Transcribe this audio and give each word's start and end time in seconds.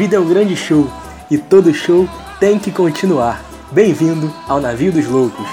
vida 0.00 0.16
é 0.16 0.18
um 0.18 0.26
grande 0.26 0.56
show 0.56 0.90
e 1.30 1.36
todo 1.36 1.74
show 1.74 2.08
tem 2.40 2.58
que 2.58 2.72
continuar. 2.72 3.44
Bem-vindo 3.70 4.34
ao 4.48 4.58
Navio 4.58 4.90
dos 4.90 5.06
Loucos. 5.06 5.46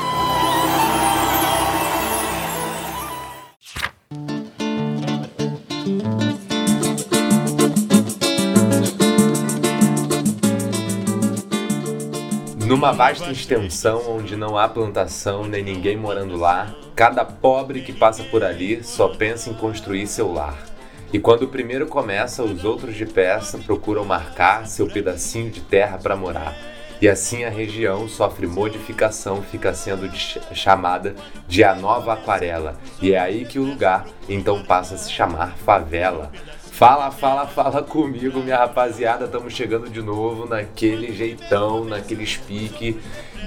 Numa 12.66 12.94
vasta 12.94 13.30
extensão 13.30 14.02
onde 14.08 14.38
não 14.38 14.58
há 14.58 14.70
plantação 14.70 15.44
nem 15.44 15.62
ninguém 15.62 15.98
morando 15.98 16.38
lá, 16.38 16.74
cada 16.96 17.26
pobre 17.26 17.82
que 17.82 17.92
passa 17.92 18.24
por 18.24 18.46
ali 18.46 18.82
só 18.82 19.10
pensa 19.10 19.50
em 19.50 19.54
construir 19.56 20.08
seu 20.08 20.32
lar. 20.32 20.67
E 21.12 21.20
quando 21.20 21.44
o 21.44 21.48
primeiro 21.48 21.88
começa, 21.88 22.44
os 22.44 22.66
outros 22.66 22.96
de 22.96 23.06
peça 23.06 23.58
procuram 23.58 24.04
marcar 24.04 24.68
seu 24.68 24.88
pedacinho 24.88 25.50
de 25.50 25.62
terra 25.62 25.98
para 25.98 26.16
morar. 26.16 26.56
E 27.00 27.08
assim 27.08 27.44
a 27.44 27.50
região 27.50 28.08
sofre 28.10 28.48
modificação, 28.48 29.42
fica 29.42 29.74
sendo 29.74 30.10
de 30.10 30.20
chamada 30.56 31.16
de 31.48 31.64
a 31.64 31.76
nova 31.76 32.14
aquarela. 32.14 32.76
E 33.02 33.14
é 33.14 33.20
aí 33.20 33.46
que 33.46 33.60
o 33.60 33.64
lugar 33.64 34.06
então 34.28 34.64
passa 34.64 34.96
a 34.96 34.98
se 34.98 35.12
chamar 35.12 35.56
favela. 35.58 36.32
Fala, 36.72 37.10
fala, 37.10 37.48
fala 37.48 37.82
comigo, 37.82 38.40
minha 38.40 38.58
rapaziada. 38.58 39.26
Estamos 39.26 39.54
chegando 39.54 39.90
de 39.90 40.02
novo 40.02 40.48
naquele 40.48 41.14
jeitão, 41.14 41.84
naquele 41.86 42.26
speak. 42.26 43.00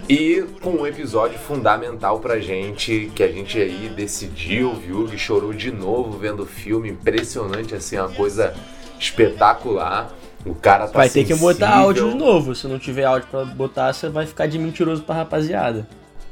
E 0.08 0.44
com 0.60 0.70
um 0.70 0.86
episódio 0.86 1.38
fundamental 1.38 2.18
pra 2.20 2.40
gente, 2.40 3.10
que 3.14 3.22
a 3.22 3.28
gente 3.28 3.58
aí 3.60 3.88
decidiu, 3.94 4.74
viu? 4.74 5.08
E 5.12 5.16
chorou 5.18 5.52
de 5.52 5.70
novo 5.70 6.18
vendo 6.18 6.42
o 6.42 6.46
filme. 6.46 6.90
Impressionante, 6.90 7.74
assim, 7.74 7.96
uma 7.98 8.08
coisa 8.08 8.54
espetacular. 8.98 10.10
O 10.44 10.54
cara 10.54 10.86
tá 10.86 10.98
Vai 10.98 11.08
sensível. 11.08 11.28
ter 11.28 11.34
que 11.34 11.40
botar 11.40 11.76
áudio 11.76 12.10
de 12.10 12.16
novo. 12.16 12.54
Se 12.54 12.66
não 12.66 12.78
tiver 12.78 13.04
áudio 13.04 13.28
pra 13.30 13.44
botar, 13.44 13.92
você 13.92 14.08
vai 14.08 14.26
ficar 14.26 14.46
de 14.46 14.58
mentiroso 14.58 15.02
pra 15.02 15.14
rapaziada. 15.16 15.86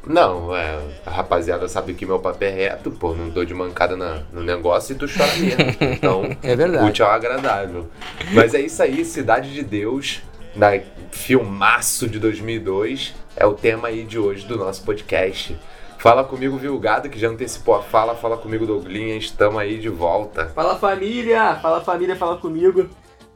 Não, 0.06 0.56
é, 0.56 0.78
a 1.04 1.10
rapaziada 1.10 1.68
sabe 1.68 1.92
que 1.92 2.06
meu 2.06 2.18
papel 2.18 2.48
é 2.48 2.52
reto, 2.52 2.90
pô, 2.90 3.14
não 3.14 3.28
dou 3.28 3.44
de 3.44 3.52
mancada 3.52 3.94
na, 3.94 4.22
no 4.32 4.42
negócio 4.42 4.94
e 4.94 4.96
tu 4.96 5.06
chora 5.06 5.36
mesmo. 5.36 5.58
Então, 5.92 6.36
É 6.42 6.56
verdade. 6.56 6.88
útil 6.88 7.04
ao 7.04 7.12
agradável. 7.12 7.86
Mas 8.32 8.54
é 8.54 8.60
isso 8.60 8.82
aí, 8.82 9.04
Cidade 9.04 9.52
de 9.52 9.62
Deus, 9.62 10.22
na 10.54 10.78
filmaço 11.10 12.08
de 12.08 12.18
2002, 12.18 13.14
é 13.36 13.46
o 13.46 13.54
tema 13.54 13.88
aí 13.88 14.04
de 14.04 14.18
hoje 14.18 14.46
do 14.46 14.56
nosso 14.56 14.82
podcast. 14.82 15.56
Fala 15.98 16.22
comigo, 16.22 16.56
Vilgado, 16.56 17.08
que 17.08 17.18
já 17.18 17.28
antecipou 17.28 17.74
a 17.74 17.82
fala, 17.82 18.14
fala 18.14 18.36
comigo, 18.36 18.64
Douglinha, 18.66 19.16
estamos 19.16 19.58
aí 19.60 19.78
de 19.78 19.88
volta. 19.88 20.46
Fala 20.54 20.76
família! 20.76 21.56
Fala 21.56 21.80
família, 21.80 22.14
fala 22.14 22.36
comigo. 22.36 22.88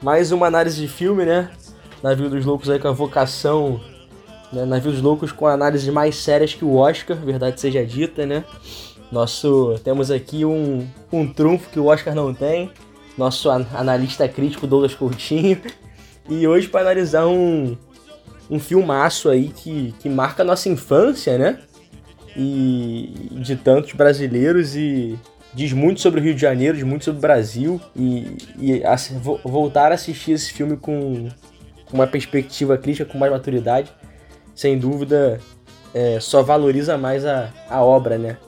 Mais 0.02 0.30
uma 0.32 0.46
análise 0.46 0.80
de 0.80 0.88
filme, 0.88 1.24
né? 1.24 1.50
Navio 2.02 2.28
dos 2.28 2.44
Loucos 2.44 2.70
aí 2.70 2.78
com 2.78 2.88
a 2.88 2.92
vocação. 2.92 3.80
Né? 4.52 4.64
Navio 4.64 4.92
dos 4.92 5.00
Loucos 5.02 5.32
com 5.32 5.46
análises 5.46 5.92
mais 5.92 6.16
sérias 6.16 6.54
que 6.54 6.64
o 6.64 6.76
Oscar, 6.76 7.16
verdade 7.16 7.60
seja 7.60 7.84
dita, 7.84 8.26
né? 8.26 8.44
Nosso. 9.10 9.78
Temos 9.84 10.10
aqui 10.10 10.44
um, 10.44 10.86
um 11.12 11.32
trunfo 11.32 11.68
que 11.70 11.78
o 11.80 11.86
Oscar 11.86 12.14
não 12.14 12.32
tem. 12.32 12.70
Nosso 13.18 13.50
an- 13.50 13.66
analista 13.74 14.26
crítico 14.28 14.66
Douglas 14.66 14.94
Coutinho. 14.94 15.60
E 16.28 16.46
hoje 16.46 16.68
para 16.68 16.80
analisar 16.82 17.26
um, 17.26 17.76
um 18.50 18.58
filmaço 18.58 19.28
aí 19.28 19.48
que, 19.48 19.94
que 19.98 20.08
marca 20.08 20.42
a 20.42 20.46
nossa 20.46 20.68
infância, 20.68 21.36
né? 21.36 21.58
E 22.36 23.28
de 23.32 23.56
tantos 23.56 23.92
brasileiros 23.92 24.74
e 24.74 25.18
diz 25.52 25.72
muito 25.72 26.00
sobre 26.00 26.20
o 26.20 26.22
Rio 26.22 26.34
de 26.34 26.40
Janeiro, 26.40 26.76
diz 26.76 26.86
muito 26.86 27.04
sobre 27.04 27.18
o 27.18 27.20
Brasil 27.20 27.80
e, 27.94 28.36
e 28.58 28.82
vo- 29.20 29.40
voltar 29.44 29.92
a 29.92 29.96
assistir 29.96 30.32
esse 30.32 30.50
filme 30.52 30.76
com, 30.76 31.28
uma 31.92 32.06
perspectiva 32.06 32.78
crítica, 32.78 33.04
com 33.04 33.18
mais 33.18 33.30
maturidade, 33.30 33.92
sem 34.54 34.78
dúvida, 34.78 35.38
é, 35.92 36.18
só 36.20 36.42
valoriza 36.42 36.96
mais 36.96 37.26
a, 37.26 37.50
a 37.68 37.82
obra, 37.82 38.16
né? 38.16 38.38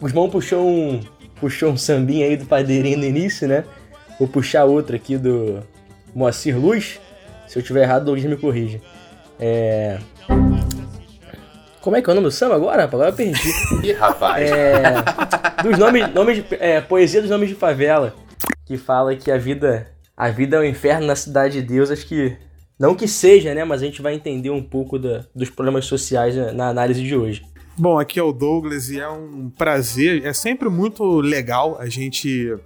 Guzmão 0.00 0.30
puxou 0.30 0.66
um, 0.66 1.00
puxou 1.38 1.70
um 1.70 1.76
sambinha 1.76 2.26
aí 2.26 2.36
do 2.36 2.46
Padeirinho 2.46 2.98
no 2.98 3.04
início, 3.04 3.46
né? 3.46 3.64
Vou 4.18 4.26
puxar 4.26 4.64
outro 4.64 4.96
aqui 4.96 5.18
do 5.18 5.60
Moacir 6.14 6.58
Luz. 6.58 6.98
Se 7.46 7.58
eu 7.58 7.62
tiver 7.62 7.82
errado, 7.82 8.04
Douglas 8.06 8.24
me 8.28 8.36
corrige. 8.36 8.80
É... 9.38 9.98
Como 11.80 11.96
é 11.96 12.00
que 12.02 12.08
é 12.08 12.12
o 12.12 12.14
nome 12.16 12.28
do 12.28 12.30
samba 12.30 12.54
agora? 12.56 12.82
rapaz? 12.82 12.94
Agora 12.94 13.10
eu 13.10 13.14
perdi. 13.14 13.50
Ih, 13.86 13.92
rapaz, 13.92 14.50
É, 14.50 15.62
dos 15.62 15.78
nomes, 15.78 16.12
nomes 16.14 16.36
de, 16.38 16.44
é, 16.58 16.80
poesia 16.80 17.20
dos 17.20 17.28
nomes 17.30 17.48
de 17.50 17.54
favela, 17.54 18.14
que 18.64 18.78
fala 18.78 19.14
que 19.14 19.30
a 19.30 19.36
vida, 19.36 19.86
a 20.16 20.30
vida 20.30 20.56
é 20.56 20.60
um 20.60 20.64
inferno 20.64 21.06
na 21.06 21.14
cidade 21.14 21.60
de 21.60 21.66
Deus. 21.68 21.90
Acho 21.90 22.06
que 22.06 22.36
não 22.80 22.94
que 22.94 23.06
seja, 23.06 23.54
né? 23.54 23.64
Mas 23.64 23.82
a 23.82 23.84
gente 23.84 24.00
vai 24.00 24.14
entender 24.14 24.48
um 24.50 24.62
pouco 24.62 24.98
da- 24.98 25.24
dos 25.34 25.50
problemas 25.50 25.84
sociais 25.84 26.34
na, 26.34 26.52
na 26.52 26.68
análise 26.68 27.02
de 27.02 27.14
hoje. 27.14 27.44
Bom, 27.76 27.98
aqui 27.98 28.18
é 28.18 28.22
o 28.22 28.32
Douglas 28.32 28.88
e 28.88 28.98
é 29.00 29.08
um 29.08 29.50
prazer, 29.50 30.24
é 30.24 30.32
sempre 30.32 30.68
muito 30.70 31.20
legal 31.20 31.76
a 31.78 31.86
gente 31.88 32.56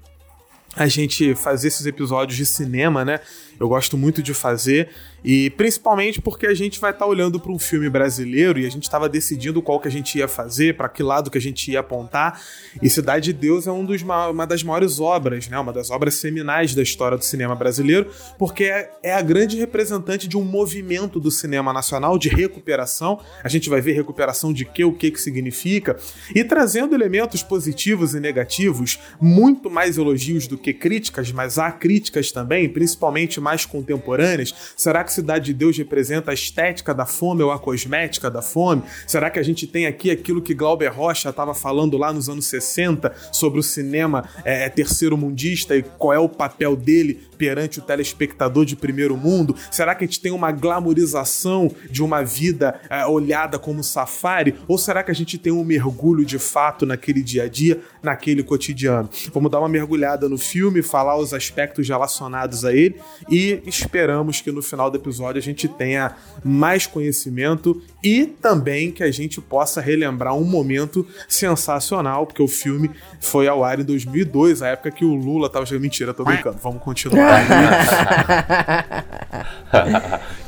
a 0.76 0.86
gente 0.86 1.34
fazer 1.34 1.68
esses 1.68 1.86
episódios 1.86 2.36
de 2.36 2.46
cinema, 2.46 3.04
né? 3.04 3.18
Eu 3.58 3.68
gosto 3.68 3.96
muito 3.96 4.22
de 4.22 4.32
fazer 4.34 4.88
e 5.24 5.50
principalmente 5.50 6.20
porque 6.20 6.46
a 6.46 6.54
gente 6.54 6.80
vai 6.80 6.90
estar 6.92 7.06
olhando 7.06 7.40
para 7.40 7.52
um 7.52 7.58
filme 7.58 7.88
brasileiro 7.90 8.58
e 8.58 8.66
a 8.66 8.70
gente 8.70 8.84
estava 8.84 9.08
decidindo 9.08 9.60
qual 9.60 9.80
que 9.80 9.88
a 9.88 9.90
gente 9.90 10.18
ia 10.18 10.28
fazer, 10.28 10.76
para 10.76 10.88
que 10.88 11.02
lado 11.02 11.30
que 11.30 11.38
a 11.38 11.40
gente 11.40 11.70
ia 11.70 11.80
apontar. 11.80 12.40
E 12.80 12.88
Cidade 12.88 13.32
de 13.32 13.32
Deus 13.32 13.66
é 13.66 13.72
um 13.72 13.84
dos, 13.84 14.02
ma- 14.02 14.28
uma 14.28 14.46
das 14.46 14.62
maiores 14.62 15.00
obras, 15.00 15.48
né? 15.48 15.58
Uma 15.58 15.72
das 15.72 15.90
obras 15.90 16.14
seminais 16.14 16.74
da 16.74 16.82
história 16.82 17.18
do 17.18 17.24
cinema 17.24 17.54
brasileiro, 17.54 18.10
porque 18.38 18.64
é, 18.64 18.90
é 19.02 19.14
a 19.14 19.22
grande 19.22 19.56
representante 19.56 20.28
de 20.28 20.36
um 20.36 20.44
movimento 20.44 21.18
do 21.18 21.30
cinema 21.30 21.72
nacional 21.72 22.18
de 22.18 22.28
recuperação. 22.28 23.20
A 23.42 23.48
gente 23.48 23.68
vai 23.68 23.80
ver 23.80 23.92
recuperação 23.92 24.52
de 24.52 24.64
quê, 24.64 24.84
o 24.84 24.92
que 24.92 25.10
que 25.10 25.20
significa 25.20 25.96
e 26.34 26.44
trazendo 26.44 26.94
elementos 26.94 27.42
positivos 27.42 28.14
e 28.14 28.20
negativos, 28.20 28.98
muito 29.20 29.70
mais 29.70 29.98
elogios 29.98 30.46
do 30.46 30.56
que 30.56 30.72
críticas, 30.72 31.32
mas 31.32 31.58
há 31.58 31.70
críticas 31.72 32.30
também, 32.30 32.68
principalmente 32.68 33.40
mais 33.40 33.66
contemporâneas. 33.66 34.54
Será 34.76 35.04
que 35.08 35.12
Cidade 35.14 35.46
de 35.46 35.54
Deus 35.54 35.76
representa 35.76 36.30
a 36.30 36.34
estética 36.34 36.94
da 36.94 37.06
fome 37.06 37.42
ou 37.42 37.50
a 37.50 37.58
cosmética 37.58 38.30
da 38.30 38.42
fome? 38.42 38.82
Será 39.06 39.30
que 39.30 39.38
a 39.38 39.42
gente 39.42 39.66
tem 39.66 39.86
aqui 39.86 40.10
aquilo 40.10 40.42
que 40.42 40.54
Glauber 40.54 40.88
Rocha 40.88 41.30
estava 41.30 41.54
falando 41.54 41.96
lá 41.96 42.12
nos 42.12 42.28
anos 42.28 42.44
60 42.46 43.12
sobre 43.32 43.58
o 43.58 43.62
cinema 43.62 44.28
é, 44.44 44.68
terceiro 44.68 45.16
mundista 45.16 45.74
e 45.74 45.82
qual 45.82 46.12
é 46.12 46.18
o 46.18 46.28
papel 46.28 46.76
dele 46.76 47.26
perante 47.38 47.78
o 47.78 47.82
telespectador 47.82 48.66
de 48.66 48.76
primeiro 48.76 49.16
mundo? 49.16 49.56
Será 49.70 49.94
que 49.94 50.04
a 50.04 50.06
gente 50.06 50.20
tem 50.20 50.30
uma 50.30 50.52
glamorização 50.52 51.70
de 51.90 52.02
uma 52.02 52.22
vida 52.22 52.78
é, 52.90 53.06
olhada 53.06 53.58
como 53.58 53.82
safari? 53.82 54.54
Ou 54.68 54.76
será 54.76 55.02
que 55.02 55.10
a 55.10 55.14
gente 55.14 55.38
tem 55.38 55.52
um 55.52 55.64
mergulho 55.64 56.24
de 56.24 56.38
fato 56.38 56.84
naquele 56.84 57.22
dia 57.22 57.44
a 57.44 57.48
dia, 57.48 57.80
naquele 58.02 58.42
cotidiano? 58.42 59.08
Vamos 59.32 59.50
dar 59.50 59.60
uma 59.60 59.68
mergulhada 59.68 60.28
no 60.28 60.36
filme, 60.36 60.82
falar 60.82 61.16
os 61.16 61.32
aspectos 61.32 61.88
relacionados 61.88 62.64
a 62.64 62.74
ele 62.74 63.00
e 63.30 63.62
esperamos 63.66 64.40
que 64.40 64.52
no 64.52 64.60
final 64.60 64.90
do 64.90 64.97
episódio 64.98 65.38
a 65.38 65.42
gente 65.42 65.66
tenha 65.68 66.12
mais 66.44 66.86
conhecimento 66.86 67.80
e 68.02 68.26
também 68.26 68.90
que 68.92 69.02
a 69.02 69.10
gente 69.10 69.40
possa 69.40 69.80
relembrar 69.80 70.34
um 70.34 70.44
momento 70.44 71.06
sensacional, 71.28 72.26
porque 72.26 72.42
o 72.42 72.48
filme 72.48 72.90
foi 73.20 73.48
ao 73.48 73.64
ar 73.64 73.80
em 73.80 73.84
2002, 73.84 74.62
a 74.62 74.68
época 74.68 74.90
que 74.90 75.04
o 75.04 75.14
Lula 75.14 75.48
tava 75.48 75.64
jogando. 75.66 75.82
Mentira, 75.82 76.14
tô 76.14 76.24
brincando, 76.24 76.58
vamos 76.62 76.82
continuar. 76.82 77.40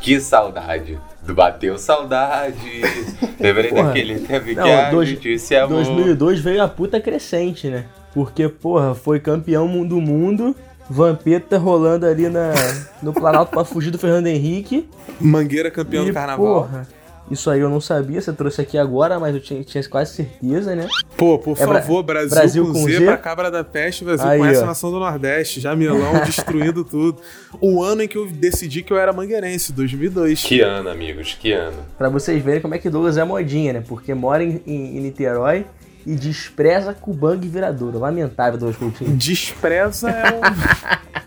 que 0.01 0.21
saudade. 0.21 0.99
Do 1.23 1.35
Bateu 1.35 1.77
Saudade. 1.79 2.81
Lembrei 3.39 3.71
Porra. 3.71 3.83
daquele 3.85 4.21
teve 4.21 4.55
Não, 4.55 4.65
que 4.65 4.91
dois- 4.91 5.09
justiça 5.09 5.55
e 5.55 5.57
amor. 5.59 5.85
2002 5.85 6.41
veio 6.41 6.63
a 6.63 6.69
puta 6.69 7.01
crescente, 7.01 7.69
né? 7.69 7.85
Porque, 8.15 8.49
porra, 8.49 8.95
foi 8.95 9.21
campeão 9.21 9.87
do 9.87 10.01
mundo, 10.01 10.57
Vampeta 10.91 11.57
rolando 11.57 12.05
ali 12.05 12.29
na, 12.29 12.53
no 13.01 13.13
Planalto 13.13 13.53
pra 13.53 13.65
fugir 13.65 13.91
do 13.93 13.99
Fernando 13.99 14.27
Henrique. 14.27 14.89
Mangueira 15.21 15.71
campeão 15.71 16.03
e, 16.05 16.09
do 16.09 16.13
carnaval. 16.15 16.45
porra, 16.65 16.89
isso 17.31 17.49
aí 17.49 17.61
eu 17.61 17.71
não 17.71 17.81
sabia, 17.81 18.21
você 18.21 18.33
trouxe 18.33 18.61
aqui 18.61 18.77
agora, 18.77 19.21
mas 19.21 19.33
eu 19.33 19.41
tinha, 19.41 19.63
tinha 19.63 19.89
quase 19.89 20.15
certeza, 20.17 20.75
né? 20.75 20.89
Pô, 21.17 21.39
por 21.39 21.57
É 21.57 21.65
Bra- 21.65 21.81
favor, 21.81 22.03
Brasil, 22.03 22.31
Brasil 22.35 22.67
com, 22.67 22.73
com 22.73 22.85
Z, 22.87 22.99
Z? 22.99 23.05
pra 23.05 23.17
Cabra 23.17 23.51
da 23.53 23.63
Peste, 23.63 24.05
Brasil 24.05 24.27
Aí, 24.27 24.41
conhece 24.41 24.61
ó. 24.61 24.65
a 24.65 24.67
nação 24.67 24.91
do 24.91 24.99
Nordeste, 24.99 25.61
Jamilão 25.61 26.13
destruindo 26.27 26.83
tudo. 26.83 27.21
O 27.61 27.81
ano 27.85 28.03
em 28.03 28.09
que 28.09 28.19
eu 28.19 28.27
decidi 28.27 28.83
que 28.83 28.93
eu 28.93 28.99
era 28.99 29.13
mangueirense, 29.13 29.73
2002. 29.73 30.43
Que 30.43 30.61
ano, 30.61 30.89
amigos, 30.89 31.37
que 31.41 31.53
ano. 31.53 31.77
Pra 31.97 32.09
vocês 32.09 32.43
verem 32.43 32.61
como 32.61 32.75
é 32.75 32.79
que 32.79 32.91
Douglas 32.91 33.17
é 33.17 33.23
modinha, 33.23 33.75
né? 33.75 33.85
Porque 33.87 34.13
mora 34.13 34.43
em, 34.43 34.61
em- 34.67 34.97
em 34.97 35.01
Niterói 35.01 35.67
e 36.07 36.15
despreza 36.15 36.95
Cubangue 36.95 37.47
e 37.47 37.51
Viradouro. 37.51 37.99
Lamentável, 37.99 38.59
Douglas 38.59 38.77
Coutinho. 38.77 39.17
Despreza 39.17 40.11
é 40.11 40.35
um... 40.35 41.11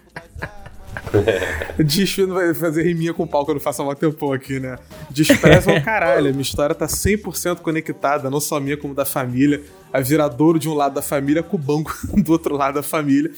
Desfio 1.84 2.28
não 2.28 2.36
vai 2.36 2.54
fazer 2.54 2.84
riminha 2.84 3.14
com 3.14 3.28
pau 3.28 3.46
que 3.46 3.52
eu 3.52 3.56
não 3.56 3.62
faço 3.62 3.81
há 3.81 3.86
muito 3.86 4.00
tempo 4.00 4.34
aqui, 4.34 4.60
né? 4.60 4.78
Despreza 5.10 5.72
é 5.72 5.78
um 5.78 5.81
caralho. 5.81 6.28
A 6.28 6.31
minha 6.31 6.42
história 6.42 6.74
tá 6.74 6.88
100% 6.88 7.58
conectada, 7.58 8.30
não 8.30 8.40
só 8.40 8.60
minha, 8.60 8.75
como 8.75 8.96
da 8.96 9.06
família. 9.06 9.62
a 9.92 10.00
Viradouro 10.00 10.58
de 10.58 10.68
um 10.68 10.74
lado 10.74 10.96
da 10.96 11.02
família, 11.02 11.44
Cubango 11.44 11.94
do 12.18 12.31
outro 12.31 12.56
lado 12.56 12.75
da 12.75 12.84
família, 12.84 13.31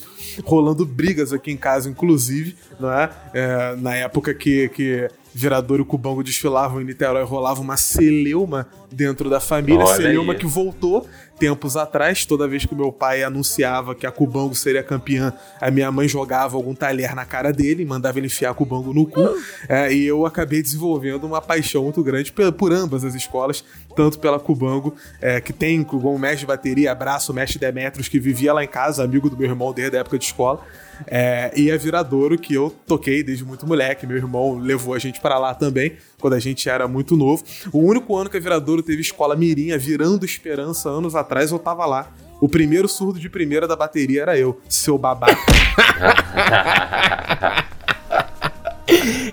rolando 0.43 0.85
brigas 0.85 1.33
aqui 1.33 1.51
em 1.51 1.57
casa, 1.57 1.89
inclusive, 1.89 2.55
não 2.79 2.91
é? 2.91 3.09
é 3.33 3.75
na 3.75 3.95
época 3.95 4.33
que, 4.33 4.69
que 4.69 5.09
Viradouro 5.33 5.83
e 5.83 5.85
Cubango 5.85 6.23
desfilavam 6.23 6.81
em 6.81 6.85
Niterói, 6.85 7.25
rolava 7.25 7.59
uma 7.59 7.75
celeuma 7.75 8.67
dentro 8.89 9.29
da 9.29 9.41
família, 9.41 9.83
Olha 9.83 9.95
celeuma 9.95 10.31
aí. 10.31 10.39
que 10.39 10.45
voltou 10.45 11.05
tempos 11.37 11.75
atrás, 11.75 12.25
toda 12.25 12.47
vez 12.47 12.65
que 12.65 12.73
meu 12.73 12.91
pai 12.91 13.23
anunciava 13.23 13.93
que 13.93 14.05
a 14.05 14.11
Cubango 14.11 14.55
seria 14.55 14.83
campeã, 14.83 15.33
a 15.59 15.69
minha 15.69 15.91
mãe 15.91 16.07
jogava 16.07 16.55
algum 16.55 16.73
talher 16.73 17.13
na 17.15 17.25
cara 17.25 17.51
dele, 17.51 17.85
mandava 17.85 18.19
ele 18.19 18.27
enfiar 18.27 18.51
a 18.51 18.53
Cubango 18.53 18.93
no 18.93 19.05
cu, 19.05 19.21
é, 19.67 19.93
e 19.93 20.05
eu 20.05 20.25
acabei 20.25 20.61
desenvolvendo 20.61 21.25
uma 21.25 21.41
paixão 21.41 21.83
muito 21.83 22.01
grande 22.03 22.31
por, 22.31 22.71
ambas 22.71 23.03
as 23.03 23.15
escolas, 23.15 23.63
tanto 23.95 24.19
pela 24.19 24.39
Cubango, 24.39 24.95
é, 25.21 25.41
que 25.41 25.53
tem 25.53 25.83
como 25.83 26.17
mestre 26.17 26.39
de 26.39 26.45
bateria, 26.45 26.91
abraço, 26.91 27.33
mestre 27.33 27.59
Demetrios, 27.59 28.07
que 28.07 28.19
vivia 28.19 28.53
lá 28.53 28.63
em 28.63 28.67
casa, 28.67 29.03
amigo 29.03 29.29
do 29.29 29.37
meu 29.37 29.49
irmão 29.49 29.73
desde 29.73 29.97
a 29.97 29.99
época 29.99 30.17
de 30.17 30.25
escola, 30.25 30.61
é, 31.07 31.51
e 31.55 31.71
a 31.71 31.77
Viradouro, 31.77 32.37
que 32.37 32.53
eu 32.53 32.73
toquei 32.85 33.23
desde 33.23 33.43
muito 33.43 33.67
moleque. 33.67 34.07
Meu 34.07 34.17
irmão 34.17 34.57
levou 34.57 34.93
a 34.93 34.99
gente 34.99 35.19
para 35.19 35.37
lá 35.37 35.53
também, 35.53 35.93
quando 36.19 36.33
a 36.33 36.39
gente 36.39 36.67
era 36.69 36.87
muito 36.87 37.15
novo. 37.15 37.43
O 37.71 37.79
único 37.79 38.15
ano 38.15 38.29
que 38.29 38.37
a 38.37 38.39
Viradouro 38.39 38.83
teve 38.83 39.01
escola 39.01 39.35
mirinha, 39.35 39.77
virando 39.77 40.25
esperança, 40.25 40.89
anos 40.89 41.15
atrás, 41.15 41.51
eu 41.51 41.59
tava 41.59 41.85
lá. 41.85 42.11
O 42.41 42.49
primeiro 42.49 42.87
surdo 42.87 43.19
de 43.19 43.29
primeira 43.29 43.67
da 43.67 43.75
bateria 43.75 44.21
era 44.21 44.37
eu, 44.37 44.59
seu 44.67 44.97
babaca. 44.97 45.35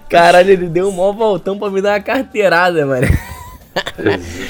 Caralho, 0.09 0.51
ele 0.51 0.69
deu 0.69 0.89
um 0.89 0.93
maior 0.93 1.13
voltão 1.13 1.59
pra 1.59 1.71
me 1.71 1.81
dar 1.81 1.95
uma 1.95 2.01
carteirada, 2.01 2.87
mano. 2.87 3.07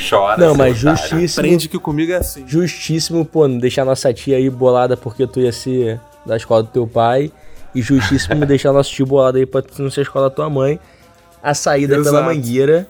Chora. 0.09 0.37
Não, 0.37 0.55
mas 0.55 0.77
justíssimo. 0.77 1.45
Aprende 1.45 1.69
que 1.69 1.79
comigo 1.79 2.13
é 2.13 2.17
assim. 2.17 2.45
Justíssimo, 2.47 3.25
pô, 3.25 3.47
não 3.47 3.59
deixar 3.59 3.85
nossa 3.85 4.13
tia 4.13 4.37
aí 4.37 4.51
bolada 4.51 4.97
porque 4.97 5.27
tu 5.27 5.41
ia 5.41 5.53
ser 5.53 6.01
da 6.27 6.37
escola 6.37 6.63
do 6.63 6.69
teu 6.69 6.87
pai. 6.87 7.31
E 7.75 7.81
justíssimo 7.81 8.37
me 8.37 8.45
deixar 8.45 8.73
nosso 8.73 8.91
tio 8.91 9.07
bolado 9.07 9.39
aí 9.39 9.47
pra 9.47 9.63
não 9.79 9.91
ser 9.91 10.01
a 10.01 10.03
escola 10.03 10.29
da 10.29 10.35
tua 10.35 10.51
mãe. 10.51 10.79
A 11.43 11.55
saída 11.55 11.95
Exato. 11.97 12.11
pela 12.17 12.23
mangueira. 12.23 12.87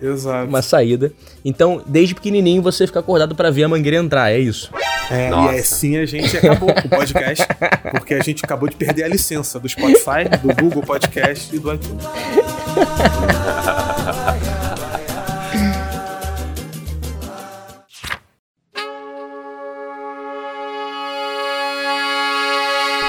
Exato. 0.00 0.48
Uma 0.48 0.60
saída. 0.60 1.10
Então, 1.44 1.82
desde 1.86 2.14
pequenininho 2.14 2.62
você 2.62 2.86
fica 2.86 3.00
acordado 3.00 3.34
para 3.34 3.50
ver 3.50 3.64
a 3.64 3.68
mangueira 3.68 3.96
entrar, 3.96 4.30
é 4.30 4.38
isso. 4.38 4.70
É, 5.10 5.30
Nossa. 5.30 5.54
e 5.54 5.58
assim 5.58 5.96
a 5.96 6.04
gente 6.04 6.36
acabou 6.36 6.74
com 6.74 6.80
o 6.80 6.88
podcast, 6.90 7.46
porque 7.92 8.14
a 8.14 8.22
gente 8.22 8.44
acabou 8.44 8.68
de 8.68 8.74
perder 8.76 9.04
a 9.04 9.08
licença 9.08 9.58
do 9.58 9.68
Spotify, 9.68 10.28
do 10.42 10.54
Google 10.62 10.82
Podcast 10.82 11.54
e 11.54 11.58
do 11.58 11.72
iTunes. 11.72 12.04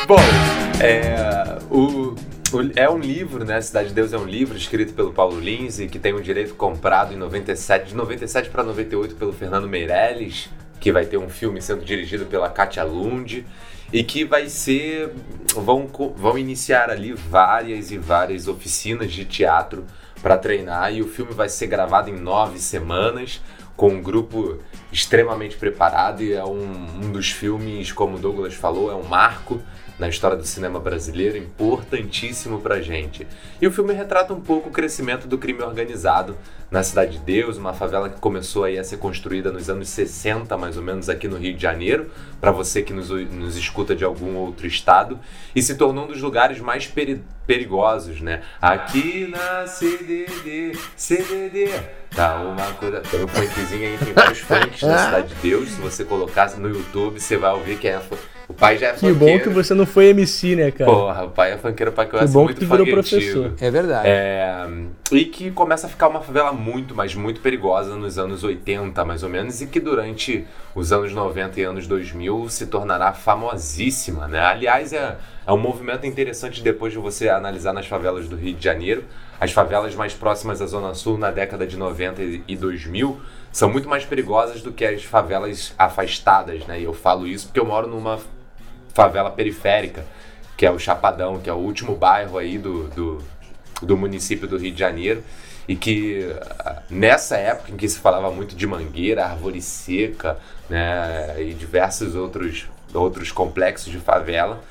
Bom, 0.07 0.15
é, 0.81 1.59
o, 1.69 2.15
o, 2.56 2.71
é 2.77 2.89
um 2.89 2.98
livro, 2.98 3.44
né? 3.44 3.59
Cidade 3.59 3.89
de 3.89 3.94
Deus 3.94 4.13
é 4.13 4.18
um 4.18 4.24
livro 4.24 4.56
escrito 4.56 4.94
pelo 4.94 5.12
Paulo 5.12 5.38
Lins 5.38 5.80
e 5.80 5.88
que 5.89 6.00
tem 6.00 6.13
um 6.13 6.21
direito 6.21 6.56
comprado 6.56 7.13
em 7.13 7.18
97, 7.18 7.89
de 7.89 7.94
97 7.94 8.50
para 8.50 8.63
98 8.63 9.15
pelo 9.15 9.33
Fernando 9.33 9.68
Meirelles, 9.68 10.50
que 10.80 10.94
vai 10.94 11.06
ter 11.06 11.18
um 11.18 11.27
filme 11.27 11.62
sendo 11.62 11.83
dirigido 11.83 12.25
pela 12.25 12.50
Katia 12.50 12.86
Lund 12.86 13.45
e 13.92 14.01
que 14.01 14.24
vai 14.24 14.48
ser 14.48 15.12
vão, 15.54 15.89
vão 16.15 16.38
iniciar 16.38 16.89
ali 16.89 17.12
várias 17.12 17.92
e 17.92 17.98
várias 17.98 18.48
oficinas 18.48 19.12
de 19.12 19.25
teatro 19.25 19.86
para 20.21 20.38
treinar 20.38 20.94
e 20.94 21.01
o 21.01 21.07
filme 21.09 21.33
vai 21.33 21.50
ser 21.50 21.68
gravado 21.68 22.09
em 22.09 22.18
nove 22.18 22.59
semanas 22.59 23.42
com 23.75 23.89
um 23.89 24.01
grupo 24.01 24.57
extremamente 24.89 25.57
preparado 25.57 26.24
e 26.24 26.31
é 26.31 26.45
um, 26.45 26.88
um 27.04 27.12
dos 27.12 27.30
filmes, 27.30 27.92
como 27.92 28.15
o 28.15 28.19
Douglas 28.19 28.54
falou, 28.54 28.89
é 28.89 28.95
um 28.95 29.04
marco 29.04 29.62
na 29.99 30.07
história 30.07 30.38
do 30.38 30.45
cinema 30.45 30.79
brasileiro, 30.79 31.38
importantíssimo 31.38 32.61
pra 32.61 32.81
gente. 32.81 33.27
E 33.61 33.65
o 33.65 33.71
filme 33.71 33.94
retrata 33.94 34.33
um 34.33 34.41
pouco 34.41 34.69
o 34.69 34.71
crescimento 34.71 35.27
do 35.27 35.38
crime 35.38 35.63
organizado 35.63 36.38
na 36.69 36.83
Cidade 36.83 37.13
de 37.13 37.19
Deus, 37.19 37.57
uma 37.57 37.73
favela 37.73 38.09
que 38.09 38.19
começou 38.19 38.65
aí 38.65 38.77
a 38.77 38.83
ser 38.83 38.97
construída 38.97 39.51
nos 39.51 39.69
anos 39.69 39.89
60, 39.89 40.55
mais 40.57 40.77
ou 40.77 40.83
menos, 40.83 41.09
aqui 41.09 41.27
no 41.27 41.38
Rio 41.38 41.55
de 41.55 41.61
Janeiro, 41.61 42.11
para 42.41 42.51
você 42.51 42.81
que 42.81 42.94
nos, 42.94 43.09
nos 43.09 43.55
escuta 43.55 43.95
de 43.95 44.03
algum 44.03 44.35
outro 44.35 44.67
estado, 44.67 45.19
e 45.55 45.61
se 45.61 45.75
tornou 45.75 46.03
um 46.03 46.07
dos 46.07 46.21
lugares 46.21 46.59
mais 46.59 46.85
peri 46.85 47.23
perigosos, 47.45 48.19
né? 48.19 48.41
Aqui 48.61 49.27
na 49.27 49.65
CDD, 49.65 50.77
CDD, 50.97 51.69
tá 52.13 52.41
uma 52.41 52.73
coisa... 52.73 52.99
Tem 52.99 53.23
um 53.23 53.27
funkzinho 53.29 53.88
aí, 53.88 53.97
tem 53.97 54.13
vários 54.13 54.39
funks 54.39 54.81
na 54.81 55.05
Cidade 55.05 55.33
de 55.33 55.35
Deus, 55.35 55.69
se 55.69 55.79
você 55.79 56.03
colocar 56.03 56.51
no 56.57 56.67
YouTube, 56.67 57.21
você 57.21 57.38
vai 57.38 57.53
ouvir 57.53 57.77
que 57.77 57.88
é 57.88 58.01
o 58.49 58.53
pai 58.53 58.77
já 58.77 58.88
é 58.88 58.94
Que 58.94 59.11
bom 59.11 59.38
que 59.39 59.49
você 59.49 59.73
não 59.73 59.85
foi 59.85 60.05
MC, 60.07 60.55
né, 60.55 60.71
cara? 60.71 60.89
Porra, 60.89 61.25
o 61.25 61.31
pai 61.31 61.51
é 61.51 61.57
funkeiro 61.57 61.91
pra 61.91 62.05
que 62.05 62.15
eu 62.15 62.19
Que 62.19 62.27
bom 62.27 62.47
que 62.47 62.53
tu 62.53 62.65
virou 62.65 62.88
professor. 62.88 63.53
É 63.59 63.69
verdade. 63.69 64.07
É... 64.07 64.65
E 65.11 65.25
que 65.25 65.51
começa 65.51 65.88
a 65.88 65.89
ficar 65.89 66.07
uma 66.07 66.21
favela 66.21 66.53
muito, 66.53 66.95
mas 66.95 67.13
muito 67.13 67.41
perigosa 67.41 67.95
nos 67.97 68.17
anos 68.17 68.45
80, 68.45 69.03
mais 69.03 69.21
ou 69.21 69.29
menos, 69.29 69.61
e 69.61 69.67
que 69.67 69.81
durante 69.81 70.45
os 70.73 70.94
anos 70.94 71.11
90 71.11 71.59
e 71.59 71.63
anos 71.63 71.88
2000 71.88 72.49
se 72.49 72.67
tornará 72.67 73.11
famosíssima, 73.11 74.27
né? 74.29 74.39
Aliás, 74.39 74.94
é, 74.94 75.17
é 75.45 75.51
um 75.51 75.57
movimento 75.57 76.05
interessante 76.05 76.63
depois 76.63 76.94
de 76.94 76.99
você 76.99 77.27
analisar 77.27 77.73
nas 77.73 77.85
favelas 77.85 78.29
do 78.29 78.38
Rio 78.38 78.53
de 78.53 78.63
Janeiro. 78.63 79.03
As 79.41 79.51
favelas 79.51 79.94
mais 79.94 80.13
próximas 80.13 80.61
à 80.61 80.65
Zona 80.65 80.94
Sul 80.94 81.17
na 81.17 81.31
década 81.31 81.67
de 81.67 81.75
90 81.75 82.21
e 82.47 82.55
2000 82.55 83.19
são 83.51 83.69
muito 83.69 83.89
mais 83.89 84.05
perigosas 84.05 84.61
do 84.61 84.71
que 84.71 84.85
as 84.85 85.03
favelas 85.03 85.73
afastadas, 85.77 86.65
né? 86.65 86.79
E 86.79 86.83
eu 86.83 86.94
falo 86.94 87.27
isso 87.27 87.47
porque 87.47 87.59
eu 87.59 87.65
moro 87.65 87.88
numa 87.88 88.19
favela 88.97 89.29
periférica, 89.29 90.03
que 90.57 90.65
é 90.65 90.71
o 90.71 90.79
Chapadão, 90.79 91.39
que 91.39 91.47
é 91.47 91.53
o 91.53 91.57
último 91.57 91.95
bairro 91.95 92.35
aí 92.39 92.57
do, 92.57 92.85
do, 92.85 93.23
do 93.79 93.95
município 93.95 94.47
do 94.47 94.57
Rio 94.57 94.71
de 94.71 94.79
Janeiro 94.79 95.23
e 95.67 95.75
que 95.75 96.25
nessa 96.89 97.38
época 97.38 97.71
em 97.71 97.77
que 97.77 97.88
se 97.88 97.99
falava 97.99 98.31
muito 98.31 98.55
de 98.55 98.65
mangueira, 98.65 99.25
árvore 99.25 99.61
seca, 99.61 100.39
né, 100.67 101.35
e 101.38 101.53
diversos 101.53 102.15
outros 102.15 102.67
outros 102.91 103.31
complexos 103.31 103.91
de 103.91 103.99
favela, 103.99 104.63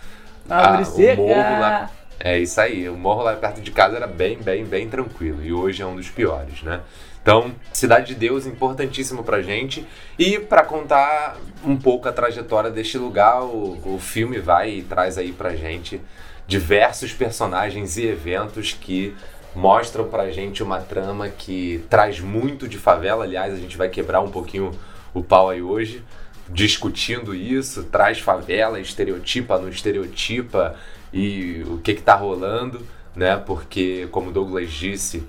árvore 0.49 0.83
a, 0.83 0.85
seca. 0.87 1.23
O 1.23 1.29
morro 1.29 1.61
lá, 1.61 1.91
é 2.19 2.39
isso 2.39 2.61
aí, 2.61 2.89
o 2.89 2.97
morro 2.97 3.23
lá 3.23 3.37
perto 3.37 3.61
de 3.61 3.71
casa 3.71 3.95
era 3.95 4.09
bem, 4.09 4.39
bem, 4.39 4.65
bem 4.65 4.89
tranquilo 4.89 5.45
e 5.45 5.53
hoje 5.53 5.83
é 5.83 5.87
um 5.87 5.95
dos 5.95 6.09
piores, 6.09 6.63
né? 6.63 6.81
Então, 7.27 7.51
Cidade 7.73 8.07
de 8.07 8.15
Deus, 8.15 8.47
importantíssimo 8.47 9.25
pra 9.25 9.43
gente. 9.43 9.85
E 10.17 10.39
para 10.39 10.63
contar 10.63 11.37
um 11.65 11.77
pouco 11.77 12.09
a 12.09 12.13
trajetória 12.13 12.71
deste 12.71 12.97
lugar, 12.97 13.43
o, 13.43 13.97
o 13.97 13.99
filme 13.99 14.39
vai 14.39 14.75
e 14.75 14.83
traz 14.85 15.19
aí 15.19 15.33
pra 15.33 15.57
gente 15.57 16.01
diversos 16.47 17.13
personagens 17.13 17.97
e 17.97 18.07
eventos 18.07 18.73
que 18.81 19.13
mostram 19.57 20.07
pra 20.07 20.31
gente 20.31 20.63
uma 20.63 20.81
trama 20.81 21.29
que 21.29 21.85
traz 21.91 22.21
muito 22.21 22.69
de 22.69 22.79
favela. 22.79 23.25
Aliás, 23.25 23.53
a 23.53 23.57
gente 23.57 23.77
vai 23.77 23.89
quebrar 23.89 24.21
um 24.21 24.31
pouquinho 24.31 24.71
o 25.13 25.21
pau 25.21 25.51
aí 25.51 25.61
hoje, 25.61 26.05
discutindo 26.49 27.35
isso, 27.35 27.83
traz 27.91 28.21
favela, 28.21 28.79
estereotipa, 28.79 29.59
não 29.59 29.69
estereotipa 29.69 30.77
e 31.13 31.65
o 31.67 31.79
que 31.79 31.95
que 31.95 32.03
tá 32.03 32.15
rolando, 32.15 32.87
né? 33.17 33.37
Porque, 33.37 34.07
como 34.13 34.31
Douglas 34.31 34.71
disse, 34.71 35.25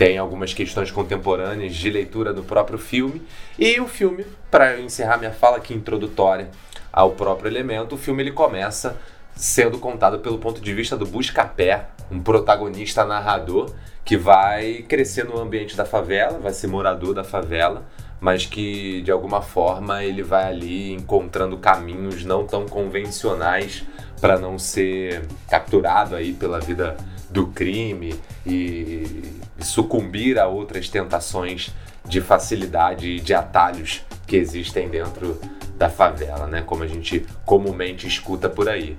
tem 0.00 0.16
algumas 0.16 0.54
questões 0.54 0.90
contemporâneas 0.90 1.74
de 1.74 1.90
leitura 1.90 2.32
do 2.32 2.42
próprio 2.42 2.78
filme. 2.78 3.20
E 3.58 3.78
o 3.78 3.86
filme, 3.86 4.24
para 4.50 4.80
encerrar 4.80 5.18
minha 5.18 5.30
fala 5.30 5.58
aqui 5.58 5.74
introdutória 5.74 6.48
ao 6.90 7.10
próprio 7.10 7.50
elemento, 7.50 7.96
o 7.96 7.98
filme 7.98 8.22
ele 8.22 8.32
começa 8.32 8.96
sendo 9.36 9.78
contado 9.78 10.20
pelo 10.20 10.38
ponto 10.38 10.58
de 10.58 10.72
vista 10.72 10.96
do 10.96 11.04
Buscapé, 11.04 11.88
um 12.10 12.18
protagonista 12.18 13.04
narrador 13.04 13.74
que 14.02 14.16
vai 14.16 14.86
crescer 14.88 15.26
no 15.26 15.38
ambiente 15.38 15.76
da 15.76 15.84
favela, 15.84 16.38
vai 16.38 16.54
ser 16.54 16.66
morador 16.68 17.12
da 17.12 17.22
favela, 17.22 17.84
mas 18.18 18.46
que 18.46 19.02
de 19.02 19.10
alguma 19.10 19.42
forma 19.42 20.02
ele 20.02 20.22
vai 20.22 20.44
ali 20.44 20.94
encontrando 20.94 21.58
caminhos 21.58 22.24
não 22.24 22.46
tão 22.46 22.64
convencionais 22.66 23.84
para 24.18 24.38
não 24.38 24.58
ser 24.58 25.26
capturado 25.46 26.16
aí 26.16 26.32
pela 26.32 26.58
vida 26.58 26.96
do 27.28 27.48
crime 27.48 28.18
e 28.46 29.40
sucumbir 29.66 30.38
a 30.38 30.46
outras 30.46 30.88
tentações 30.88 31.70
de 32.04 32.20
facilidade 32.20 33.08
e 33.08 33.20
de 33.20 33.34
atalhos 33.34 34.04
que 34.26 34.36
existem 34.36 34.88
dentro 34.88 35.40
da 35.76 35.88
favela, 35.88 36.46
né? 36.46 36.62
Como 36.62 36.82
a 36.82 36.86
gente 36.86 37.24
comumente 37.44 38.06
escuta 38.06 38.48
por 38.48 38.68
aí. 38.68 38.96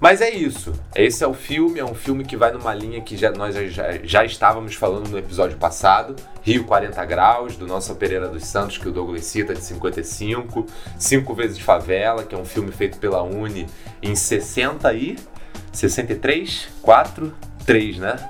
Mas 0.00 0.20
é 0.20 0.30
isso. 0.30 0.72
Esse 0.94 1.24
é 1.24 1.26
o 1.26 1.32
filme, 1.32 1.78
é 1.78 1.84
um 1.84 1.94
filme 1.94 2.24
que 2.24 2.36
vai 2.36 2.52
numa 2.52 2.74
linha 2.74 3.00
que 3.00 3.16
já, 3.16 3.30
nós 3.30 3.54
já, 3.72 3.92
já 4.02 4.24
estávamos 4.24 4.74
falando 4.74 5.08
no 5.08 5.18
episódio 5.18 5.56
passado, 5.56 6.14
Rio 6.42 6.64
40 6.64 7.02
Graus, 7.06 7.56
do 7.56 7.66
nosso 7.66 7.94
Pereira 7.94 8.28
dos 8.28 8.44
Santos, 8.44 8.76
que 8.76 8.88
o 8.88 8.92
Douglas 8.92 9.24
cita, 9.24 9.54
de 9.54 9.62
55, 9.62 10.66
Cinco 10.98 11.34
Vezes 11.34 11.58
Favela, 11.58 12.24
que 12.24 12.34
é 12.34 12.38
um 12.38 12.44
filme 12.44 12.70
feito 12.70 12.98
pela 12.98 13.22
Uni 13.22 13.66
em 14.02 14.14
60 14.14 14.92
e... 14.92 15.16
63? 15.72 16.68
4? 16.82 17.34
3, 17.64 17.98
né? 17.98 18.28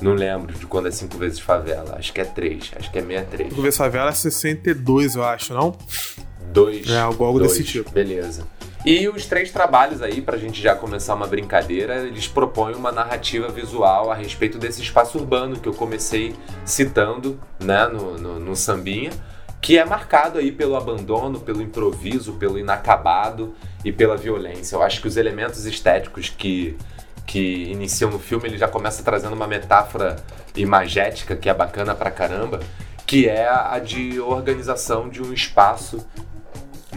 Não 0.00 0.14
lembro 0.14 0.52
de 0.58 0.66
quando 0.66 0.88
é 0.88 0.90
5 0.90 1.16
vezes 1.18 1.40
favela. 1.40 1.96
Acho 1.98 2.12
que 2.12 2.20
é 2.20 2.24
3. 2.24 2.72
Acho 2.76 2.90
que 2.90 2.98
é 2.98 3.02
63. 3.02 3.48
5 3.50 3.62
vezes 3.62 3.76
favela 3.76 4.10
é 4.10 4.12
62, 4.12 5.14
eu 5.14 5.24
acho, 5.24 5.52
não? 5.54 5.76
Dois. 6.52 6.88
É, 6.90 7.00
algo, 7.00 7.24
algo 7.24 7.38
dois. 7.38 7.52
desse 7.52 7.64
tipo. 7.64 7.90
Beleza. 7.90 8.46
E 8.84 9.06
os 9.08 9.26
três 9.26 9.50
trabalhos 9.50 10.00
aí, 10.00 10.22
pra 10.22 10.38
gente 10.38 10.60
já 10.60 10.74
começar 10.74 11.14
uma 11.14 11.26
brincadeira, 11.26 12.06
eles 12.06 12.26
propõem 12.26 12.74
uma 12.74 12.90
narrativa 12.90 13.48
visual 13.48 14.10
a 14.10 14.14
respeito 14.14 14.58
desse 14.58 14.80
espaço 14.80 15.18
urbano 15.18 15.60
que 15.60 15.68
eu 15.68 15.74
comecei 15.74 16.34
citando, 16.64 17.38
né, 17.58 17.86
no, 17.86 18.16
no, 18.16 18.40
no 18.40 18.56
sambinha, 18.56 19.10
que 19.60 19.76
é 19.76 19.84
marcado 19.84 20.38
aí 20.38 20.50
pelo 20.50 20.76
abandono, 20.76 21.38
pelo 21.40 21.60
improviso, 21.60 22.32
pelo 22.34 22.58
inacabado 22.58 23.54
e 23.84 23.92
pela 23.92 24.16
violência. 24.16 24.76
Eu 24.76 24.82
acho 24.82 25.02
que 25.02 25.08
os 25.08 25.18
elementos 25.18 25.66
estéticos 25.66 26.30
que, 26.30 26.74
que 27.30 27.70
iniciam 27.70 28.10
no 28.10 28.18
filme, 28.18 28.48
ele 28.48 28.58
já 28.58 28.66
começa 28.66 29.04
trazendo 29.04 29.36
uma 29.36 29.46
metáfora 29.46 30.16
imagética 30.56 31.36
que 31.36 31.48
é 31.48 31.54
bacana 31.54 31.94
pra 31.94 32.10
caramba, 32.10 32.58
que 33.06 33.28
é 33.28 33.48
a 33.48 33.78
de 33.78 34.18
organização 34.18 35.08
de 35.08 35.22
um 35.22 35.32
espaço 35.32 36.04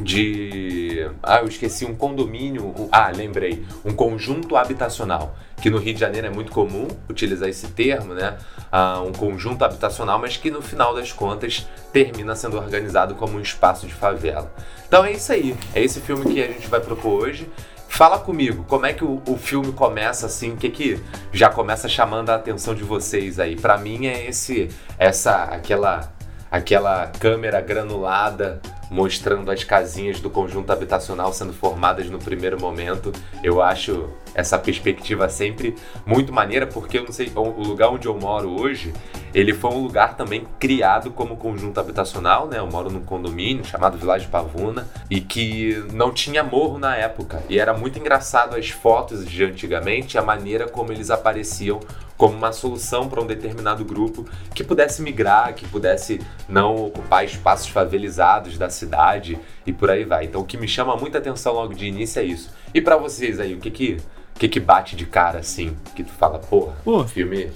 de. 0.02 1.08
Ah, 1.22 1.42
eu 1.42 1.48
esqueci 1.48 1.86
um 1.86 1.94
condomínio. 1.94 2.74
Ah, 2.92 3.12
lembrei. 3.16 3.64
Um 3.86 3.94
conjunto 3.94 4.56
habitacional. 4.56 5.36
Que 5.62 5.70
no 5.70 5.78
Rio 5.78 5.94
de 5.94 6.00
Janeiro 6.00 6.26
é 6.26 6.30
muito 6.32 6.52
comum 6.52 6.88
utilizar 7.08 7.48
esse 7.48 7.68
termo, 7.68 8.16
né? 8.16 8.36
Ah, 8.72 9.04
um 9.06 9.12
conjunto 9.12 9.64
habitacional, 9.64 10.18
mas 10.18 10.36
que 10.36 10.50
no 10.50 10.64
final 10.64 10.96
das 10.96 11.12
contas 11.12 11.68
termina 11.94 12.36
sendo 12.36 12.58
organizado 12.58 13.14
como 13.14 13.38
um 13.38 13.40
espaço 13.40 13.86
de 13.86 13.94
favela. 13.94 14.52
Então 14.88 15.06
é 15.06 15.12
isso 15.12 15.32
aí. 15.32 15.56
É 15.76 15.84
esse 15.84 16.02
filme 16.02 16.26
que 16.34 16.42
a 16.42 16.48
gente 16.48 16.68
vai 16.68 16.82
propor 16.82 17.22
hoje. 17.22 17.48
Fala 17.94 18.18
comigo, 18.18 18.66
como 18.68 18.88
é 18.88 18.94
que 18.94 19.06
o, 19.06 19.22
o 19.28 19.38
filme 19.38 19.72
começa 19.72 20.26
assim? 20.26 20.54
O 20.54 20.58
que 20.58 20.68
que 20.72 21.00
já 21.32 21.48
começa 21.48 21.88
chamando 21.88 22.32
a 22.32 22.36
atenção 22.36 22.74
de 22.74 22.82
vocês 22.82 23.40
aí? 23.40 23.56
Pra 23.56 23.78
mim 23.78 24.08
é 24.08 24.26
esse, 24.28 24.68
essa, 24.98 25.44
aquela 25.44 26.12
aquela 26.50 27.06
câmera 27.20 27.62
granulada 27.62 28.60
mostrando 28.90 29.52
as 29.52 29.64
casinhas 29.64 30.20
do 30.20 30.28
conjunto 30.28 30.72
habitacional 30.72 31.32
sendo 31.34 31.54
formadas 31.54 32.10
no 32.10 32.18
primeiro 32.18 32.60
momento. 32.60 33.12
Eu 33.44 33.62
acho 33.62 34.10
essa 34.34 34.58
perspectiva 34.58 35.30
sempre 35.30 35.76
muito 36.06 36.34
maneira, 36.34 36.66
porque 36.68 36.98
eu 36.98 37.04
não 37.04 37.12
sei, 37.12 37.32
o 37.36 37.64
lugar 37.64 37.90
onde 37.90 38.08
eu 38.08 38.18
moro 38.18 38.60
hoje, 38.60 38.94
ele 39.34 39.54
foi 39.54 39.72
um 39.72 39.80
lugar 39.80 40.16
também 40.16 40.46
criado 40.60 41.12
como 41.12 41.38
conjunto 41.38 41.80
habitacional, 41.80 42.48
né? 42.48 42.60
Eu 42.60 42.68
moro 42.68 42.90
num 42.90 43.04
condomínio 43.04 43.66
chamado 43.66 43.98
Village 43.98 44.28
Pavuna 44.28 44.88
e 45.10 45.22
que 45.22 45.84
não 45.92 46.12
tinha 46.12 46.44
morro 46.44 46.78
na 46.78 46.96
época. 46.96 47.44
E 47.50 47.60
era 47.60 47.74
muito 47.74 47.98
engraçado 47.98 48.56
as 48.56 48.70
fotos 48.70 49.26
de 49.28 49.44
antigamente, 49.44 50.18
a 50.18 50.22
maneira 50.22 50.68
como 50.68 50.92
eles 50.92 51.10
apareciam 51.10 51.80
como 52.18 52.38
uma 52.38 52.52
solução 52.52 53.10
para 53.10 53.22
um 53.22 53.26
determinado 53.26 53.84
grupo 53.84 54.26
que 54.54 54.64
pudesse 54.64 55.02
migrar, 55.02 55.54
que 55.54 55.68
pudesse 55.68 56.22
não 56.48 56.76
ocupar 56.86 57.26
espaços 57.26 57.68
favelizados 57.68 58.58
da 58.58 58.70
cidade 58.70 59.38
e 59.66 59.74
por 59.74 59.90
aí 59.90 60.06
vai. 60.06 60.26
Então 60.26 60.42
o 60.42 60.46
que 60.46 60.58
me 60.58 60.68
chama 60.68 60.96
muita 60.96 61.18
atenção 61.18 61.54
logo 61.54 61.74
de 61.74 61.86
início 61.86 62.22
é 62.22 62.24
isso. 62.24 62.52
E 62.74 62.82
para 62.82 62.98
vocês 62.98 63.40
aí, 63.40 63.54
o 63.54 63.60
que 63.60 63.70
que, 63.70 63.98
o 64.36 64.40
que 64.40 64.48
que 64.48 64.60
bate 64.60 64.96
de 64.96 65.06
cara 65.06 65.40
assim? 65.40 65.76
Que 65.96 66.04
tu 66.04 66.12
fala, 66.12 66.40
porra, 66.40 66.74
Pô, 66.84 67.04
filme 67.06 67.50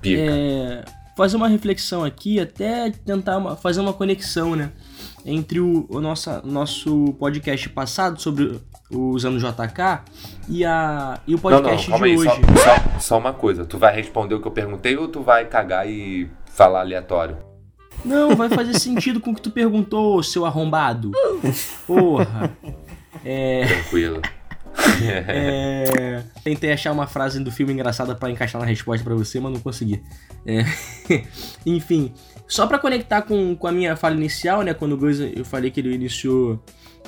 pica. 0.00 0.20
é, 0.22 0.84
fazer 1.16 1.36
uma 1.36 1.48
reflexão 1.48 2.04
aqui, 2.04 2.38
até 2.40 2.90
tentar 2.90 3.38
uma- 3.38 3.56
fazer 3.56 3.80
uma 3.80 3.92
conexão, 3.92 4.54
né? 4.56 4.70
Entre 5.26 5.58
o, 5.58 5.86
o 5.88 6.00
nossa, 6.00 6.42
nosso 6.44 7.14
podcast 7.18 7.68
passado 7.70 8.20
sobre 8.20 8.60
os 8.90 9.24
anos 9.24 9.42
JK 9.42 10.02
e, 10.48 10.64
a, 10.66 11.18
e 11.26 11.34
o 11.34 11.40
Não, 11.42 11.50
não, 11.50 11.58
podcast 11.62 11.88
calma 11.90 12.06
de 12.06 12.12
aí, 12.12 12.18
hoje. 12.18 12.28
só, 12.28 12.36
só, 12.92 12.98
só 13.00 13.18
uma 13.18 13.32
coisa. 13.32 13.64
Tu 13.64 13.78
vai 13.78 13.94
responder 13.94 14.34
o 14.34 14.40
que 14.42 14.46
eu 14.48 14.52
perguntei 14.52 14.96
ou 14.98 15.08
tu 15.08 15.22
vai 15.22 15.46
cagar 15.46 15.88
e 15.88 16.28
falar 16.44 16.80
aleatório? 16.80 17.38
Não, 18.04 18.36
vai 18.36 18.50
fazer 18.50 18.74
sentido 18.78 19.18
com 19.18 19.30
o 19.30 19.34
que 19.34 19.40
tu 19.40 19.50
perguntou, 19.50 20.22
seu 20.22 20.44
arrombado. 20.44 21.12
Porra. 21.86 22.54
É, 23.24 23.64
Tranquilo. 23.66 24.20
é, 25.28 26.22
tentei 26.42 26.72
achar 26.72 26.92
uma 26.92 27.06
frase 27.06 27.42
do 27.42 27.50
filme 27.50 27.72
engraçada 27.72 28.14
pra 28.14 28.30
encaixar 28.30 28.60
na 28.60 28.66
resposta 28.66 29.04
pra 29.04 29.14
você, 29.14 29.40
mas 29.40 29.52
não 29.52 29.60
consegui. 29.60 30.02
É, 30.46 30.64
enfim, 31.64 32.12
só 32.46 32.66
pra 32.66 32.78
conectar 32.78 33.22
com, 33.22 33.54
com 33.56 33.66
a 33.66 33.72
minha 33.72 33.96
fala 33.96 34.14
inicial, 34.14 34.62
né? 34.62 34.74
Quando 34.74 35.00
o 35.00 35.10
eu 35.10 35.44
falei 35.44 35.70
que 35.70 35.80
ele 35.80 35.94
iniciou 35.94 36.62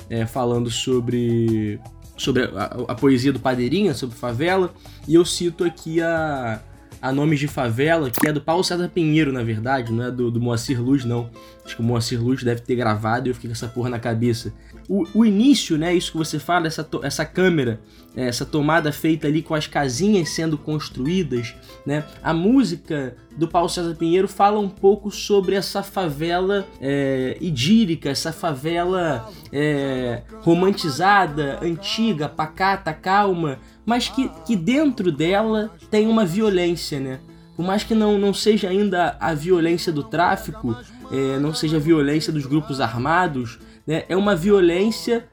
é, 0.09 0.25
falando 0.25 0.69
sobre, 0.69 1.79
sobre 2.17 2.43
a, 2.43 2.63
a 2.87 2.95
poesia 2.95 3.33
do 3.33 3.39
Padeirinha, 3.39 3.93
sobre 3.93 4.15
favela, 4.15 4.73
e 5.07 5.15
eu 5.15 5.25
cito 5.25 5.63
aqui 5.63 6.01
a, 6.01 6.61
a 7.01 7.11
Nomes 7.11 7.39
de 7.39 7.47
Favela, 7.47 8.09
que 8.09 8.27
é 8.27 8.33
do 8.33 8.41
Paulo 8.41 8.63
César 8.63 8.89
Pinheiro, 8.89 9.31
na 9.31 9.43
verdade, 9.43 9.91
não 9.91 10.05
é 10.05 10.11
do, 10.11 10.31
do 10.31 10.39
Moacir 10.39 10.81
Luz, 10.81 11.05
não. 11.05 11.29
Acho 11.63 11.75
que 11.75 11.81
o 11.81 11.85
Moacir 11.85 12.21
Luz 12.21 12.43
deve 12.43 12.61
ter 12.61 12.75
gravado 12.75 13.27
e 13.27 13.29
eu 13.29 13.35
fiquei 13.35 13.49
com 13.49 13.53
essa 13.53 13.67
porra 13.67 13.89
na 13.89 13.99
cabeça. 13.99 14.53
O, 14.87 15.05
o 15.13 15.25
início, 15.25 15.77
né, 15.77 15.93
isso 15.93 16.11
que 16.11 16.17
você 16.17 16.39
fala, 16.39 16.67
essa, 16.67 16.87
essa 17.03 17.25
câmera, 17.25 17.79
é, 18.15 18.27
essa 18.27 18.45
tomada 18.45 18.91
feita 18.91 19.27
ali 19.27 19.41
com 19.41 19.53
as 19.53 19.67
casinhas 19.67 20.29
sendo 20.29 20.57
construídas, 20.57 21.53
né? 21.85 22.03
A 22.23 22.33
música 22.33 23.15
do 23.37 23.47
Paulo 23.47 23.69
César 23.69 23.93
Pinheiro 23.95 24.27
fala 24.27 24.59
um 24.59 24.69
pouco 24.69 25.11
sobre 25.11 25.55
essa 25.55 25.83
favela 25.83 26.65
é, 26.81 27.37
idílica, 27.39 28.09
essa 28.09 28.31
favela 28.31 29.29
é, 29.51 30.23
romantizada, 30.39 31.59
antiga, 31.61 32.27
pacata, 32.27 32.91
calma, 32.93 33.59
mas 33.87 34.09
que, 34.09 34.29
que 34.45 34.53
dentro 34.53 35.13
dela 35.13 35.71
tem 35.89 36.07
uma 36.07 36.25
violência, 36.25 36.99
né? 36.99 37.21
Por 37.55 37.65
mais 37.65 37.85
que 37.85 37.95
não, 37.95 38.19
não 38.19 38.33
seja 38.33 38.67
ainda 38.67 39.15
a 39.17 39.33
violência 39.33 39.93
do 39.93 40.03
tráfico, 40.03 40.75
é, 41.09 41.39
não 41.39 41.53
seja 41.53 41.77
a 41.77 41.79
violência 41.79 42.31
dos 42.33 42.45
grupos 42.45 42.81
armados, 42.81 43.57
né? 43.87 44.03
É 44.09 44.17
uma 44.17 44.35
violência 44.35 45.25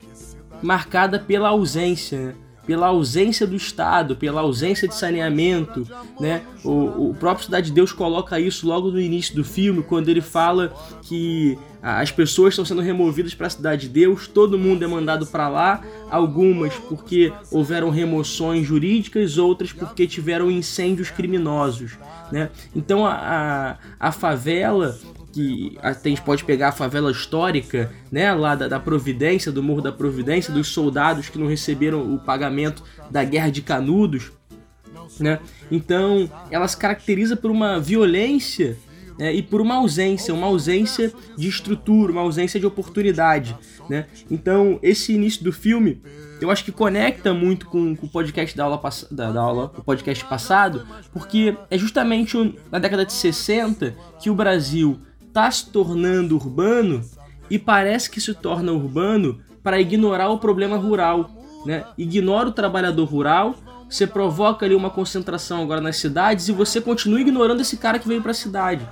marcada 0.62 1.18
pela 1.18 1.48
ausência, 1.48 2.26
né? 2.26 2.34
pela 2.64 2.86
ausência 2.86 3.44
do 3.46 3.56
Estado, 3.56 4.16
pela 4.16 4.40
ausência 4.40 4.86
de 4.86 4.94
saneamento, 4.94 5.86
né? 6.20 6.42
O, 6.64 7.10
o 7.10 7.16
próprio 7.18 7.46
Cidade 7.46 7.66
de 7.66 7.72
Deus 7.72 7.92
coloca 7.92 8.38
isso 8.38 8.68
logo 8.68 8.90
no 8.90 9.00
início 9.00 9.34
do 9.34 9.44
filme, 9.44 9.82
quando 9.82 10.08
ele 10.08 10.20
fala 10.20 10.72
que 11.02 11.58
as 11.86 12.10
pessoas 12.10 12.54
estão 12.54 12.64
sendo 12.64 12.80
removidas 12.80 13.34
para 13.34 13.46
a 13.46 13.50
Cidade 13.50 13.82
de 13.82 13.88
Deus, 13.90 14.26
todo 14.26 14.58
mundo 14.58 14.82
é 14.82 14.86
mandado 14.86 15.26
para 15.26 15.50
lá, 15.50 15.82
algumas 16.10 16.72
porque 16.74 17.30
houveram 17.50 17.90
remoções 17.90 18.66
jurídicas, 18.66 19.36
outras 19.36 19.70
porque 19.70 20.06
tiveram 20.06 20.50
incêndios 20.50 21.10
criminosos, 21.10 21.98
né? 22.32 22.48
Então 22.74 23.06
a, 23.06 23.12
a, 24.00 24.08
a 24.08 24.12
favela 24.12 24.98
que 25.30 25.76
a 25.82 25.92
gente 25.92 26.22
pode 26.22 26.42
pegar 26.44 26.68
a 26.68 26.72
favela 26.72 27.10
histórica, 27.10 27.92
né, 28.10 28.32
lá 28.32 28.54
da, 28.54 28.66
da 28.66 28.80
Providência, 28.80 29.52
do 29.52 29.62
Morro 29.62 29.82
da 29.82 29.92
Providência, 29.92 30.54
dos 30.54 30.68
soldados 30.68 31.28
que 31.28 31.38
não 31.38 31.48
receberam 31.48 32.14
o 32.14 32.18
pagamento 32.18 32.82
da 33.10 33.22
Guerra 33.24 33.50
de 33.50 33.60
Canudos, 33.60 34.32
né? 35.20 35.38
Então, 35.70 36.30
ela 36.50 36.66
se 36.66 36.76
caracteriza 36.76 37.36
por 37.36 37.50
uma 37.50 37.78
violência 37.78 38.78
né, 39.18 39.32
e 39.32 39.42
por 39.42 39.60
uma 39.60 39.76
ausência, 39.76 40.34
uma 40.34 40.46
ausência 40.46 41.12
de 41.36 41.48
estrutura, 41.48 42.12
uma 42.12 42.22
ausência 42.22 42.58
de 42.58 42.66
oportunidade, 42.66 43.56
né? 43.88 44.06
Então, 44.30 44.78
esse 44.82 45.12
início 45.12 45.44
do 45.44 45.52
filme, 45.52 46.02
eu 46.40 46.50
acho 46.50 46.64
que 46.64 46.72
conecta 46.72 47.32
muito 47.32 47.66
com, 47.66 47.94
com 47.94 48.06
o 48.06 48.08
podcast 48.08 48.56
da 48.56 48.64
aula, 48.64 48.80
da, 49.10 49.32
da 49.32 49.40
aula, 49.40 49.72
o 49.76 49.82
podcast 49.82 50.24
passado, 50.24 50.86
porque 51.12 51.56
é 51.70 51.78
justamente 51.78 52.36
na 52.70 52.78
década 52.78 53.04
de 53.04 53.12
60 53.12 53.94
que 54.20 54.30
o 54.30 54.34
Brasil 54.34 55.00
está 55.26 55.50
se 55.50 55.70
tornando 55.70 56.34
urbano 56.34 57.02
e 57.50 57.58
parece 57.58 58.10
que 58.10 58.20
se 58.20 58.34
torna 58.34 58.72
urbano 58.72 59.40
para 59.62 59.80
ignorar 59.80 60.28
o 60.28 60.38
problema 60.38 60.76
rural, 60.76 61.30
né? 61.64 61.84
Ignora 61.96 62.48
o 62.48 62.52
trabalhador 62.52 63.04
rural, 63.04 63.54
você 63.88 64.06
provoca 64.06 64.66
ali 64.66 64.74
uma 64.74 64.90
concentração 64.90 65.62
agora 65.62 65.80
nas 65.80 65.96
cidades 65.96 66.48
e 66.48 66.52
você 66.52 66.80
continua 66.80 67.20
ignorando 67.20 67.60
esse 67.60 67.76
cara 67.76 67.98
que 67.98 68.08
veio 68.08 68.20
para 68.20 68.32
a 68.32 68.34
cidade. 68.34 68.86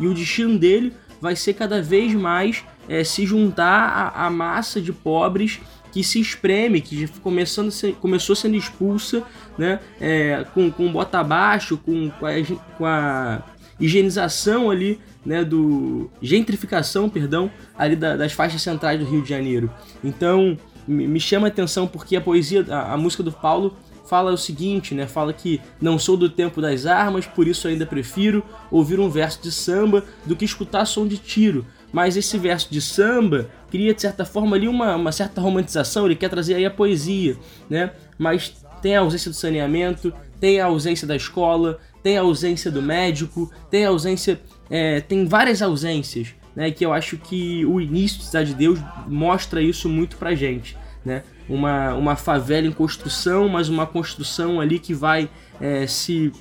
E 0.00 0.06
o 0.06 0.14
destino 0.14 0.58
dele 0.58 0.92
vai 1.20 1.34
ser 1.34 1.54
cada 1.54 1.80
vez 1.82 2.12
mais 2.14 2.64
é, 2.88 3.02
se 3.02 3.24
juntar 3.26 4.12
à, 4.14 4.28
massa 4.30 4.80
de 4.80 4.92
pobres 4.92 5.60
que 5.92 6.04
se 6.04 6.20
espreme, 6.20 6.80
que 6.80 7.08
começando 7.22 7.70
ser- 7.70 7.94
começou 7.94 8.36
sendo 8.36 8.54
expulsa, 8.56 9.22
né? 9.56 9.80
É, 10.00 10.44
com, 10.52 10.70
com 10.70 10.92
bota 10.92 11.18
abaixo, 11.20 11.78
com, 11.78 12.10
com, 12.10 12.26
a, 12.26 12.32
com 12.76 12.84
a 12.84 13.42
higienização 13.80 14.70
ali, 14.70 15.00
né? 15.24 15.42
Do 15.44 16.10
gentrificação, 16.20 17.08
perdão, 17.08 17.50
ali 17.78 17.96
da- 17.96 18.16
das 18.16 18.32
faixas 18.32 18.60
centrais 18.60 18.98
do 19.00 19.06
Rio 19.06 19.22
de 19.22 19.28
Janeiro. 19.30 19.70
Então 20.04 20.58
me, 20.86 21.06
me 21.08 21.18
chama 21.18 21.46
a 21.46 21.48
atenção 21.48 21.86
porque 21.86 22.14
a 22.16 22.20
poesia, 22.20 22.64
a, 22.68 22.92
a 22.92 22.96
música 22.98 23.22
do 23.22 23.32
Paulo 23.32 23.76
fala 24.08 24.32
o 24.32 24.38
seguinte, 24.38 24.94
né? 24.94 25.06
Fala 25.06 25.32
que 25.32 25.60
não 25.80 25.98
sou 25.98 26.16
do 26.16 26.28
tempo 26.28 26.60
das 26.60 26.86
armas, 26.86 27.26
por 27.26 27.46
isso 27.46 27.68
ainda 27.68 27.86
prefiro 27.86 28.44
ouvir 28.70 29.00
um 29.00 29.10
verso 29.10 29.42
de 29.42 29.50
samba 29.52 30.04
do 30.24 30.36
que 30.36 30.44
escutar 30.44 30.84
som 30.86 31.06
de 31.06 31.18
tiro. 31.18 31.66
Mas 31.92 32.16
esse 32.16 32.36
verso 32.38 32.68
de 32.70 32.80
samba 32.80 33.48
cria, 33.70 33.94
de 33.94 34.02
certa 34.02 34.24
forma, 34.24 34.56
ali 34.56 34.68
uma, 34.68 34.96
uma 34.96 35.12
certa 35.12 35.40
romantização, 35.40 36.06
ele 36.06 36.16
quer 36.16 36.28
trazer 36.28 36.54
aí 36.54 36.66
a 36.66 36.70
poesia, 36.70 37.36
né? 37.70 37.92
Mas 38.18 38.54
tem 38.82 38.96
a 38.96 39.00
ausência 39.00 39.30
do 39.30 39.36
saneamento, 39.36 40.12
tem 40.40 40.60
a 40.60 40.66
ausência 40.66 41.06
da 41.06 41.16
escola, 41.16 41.78
tem 42.02 42.18
a 42.18 42.20
ausência 42.20 42.70
do 42.70 42.82
médico, 42.82 43.50
tem 43.70 43.84
a 43.84 43.88
ausência. 43.88 44.40
é, 44.70 45.00
tem 45.00 45.26
várias 45.26 45.62
ausências. 45.62 46.34
né, 46.54 46.70
que 46.70 46.86
eu 46.86 46.92
acho 46.92 47.18
que 47.18 47.66
o 47.66 47.78
início 47.78 48.18
de 48.18 48.24
Cidade 48.24 48.48
de 48.52 48.54
Deus 48.54 48.78
mostra 49.06 49.60
isso 49.60 49.90
muito 49.90 50.16
pra 50.16 50.34
gente, 50.34 50.74
né? 51.04 51.22
Uma, 51.48 51.94
uma 51.94 52.16
favela 52.16 52.66
em 52.66 52.72
construção, 52.72 53.48
mas 53.48 53.68
uma 53.68 53.86
construção 53.86 54.60
ali 54.60 54.78
que 54.78 54.92
vai 54.92 55.30
é, 55.60 55.86
se 55.86 56.32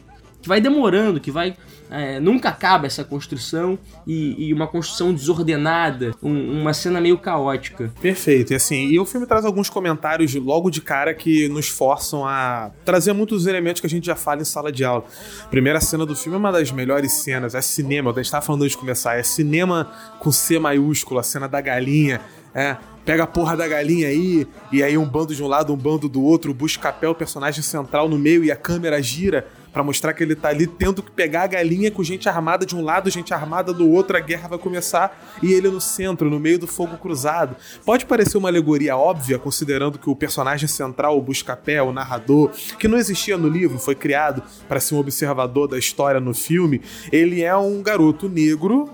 que 0.41 0.47
vai 0.47 0.61
demorando, 0.61 1.19
que 1.19 1.31
vai 1.31 1.55
é, 1.89 2.19
nunca 2.19 2.49
acaba 2.49 2.85
essa 2.85 3.03
construção 3.03 3.79
e, 4.05 4.47
e 4.47 4.53
uma 4.53 4.67
construção 4.67 5.11
desordenada, 5.11 6.13
um, 6.21 6.61
uma 6.61 6.71
cena 6.71 7.01
meio 7.01 7.17
caótica. 7.17 7.91
Perfeito. 7.99 8.53
E 8.53 8.55
assim, 8.55 8.87
e 8.87 8.99
o 8.99 9.05
filme 9.05 9.25
traz 9.25 9.43
alguns 9.43 9.71
comentários 9.71 10.35
logo 10.35 10.69
de 10.69 10.81
cara 10.81 11.15
que 11.15 11.47
nos 11.47 11.67
forçam 11.67 12.27
a 12.27 12.69
trazer 12.83 13.11
muitos 13.13 13.47
elementos 13.47 13.81
que 13.81 13.87
a 13.87 13.89
gente 13.89 14.05
já 14.05 14.15
fala 14.15 14.41
em 14.41 14.45
sala 14.45 14.71
de 14.71 14.83
aula. 14.83 15.05
Primeira 15.49 15.81
cena 15.81 16.05
do 16.05 16.15
filme 16.15 16.35
é 16.35 16.39
uma 16.39 16.51
das 16.51 16.71
melhores 16.71 17.11
cenas, 17.23 17.55
é 17.55 17.61
cinema, 17.61 18.11
gente 18.11 18.25
estava 18.25 18.45
falando 18.45 18.61
antes 18.61 18.73
de 18.73 18.79
começar, 18.79 19.17
é 19.17 19.23
cinema 19.23 19.91
com 20.19 20.31
C 20.31 20.59
maiúsculo, 20.59 21.19
a 21.19 21.23
cena 21.23 21.47
da 21.47 21.59
galinha, 21.59 22.21
é, 22.53 22.77
pega 23.05 23.23
a 23.23 23.27
porra 23.27 23.55
da 23.55 23.67
galinha 23.67 24.07
aí, 24.07 24.47
e 24.71 24.81
aí 24.81 24.97
um 24.97 25.05
bando 25.05 25.35
de 25.35 25.43
um 25.43 25.47
lado, 25.47 25.71
um 25.71 25.77
bando 25.77 26.09
do 26.09 26.23
outro, 26.23 26.51
o 26.51 26.53
Buscapé, 26.53 27.07
o 27.07 27.15
personagem 27.15 27.61
central 27.61 28.09
no 28.09 28.17
meio, 28.17 28.43
e 28.43 28.51
a 28.51 28.55
câmera 28.55 29.01
gira 29.01 29.47
para 29.75 29.83
mostrar 29.83 30.13
que 30.13 30.23
ele 30.23 30.35
tá 30.35 30.47
ali 30.47 30.65
tendo 30.65 31.03
que 31.03 31.11
pegar 31.11 31.43
a 31.43 31.47
galinha 31.47 31.91
com 31.91 32.01
gente 32.01 32.29
armada 32.29 32.65
de 32.65 32.73
um 32.73 32.81
lado, 32.81 33.09
gente 33.09 33.33
armada 33.33 33.73
do 33.73 33.91
outro, 33.91 34.15
a 34.15 34.21
guerra 34.21 34.47
vai 34.47 34.57
começar 34.57 35.21
e 35.43 35.51
ele 35.51 35.67
no 35.67 35.81
centro, 35.81 36.29
no 36.29 36.39
meio 36.39 36.57
do 36.57 36.65
fogo 36.65 36.95
cruzado. 36.97 37.57
Pode 37.85 38.05
parecer 38.05 38.37
uma 38.37 38.47
alegoria 38.47 38.95
óbvia, 38.95 39.37
considerando 39.37 39.99
que 39.99 40.09
o 40.09 40.15
personagem 40.15 40.69
central, 40.69 41.17
o 41.17 41.21
buscapé, 41.21 41.81
o 41.81 41.91
narrador, 41.91 42.51
que 42.79 42.87
não 42.87 42.97
existia 42.97 43.37
no 43.37 43.49
livro, 43.49 43.77
foi 43.77 43.95
criado 43.95 44.41
para 44.65 44.79
ser 44.79 44.95
um 44.95 44.99
observador 44.99 45.67
da 45.67 45.77
história 45.77 46.21
no 46.21 46.33
filme, 46.33 46.81
ele 47.11 47.43
é 47.43 47.53
um 47.57 47.83
garoto 47.83 48.29
negro 48.29 48.89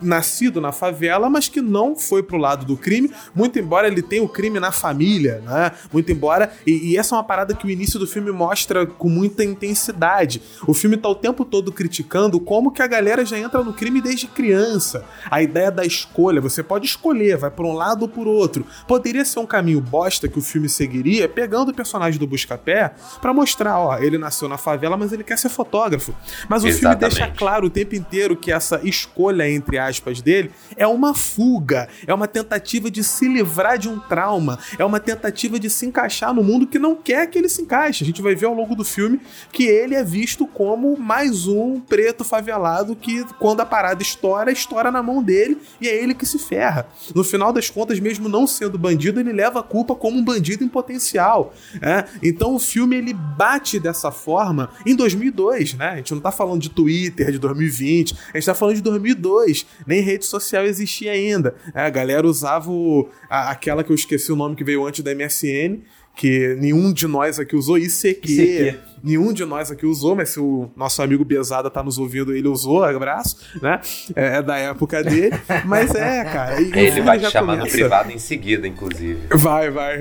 nascido 0.00 0.60
na 0.60 0.72
favela, 0.72 1.30
mas 1.30 1.48
que 1.48 1.60
não 1.60 1.96
foi 1.96 2.22
pro 2.22 2.36
lado 2.36 2.64
do 2.64 2.76
crime, 2.76 3.10
muito 3.34 3.58
embora 3.58 3.86
ele 3.86 4.02
tenha 4.02 4.22
o 4.22 4.28
crime 4.28 4.60
na 4.60 4.72
família, 4.72 5.42
né? 5.44 5.72
Muito 5.92 6.10
embora. 6.12 6.52
E, 6.66 6.92
e, 6.92 6.96
essa 6.96 7.14
é 7.14 7.18
uma 7.18 7.24
parada 7.24 7.54
que 7.54 7.66
o 7.66 7.70
início 7.70 7.98
do 7.98 8.06
filme 8.06 8.30
mostra 8.30 8.86
com 8.86 9.08
muita 9.08 9.44
intensidade. 9.44 10.42
O 10.66 10.74
filme 10.74 10.96
tá 10.96 11.08
o 11.08 11.14
tempo 11.14 11.44
todo 11.44 11.72
criticando 11.72 12.38
como 12.40 12.70
que 12.70 12.82
a 12.82 12.86
galera 12.86 13.24
já 13.24 13.38
entra 13.38 13.62
no 13.62 13.72
crime 13.72 14.00
desde 14.00 14.26
criança. 14.26 15.04
A 15.30 15.42
ideia 15.42 15.70
da 15.70 15.84
escolha, 15.84 16.40
você 16.40 16.62
pode 16.62 16.86
escolher, 16.86 17.36
vai 17.36 17.50
por 17.50 17.64
um 17.64 17.72
lado 17.72 18.02
ou 18.02 18.08
por 18.08 18.26
outro. 18.26 18.66
Poderia 18.86 19.24
ser 19.24 19.38
um 19.38 19.46
caminho 19.46 19.80
bosta 19.80 20.28
que 20.28 20.38
o 20.38 20.42
filme 20.42 20.68
seguiria, 20.68 21.28
pegando 21.28 21.70
o 21.70 21.74
personagem 21.74 22.18
do 22.18 22.26
Buscapé 22.26 22.94
para 23.20 23.32
mostrar, 23.32 23.78
ó, 23.78 23.98
ele 23.98 24.18
nasceu 24.18 24.48
na 24.48 24.58
favela, 24.58 24.96
mas 24.96 25.12
ele 25.12 25.24
quer 25.24 25.38
ser 25.38 25.48
fotógrafo. 25.48 26.14
Mas 26.48 26.64
o 26.64 26.68
Exatamente. 26.68 27.00
filme 27.00 27.14
deixa 27.14 27.38
claro 27.38 27.66
o 27.66 27.70
tempo 27.70 27.94
inteiro 27.94 28.36
que 28.36 28.52
essa 28.52 28.80
escolha 28.82 29.48
entre 29.48 29.78
aspas, 29.88 30.20
dele, 30.20 30.50
é 30.76 30.86
uma 30.86 31.14
fuga, 31.14 31.88
é 32.06 32.12
uma 32.12 32.26
tentativa 32.26 32.90
de 32.90 33.02
se 33.02 33.28
livrar 33.28 33.78
de 33.78 33.88
um 33.88 33.98
trauma, 33.98 34.58
é 34.78 34.84
uma 34.84 35.00
tentativa 35.00 35.58
de 35.58 35.70
se 35.70 35.86
encaixar 35.86 36.32
no 36.34 36.42
mundo 36.42 36.66
que 36.66 36.78
não 36.78 36.94
quer 36.94 37.26
que 37.28 37.38
ele 37.38 37.48
se 37.48 37.62
encaixe. 37.62 38.04
A 38.04 38.06
gente 38.06 38.22
vai 38.22 38.34
ver 38.34 38.46
ao 38.46 38.54
longo 38.54 38.74
do 38.74 38.84
filme 38.84 39.20
que 39.52 39.64
ele 39.64 39.94
é 39.94 40.04
visto 40.04 40.46
como 40.46 40.96
mais 40.98 41.46
um 41.46 41.80
preto 41.80 42.24
favelado 42.24 42.96
que, 42.96 43.24
quando 43.38 43.60
a 43.60 43.66
parada 43.66 44.02
estoura, 44.02 44.50
estoura 44.50 44.90
na 44.90 45.02
mão 45.02 45.22
dele 45.22 45.58
e 45.80 45.88
é 45.88 46.02
ele 46.02 46.14
que 46.14 46.26
se 46.26 46.38
ferra. 46.38 46.86
No 47.14 47.24
final 47.24 47.52
das 47.52 47.70
contas, 47.70 48.00
mesmo 48.00 48.28
não 48.28 48.46
sendo 48.46 48.78
bandido, 48.78 49.20
ele 49.20 49.32
leva 49.32 49.60
a 49.60 49.62
culpa 49.62 49.94
como 49.94 50.18
um 50.18 50.24
bandido 50.24 50.64
em 50.64 50.68
potencial. 50.68 51.54
É? 51.80 52.04
Então 52.22 52.54
o 52.54 52.58
filme 52.58 52.96
ele 52.96 53.12
bate 53.12 53.78
dessa 53.78 54.10
forma 54.10 54.70
em 54.86 54.94
2002, 54.94 55.74
né? 55.74 55.88
A 55.90 55.96
gente 55.96 56.14
não 56.14 56.20
tá 56.20 56.30
falando 56.30 56.60
de 56.60 56.70
Twitter 56.70 57.30
de 57.30 57.38
2020, 57.38 58.16
a 58.32 58.38
gente 58.38 58.46
tá 58.46 58.54
falando 58.54 58.76
de 58.76 58.82
2002, 58.82 59.66
nem 59.86 60.00
rede 60.00 60.24
social 60.24 60.64
existia 60.64 61.12
ainda. 61.12 61.54
É, 61.74 61.82
a 61.82 61.90
galera 61.90 62.26
usava 62.26 62.70
o, 62.70 63.08
a, 63.28 63.50
aquela 63.50 63.82
que 63.84 63.90
eu 63.90 63.94
esqueci 63.94 64.32
o 64.32 64.36
nome 64.36 64.56
que 64.56 64.64
veio 64.64 64.86
antes 64.86 65.02
da 65.02 65.14
MSN, 65.14 65.82
que 66.14 66.56
nenhum 66.60 66.92
de 66.92 67.06
nós 67.06 67.38
aqui 67.38 67.56
usou, 67.56 67.76
ICQ. 67.76 68.32
ICQ. 68.32 68.78
Nenhum 69.04 69.34
de 69.34 69.44
nós 69.44 69.70
aqui 69.70 69.84
usou, 69.84 70.16
mas 70.16 70.30
se 70.30 70.40
o 70.40 70.70
nosso 70.74 71.02
amigo 71.02 71.22
Besada 71.26 71.68
tá 71.68 71.82
nos 71.82 71.98
ouvindo, 71.98 72.34
ele 72.34 72.48
usou, 72.48 72.82
abraço, 72.82 73.36
né? 73.60 73.78
É, 74.16 74.38
é 74.38 74.42
da 74.42 74.56
época 74.56 75.04
dele. 75.04 75.36
Mas 75.66 75.94
é, 75.94 76.24
cara. 76.24 76.58
ele 76.58 77.02
vai 77.02 77.18
te 77.18 77.30
chamar 77.30 77.56
no 77.56 77.66
privado 77.66 78.10
em 78.10 78.18
seguida, 78.18 78.66
inclusive. 78.66 79.18
Vai, 79.30 79.70
vai. 79.70 79.98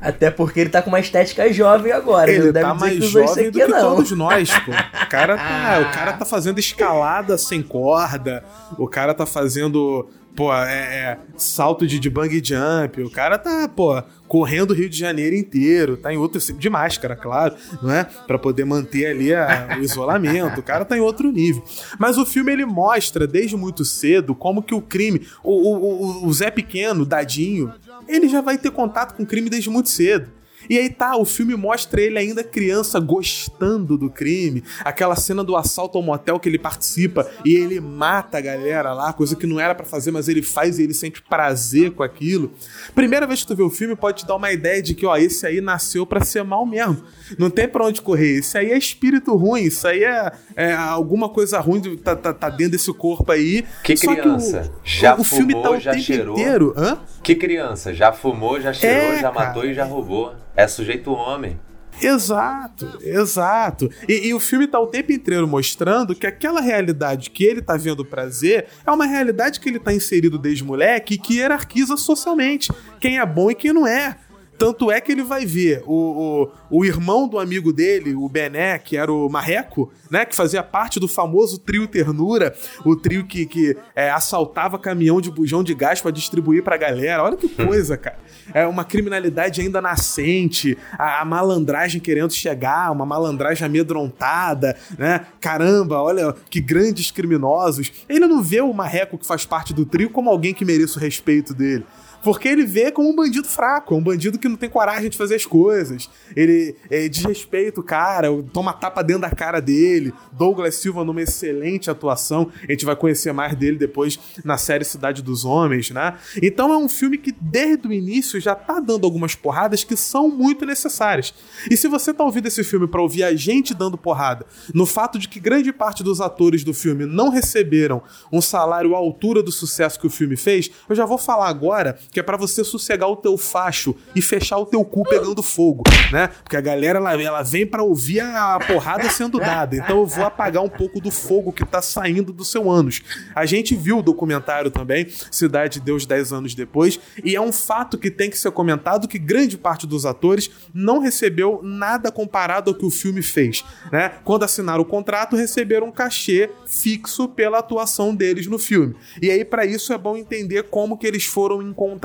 Até 0.00 0.30
porque 0.30 0.60
ele 0.60 0.70
tá 0.70 0.80
com 0.80 0.90
uma 0.90 1.00
estética 1.00 1.52
jovem 1.52 1.90
agora. 1.90 2.30
Ele 2.30 2.52
tá 2.52 2.72
mais 2.72 3.04
jovem 3.04 3.50
do 3.50 3.58
que 3.58 3.66
não. 3.66 3.96
todos 3.96 4.12
nós, 4.12 4.48
pô. 4.60 4.70
O 4.70 5.08
cara, 5.08 5.36
tá, 5.36 5.80
o 5.80 5.90
cara 5.94 6.12
tá 6.12 6.24
fazendo 6.24 6.60
escalada 6.60 7.36
sem 7.36 7.62
corda, 7.62 8.44
o 8.78 8.86
cara 8.86 9.12
tá 9.12 9.26
fazendo 9.26 10.08
pô, 10.38 10.54
é, 10.54 10.72
é, 10.72 11.18
salto 11.36 11.84
de, 11.84 11.98
de 11.98 12.08
bang 12.08 12.40
jump, 12.40 13.02
o 13.02 13.10
cara 13.10 13.36
tá, 13.36 13.68
pô, 13.68 14.00
correndo 14.28 14.70
o 14.70 14.74
Rio 14.74 14.88
de 14.88 14.96
Janeiro 14.96 15.34
inteiro, 15.34 15.96
tá 15.96 16.14
em 16.14 16.16
outro 16.16 16.38
de 16.54 16.70
máscara, 16.70 17.16
claro, 17.16 17.56
não 17.82 17.92
é? 17.92 18.04
Para 18.04 18.38
poder 18.38 18.64
manter 18.64 19.06
ali 19.06 19.34
a, 19.34 19.76
o 19.76 19.82
isolamento. 19.82 20.60
O 20.60 20.62
cara 20.62 20.84
tá 20.84 20.96
em 20.96 21.00
outro 21.00 21.32
nível. 21.32 21.64
Mas 21.98 22.16
o 22.16 22.24
filme 22.24 22.52
ele 22.52 22.64
mostra 22.64 23.26
desde 23.26 23.56
muito 23.56 23.84
cedo 23.84 24.32
como 24.32 24.62
que 24.62 24.76
o 24.76 24.80
crime, 24.80 25.26
o, 25.42 25.52
o, 25.52 26.26
o 26.28 26.32
Zé 26.32 26.52
Pequeno, 26.52 27.04
Dadinho, 27.04 27.74
ele 28.06 28.28
já 28.28 28.40
vai 28.40 28.56
ter 28.56 28.70
contato 28.70 29.16
com 29.16 29.24
o 29.24 29.26
crime 29.26 29.50
desde 29.50 29.68
muito 29.68 29.88
cedo. 29.88 30.37
E 30.68 30.78
aí 30.78 30.90
tá, 30.90 31.16
o 31.16 31.24
filme 31.24 31.54
mostra 31.56 32.00
ele 32.00 32.18
ainda 32.18 32.44
criança 32.44 33.00
gostando 33.00 33.96
do 33.96 34.10
crime. 34.10 34.62
Aquela 34.84 35.16
cena 35.16 35.42
do 35.42 35.56
assalto 35.56 35.98
ao 35.98 36.04
motel 36.04 36.38
que 36.38 36.48
ele 36.48 36.58
participa 36.58 37.28
e 37.44 37.54
ele 37.54 37.80
mata 37.80 38.38
a 38.38 38.40
galera 38.40 38.92
lá, 38.92 39.12
coisa 39.12 39.36
que 39.36 39.46
não 39.46 39.58
era 39.58 39.74
para 39.74 39.86
fazer, 39.86 40.10
mas 40.10 40.28
ele 40.28 40.42
faz 40.42 40.78
e 40.78 40.82
ele 40.82 40.94
sente 40.94 41.22
prazer 41.22 41.92
com 41.92 42.02
aquilo. 42.02 42.52
Primeira 42.94 43.26
vez 43.26 43.40
que 43.42 43.46
tu 43.46 43.56
vê 43.56 43.62
o 43.62 43.70
filme 43.70 43.96
pode 43.96 44.18
te 44.18 44.26
dar 44.26 44.36
uma 44.36 44.52
ideia 44.52 44.82
de 44.82 44.94
que, 44.94 45.06
ó, 45.06 45.16
esse 45.16 45.46
aí 45.46 45.60
nasceu 45.60 46.04
para 46.06 46.24
ser 46.24 46.42
mal 46.44 46.66
mesmo. 46.66 47.02
Não 47.38 47.50
tem 47.50 47.68
pra 47.68 47.84
onde 47.84 48.02
correr. 48.02 48.38
Isso 48.38 48.56
aí 48.56 48.70
é 48.70 48.78
espírito 48.78 49.34
ruim, 49.36 49.62
isso 49.62 49.86
aí 49.86 50.04
é, 50.04 50.32
é 50.56 50.72
alguma 50.72 51.28
coisa 51.28 51.58
ruim 51.60 51.80
tá, 51.96 52.16
tá, 52.16 52.32
tá, 52.32 52.50
dentro 52.50 52.72
desse 52.72 52.92
corpo 52.92 53.30
aí. 53.32 53.64
Que 53.82 53.96
Só 53.96 54.14
criança? 54.14 54.62
Que 54.62 54.68
o, 54.68 55.00
já 55.00 55.16
o, 55.16 55.20
o 55.20 55.24
fumou, 55.24 55.48
filme 55.48 55.62
tá 55.62 55.70
o 55.70 55.80
já 55.80 55.92
tempo 55.92 56.04
cheirou. 56.04 56.38
Inteiro. 56.38 56.74
Hã? 56.76 56.98
Que 57.22 57.34
criança? 57.34 57.94
Já 57.94 58.12
fumou, 58.12 58.60
já 58.60 58.72
cheirou, 58.72 59.12
é, 59.12 59.16
já 59.20 59.30
cara. 59.30 59.46
matou 59.46 59.64
e 59.64 59.74
já 59.74 59.84
roubou. 59.84 60.34
É 60.58 60.66
sujeito 60.66 61.12
homem. 61.12 61.56
Exato, 62.02 62.98
exato. 63.00 63.88
E, 64.08 64.26
e, 64.26 64.34
o 64.34 64.40
filme 64.40 64.66
tá 64.66 64.80
o 64.80 64.88
tempo 64.88 65.12
inteiro 65.12 65.46
mostrando 65.46 66.16
que 66.16 66.26
aquela 66.26 66.60
realidade 66.60 67.30
que 67.30 67.44
ele 67.44 67.62
tá 67.62 67.76
vendo 67.76 68.04
prazer 68.04 68.66
é 68.84 68.90
uma 68.90 69.06
realidade 69.06 69.60
que 69.60 69.68
ele 69.68 69.78
tá 69.78 69.94
inserido 69.94 70.36
desde 70.36 70.64
moleque 70.64 71.14
e 71.14 71.18
que 71.18 71.38
hierarquiza 71.38 71.96
socialmente 71.96 72.72
quem 72.98 73.20
é 73.20 73.24
bom 73.24 73.52
e 73.52 73.54
quem 73.54 73.72
não 73.72 73.86
é. 73.86 74.16
Tanto 74.58 74.90
é 74.90 75.00
que 75.00 75.12
ele 75.12 75.22
vai 75.22 75.46
ver 75.46 75.84
o, 75.86 76.50
o, 76.70 76.78
o, 76.78 76.84
irmão 76.84 77.28
do 77.28 77.38
amigo 77.38 77.72
dele, 77.72 78.14
o 78.16 78.28
Bené, 78.28 78.76
que 78.76 78.96
era 78.96 79.12
o 79.12 79.28
Marreco, 79.28 79.92
né? 80.10 80.24
Que 80.24 80.34
fazia 80.34 80.64
parte 80.64 80.98
do 80.98 81.06
famoso 81.06 81.58
trio 81.58 81.86
Ternura, 81.86 82.52
o 82.84 82.96
trio 82.96 83.24
que, 83.24 83.46
que 83.46 83.76
é, 83.94 84.10
assaltava 84.10 84.76
caminhão 84.76 85.20
de 85.20 85.30
bujão 85.30 85.62
de 85.62 85.74
gás 85.74 86.00
para 86.00 86.10
distribuir 86.10 86.64
pra 86.64 86.76
galera. 86.76 87.22
Olha 87.22 87.36
que 87.36 87.48
coisa, 87.48 87.96
cara. 87.96 88.18
É 88.52 88.66
uma 88.66 88.84
criminalidade 88.84 89.60
ainda 89.60 89.80
nascente, 89.80 90.76
a, 90.98 91.20
a, 91.20 91.24
malandragem 91.24 92.00
querendo 92.00 92.32
chegar, 92.32 92.90
uma 92.90 93.06
malandragem 93.06 93.64
amedrontada, 93.64 94.76
né? 94.98 95.24
Caramba, 95.40 96.02
olha 96.02 96.34
que 96.50 96.60
grandes 96.60 97.12
criminosos. 97.12 97.92
Ele 98.08 98.26
não 98.26 98.42
vê 98.42 98.60
o 98.60 98.72
Marreco 98.72 99.18
que 99.18 99.26
faz 99.26 99.46
parte 99.46 99.72
do 99.72 99.86
trio 99.86 100.10
como 100.10 100.28
alguém 100.28 100.52
que 100.52 100.64
mereça 100.64 100.98
o 100.98 101.02
respeito 101.02 101.54
dele. 101.54 101.84
Porque 102.22 102.48
ele 102.48 102.64
vê 102.64 102.90
como 102.90 103.10
um 103.10 103.14
bandido 103.16 103.46
fraco, 103.46 103.94
um 103.94 104.02
bandido 104.02 104.38
que 104.38 104.48
não 104.48 104.56
tem 104.56 104.68
coragem 104.68 105.08
de 105.08 105.16
fazer 105.16 105.36
as 105.36 105.46
coisas. 105.46 106.08
Ele 106.34 106.76
é, 106.90 107.08
desrespeita 107.08 107.80
o 107.80 107.82
cara, 107.82 108.28
toma 108.52 108.72
tapa 108.72 109.02
dentro 109.02 109.22
da 109.22 109.30
cara 109.30 109.60
dele. 109.60 110.12
Douglas 110.32 110.74
Silva 110.76 111.04
numa 111.04 111.22
excelente 111.22 111.90
atuação. 111.90 112.50
A 112.62 112.72
gente 112.72 112.84
vai 112.84 112.96
conhecer 112.96 113.32
mais 113.32 113.54
dele 113.54 113.78
depois 113.78 114.18
na 114.44 114.58
série 114.58 114.84
Cidade 114.84 115.22
dos 115.22 115.44
Homens, 115.44 115.90
né? 115.90 116.16
Então 116.42 116.72
é 116.72 116.76
um 116.76 116.88
filme 116.88 117.18
que 117.18 117.32
desde 117.40 117.86
o 117.86 117.92
início 117.92 118.40
já 118.40 118.54
tá 118.54 118.80
dando 118.80 119.04
algumas 119.04 119.34
porradas 119.34 119.84
que 119.84 119.96
são 119.96 120.28
muito 120.28 120.66
necessárias. 120.66 121.34
E 121.70 121.76
se 121.76 121.88
você 121.88 122.12
tá 122.12 122.24
ouvindo 122.24 122.46
esse 122.46 122.64
filme 122.64 122.86
para 122.86 123.02
ouvir 123.02 123.24
a 123.24 123.34
gente 123.34 123.74
dando 123.74 123.96
porrada, 123.96 124.46
no 124.74 124.86
fato 124.86 125.18
de 125.18 125.28
que 125.28 125.40
grande 125.40 125.72
parte 125.72 126.02
dos 126.02 126.20
atores 126.20 126.64
do 126.64 126.74
filme 126.74 127.06
não 127.06 127.30
receberam 127.30 128.02
um 128.32 128.40
salário 128.40 128.94
à 128.94 128.98
altura 128.98 129.42
do 129.42 129.52
sucesso 129.52 129.98
que 129.98 130.06
o 130.06 130.10
filme 130.10 130.36
fez, 130.36 130.70
eu 130.88 130.94
já 130.94 131.04
vou 131.04 131.18
falar 131.18 131.48
agora 131.48 131.98
que 132.10 132.20
é 132.20 132.22
para 132.22 132.36
você 132.36 132.64
sossegar 132.64 133.08
o 133.08 133.16
teu 133.16 133.36
facho 133.36 133.94
e 134.14 134.22
fechar 134.22 134.58
o 134.58 134.66
teu 134.66 134.84
cu 134.84 135.02
pegando 135.04 135.42
fogo, 135.42 135.84
né? 136.12 136.28
Porque 136.42 136.56
a 136.56 136.60
galera 136.60 136.98
ela, 136.98 137.22
ela 137.22 137.42
vem 137.42 137.66
para 137.66 137.82
ouvir 137.82 138.20
a 138.20 138.58
porrada 138.66 139.08
sendo 139.10 139.38
dada. 139.38 139.76
Então 139.76 139.98
eu 139.98 140.06
vou 140.06 140.24
apagar 140.24 140.62
um 140.62 140.68
pouco 140.68 141.00
do 141.00 141.10
fogo 141.10 141.52
que 141.52 141.64
tá 141.64 141.82
saindo 141.82 142.32
do 142.32 142.44
seu 142.44 142.70
ânus. 142.70 143.02
A 143.34 143.44
gente 143.44 143.74
viu 143.74 143.98
o 143.98 144.02
documentário 144.02 144.70
também, 144.70 145.06
Cidade 145.30 145.74
de 145.74 145.80
Deus 145.80 146.06
10 146.06 146.32
anos 146.32 146.54
depois, 146.54 146.98
e 147.22 147.36
é 147.36 147.40
um 147.40 147.52
fato 147.52 147.98
que 147.98 148.10
tem 148.10 148.30
que 148.30 148.38
ser 148.38 148.50
comentado 148.50 149.08
que 149.08 149.18
grande 149.18 149.58
parte 149.58 149.86
dos 149.86 150.06
atores 150.06 150.50
não 150.72 151.00
recebeu 151.00 151.60
nada 151.62 152.10
comparado 152.10 152.70
ao 152.70 152.76
que 152.76 152.86
o 152.86 152.90
filme 152.90 153.22
fez, 153.22 153.64
né? 153.92 154.12
Quando 154.24 154.44
assinaram 154.44 154.82
o 154.82 154.86
contrato, 154.86 155.36
receberam 155.36 155.88
um 155.88 155.92
cachê 155.92 156.50
fixo 156.66 157.28
pela 157.28 157.58
atuação 157.58 158.14
deles 158.14 158.46
no 158.46 158.58
filme. 158.58 158.94
E 159.20 159.30
aí 159.30 159.44
para 159.44 159.66
isso 159.66 159.92
é 159.92 159.98
bom 159.98 160.16
entender 160.16 160.64
como 160.64 160.96
que 160.96 161.06
eles 161.06 161.24
foram 161.24 161.62
encontrados. 161.62 161.97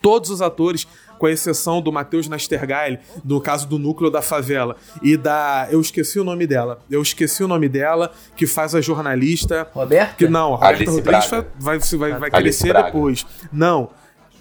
Todos 0.00 0.30
os 0.30 0.42
atores 0.42 0.86
com 1.18 1.28
exceção 1.28 1.80
do 1.80 1.90
Matheus 1.90 2.28
Nastergaile, 2.28 2.98
no 3.24 3.40
caso 3.40 3.66
do 3.66 3.78
núcleo 3.78 4.10
da 4.10 4.22
favela, 4.22 4.76
e 5.02 5.16
da. 5.16 5.66
Eu 5.70 5.80
esqueci 5.80 6.18
o 6.18 6.24
nome 6.24 6.46
dela. 6.46 6.78
Eu 6.90 7.02
esqueci 7.02 7.42
o 7.42 7.48
nome 7.48 7.68
dela, 7.68 8.12
que 8.36 8.46
faz 8.46 8.74
a 8.74 8.80
jornalista. 8.80 9.66
Roberta? 9.72 10.14
Que 10.16 10.28
não, 10.28 10.52
Roberta 10.52 10.74
Alice 10.76 10.94
Rodrigues 10.94 11.28
Braga. 11.30 11.48
vai, 11.58 11.78
vai, 11.78 11.98
vai, 11.98 12.18
vai 12.18 12.30
crescer 12.30 12.68
Braga. 12.68 12.86
depois. 12.86 13.26
Não. 13.52 13.90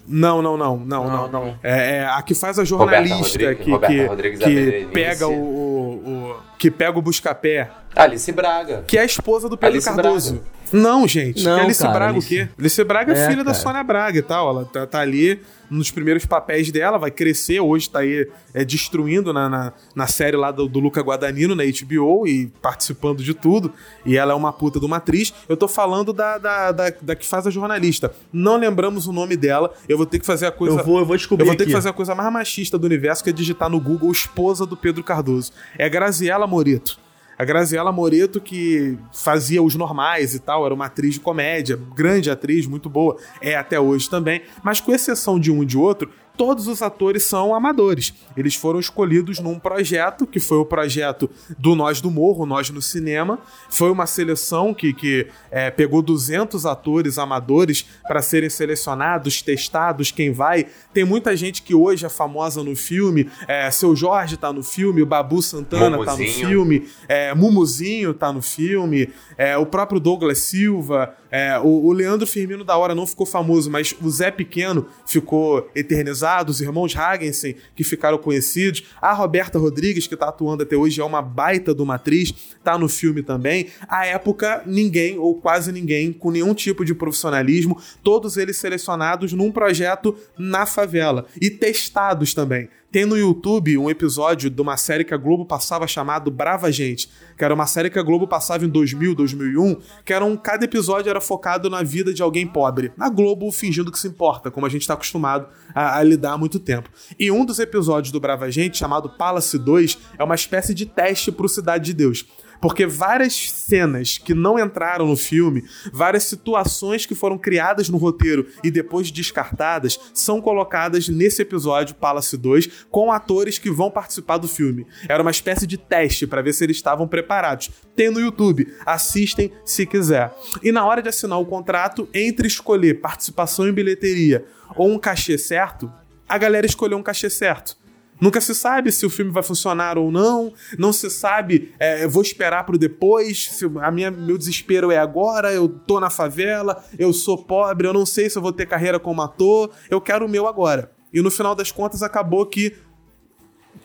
Não, 0.08 0.40
não, 0.40 0.56
não, 0.56 0.78
não, 0.78 1.08
não. 1.08 1.28
não. 1.28 1.60
É, 1.64 1.98
é, 1.98 2.06
a 2.06 2.22
que 2.22 2.36
faz 2.36 2.60
a 2.60 2.64
jornalista 2.64 3.16
Rodrigues, 3.18 3.58
que, 3.58 4.38
que, 4.38 4.38
que 4.38 4.86
pega 4.94 5.28
o, 5.28 5.34
o, 5.34 6.32
o, 6.32 6.36
que 6.60 6.70
pega 6.70 7.00
o 7.00 7.02
busca-pé. 7.02 7.72
Alice 7.96 8.32
Braga. 8.32 8.84
Que 8.88 8.98
é 8.98 9.02
a 9.02 9.06
esposa 9.06 9.48
do 9.48 9.58
Pedro 9.58 9.76
Alice 9.76 9.88
Cardoso. 9.88 10.34
Braga. 10.34 10.56
Não, 10.74 11.08
gente. 11.08 11.44
Não, 11.44 11.62
Alice 11.62 11.82
cara, 11.82 11.94
Braga 11.94 12.14
Alice... 12.14 12.28
o 12.28 12.30
quê? 12.30 12.50
Alice 12.58 12.84
Braga 12.84 13.14
é, 13.14 13.16
é 13.16 13.24
filha 13.24 13.38
cara. 13.38 13.44
da 13.44 13.54
Sônia 13.54 13.84
Braga 13.84 14.18
e 14.18 14.22
tal. 14.22 14.50
Ela 14.50 14.66
tá, 14.66 14.86
tá, 14.86 15.00
ali 15.00 15.40
nos 15.70 15.90
primeiros 15.90 16.26
papéis 16.26 16.72
dela, 16.72 16.98
vai 16.98 17.12
crescer. 17.12 17.60
Hoje 17.60 17.90
tá 17.90 18.00
aí 18.00 18.28
é, 18.54 18.66
destruindo 18.66 19.32
na, 19.32 19.50
na, 19.50 19.74
na, 19.96 20.08
série 20.08 20.36
lá 20.36 20.52
do, 20.52 20.68
do 20.68 20.80
Luca 20.80 21.02
Guadagnino, 21.02 21.56
na 21.56 21.64
HBO, 21.64 22.28
e 22.28 22.48
participando 22.62 23.24
de 23.24 23.34
tudo. 23.34 23.72
E 24.06 24.18
ela 24.18 24.34
é 24.34 24.36
uma 24.36 24.52
puta 24.52 24.80
de 24.80 24.86
uma 24.86 24.98
atriz. 24.98 25.34
Eu 25.48 25.56
tô 25.56 25.68
falando 25.68 26.12
da, 26.12 26.38
da, 26.38 26.72
da, 26.72 26.94
da, 27.02 27.16
que 27.16 27.26
faz 27.26 27.48
a 27.48 27.50
jornalista. 27.50 28.14
Não 28.32 28.58
lembramos 28.58 29.08
o 29.08 29.14
nome 29.14 29.38
dela. 29.38 29.74
Eu 29.88 29.98
vou 29.98 30.06
ter 30.06 30.20
que 30.20 30.26
fazer 30.26 30.48
a 30.48 30.52
coisa. 30.52 30.80
Eu 30.80 30.84
vou, 30.84 31.00
eu 31.00 31.06
vou 31.06 31.16
descobrir. 31.16 31.44
Eu 31.44 31.48
vou 31.48 31.56
ter 31.56 31.64
aqui. 31.64 31.72
que 31.72 31.76
fazer 31.76 31.90
a 31.90 31.94
coisa 31.94 32.14
mais 32.14 32.32
machista 32.32 32.78
do 32.78 32.86
universo, 32.86 33.24
que 33.24 33.30
é 33.30 33.34
digitar 33.34 33.70
no 33.70 33.80
Google 33.80 34.12
esposa 34.12 34.66
do 34.66 34.76
Pedro 34.76 35.04
Cardoso. 35.04 35.52
É 35.78 35.88
Graziela 35.88 36.46
Morito. 36.46 37.05
A 37.38 37.44
Graziella 37.44 37.92
Moreto, 37.92 38.40
que 38.40 38.98
fazia 39.12 39.62
os 39.62 39.76
normais 39.76 40.34
e 40.34 40.40
tal, 40.40 40.66
era 40.66 40.74
uma 40.74 40.86
atriz 40.86 41.16
de 41.16 41.20
comédia, 41.20 41.78
grande 41.94 42.32
atriz, 42.32 42.66
muito 42.66 42.90
boa, 42.90 43.18
é 43.42 43.56
até 43.56 43.80
hoje 43.80 44.10
também, 44.10 44.42
mas 44.64 44.80
com 44.80 44.94
exceção 44.94 45.40
de 45.40 45.52
um 45.52 45.62
e 45.62 45.66
de 45.66 45.78
outro, 45.78 46.10
todos 46.38 46.68
os 46.68 46.82
atores 46.82 47.24
são 47.24 47.54
amadores. 47.54 48.14
Eles 48.36 48.56
foram 48.56 48.80
escolhidos 48.80 49.40
num 49.40 49.60
projeto, 49.60 50.26
que 50.28 50.40
foi 50.40 50.58
o 50.58 50.66
projeto 50.66 51.30
do 51.58 51.76
Nós 51.76 52.02
do 52.02 52.12
Morro, 52.12 52.46
Nós 52.46 52.70
no 52.70 52.82
Cinema. 52.82 53.40
Foi 53.70 53.92
uma 53.92 54.06
seleção 54.06 54.74
que, 54.74 54.94
que 54.94 55.28
é, 55.52 55.72
pegou 55.72 56.02
200 56.02 56.66
atores 56.66 57.18
amadores 57.18 57.86
para 58.08 58.22
serem 58.22 58.50
selecionados, 58.50 59.42
testados, 59.42 60.12
quem 60.12 60.32
vai. 60.32 60.68
Tem 60.94 61.04
muita 61.04 61.36
gente 61.36 61.62
que 61.62 61.74
hoje 61.74 62.06
é 62.06 62.10
famosa 62.10 62.64
no 62.64 62.76
filme. 62.76 63.30
É, 63.48 63.70
Seu 63.72 63.96
Jorge 63.96 64.38
tá 64.38 64.52
no 64.52 64.64
filme, 64.64 65.02
o 65.02 65.06
Babu 65.06 65.42
Santana 65.42 65.98
Mumuzinho. 65.98 66.06
tá 66.06 66.18
no 66.18 66.48
filme, 66.48 66.88
é, 67.08 67.34
Mumuzinho 67.34 68.14
tá 68.14 68.32
no 68.32 68.42
filme, 68.42 69.10
é, 69.38 69.58
o 69.58 69.66
próprio 69.66 70.00
Douglas 70.00 70.40
Silva. 70.40 71.16
É, 71.32 71.60
o, 71.60 71.88
o, 71.88 71.92
Leandro 71.92 72.26
Firmino 72.26 72.64
da 72.64 72.78
hora 72.78 72.96
não 72.96 73.06
ficou 73.06 73.26
famoso, 73.26 73.70
mas 73.70 73.94
o 74.02 74.10
Zé 74.10 74.32
Pequeno 74.32 74.88
ficou 75.06 75.70
eternizado, 75.76 76.25
os 76.50 76.62
irmãos 76.62 76.96
Hagensen, 76.96 77.56
que 77.76 77.84
ficaram 77.84 78.18
conhecidos. 78.18 78.84
A 79.02 79.14
Roberta 79.14 79.60
Rodrigues, 79.60 80.08
que 80.08 80.16
tá 80.16 80.30
atuando 80.30 80.64
até 80.64 80.76
hoje, 80.76 81.00
é 81.00 81.04
uma 81.04 81.22
baita 81.22 81.74
de 81.74 81.82
uma 81.82 81.96
atriz, 81.96 82.34
tá 82.64 82.78
no 82.78 82.90
filme 82.90 83.22
também. 83.22 83.68
À 83.88 84.06
época, 84.06 84.64
ninguém, 84.66 85.18
ou 85.18 85.36
quase 85.36 85.72
ninguém, 85.72 86.12
com 86.12 86.32
nenhum 86.32 86.54
tipo 86.54 86.84
de 86.84 86.94
profissionalismo, 86.94 87.80
todos 88.04 88.38
eles 88.38 88.58
selecionados 88.58 89.34
num 89.34 89.52
projeto 89.52 90.16
na 90.38 90.66
favela 90.66 91.26
e 91.40 91.50
testados 91.50 92.34
também. 92.34 92.70
Tem 92.96 93.06
no 93.06 93.18
YouTube 93.18 93.78
um 93.78 93.90
episódio 93.90 94.50
de 94.50 94.62
uma 94.62 94.78
série 94.78 95.04
que 95.04 95.14
a 95.14 95.18
Globo 95.18 95.46
passava 95.46 95.86
chamado 95.86 96.32
Brava 96.32 96.72
Gente, 96.72 97.10
que 97.38 97.44
era 97.44 97.54
uma 97.54 97.68
série 97.68 97.90
que 97.90 98.00
a 98.00 98.02
Globo 98.02 98.26
passava 98.26 98.64
em 98.64 98.70
2000, 98.70 99.14
2001, 99.14 99.82
que 100.06 100.14
era 100.14 100.24
um, 100.24 100.38
cada 100.38 100.64
episódio 100.64 101.10
era 101.10 101.20
focado 101.20 101.70
na 101.70 101.84
vida 101.84 102.14
de 102.14 102.22
alguém 102.22 102.48
pobre. 102.48 102.94
Na 102.96 103.10
Globo 103.10 103.52
fingindo 103.52 103.92
que 103.92 104.00
se 104.00 104.08
importa, 104.08 104.50
como 104.50 104.66
a 104.66 104.70
gente 104.70 104.84
está 104.84 104.94
acostumado 104.94 105.46
a, 105.74 105.98
a, 105.98 106.04
lidar 106.04 106.36
há 106.36 106.38
muito 106.38 106.58
tempo. 106.58 106.90
E 107.20 107.30
um 107.30 107.44
dos 107.44 107.60
episódios 107.60 108.14
do 108.14 108.20
Brava 108.22 108.50
Gente, 108.50 108.78
chamado 108.78 109.10
Palace 109.10 109.58
2, 109.58 109.98
é 110.18 110.24
uma 110.24 110.36
espécie 110.36 110.74
de 110.74 110.86
teste 110.86 111.34
para 111.34 111.46
o 111.48 111.50
Cidade 111.50 111.88
de 111.88 111.94
Deus. 111.94 112.26
Porque 112.62 112.86
várias 112.86 113.52
cenas 113.52 114.18
que 114.18 114.34
não 114.34 114.58
entraram 114.60 115.08
no 115.08 115.18
filme, 115.18 115.64
várias 115.92 116.24
situações 116.24 117.06
que 117.06 117.16
foram 117.16 117.38
criadas 117.38 117.90
no 117.90 117.98
roteiro 117.98 118.48
e 118.64 118.72
depois 118.72 119.12
descartadas, 119.12 120.00
são 120.14 120.42
colocadas 120.42 121.08
nesse 121.10 121.42
episódio 121.42 121.96
Palace 121.96 122.38
2 122.38 122.86
com 122.90 123.12
atores 123.12 123.58
que 123.58 123.70
vão 123.70 123.92
participar 123.92 124.38
do 124.38 124.48
filme. 124.48 124.86
Era 125.08 125.22
uma 125.22 125.32
espécie 125.32 125.68
de 125.68 125.78
teste 125.78 126.28
para 126.28 126.42
ver 126.42 126.54
se 126.54 126.64
eles 126.64 126.78
estavam 126.78 127.08
preparados. 127.08 127.70
Tem 127.96 128.10
no 128.10 128.20
YouTube, 128.20 128.74
assistem 128.86 129.52
se 129.64 129.86
quiser. 129.86 130.34
E 130.64 130.72
na 130.72 130.86
hora 130.86 131.02
de 131.02 131.10
assinar 131.10 131.40
o 131.40 131.46
contrato, 131.46 132.08
entre 132.14 132.48
escolher 132.48 132.96
participação 132.96 133.68
em 133.68 133.74
bilheteria 133.74 134.46
ou 134.76 134.90
um 134.90 135.00
cachê 135.00 135.38
certo, 135.38 135.92
a 136.28 136.38
galera 136.38 136.66
escolheu 136.66 136.98
um 136.98 137.04
cachê 137.04 137.30
certo. 137.30 137.78
Nunca 138.20 138.40
se 138.40 138.56
sabe 138.56 138.92
se 138.92 139.06
o 139.06 139.10
filme 139.10 139.32
vai 139.32 139.44
funcionar 139.44 139.98
ou 139.98 140.12
não. 140.12 140.54
Não 140.78 140.94
se 140.94 141.10
sabe, 141.10 141.74
é, 141.80 142.04
eu 142.04 142.10
vou 142.10 142.22
esperar 142.22 142.66
pro 142.66 142.78
depois. 142.78 143.50
Se 143.50 143.66
a 143.82 143.92
minha, 143.92 144.10
meu 144.10 144.38
desespero 144.38 144.92
é 144.92 144.98
agora. 144.98 145.54
Eu 145.54 145.68
tô 145.68 146.00
na 146.00 146.10
favela, 146.10 146.84
eu 146.98 147.12
sou 147.12 147.44
pobre, 147.44 147.88
eu 147.88 147.94
não 147.94 148.06
sei 148.06 148.30
se 148.30 148.38
eu 148.38 148.42
vou 148.42 148.54
ter 148.54 148.66
carreira 148.66 149.00
como 149.00 149.22
ator. 149.22 149.72
Eu 149.90 150.00
quero 150.00 150.26
o 150.26 150.30
meu 150.30 150.48
agora. 150.48 150.92
E 151.14 151.22
no 151.22 151.30
final 151.30 151.56
das 151.56 151.72
contas 151.72 152.02
acabou 152.04 152.46
que 152.46 152.76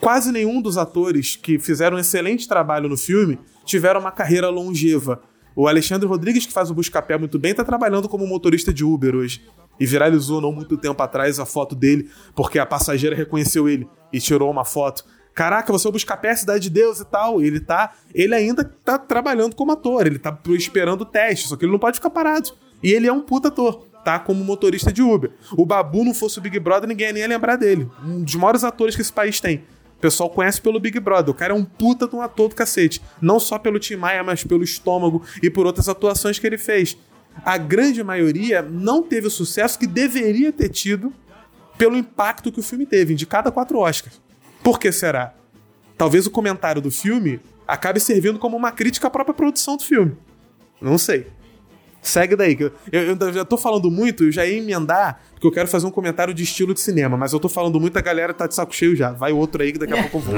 quase 0.01 0.33
nenhum 0.33 0.62
dos 0.62 0.79
atores 0.79 1.37
que 1.37 1.59
fizeram 1.59 1.97
um 1.97 2.01
excelente 2.01 2.49
trabalho 2.49 2.88
no 2.88 2.97
filme 2.97 3.38
tiveram 3.64 4.01
uma 4.01 4.12
carreira 4.12 4.49
longeva. 4.49 5.23
O 5.55 5.66
Alexandre 5.66 6.09
Rodrigues, 6.09 6.47
que 6.47 6.53
faz 6.53 6.71
o 6.71 6.75
Buscapé 6.75 7.19
muito 7.19 7.38
bem, 7.38 7.55
tá 7.55 7.64
trabalhando 7.64 8.09
como 8.09 8.27
motorista 8.27 8.73
de 8.73 8.85
Uber 8.85 9.14
hoje. 9.14 9.45
E 9.81 9.87
viralizou 9.87 10.40
não 10.40 10.53
muito 10.53 10.77
tempo 10.77 11.03
atrás 11.03 11.40
a 11.40 11.47
foto 11.47 11.75
dele, 11.75 12.11
porque 12.37 12.59
a 12.59 12.66
passageira 12.66 13.16
reconheceu 13.16 13.69
ele 13.69 13.88
e 14.12 14.21
tirou 14.21 14.51
uma 14.51 14.64
foto. 14.64 15.05
Caraca, 15.35 15.73
você 15.73 15.87
é 15.87 15.90
o 15.90 15.93
Buscapé, 15.93 16.37
Cidade 16.37 16.64
de 16.64 16.71
Deus 16.71 17.01
e 17.01 17.05
tal. 17.05 17.40
Ele 17.40 17.61
tá. 17.61 17.95
Ele 18.14 18.35
ainda 18.35 18.62
tá 18.62 18.99
trabalhando 18.99 19.57
como 19.57 19.73
ator, 19.73 20.07
ele 20.07 20.19
tá 20.19 20.38
esperando 20.49 21.01
o 21.01 21.07
teste, 21.07 21.49
só 21.49 21.57
que 21.57 21.64
ele 21.64 21.73
não 21.73 21.79
pode 21.79 21.97
ficar 21.97 22.11
parado. 22.11 22.53
E 22.83 22.93
ele 22.93 23.07
é 23.07 23.12
um 23.12 23.21
puta 23.21 23.49
ator 23.49 23.90
tá 24.05 24.19
como 24.19 24.43
motorista 24.45 24.93
de 24.93 25.03
Uber. 25.03 25.31
O 25.53 25.66
Babu 25.66 26.05
não 26.05 26.14
fosse 26.14 26.38
o 26.38 26.40
Big 26.40 26.59
Brother, 26.59 26.88
ninguém 26.88 27.16
ia 27.16 27.29
lembrar 27.29 27.57
dele. 27.57 27.88
Um 28.05 28.23
dos 28.23 28.35
maiores 28.35 28.64
atores 28.64 28.95
que 28.97 29.03
esse 29.03 29.12
país 29.12 29.40
tem. 29.40 29.64
O 29.99 30.01
pessoal 30.01 30.31
conhece 30.31 30.61
pelo 30.61 30.81
Big 30.81 30.99
Brother. 30.99 31.31
O 31.31 31.37
cara 31.37 31.53
é 31.53 31.57
um 31.57 31.64
puta 31.64 32.09
de 32.09 32.16
um 32.16 32.23
ator 32.23 32.49
do 32.49 32.55
cacete. 32.55 33.03
Não 33.21 33.38
só 33.38 33.59
pelo 33.59 33.79
Tim 33.79 33.97
Maia, 33.97 34.25
mas 34.25 34.43
pelo 34.43 34.64
estômago 34.64 35.23
e 35.43 35.51
por 35.51 35.66
outras 35.66 35.88
atuações 35.88 36.38
que 36.38 36.47
ele 36.47 36.57
fez. 36.57 36.97
A 37.44 37.57
grande 37.57 38.03
maioria 38.03 38.62
não 38.62 39.03
teve 39.03 39.26
o 39.26 39.31
sucesso 39.31 39.79
que 39.79 39.87
deveria 39.87 40.53
ter 40.53 40.68
tido 40.68 41.12
pelo 41.79 41.96
impacto 41.96 42.53
que 42.53 42.61
o 42.61 42.62
filme 42.62 42.85
teve, 42.85 43.14
indicado 43.14 43.48
a 43.48 43.53
quatro 43.53 43.79
Oscars. 43.79 44.20
Por 44.62 44.79
que 44.79 44.92
será? 44.92 45.33
Talvez 45.96 46.26
o 46.26 46.31
comentário 46.31 46.83
do 46.83 46.90
filme 46.90 47.40
acabe 47.66 48.00
servindo 48.00 48.38
como 48.38 48.57
uma 48.57 48.72
crítica 48.72 49.07
à 49.07 49.11
própria 49.11 49.35
produção 49.35 49.76
do 49.76 49.83
filme. 49.83 50.16
Não 50.81 50.98
sei. 50.98 51.29
Segue 52.03 52.35
daí. 52.35 52.57
Que 52.57 52.64
eu, 52.64 52.72
eu, 52.92 53.16
eu, 53.18 53.33
já 53.33 53.44
tô 53.44 53.57
falando 53.57 53.90
muito, 53.90 54.24
eu 54.24 54.33
já 54.33 54.44
ia 54.46 54.59
emendar, 54.59 55.20
porque 55.33 55.46
eu 55.46 55.53
quero 55.53 55.68
fazer 55.68 55.87
um 55.87 55.90
comentário 55.90 56.33
de 56.33 56.42
estilo 56.42 56.74
de 56.74 56.81
cinema, 56.81 57.16
mas 57.16 57.33
eu 57.33 57.40
tô 57.40 57.48
falando 57.48 57.79
muito, 57.79 57.96
a 57.96 58.00
galera 58.00 58.33
tá 58.33 58.46
de 58.46 58.55
saco 58.55 58.74
cheio 58.74 58.96
já. 58.96 59.12
Vai 59.12 59.33
outro 59.33 59.62
aí 59.62 59.72
que 59.72 59.79
daqui 59.79 59.92
a 59.92 60.03
pouco 60.09 60.18
eu 60.18 60.22
vou. 60.22 60.35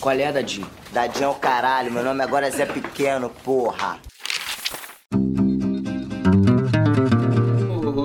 Qual 0.00 0.18
é, 0.18 0.32
Dadinho? 0.32 0.66
Dadinho 0.92 1.24
é 1.26 1.28
o 1.28 1.34
caralho, 1.34 1.92
meu 1.92 2.02
nome 2.02 2.22
agora 2.22 2.46
é 2.46 2.50
Zé 2.50 2.64
Pequeno, 2.64 3.28
porra. 3.28 3.98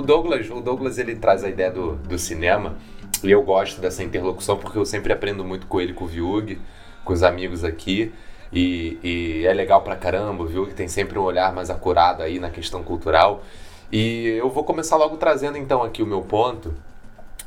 Douglas, 0.05 0.49
o 0.49 0.61
Douglas 0.61 0.97
ele 0.97 1.15
traz 1.15 1.43
a 1.43 1.49
ideia 1.49 1.71
do, 1.71 1.95
do 1.95 2.17
cinema 2.17 2.77
e 3.23 3.31
eu 3.31 3.41
gosto 3.41 3.81
dessa 3.81 4.03
interlocução 4.03 4.57
porque 4.57 4.77
eu 4.77 4.85
sempre 4.85 5.11
aprendo 5.11 5.43
muito 5.43 5.67
com 5.67 5.81
ele, 5.81 5.93
com 5.93 6.05
o 6.05 6.07
Viug, 6.07 6.59
com 7.03 7.11
os 7.11 7.23
amigos 7.23 7.63
aqui. 7.63 8.13
E, 8.53 8.99
e, 9.03 9.45
é 9.45 9.53
legal 9.53 9.81
pra 9.81 9.95
caramba, 9.95 10.43
o 10.43 10.47
Viug 10.47 10.73
tem 10.73 10.87
sempre 10.87 11.17
um 11.17 11.23
olhar 11.23 11.53
mais 11.53 11.69
acurado 11.69 12.21
aí 12.21 12.39
na 12.39 12.49
questão 12.49 12.83
cultural. 12.83 13.43
E 13.91 14.27
eu 14.37 14.49
vou 14.49 14.63
começar 14.63 14.95
logo 14.95 15.17
trazendo 15.17 15.57
então 15.57 15.83
aqui 15.83 16.03
o 16.03 16.05
meu 16.05 16.21
ponto, 16.21 16.73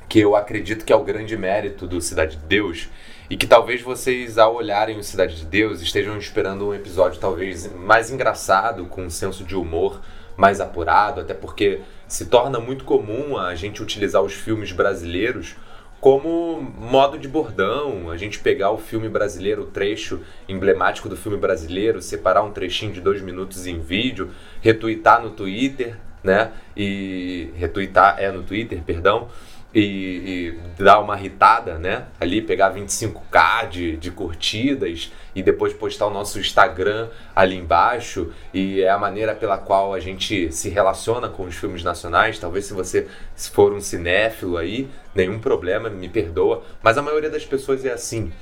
que 0.08 0.18
eu 0.18 0.34
acredito 0.34 0.84
que 0.84 0.92
é 0.92 0.96
o 0.96 1.04
grande 1.04 1.36
mérito 1.36 1.86
do 1.86 2.00
Cidade 2.00 2.36
de 2.36 2.44
Deus, 2.46 2.88
E 3.30 3.36
que 3.36 3.46
talvez 3.46 3.82
vocês, 3.82 4.38
ao 4.38 4.54
olharem 4.54 4.98
o 4.98 5.04
Cidade 5.04 5.36
de 5.36 5.44
Deus, 5.44 5.82
estejam 5.82 6.16
esperando 6.16 6.66
um 6.66 6.74
episódio 6.74 7.20
talvez 7.20 7.70
mais 7.74 8.10
engraçado, 8.10 8.86
com 8.86 9.04
um 9.04 9.10
senso 9.10 9.44
de 9.44 9.54
humor 9.54 10.00
mais 10.34 10.62
apurado, 10.62 11.20
até 11.20 11.34
porque 11.34 11.80
se 12.06 12.26
torna 12.26 12.58
muito 12.58 12.84
comum 12.84 13.36
a 13.36 13.54
gente 13.54 13.82
utilizar 13.82 14.22
os 14.22 14.32
filmes 14.32 14.72
brasileiros 14.72 15.56
como 16.00 16.62
modo 16.62 17.18
de 17.18 17.28
bordão, 17.28 18.10
a 18.10 18.16
gente 18.16 18.38
pegar 18.38 18.70
o 18.70 18.78
filme 18.78 19.10
brasileiro, 19.10 19.64
o 19.64 19.66
trecho 19.66 20.20
emblemático 20.48 21.08
do 21.08 21.16
filme 21.16 21.36
brasileiro, 21.36 22.00
separar 22.00 22.42
um 22.44 22.52
trechinho 22.52 22.92
de 22.92 23.00
dois 23.00 23.20
minutos 23.20 23.66
em 23.66 23.78
vídeo, 23.78 24.30
retweetar 24.62 25.20
no 25.20 25.30
Twitter, 25.30 25.96
né? 26.22 26.52
E 26.76 27.50
retweetar 27.56 28.16
é 28.18 28.30
no 28.30 28.42
Twitter, 28.42 28.80
perdão, 28.82 29.28
e, 29.74 29.80
e, 29.80 30.82
dar 30.82 30.98
uma 31.00 31.18
irritada, 31.18 31.78
né? 31.78 32.06
Ali 32.18 32.40
pegar 32.40 32.74
25k 32.74 33.68
de, 33.68 33.96
de 33.96 34.10
curtidas 34.10 35.12
e 35.34 35.42
depois 35.42 35.72
postar 35.74 36.06
o 36.06 36.10
nosso 36.10 36.38
Instagram 36.38 37.08
ali 37.36 37.56
embaixo. 37.56 38.32
E 38.52 38.80
é 38.80 38.88
a 38.88 38.98
maneira 38.98 39.34
pela 39.34 39.58
qual 39.58 39.92
a 39.92 40.00
gente 40.00 40.50
se 40.52 40.68
relaciona 40.68 41.28
com 41.28 41.44
os 41.44 41.54
filmes 41.54 41.82
nacionais. 41.84 42.38
Talvez 42.38 42.64
se 42.64 42.72
você 42.72 43.06
for 43.52 43.72
um 43.72 43.80
cinéfilo 43.80 44.56
aí, 44.56 44.88
nenhum 45.14 45.38
problema, 45.38 45.90
me 45.90 46.08
perdoa. 46.08 46.62
Mas 46.82 46.96
a 46.96 47.02
maioria 47.02 47.30
das 47.30 47.44
pessoas 47.44 47.84
é 47.84 47.92
assim. 47.92 48.32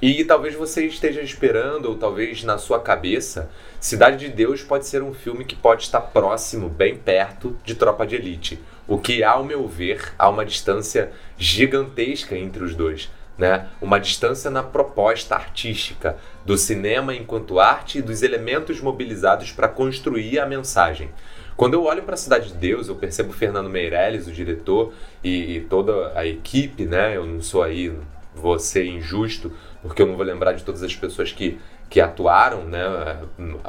E 0.00 0.24
talvez 0.24 0.54
você 0.54 0.86
esteja 0.86 1.22
esperando, 1.22 1.86
ou 1.86 1.96
talvez 1.96 2.44
na 2.44 2.58
sua 2.58 2.78
cabeça, 2.78 3.50
Cidade 3.80 4.16
de 4.16 4.28
Deus 4.28 4.62
pode 4.62 4.86
ser 4.86 5.02
um 5.02 5.14
filme 5.14 5.44
que 5.44 5.54
pode 5.54 5.84
estar 5.84 6.00
próximo, 6.00 6.68
bem 6.68 6.96
perto 6.96 7.56
de 7.64 7.74
Tropa 7.74 8.06
de 8.06 8.16
Elite. 8.16 8.58
O 8.88 8.98
que, 8.98 9.22
ao 9.24 9.44
meu 9.44 9.66
ver, 9.66 10.12
há 10.18 10.28
uma 10.28 10.44
distância 10.44 11.10
gigantesca 11.36 12.36
entre 12.36 12.62
os 12.62 12.74
dois. 12.74 13.10
Né? 13.36 13.68
Uma 13.80 13.98
distância 13.98 14.50
na 14.50 14.62
proposta 14.62 15.34
artística 15.34 16.16
do 16.44 16.56
cinema 16.56 17.14
enquanto 17.14 17.60
arte 17.60 17.98
e 17.98 18.02
dos 18.02 18.22
elementos 18.22 18.80
mobilizados 18.80 19.52
para 19.52 19.68
construir 19.68 20.38
a 20.38 20.46
mensagem. 20.46 21.10
Quando 21.56 21.74
eu 21.74 21.84
olho 21.84 22.02
para 22.02 22.14
a 22.14 22.18
Cidade 22.18 22.48
de 22.48 22.54
Deus, 22.54 22.88
eu 22.88 22.94
percebo 22.96 23.32
Fernando 23.32 23.70
Meirelles, 23.70 24.26
o 24.26 24.32
diretor, 24.32 24.92
e, 25.24 25.56
e 25.56 25.60
toda 25.62 26.12
a 26.14 26.26
equipe, 26.26 26.84
né? 26.84 27.16
Eu 27.16 27.26
não 27.26 27.40
sou 27.40 27.62
aí, 27.62 27.92
vou 28.34 28.58
ser 28.58 28.84
injusto, 28.84 29.50
porque 29.82 30.02
eu 30.02 30.06
não 30.06 30.16
vou 30.16 30.24
lembrar 30.24 30.52
de 30.52 30.62
todas 30.62 30.82
as 30.82 30.94
pessoas 30.94 31.32
que, 31.32 31.58
que 31.88 31.98
atuaram 31.98 32.64
né, 32.64 32.80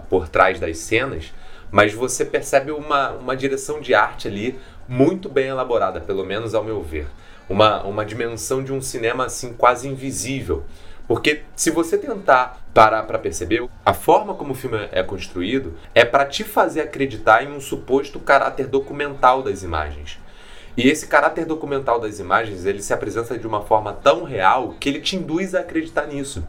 por 0.10 0.28
trás 0.28 0.60
das 0.60 0.78
cenas, 0.80 1.34
mas 1.72 1.94
você 1.94 2.26
percebe 2.26 2.72
uma, 2.72 3.12
uma 3.12 3.36
direção 3.38 3.80
de 3.80 3.94
arte 3.94 4.28
ali 4.28 4.60
muito 4.88 5.30
bem 5.30 5.48
elaborada, 5.48 6.00
pelo 6.00 6.26
menos 6.26 6.56
ao 6.56 6.64
meu 6.64 6.82
ver. 6.82 7.08
Uma, 7.50 7.84
uma 7.84 8.06
dimensão 8.06 8.64
de 8.64 8.74
um 8.74 8.82
cinema 8.82 9.26
assim 9.26 9.54
quase 9.54 9.88
invisível. 9.88 10.64
Porque 11.08 11.44
se 11.56 11.72
você 11.72 11.98
tentar 11.98 12.62
parar 12.74 13.04
para 13.04 13.18
perceber, 13.18 13.68
a 13.86 13.94
forma 13.94 14.34
como 14.34 14.52
o 14.52 14.56
filme 14.56 14.90
é 14.92 15.02
construído 15.02 15.74
é 15.96 16.04
para 16.04 16.26
te 16.26 16.44
fazer 16.44 16.82
acreditar 16.82 17.44
em 17.44 17.52
um 17.52 17.62
suposto 17.62 18.20
caráter 18.20 18.68
documental 18.68 19.42
das 19.42 19.64
imagens. 19.64 20.20
E 20.76 20.88
esse 20.88 21.08
caráter 21.08 21.46
documental 21.46 22.00
das 22.00 22.20
imagens, 22.20 22.66
ele 22.66 22.84
se 22.84 22.94
apresenta 22.94 23.38
de 23.38 23.48
uma 23.48 23.64
forma 23.64 23.94
tão 23.94 24.24
real 24.24 24.76
que 24.80 24.90
ele 24.90 25.02
te 25.02 25.16
induz 25.16 25.56
a 25.56 25.62
acreditar 25.62 26.06
nisso. 26.06 26.48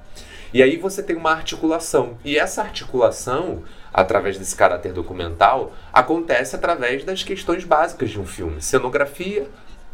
E 0.53 0.63
aí 0.63 0.77
você 0.77 1.03
tem 1.03 1.17
uma 1.17 1.31
articulação. 1.31 2.19
E 2.25 2.39
essa 2.39 2.61
articulação 2.63 3.63
através 3.93 4.39
desse 4.39 4.55
caráter 4.55 4.93
documental 4.93 5.73
acontece 5.93 6.55
através 6.55 7.05
das 7.05 7.23
questões 7.23 7.65
básicas 7.65 8.11
de 8.11 8.21
um 8.21 8.27
filme. 8.27 8.61
Cenografia, 8.61 9.47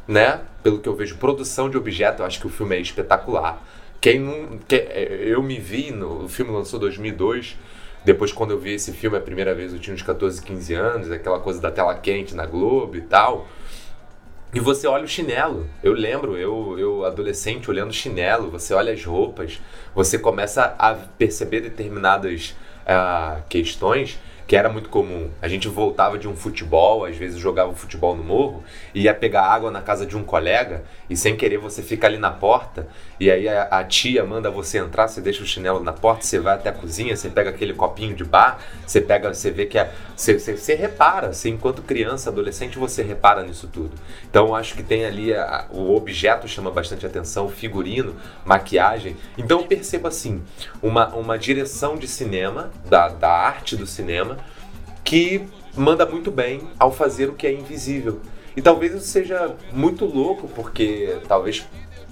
né? 0.07 0.40
Pelo 0.62 0.80
que 0.80 0.88
eu 0.88 0.94
vejo, 0.94 1.16
produção 1.16 1.68
de 1.70 1.76
objeto, 1.76 2.22
eu 2.22 2.26
acho 2.26 2.40
que 2.40 2.46
o 2.46 2.50
filme 2.50 2.76
é 2.76 2.80
espetacular. 2.80 3.62
Quem 4.00 4.20
não, 4.20 4.59
que, 4.68 4.76
é, 4.76 5.22
eu 5.24 5.42
me 5.42 5.59
vi 5.59 5.90
no 5.90 6.24
o 6.24 6.28
filme 6.28 6.52
lançou 6.52 6.78
em 6.78 6.80
2002. 6.80 7.57
Depois, 8.04 8.33
quando 8.33 8.50
eu 8.50 8.59
vi 8.59 8.74
esse 8.74 8.92
filme 8.92 9.16
a 9.16 9.20
primeira 9.20 9.54
vez, 9.54 9.72
eu 9.72 9.78
tinha 9.78 9.94
uns 9.94 10.02
14, 10.02 10.42
15 10.42 10.74
anos, 10.74 11.11
aquela 11.11 11.40
coisa 11.40 11.59
da 11.59 11.70
tela 11.70 11.94
quente 11.94 12.35
na 12.35 12.44
Globo 12.44 12.96
e 12.96 13.00
tal. 13.00 13.48
E 14.52 14.61
você 14.61 14.87
olha 14.87 15.04
o 15.04 15.09
chinelo. 15.09 15.66
Eu 15.83 15.94
lembro, 15.94 16.37
eu, 16.37 16.78
eu 16.78 17.04
adolescente 17.04 17.68
olhando 17.68 17.92
chinelo, 17.92 18.50
você 18.50 18.72
olha 18.72 18.92
as 18.92 19.04
roupas, 19.04 19.61
você 19.94 20.18
começa 20.18 20.76
a 20.78 20.94
perceber 20.94 21.61
determinadas 21.61 22.54
uh, 22.85 23.42
questões 23.49 24.18
que 24.46 24.57
era 24.57 24.68
muito 24.68 24.88
comum. 24.88 25.30
A 25.40 25.48
gente 25.48 25.68
voltava 25.68 26.18
de 26.18 26.28
um 26.28 26.37
futebol, 26.37 27.04
às 27.04 27.16
vezes 27.16 27.38
jogava 27.38 27.74
futebol 27.74 28.14
no 28.14 28.22
morro, 28.22 28.62
ia 28.94 29.14
pegar 29.14 29.42
água 29.42 29.70
na 29.70 29.80
casa 29.80 30.04
de 30.04 30.16
um 30.16 30.22
colega, 30.22 30.85
e 31.09 31.16
sem 31.16 31.37
querer 31.37 31.59
você 31.59 31.83
fica 31.83 32.07
ali 32.07 32.18
na 32.18 32.30
porta, 32.30 32.87
e 33.18 33.30
aí 33.30 33.48
a, 33.48 33.64
a, 33.64 33.85
tia 33.85 34.24
manda 34.24 34.50
você 34.50 34.78
entrar, 34.78 35.09
você 35.09 35.20
deixa 35.20 35.42
o 35.42 35.46
chinelo 35.46 35.83
na 35.83 35.92
porta, 35.92 36.24
você 36.24 36.38
vai 36.38 36.54
até 36.54 36.68
a 36.68 36.72
cozinha, 36.72 37.16
você 37.16 37.28
pega 37.28 37.50
aquele 37.50 37.72
copinho 37.72 38.14
de 38.14 38.24
bar, 38.24 38.59
você 38.87 39.00
pega, 39.00 39.33
você 39.33 39.50
vê 39.50 39.66
que 39.66 39.78
é, 39.78 39.90
você, 40.16 40.38
você, 40.38 40.57
você 40.57 40.74
repara, 40.74 41.33
você, 41.33 41.48
enquanto 41.48 41.83
criança, 41.83 42.30
adolescente, 42.30 42.78
você 42.78 43.02
repara 43.02 43.42
nisso 43.42 43.68
tudo. 43.68 43.92
Então 44.28 44.54
acho 44.54 44.74
que 44.74 44.83
tem 44.83 45.04
ali 45.04 45.33
a, 45.33 45.66
o 45.70 45.94
objeto 45.94 46.46
chama 46.48 46.70
bastante 46.70 47.07
atenção, 47.07 47.46
o 47.46 47.50
figurino, 47.50 48.14
maquiagem. 48.44 49.16
Então 49.38 49.66
percebo 49.66 50.09
assim, 50.09 50.42
uma, 50.83 51.09
uma 51.14 51.38
direção 51.38 51.96
de 51.96 52.07
cinema, 52.09 52.70
da, 52.87 53.09
da 53.09 53.30
arte 53.30 53.76
do 53.76 53.87
cinema, 53.87 54.34
que 55.05 55.47
manda 55.77 56.07
muito 56.07 56.31
bem 56.31 56.62
ao 56.79 56.90
fazer 56.90 57.29
o 57.29 57.35
que 57.35 57.47
é 57.47 57.53
invisível. 57.53 58.21
E 58.57 58.62
talvez 58.62 58.95
isso 58.95 59.07
seja 59.07 59.55
muito 59.73 60.05
louco, 60.05 60.49
porque 60.49 61.19
talvez 61.29 61.67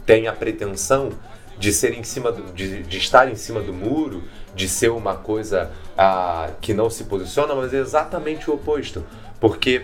tenha 0.04 0.30
a 0.30 0.34
pretensão 0.34 1.10
de 1.58 1.72
ser 1.72 1.94
em 1.94 2.02
cima 2.02 2.32
do, 2.32 2.52
de, 2.52 2.82
de 2.82 2.98
estar 2.98 3.30
em 3.30 3.36
cima 3.36 3.60
do 3.60 3.72
muro, 3.72 4.24
de 4.54 4.68
ser 4.68 4.90
uma 4.90 5.14
coisa 5.14 5.70
ah, 5.96 6.50
que 6.60 6.74
não 6.74 6.90
se 6.90 7.04
posiciona, 7.04 7.54
mas 7.54 7.72
é 7.72 7.78
exatamente 7.78 8.50
o 8.50 8.54
oposto. 8.54 9.04
Porque 9.40 9.82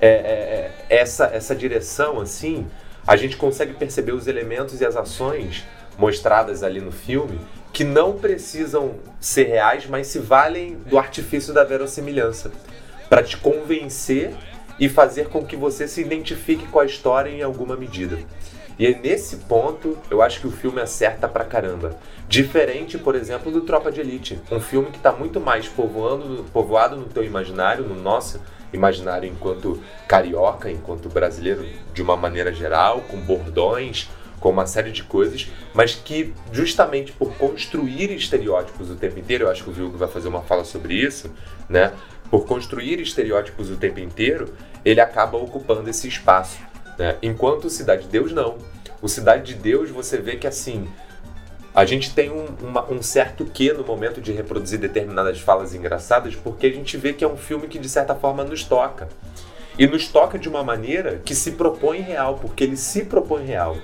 é, 0.00 0.08
é, 0.08 0.10
é, 0.10 0.96
essa, 0.96 1.26
essa 1.26 1.54
direção, 1.54 2.20
assim, 2.20 2.66
a 3.06 3.16
gente 3.16 3.36
consegue 3.36 3.72
perceber 3.72 4.12
os 4.12 4.26
elementos 4.26 4.80
e 4.80 4.84
as 4.84 4.96
ações 4.96 5.64
mostradas 5.96 6.62
ali 6.62 6.80
no 6.80 6.92
filme 6.92 7.38
que 7.76 7.84
não 7.84 8.14
precisam 8.14 8.94
ser 9.20 9.48
reais, 9.48 9.86
mas 9.86 10.06
se 10.06 10.18
valem 10.18 10.76
do 10.86 10.98
artifício 10.98 11.52
da 11.52 11.62
verossimilhança 11.62 12.50
para 13.06 13.22
te 13.22 13.36
convencer 13.36 14.32
e 14.80 14.88
fazer 14.88 15.28
com 15.28 15.44
que 15.44 15.56
você 15.56 15.86
se 15.86 16.00
identifique 16.00 16.66
com 16.68 16.80
a 16.80 16.86
história 16.86 17.28
em 17.28 17.42
alguma 17.42 17.76
medida. 17.76 18.18
E 18.78 18.86
é 18.86 18.98
nesse 18.98 19.36
ponto 19.40 19.98
eu 20.10 20.22
acho 20.22 20.40
que 20.40 20.46
o 20.46 20.50
filme 20.50 20.80
acerta 20.80 21.28
pra 21.28 21.44
caramba. 21.44 21.94
Diferente, 22.26 22.96
por 22.96 23.14
exemplo, 23.14 23.52
do 23.52 23.60
Tropa 23.60 23.92
de 23.92 24.00
Elite, 24.00 24.40
um 24.50 24.58
filme 24.58 24.90
que 24.90 24.96
está 24.96 25.12
muito 25.12 25.38
mais 25.38 25.68
povoando, 25.68 26.46
povoado 26.54 26.96
no 26.96 27.04
teu 27.04 27.24
imaginário, 27.24 27.84
no 27.84 27.94
nosso 27.94 28.40
imaginário 28.72 29.28
enquanto 29.28 29.82
carioca, 30.08 30.70
enquanto 30.70 31.10
brasileiro 31.10 31.66
de 31.92 32.00
uma 32.00 32.16
maneira 32.16 32.54
geral, 32.54 33.02
com 33.02 33.18
bordões, 33.18 34.08
com 34.46 34.52
uma 34.52 34.64
série 34.64 34.92
de 34.92 35.02
coisas, 35.02 35.48
mas 35.74 35.96
que 35.96 36.32
justamente 36.52 37.10
por 37.10 37.34
construir 37.34 38.12
estereótipos 38.12 38.88
o 38.88 38.94
tempo 38.94 39.18
inteiro, 39.18 39.42
eu 39.42 39.50
acho 39.50 39.64
que 39.64 39.70
o 39.70 39.72
Vilgo 39.72 39.98
vai 39.98 40.06
fazer 40.06 40.28
uma 40.28 40.40
fala 40.40 40.62
sobre 40.62 40.94
isso, 40.94 41.32
né? 41.68 41.92
Por 42.30 42.46
construir 42.46 43.00
estereótipos 43.00 43.72
o 43.72 43.76
tempo 43.76 43.98
inteiro, 43.98 44.54
ele 44.84 45.00
acaba 45.00 45.36
ocupando 45.36 45.90
esse 45.90 46.06
espaço. 46.06 46.58
Né? 46.96 47.16
Enquanto 47.20 47.68
Cidade 47.68 48.02
de 48.02 48.08
Deus 48.08 48.30
não. 48.30 48.56
O 49.02 49.08
Cidade 49.08 49.52
de 49.52 49.60
Deus 49.60 49.90
você 49.90 50.16
vê 50.18 50.36
que 50.36 50.46
assim 50.46 50.86
a 51.74 51.84
gente 51.84 52.14
tem 52.14 52.30
um, 52.30 52.46
uma, 52.62 52.88
um 52.88 53.02
certo 53.02 53.44
quê 53.46 53.72
no 53.72 53.84
momento 53.84 54.20
de 54.20 54.30
reproduzir 54.30 54.78
determinadas 54.78 55.40
falas 55.40 55.74
engraçadas, 55.74 56.36
porque 56.36 56.68
a 56.68 56.72
gente 56.72 56.96
vê 56.96 57.12
que 57.12 57.24
é 57.24 57.28
um 57.28 57.36
filme 57.36 57.66
que 57.66 57.80
de 57.80 57.88
certa 57.88 58.14
forma 58.14 58.44
nos 58.44 58.62
toca. 58.62 59.08
E 59.76 59.88
nos 59.88 60.06
toca 60.06 60.38
de 60.38 60.48
uma 60.48 60.62
maneira 60.62 61.20
que 61.24 61.34
se 61.34 61.50
propõe 61.50 61.98
real, 61.98 62.38
porque 62.40 62.62
ele 62.62 62.76
se 62.76 63.04
propõe 63.04 63.44
real. 63.44 63.76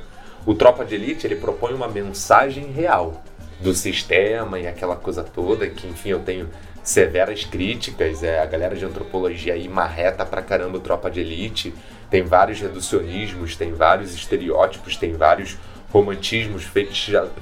O 0.45 0.55
Tropa 0.55 0.85
de 0.85 0.97
Elite 0.97 1.27
ele 1.27 1.37
propõe 1.37 1.73
uma 1.73 1.87
mensagem 1.87 2.73
real 2.73 3.23
do 3.61 3.73
sistema 3.73 4.59
e 4.59 4.67
aquela 4.67 4.97
coisa 4.97 5.23
toda 5.23 5.69
que, 5.69 5.87
enfim, 5.87 6.11
eu 6.11 6.19
tenho 6.19 6.49
severas 6.83 7.45
críticas. 7.45 8.23
É, 8.25 8.41
a 8.41 8.47
galera 8.47 8.75
de 8.75 8.85
antropologia 8.85 9.55
aí 9.55 9.69
marreta 9.69 10.27
pra 10.27 10.43
caramba 10.43 10.79
o 10.79 10.81
Tropa 10.81 11.11
de 11.11 11.21
Elite. 11.21 11.73
Tem 12.11 12.25
vários 12.25 12.61
reducionismos, 12.61 13.57
tem 13.57 13.73
vários 13.73 14.15
estereótipos, 14.15 14.97
tem 14.97 15.13
vários 15.13 15.57
romantismos, 15.93 16.65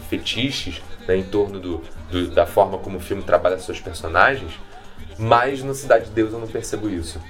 fetiches 0.08 0.82
né, 1.08 1.16
em 1.16 1.22
torno 1.22 1.58
do, 1.58 1.82
do, 2.10 2.28
da 2.28 2.46
forma 2.46 2.78
como 2.78 2.98
o 2.98 3.00
filme 3.00 3.22
trabalha 3.22 3.58
seus 3.58 3.80
personagens. 3.80 4.52
Mas 5.18 5.62
no 5.62 5.74
Cidade 5.74 6.06
de 6.06 6.10
Deus 6.10 6.32
eu 6.32 6.38
não 6.38 6.46
percebo 6.46 6.88
isso. 6.88 7.20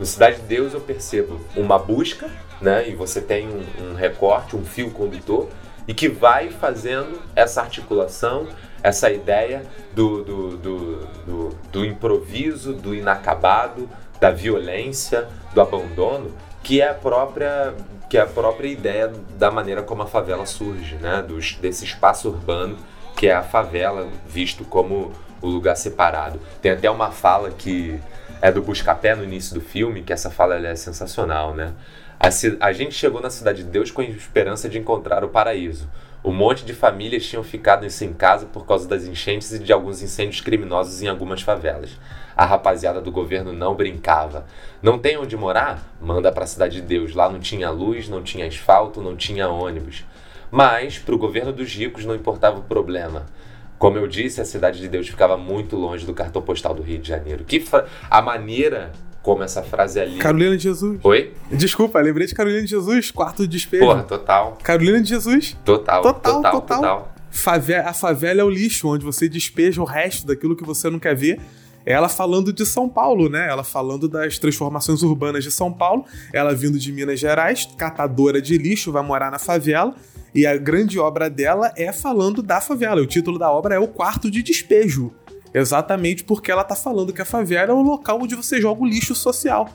No 0.00 0.06
Cidade 0.06 0.40
de 0.40 0.48
Deus 0.48 0.74
eu 0.74 0.80
percebo 0.80 1.40
uma 1.54 1.78
busca 1.78 2.28
né? 2.60 2.88
E 2.88 2.94
você 2.94 3.20
tem 3.20 3.48
um, 3.48 3.90
um 3.90 3.94
recorte, 3.94 4.54
um 4.54 4.64
fio 4.64 4.90
condutor, 4.90 5.48
e 5.88 5.94
que 5.94 6.08
vai 6.08 6.50
fazendo 6.50 7.20
essa 7.34 7.62
articulação, 7.62 8.48
essa 8.82 9.10
ideia 9.10 9.62
do, 9.92 10.22
do, 10.22 10.56
do, 10.56 10.96
do, 11.26 11.48
do 11.72 11.84
improviso, 11.84 12.74
do 12.74 12.94
inacabado, 12.94 13.88
da 14.20 14.30
violência, 14.30 15.26
do 15.54 15.60
abandono, 15.60 16.30
que 16.62 16.80
é 16.80 16.90
a 16.90 16.94
própria 16.94 17.74
que 18.08 18.18
é 18.18 18.22
a 18.22 18.26
própria 18.26 18.66
ideia 18.66 19.12
da 19.38 19.52
maneira 19.52 19.84
como 19.84 20.02
a 20.02 20.06
favela 20.06 20.44
surge, 20.44 20.96
né? 20.96 21.24
Desse 21.60 21.84
espaço 21.84 22.28
urbano 22.28 22.76
que 23.16 23.28
é 23.28 23.34
a 23.34 23.42
favela, 23.42 24.08
visto 24.26 24.64
como 24.64 25.12
o 25.40 25.46
lugar 25.46 25.76
separado. 25.76 26.40
Tem 26.60 26.72
até 26.72 26.90
uma 26.90 27.12
fala 27.12 27.50
que 27.50 28.00
é 28.40 28.50
do 28.50 28.62
Buscapé 28.62 29.14
no 29.14 29.24
início 29.24 29.54
do 29.54 29.60
filme, 29.60 30.02
que 30.02 30.12
essa 30.12 30.30
fala 30.30 30.56
é 30.66 30.74
sensacional, 30.74 31.54
né? 31.54 31.72
A, 32.18 32.28
a 32.66 32.72
gente 32.72 32.94
chegou 32.94 33.20
na 33.20 33.30
Cidade 33.30 33.62
de 33.62 33.70
Deus 33.70 33.90
com 33.90 34.00
a 34.00 34.04
esperança 34.04 34.68
de 34.68 34.78
encontrar 34.78 35.24
o 35.24 35.28
paraíso. 35.28 35.88
Um 36.22 36.32
monte 36.32 36.66
de 36.66 36.74
famílias 36.74 37.24
tinham 37.24 37.42
ficado 37.42 37.88
sem 37.88 38.12
casa 38.12 38.44
por 38.44 38.66
causa 38.66 38.86
das 38.86 39.04
enchentes 39.04 39.52
e 39.52 39.58
de 39.58 39.72
alguns 39.72 40.02
incêndios 40.02 40.42
criminosos 40.42 41.00
em 41.00 41.08
algumas 41.08 41.40
favelas. 41.40 41.90
A 42.36 42.44
rapaziada 42.44 43.00
do 43.00 43.10
governo 43.10 43.54
não 43.54 43.74
brincava. 43.74 44.44
Não 44.82 44.98
tem 44.98 45.16
onde 45.16 45.34
morar? 45.34 45.82
Manda 46.00 46.30
para 46.30 46.44
a 46.44 46.46
Cidade 46.46 46.76
de 46.76 46.82
Deus. 46.82 47.14
Lá 47.14 47.30
não 47.30 47.40
tinha 47.40 47.70
luz, 47.70 48.06
não 48.08 48.22
tinha 48.22 48.46
asfalto, 48.46 49.00
não 49.00 49.16
tinha 49.16 49.48
ônibus. 49.48 50.04
Mas, 50.50 50.98
para 50.98 51.14
o 51.14 51.18
governo 51.18 51.52
dos 51.52 51.72
ricos, 51.72 52.04
não 52.04 52.14
importava 52.14 52.58
o 52.58 52.62
problema. 52.62 53.24
Como 53.80 53.96
eu 53.96 54.06
disse, 54.06 54.42
a 54.42 54.44
Cidade 54.44 54.78
de 54.78 54.88
Deus 54.88 55.08
ficava 55.08 55.38
muito 55.38 55.74
longe 55.74 56.04
do 56.04 56.12
cartão 56.12 56.42
postal 56.42 56.74
do 56.74 56.82
Rio 56.82 56.98
de 56.98 57.08
Janeiro. 57.08 57.44
Que 57.44 57.64
a 58.10 58.20
maneira 58.20 58.92
como 59.22 59.42
essa 59.42 59.62
frase 59.62 59.98
ali. 59.98 60.18
Carolina 60.18 60.54
de 60.54 60.64
Jesus. 60.64 61.00
Oi? 61.02 61.32
Desculpa, 61.50 61.98
lembrei 61.98 62.26
de 62.26 62.34
Carolina 62.34 62.62
de 62.62 62.68
Jesus, 62.68 63.10
quarto 63.10 63.40
de 63.44 63.48
despejo. 63.48 63.86
Porra, 63.86 64.02
total. 64.02 64.58
Carolina 64.62 65.00
de 65.00 65.08
Jesus. 65.08 65.56
Total, 65.64 66.02
total, 66.02 66.34
total. 66.34 66.60
total. 66.60 66.78
total. 66.78 67.86
a 67.86 67.92
favela 67.94 68.42
é 68.42 68.44
o 68.44 68.50
lixo, 68.50 68.86
onde 68.86 69.02
você 69.02 69.30
despeja 69.30 69.80
o 69.80 69.86
resto 69.86 70.26
daquilo 70.26 70.54
que 70.54 70.62
você 70.62 70.90
não 70.90 70.98
quer 70.98 71.16
ver. 71.16 71.40
Ela 71.84 72.08
falando 72.08 72.52
de 72.52 72.66
São 72.66 72.88
Paulo, 72.88 73.28
né? 73.28 73.48
Ela 73.48 73.64
falando 73.64 74.08
das 74.08 74.38
transformações 74.38 75.02
urbanas 75.02 75.44
de 75.44 75.50
São 75.50 75.72
Paulo. 75.72 76.04
Ela 76.32 76.54
vindo 76.54 76.78
de 76.78 76.92
Minas 76.92 77.18
Gerais, 77.18 77.68
catadora 77.76 78.40
de 78.40 78.58
lixo, 78.58 78.92
vai 78.92 79.02
morar 79.02 79.30
na 79.30 79.38
favela. 79.38 79.94
E 80.34 80.46
a 80.46 80.56
grande 80.56 80.98
obra 80.98 81.28
dela 81.28 81.72
é 81.76 81.92
falando 81.92 82.42
da 82.42 82.60
favela. 82.60 83.00
O 83.00 83.06
título 83.06 83.38
da 83.38 83.50
obra 83.50 83.74
é 83.74 83.78
O 83.78 83.88
Quarto 83.88 84.30
de 84.30 84.42
Despejo. 84.42 85.12
Exatamente 85.52 86.22
porque 86.22 86.50
ela 86.52 86.62
tá 86.62 86.76
falando 86.76 87.12
que 87.12 87.22
a 87.22 87.24
favela 87.24 87.72
é 87.72 87.74
o 87.74 87.82
local 87.82 88.20
onde 88.22 88.36
você 88.36 88.60
joga 88.60 88.82
o 88.82 88.86
lixo 88.86 89.14
social. 89.14 89.68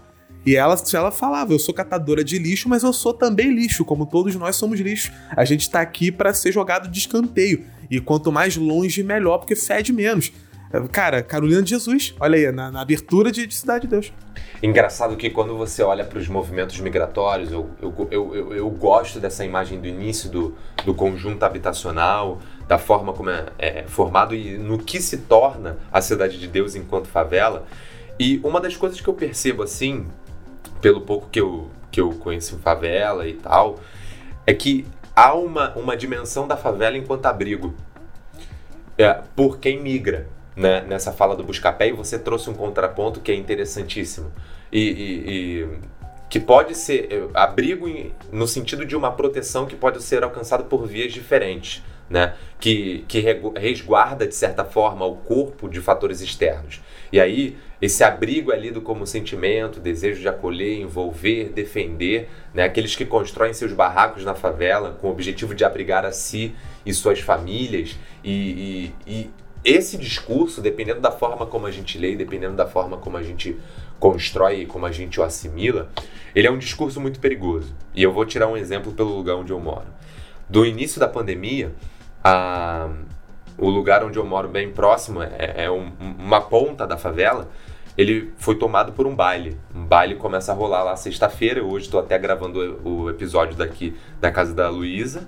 E 0.46 0.56
ela, 0.56 0.76
ela 0.94 1.12
falava: 1.12 1.52
Eu 1.52 1.60
sou 1.60 1.74
catadora 1.74 2.24
de 2.24 2.38
lixo, 2.38 2.70
mas 2.70 2.84
eu 2.84 2.94
sou 2.94 3.14
também 3.14 3.54
lixo, 3.54 3.84
como 3.84 4.06
todos 4.06 4.36
nós 4.36 4.56
somos 4.56 4.80
lixo. 4.80 5.12
A 5.36 5.44
gente 5.44 5.70
tá 5.70 5.82
aqui 5.82 6.12
para 6.12 6.34
ser 6.34 6.52
jogado 6.52 6.90
de 6.90 7.00
escanteio. 7.00 7.66
E 7.90 8.00
quanto 8.00 8.32
mais 8.32 8.56
longe, 8.56 9.04
melhor, 9.04 9.40
porque 9.40 9.56
fede 9.56 9.92
menos. 9.92 10.32
Cara, 10.92 11.22
Carolina 11.22 11.62
de 11.62 11.70
Jesus, 11.70 12.16
olha 12.20 12.38
aí, 12.38 12.52
na, 12.52 12.72
na 12.72 12.82
abertura 12.82 13.32
de, 13.32 13.46
de 13.46 13.56
Cidade 13.56 13.82
de 13.82 13.88
Deus. 13.88 14.14
Engraçado 14.62 15.16
que 15.16 15.30
quando 15.30 15.58
você 15.58 15.84
olha 15.84 16.04
para 16.04 16.18
os 16.18 16.28
movimentos 16.28 16.80
migratórios, 16.80 17.52
eu, 17.52 17.70
eu, 17.82 18.08
eu, 18.10 18.54
eu, 18.54 18.70
gosto 18.70 19.20
dessa 19.20 19.46
imagem 19.46 19.80
do 19.80 19.88
início 19.88 20.30
do, 20.30 20.56
do 20.84 20.94
conjunto 20.94 21.44
habitacional, 21.44 22.40
da 22.68 22.78
forma 22.78 23.14
como 23.14 23.30
é, 23.30 23.46
é 23.58 23.84
formado 23.84 24.34
e 24.34 24.58
no 24.58 24.78
que 24.78 25.02
se 25.02 25.20
torna 25.20 25.78
a 25.92 26.02
Cidade 26.02 26.40
de 26.40 26.48
Deus 26.48 26.76
enquanto 26.76 27.08
favela. 27.08 27.66
E 28.20 28.40
uma 28.44 28.60
das 28.60 28.76
coisas 28.76 29.00
que 29.00 29.08
eu 29.08 29.14
percebo 29.14 29.62
assim, 29.62 30.08
pelo 30.82 31.02
pouco 31.02 31.30
que 31.30 31.40
eu, 31.40 31.70
que 31.92 32.00
eu 32.02 32.12
conheço 32.12 32.58
favela 32.60 33.28
e 33.28 33.34
tal, 33.34 33.80
é 34.48 34.54
que 34.54 34.86
há 35.16 35.34
uma, 35.34 35.74
uma 35.76 35.96
dimensão 35.96 36.48
da 36.48 36.58
favela 36.58 36.98
enquanto 36.98 37.26
abrigo 37.26 37.74
é, 38.98 39.22
por 39.36 39.60
quem 39.60 39.82
migra 39.82 40.28
né, 40.56 40.82
nessa 40.88 41.12
fala 41.12 41.36
do 41.36 41.44
Buscapé 41.44 41.90
e 41.90 41.92
você 41.92 42.18
trouxe 42.18 42.50
um 42.50 42.54
contraponto 42.54 43.20
que 43.20 43.32
é 43.32 43.36
interessantíssimo 43.36 44.32
e, 44.72 44.80
e, 44.82 45.62
e 45.62 45.70
que 46.30 46.40
pode 46.40 46.76
ser 46.76 47.08
eh, 47.12 47.28
abrigo 47.34 47.88
em, 47.88 48.12
no 48.32 48.48
sentido 48.48 48.86
de 48.86 48.96
uma 48.96 49.12
proteção 49.12 49.66
que 49.66 49.76
pode 49.76 50.02
ser 50.02 50.24
alcançada 50.24 50.64
por 50.64 50.88
vias 50.88 51.14
diferentes, 51.14 51.84
né, 52.10 52.36
que, 52.60 53.04
que 53.08 53.20
resguarda 53.58 54.28
de 54.28 54.36
certa 54.36 54.64
forma 54.64 55.06
o 55.06 55.16
corpo 55.16 55.68
de 55.68 55.82
fatores 55.82 56.22
externos. 56.22 56.82
E 57.12 57.20
aí 57.20 57.58
esse 57.82 58.04
abrigo 58.04 58.52
é 58.52 58.58
lido 58.58 58.82
como 58.82 59.06
sentimento, 59.06 59.80
desejo 59.80 60.22
de 60.22 60.28
acolher, 60.28 60.80
envolver, 60.80 61.50
defender, 61.50 62.30
né, 62.54 62.64
aqueles 62.64 62.96
que 62.96 63.06
constroem 63.06 63.54
seus 63.54 63.74
barracos 63.74 64.24
na 64.24 64.34
favela 64.34 64.98
com 65.00 65.08
o 65.08 65.12
objetivo 65.12 65.54
de 65.54 65.64
abrigar 65.64 66.06
a 66.06 66.12
si 66.12 66.56
e 66.86 66.94
suas 66.94 67.20
famílias 67.20 67.98
e, 68.24 68.92
e, 69.08 69.12
e 69.12 69.30
esse 69.66 69.98
discurso, 69.98 70.62
dependendo 70.62 71.02
da 71.02 71.12
forma 71.12 71.48
como 71.48 71.66
a 71.66 71.72
gente 71.72 71.98
lê, 71.98 72.16
dependendo 72.16 72.56
da 72.56 72.68
forma 72.68 72.98
como 72.98 73.18
a 73.18 73.24
gente 73.24 73.58
constrói 74.00 74.62
e 74.62 74.66
como 74.68 74.86
a 74.86 74.92
gente 74.92 75.20
o 75.20 75.24
assimila, 75.24 75.90
ele 76.36 76.46
é 76.46 76.52
um 76.52 76.58
discurso 76.60 77.02
muito 77.02 77.20
perigoso. 77.20 77.74
E 77.94 78.04
eu 78.04 78.14
vou 78.14 78.26
tirar 78.26 78.48
um 78.48 78.56
exemplo 78.56 78.92
pelo 78.92 79.16
lugar 79.16 79.36
onde 79.36 79.52
eu 79.52 79.60
moro. 79.60 79.88
Do 80.48 80.64
início 80.64 81.00
da 81.00 81.08
pandemia, 81.08 81.74
a, 82.24 82.90
o 83.58 83.68
lugar 83.68 84.04
onde 84.04 84.20
eu 84.20 84.26
moro 84.26 84.48
bem 84.48 84.72
próximo 84.72 85.24
é, 85.24 85.66
é 85.66 85.72
um, 85.72 85.92
uma 86.00 86.42
ponta 86.42 86.86
da 86.86 86.96
favela. 86.96 87.50
Ele 87.98 88.34
foi 88.38 88.56
tomado 88.56 88.92
por 88.92 89.08
um 89.08 89.16
baile. 89.16 89.58
Um 89.74 89.84
baile 89.84 90.16
começa 90.16 90.52
a 90.52 90.56
rolar 90.56 90.84
lá 90.84 90.96
sexta-feira. 90.96 91.64
Hoje 91.64 91.86
estou 91.86 92.00
até 92.00 92.20
gravando 92.20 92.82
o 92.84 93.10
episódio 93.10 93.56
daqui 93.56 93.96
da 94.20 94.30
casa 94.32 94.54
da 94.54 94.70
Luísa 94.70 95.26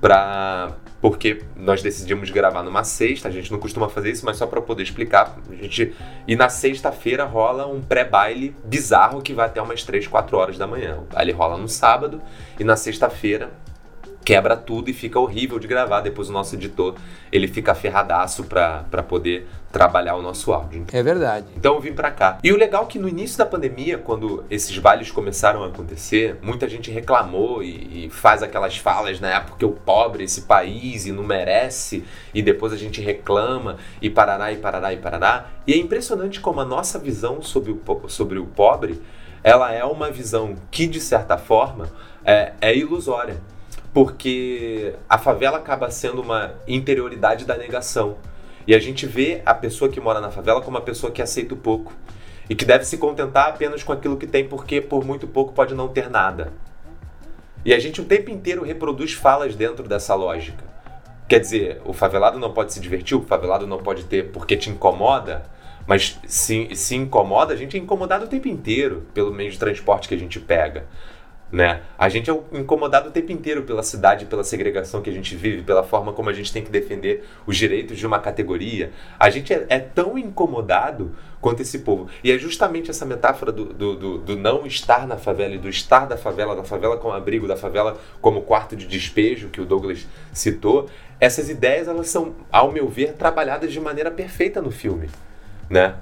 para 0.00 0.72
porque 1.00 1.42
nós 1.54 1.80
decidimos 1.80 2.28
gravar 2.30 2.62
numa 2.64 2.82
sexta, 2.82 3.28
a 3.28 3.30
gente 3.30 3.52
não 3.52 3.58
costuma 3.60 3.88
fazer 3.88 4.10
isso, 4.10 4.26
mas 4.26 4.36
só 4.36 4.46
para 4.46 4.60
poder 4.60 4.82
explicar, 4.82 5.38
a 5.48 5.54
gente 5.54 5.94
e 6.26 6.34
na 6.34 6.48
sexta-feira 6.48 7.24
rola 7.24 7.66
um 7.68 7.80
pré-baile 7.80 8.54
bizarro 8.64 9.22
que 9.22 9.32
vai 9.32 9.46
até 9.46 9.62
umas 9.62 9.84
3, 9.84 10.08
4 10.08 10.36
horas 10.36 10.58
da 10.58 10.66
manhã. 10.66 10.98
O 10.98 11.14
baile 11.14 11.30
rola 11.30 11.56
no 11.56 11.68
sábado 11.68 12.20
e 12.58 12.64
na 12.64 12.76
sexta-feira 12.76 13.50
quebra 14.28 14.58
tudo 14.58 14.90
e 14.90 14.92
fica 14.92 15.18
horrível 15.18 15.58
de 15.58 15.66
gravar. 15.66 16.02
Depois 16.02 16.28
o 16.28 16.32
nosso 16.34 16.54
editor 16.54 16.94
ele 17.32 17.48
fica 17.48 17.74
ferradaço 17.74 18.44
para 18.44 19.02
poder 19.02 19.48
trabalhar 19.72 20.16
o 20.16 20.22
nosso 20.22 20.52
áudio. 20.52 20.84
É 20.92 21.02
verdade. 21.02 21.46
Então 21.56 21.76
eu 21.76 21.80
vim 21.80 21.94
para 21.94 22.10
cá. 22.10 22.38
E 22.44 22.52
o 22.52 22.56
legal 22.58 22.82
é 22.82 22.86
que 22.86 22.98
no 22.98 23.08
início 23.08 23.38
da 23.38 23.46
pandemia, 23.46 23.96
quando 23.96 24.44
esses 24.50 24.76
bailes 24.76 25.10
começaram 25.10 25.64
a 25.64 25.68
acontecer, 25.68 26.36
muita 26.42 26.68
gente 26.68 26.90
reclamou 26.90 27.62
e, 27.62 28.04
e 28.04 28.10
faz 28.10 28.42
aquelas 28.42 28.76
falas, 28.76 29.18
né? 29.18 29.40
Porque 29.40 29.64
o 29.64 29.70
pobre, 29.70 30.24
esse 30.24 30.42
país, 30.42 31.06
e 31.06 31.12
não 31.12 31.22
merece, 31.22 32.04
e 32.34 32.42
depois 32.42 32.70
a 32.74 32.76
gente 32.76 33.00
reclama, 33.00 33.78
e 34.02 34.10
parará, 34.10 34.52
e 34.52 34.56
parará, 34.56 34.92
e 34.92 34.98
parará. 34.98 35.46
E 35.66 35.72
é 35.72 35.78
impressionante 35.78 36.38
como 36.38 36.60
a 36.60 36.66
nossa 36.66 36.98
visão 36.98 37.40
sobre 37.40 37.72
o, 37.72 38.08
sobre 38.08 38.38
o 38.38 38.44
pobre, 38.44 39.00
ela 39.42 39.72
é 39.72 39.84
uma 39.84 40.10
visão 40.10 40.54
que, 40.70 40.86
de 40.86 41.00
certa 41.00 41.38
forma, 41.38 41.88
é, 42.22 42.52
é 42.60 42.76
ilusória 42.76 43.40
porque 43.98 44.94
a 45.08 45.18
favela 45.18 45.58
acaba 45.58 45.90
sendo 45.90 46.22
uma 46.22 46.54
interioridade 46.68 47.44
da 47.44 47.56
negação. 47.56 48.16
E 48.64 48.72
a 48.72 48.78
gente 48.78 49.06
vê 49.06 49.42
a 49.44 49.52
pessoa 49.52 49.90
que 49.90 50.00
mora 50.00 50.20
na 50.20 50.30
favela 50.30 50.60
como 50.60 50.76
uma 50.76 50.84
pessoa 50.84 51.10
que 51.10 51.20
aceita 51.20 51.54
o 51.54 51.56
pouco 51.56 51.92
e 52.48 52.54
que 52.54 52.64
deve 52.64 52.84
se 52.84 52.96
contentar 52.96 53.48
apenas 53.48 53.82
com 53.82 53.92
aquilo 53.92 54.16
que 54.16 54.28
tem, 54.28 54.46
porque 54.46 54.80
por 54.80 55.04
muito 55.04 55.26
pouco 55.26 55.52
pode 55.52 55.74
não 55.74 55.88
ter 55.88 56.08
nada. 56.08 56.52
E 57.64 57.74
a 57.74 57.78
gente 57.80 58.00
o 58.00 58.04
tempo 58.04 58.30
inteiro 58.30 58.62
reproduz 58.62 59.14
falas 59.14 59.56
dentro 59.56 59.88
dessa 59.88 60.14
lógica. 60.14 60.62
Quer 61.28 61.40
dizer, 61.40 61.82
o 61.84 61.92
favelado 61.92 62.38
não 62.38 62.52
pode 62.52 62.72
se 62.72 62.78
divertir, 62.78 63.16
o 63.16 63.22
favelado 63.22 63.66
não 63.66 63.78
pode 63.78 64.04
ter 64.04 64.30
porque 64.30 64.56
te 64.56 64.70
incomoda, 64.70 65.42
mas 65.88 66.20
se, 66.24 66.72
se 66.76 66.94
incomoda, 66.94 67.52
a 67.52 67.56
gente 67.56 67.76
é 67.76 67.80
incomodado 67.80 68.26
o 68.26 68.28
tempo 68.28 68.46
inteiro 68.46 69.08
pelo 69.12 69.34
meio 69.34 69.50
de 69.50 69.58
transporte 69.58 70.06
que 70.06 70.14
a 70.14 70.18
gente 70.18 70.38
pega. 70.38 70.86
Né? 71.50 71.80
A 71.96 72.10
gente 72.10 72.30
é 72.30 72.40
incomodado 72.52 73.08
o 73.08 73.12
tempo 73.12 73.32
inteiro 73.32 73.62
pela 73.62 73.82
cidade, 73.82 74.26
pela 74.26 74.44
segregação 74.44 75.00
que 75.00 75.08
a 75.08 75.12
gente 75.12 75.34
vive, 75.34 75.62
pela 75.62 75.82
forma 75.82 76.12
como 76.12 76.28
a 76.28 76.32
gente 76.32 76.52
tem 76.52 76.62
que 76.62 76.70
defender 76.70 77.24
os 77.46 77.56
direitos 77.56 77.96
de 77.96 78.06
uma 78.06 78.18
categoria. 78.18 78.92
A 79.18 79.30
gente 79.30 79.52
é, 79.54 79.64
é 79.70 79.78
tão 79.78 80.18
incomodado 80.18 81.16
quanto 81.40 81.62
esse 81.62 81.78
povo. 81.78 82.08
E 82.22 82.30
é 82.30 82.38
justamente 82.38 82.90
essa 82.90 83.06
metáfora 83.06 83.50
do, 83.50 83.64
do, 83.64 83.96
do, 83.96 84.18
do, 84.18 84.36
não 84.36 84.66
estar 84.66 85.06
na 85.06 85.16
favela 85.16 85.54
e 85.54 85.58
do 85.58 85.68
estar 85.68 86.06
da 86.06 86.18
favela, 86.18 86.54
da 86.54 86.64
favela 86.64 86.98
como 86.98 87.14
abrigo, 87.14 87.48
da 87.48 87.56
favela 87.56 87.98
como 88.20 88.42
quarto 88.42 88.76
de 88.76 88.86
despejo, 88.86 89.48
que 89.48 89.60
o 89.60 89.64
Douglas 89.64 90.06
citou. 90.32 90.86
Essas 91.18 91.48
ideias, 91.48 91.88
elas 91.88 92.08
são, 92.08 92.34
ao 92.52 92.70
meu 92.70 92.88
ver, 92.88 93.14
trabalhadas 93.14 93.72
de 93.72 93.80
maneira 93.80 94.10
perfeita 94.10 94.60
no 94.60 94.70
filme 94.70 95.08
né? 95.68 95.94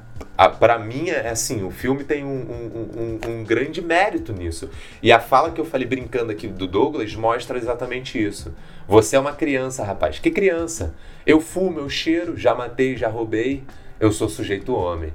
Para 0.58 0.78
mim, 0.78 1.08
é 1.08 1.28
assim, 1.28 1.64
o 1.64 1.70
filme 1.70 2.04
tem 2.04 2.22
um, 2.22 2.28
um, 2.28 3.20
um, 3.26 3.30
um, 3.30 3.44
grande 3.44 3.80
mérito 3.80 4.32
nisso. 4.32 4.68
E 5.02 5.10
a 5.10 5.18
fala 5.18 5.50
que 5.50 5.60
eu 5.60 5.64
falei 5.64 5.86
brincando 5.86 6.30
aqui 6.30 6.46
do 6.46 6.66
Douglas 6.66 7.14
mostra 7.14 7.56
exatamente 7.56 8.22
isso. 8.22 8.54
Você 8.86 9.16
é 9.16 9.20
uma 9.20 9.32
criança, 9.32 9.82
rapaz. 9.82 10.18
Que 10.18 10.30
criança? 10.30 10.94
Eu 11.26 11.40
fumo, 11.40 11.80
eu 11.80 11.88
cheiro, 11.88 12.36
já 12.36 12.54
matei, 12.54 12.96
já 12.96 13.08
roubei, 13.08 13.64
eu 13.98 14.12
sou 14.12 14.28
sujeito 14.28 14.74
homem. 14.74 15.12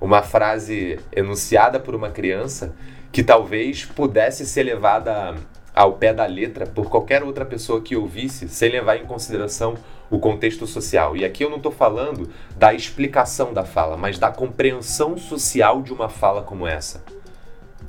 Uma 0.00 0.22
frase 0.22 0.98
enunciada 1.14 1.78
por 1.78 1.94
uma 1.94 2.10
criança 2.10 2.74
que 3.12 3.22
talvez 3.22 3.84
pudesse 3.84 4.46
ser 4.46 4.62
levada 4.62 5.34
ao 5.74 5.94
pé 5.94 6.12
da 6.12 6.26
letra 6.26 6.66
por 6.66 6.90
qualquer 6.90 7.22
outra 7.22 7.44
pessoa 7.44 7.80
que 7.80 7.96
ouvisse, 7.96 8.48
sem 8.48 8.70
levar 8.70 8.96
em 8.96 9.06
consideração 9.06 9.74
o 10.10 10.18
contexto 10.18 10.66
social. 10.66 11.16
E 11.16 11.24
aqui 11.24 11.42
eu 11.42 11.48
não 11.48 11.56
estou 11.56 11.72
falando 11.72 12.28
da 12.56 12.74
explicação 12.74 13.54
da 13.54 13.64
fala, 13.64 13.96
mas 13.96 14.18
da 14.18 14.30
compreensão 14.30 15.16
social 15.16 15.82
de 15.82 15.92
uma 15.92 16.08
fala 16.08 16.42
como 16.42 16.66
essa. 16.66 17.02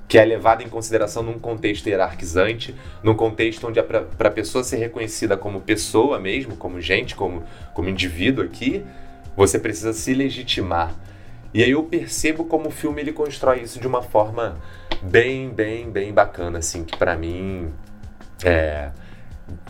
que 0.07 0.17
é 0.17 0.23
levada 0.25 0.61
em 0.61 0.69
consideração 0.69 1.23
num 1.23 1.39
contexto 1.39 1.87
hierarquizante, 1.87 2.75
num 3.01 3.15
contexto 3.15 3.67
onde 3.67 3.81
para 3.81 4.27
a 4.27 4.31
pessoa 4.31 4.63
ser 4.63 4.77
reconhecida 4.77 5.35
como 5.35 5.61
pessoa 5.61 6.19
mesmo, 6.19 6.55
como 6.55 6.79
gente, 6.79 7.15
como, 7.15 7.43
como 7.73 7.89
indivíduo 7.89 8.45
aqui, 8.45 8.85
você 9.35 9.57
precisa 9.57 9.91
se 9.91 10.13
legitimar. 10.13 10.93
E 11.53 11.63
aí 11.63 11.71
eu 11.71 11.83
percebo 11.83 12.45
como 12.45 12.67
o 12.67 12.71
filme 12.71 13.01
ele 13.01 13.11
constrói 13.11 13.61
isso 13.61 13.79
de 13.79 13.87
uma 13.87 14.03
forma 14.03 14.57
bem, 15.03 15.49
bem, 15.49 15.89
bem 15.89 16.13
bacana, 16.13 16.59
assim, 16.59 16.83
que 16.83 16.97
para 16.97 17.15
mim 17.15 17.73
é, 18.43 18.89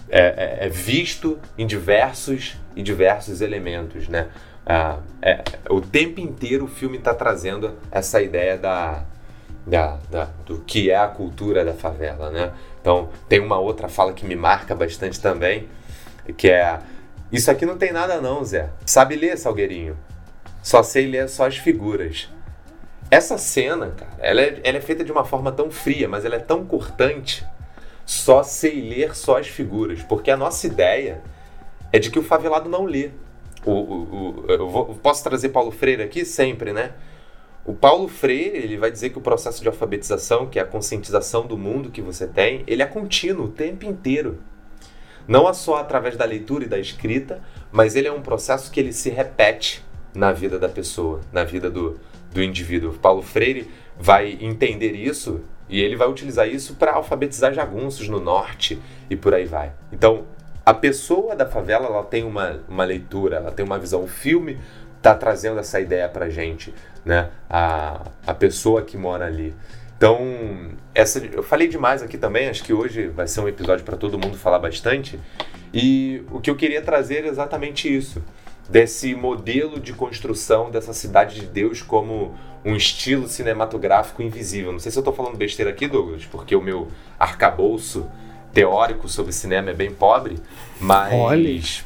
é, 0.09 0.19
é, 0.19 0.57
é, 0.65 0.69
visto 0.69 1.39
em 1.57 1.65
diversos 1.65 2.57
e 2.75 2.81
diversos 2.81 3.41
elementos, 3.41 4.07
né? 4.07 4.27
Ah, 4.65 4.99
é, 5.21 5.43
o 5.69 5.81
tempo 5.81 6.19
inteiro 6.21 6.65
o 6.65 6.67
filme 6.67 6.97
está 6.97 7.13
trazendo 7.13 7.77
essa 7.91 8.21
ideia 8.21 8.57
da, 8.57 9.03
da, 9.65 9.97
da, 10.09 10.29
do 10.45 10.59
que 10.59 10.89
é 10.89 10.95
a 10.95 11.07
cultura 11.07 11.65
da 11.65 11.73
favela, 11.73 12.29
né? 12.29 12.51
Então, 12.79 13.09
tem 13.27 13.39
uma 13.39 13.59
outra 13.59 13.89
fala 13.89 14.13
que 14.13 14.25
me 14.25 14.35
marca 14.35 14.73
bastante 14.75 15.19
também, 15.19 15.67
que 16.37 16.49
é 16.49 16.79
isso 17.31 17.49
aqui 17.49 17.65
não 17.65 17.77
tem 17.77 17.91
nada 17.91 18.21
não, 18.21 18.45
Zé. 18.45 18.69
Sabe 18.85 19.15
ler, 19.15 19.37
Salgueirinho? 19.39 19.97
Só 20.61 20.83
sei 20.83 21.07
ler 21.07 21.27
só 21.27 21.47
as 21.47 21.57
figuras. 21.57 22.29
Essa 23.09 23.37
cena, 23.37 23.91
cara, 23.91 24.13
ela 24.19 24.41
é, 24.41 24.59
ela 24.63 24.77
é 24.77 24.81
feita 24.81 25.03
de 25.03 25.11
uma 25.11 25.23
forma 25.23 25.51
tão 25.51 25.69
fria, 25.69 26.07
mas 26.07 26.25
ela 26.25 26.35
é 26.35 26.39
tão 26.39 26.65
cortante. 26.65 27.45
Só 28.05 28.43
sei 28.43 28.81
ler 28.81 29.15
só 29.15 29.37
as 29.37 29.47
figuras. 29.47 30.01
Porque 30.03 30.31
a 30.31 30.37
nossa 30.37 30.67
ideia 30.67 31.21
é 31.91 31.99
de 31.99 32.09
que 32.09 32.19
o 32.19 32.23
favelado 32.23 32.69
não 32.69 32.85
lê. 32.85 33.11
O, 33.65 33.71
o, 33.71 34.45
o 34.45 34.45
eu, 34.49 34.69
vou, 34.69 34.95
posso 34.95 35.23
trazer 35.23 35.49
Paulo 35.49 35.71
Freire 35.71 36.03
aqui? 36.03 36.25
Sempre, 36.25 36.73
né? 36.73 36.91
O 37.65 37.73
Paulo 37.73 38.09
Freire 38.09 38.57
ele 38.57 38.77
vai 38.77 38.91
dizer 38.91 39.11
que 39.11 39.17
o 39.17 39.21
processo 39.21 39.61
de 39.61 39.67
alfabetização, 39.69 40.47
que 40.47 40.59
é 40.59 40.61
a 40.61 40.65
conscientização 40.65 41.47
do 41.47 41.57
mundo 41.57 41.91
que 41.91 42.01
você 42.01 42.27
tem, 42.27 42.63
ele 42.67 42.81
é 42.81 42.85
contínuo 42.85 43.45
o 43.45 43.49
tempo 43.49 43.85
inteiro. 43.85 44.39
Não 45.25 45.47
é 45.47 45.53
só 45.53 45.77
através 45.77 46.17
da 46.17 46.25
leitura 46.25 46.65
e 46.65 46.67
da 46.67 46.77
escrita, 46.77 47.41
mas 47.71 47.95
ele 47.95 48.09
é 48.09 48.11
um 48.11 48.21
processo 48.21 48.69
que 48.69 48.79
ele 48.79 48.91
se 48.91 49.09
repete 49.09 49.81
na 50.13 50.33
vida 50.33 50.59
da 50.59 50.67
pessoa, 50.67 51.21
na 51.31 51.45
vida 51.45 51.69
do, 51.69 51.97
do 52.33 52.43
indivíduo. 52.43 52.93
Paulo 52.93 53.21
Freire 53.21 53.69
vai 53.99 54.37
entender 54.41 54.91
isso 54.91 55.41
e 55.69 55.79
ele 55.79 55.95
vai 55.95 56.07
utilizar 56.07 56.47
isso 56.47 56.75
para 56.75 56.93
alfabetizar 56.93 57.53
jagunços 57.53 58.09
no 58.09 58.19
norte 58.19 58.79
e 59.09 59.15
por 59.15 59.33
aí 59.33 59.45
vai. 59.45 59.71
Então, 59.91 60.23
a 60.65 60.73
pessoa 60.73 61.35
da 61.35 61.45
favela 61.45 61.85
ela 61.85 62.03
tem 62.03 62.23
uma, 62.23 62.59
uma 62.67 62.83
leitura, 62.83 63.37
ela 63.37 63.51
tem 63.51 63.65
uma 63.65 63.79
visão. 63.79 64.03
O 64.03 64.07
filme 64.07 64.57
está 64.97 65.13
trazendo 65.13 65.59
essa 65.59 65.79
ideia 65.79 66.07
para 66.07 66.29
gente 66.29 66.73
né? 67.05 67.29
A, 67.49 68.01
a 68.25 68.33
pessoa 68.33 68.81
que 68.81 68.97
mora 68.97 69.25
ali. 69.25 69.53
Então, 69.97 70.19
essa, 70.93 71.19
eu 71.19 71.43
falei 71.43 71.67
demais 71.67 72.01
aqui 72.01 72.17
também, 72.17 72.49
acho 72.49 72.63
que 72.63 72.73
hoje 72.73 73.07
vai 73.07 73.27
ser 73.27 73.39
um 73.41 73.47
episódio 73.47 73.85
para 73.85 73.95
todo 73.95 74.17
mundo 74.17 74.37
falar 74.37 74.59
bastante. 74.59 75.19
E 75.73 76.23
o 76.31 76.39
que 76.39 76.49
eu 76.49 76.55
queria 76.55 76.81
trazer 76.81 77.25
é 77.25 77.27
exatamente 77.27 77.93
isso, 77.93 78.21
desse 78.69 79.13
modelo 79.13 79.79
de 79.79 79.93
construção 79.93 80.71
dessa 80.71 80.93
cidade 80.93 81.41
de 81.41 81.45
Deus 81.47 81.81
como 81.81 82.33
um 82.63 82.75
estilo 82.75 83.27
cinematográfico 83.27 84.21
invisível. 84.21 84.71
Não 84.71 84.79
sei 84.79 84.91
se 84.91 84.97
eu 84.97 85.01
estou 85.01 85.13
falando 85.13 85.37
besteira 85.37 85.71
aqui, 85.71 85.87
Douglas, 85.87 86.25
porque 86.25 86.55
o 86.55 86.61
meu 86.61 86.87
arcabouço 87.19 88.09
teórico 88.53 89.09
sobre 89.09 89.31
cinema 89.33 89.71
é 89.71 89.73
bem 89.73 89.91
pobre, 89.91 90.37
mas 90.79 91.83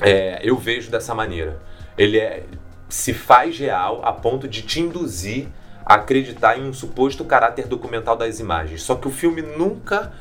é, 0.00 0.40
eu 0.42 0.56
vejo 0.56 0.90
dessa 0.90 1.14
maneira. 1.14 1.60
Ele 1.96 2.18
é, 2.18 2.44
se 2.88 3.14
faz 3.14 3.58
real 3.58 4.00
a 4.04 4.12
ponto 4.12 4.46
de 4.46 4.62
te 4.62 4.80
induzir 4.80 5.48
a 5.86 5.94
acreditar 5.94 6.58
em 6.58 6.68
um 6.68 6.72
suposto 6.72 7.24
caráter 7.24 7.66
documental 7.66 8.16
das 8.16 8.40
imagens. 8.40 8.82
Só 8.82 8.94
que 8.94 9.06
o 9.06 9.10
filme 9.10 9.42
nunca 9.42 10.12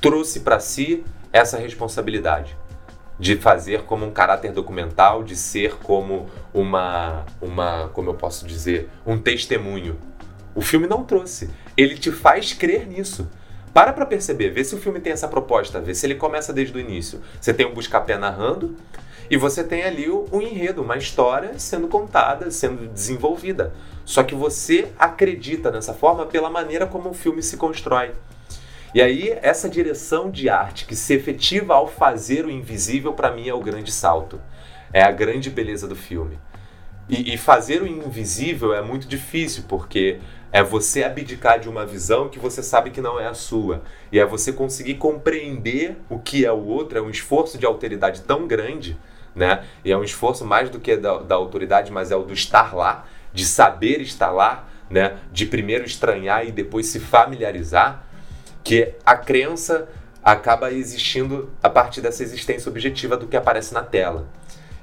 trouxe 0.00 0.40
para 0.40 0.58
si 0.60 1.04
essa 1.32 1.58
responsabilidade 1.58 2.56
de 3.18 3.36
fazer 3.36 3.82
como 3.82 4.04
um 4.06 4.10
caráter 4.10 4.52
documental, 4.52 5.22
de 5.22 5.36
ser 5.36 5.76
como 5.76 6.26
uma 6.52 7.24
uma, 7.40 7.88
como 7.92 8.10
eu 8.10 8.14
posso 8.14 8.46
dizer, 8.46 8.88
um 9.06 9.18
testemunho. 9.18 9.96
O 10.54 10.60
filme 10.60 10.86
não 10.86 11.04
trouxe. 11.04 11.50
Ele 11.76 11.96
te 11.96 12.12
faz 12.12 12.52
crer 12.52 12.86
nisso. 12.86 13.28
Para 13.72 13.92
pra 13.92 14.06
perceber, 14.06 14.50
vê 14.50 14.62
se 14.62 14.74
o 14.74 14.78
filme 14.78 15.00
tem 15.00 15.12
essa 15.12 15.26
proposta, 15.26 15.80
vê 15.80 15.94
se 15.94 16.06
ele 16.06 16.14
começa 16.14 16.52
desde 16.52 16.76
o 16.76 16.80
início. 16.80 17.20
Você 17.40 17.52
tem 17.52 17.66
um 17.66 17.74
busca-pé 17.74 18.16
narrando, 18.16 18.76
e 19.30 19.36
você 19.36 19.64
tem 19.64 19.82
ali 19.82 20.10
um 20.10 20.40
enredo, 20.40 20.82
uma 20.82 20.96
história 20.96 21.58
sendo 21.58 21.88
contada, 21.88 22.50
sendo 22.50 22.86
desenvolvida. 22.86 23.72
Só 24.04 24.22
que 24.22 24.34
você 24.34 24.92
acredita 24.98 25.70
nessa 25.70 25.94
forma 25.94 26.26
pela 26.26 26.50
maneira 26.50 26.86
como 26.86 27.10
o 27.10 27.14
filme 27.14 27.42
se 27.42 27.56
constrói. 27.56 28.12
E 28.94 29.02
aí, 29.02 29.36
essa 29.42 29.68
direção 29.68 30.30
de 30.30 30.48
arte 30.48 30.86
que 30.86 30.94
se 30.94 31.12
efetiva 31.12 31.74
ao 31.74 31.88
fazer 31.88 32.46
o 32.46 32.50
invisível, 32.50 33.12
para 33.12 33.32
mim, 33.32 33.48
é 33.48 33.54
o 33.54 33.60
grande 33.60 33.90
salto. 33.90 34.40
É 34.92 35.02
a 35.02 35.10
grande 35.10 35.50
beleza 35.50 35.88
do 35.88 35.96
filme. 35.96 36.38
E, 37.08 37.34
e, 37.34 37.36
fazer 37.36 37.82
o 37.82 37.86
invisível 37.86 38.72
é 38.72 38.80
muito 38.80 39.06
difícil, 39.06 39.64
porque 39.68 40.20
é 40.52 40.62
você 40.62 41.02
abdicar 41.02 41.58
de 41.58 41.68
uma 41.68 41.84
visão 41.84 42.28
que 42.28 42.38
você 42.38 42.62
sabe 42.62 42.90
que 42.90 43.00
não 43.00 43.20
é 43.20 43.26
a 43.26 43.34
sua. 43.34 43.82
E 44.12 44.18
é 44.18 44.24
você 44.24 44.52
conseguir 44.52 44.94
compreender 44.94 45.98
o 46.08 46.18
que 46.18 46.46
é 46.46 46.52
o 46.52 46.64
outro, 46.64 46.96
é 46.96 47.02
um 47.02 47.10
esforço 47.10 47.58
de 47.58 47.66
alteridade 47.66 48.22
tão 48.22 48.46
grande 48.46 48.96
né? 49.34 49.64
E 49.84 49.90
é 49.90 49.96
um 49.96 50.04
esforço 50.04 50.44
mais 50.44 50.70
do 50.70 50.78
que 50.78 50.96
da, 50.96 51.18
da 51.18 51.34
autoridade, 51.34 51.90
mas 51.90 52.10
é 52.10 52.16
o 52.16 52.22
do 52.22 52.32
estar 52.32 52.74
lá, 52.74 53.06
de 53.32 53.44
saber 53.44 54.00
estar 54.00 54.30
lá, 54.30 54.68
né? 54.88 55.18
De 55.32 55.46
primeiro 55.46 55.84
estranhar 55.84 56.46
e 56.46 56.52
depois 56.52 56.86
se 56.86 57.00
familiarizar, 57.00 58.04
que 58.64 58.94
a 59.04 59.14
crença 59.14 59.86
acaba 60.22 60.72
existindo 60.72 61.50
a 61.62 61.68
partir 61.68 62.00
dessa 62.00 62.22
existência 62.22 62.70
objetiva 62.70 63.14
do 63.14 63.26
que 63.26 63.36
aparece 63.36 63.74
na 63.74 63.82
tela. 63.82 64.26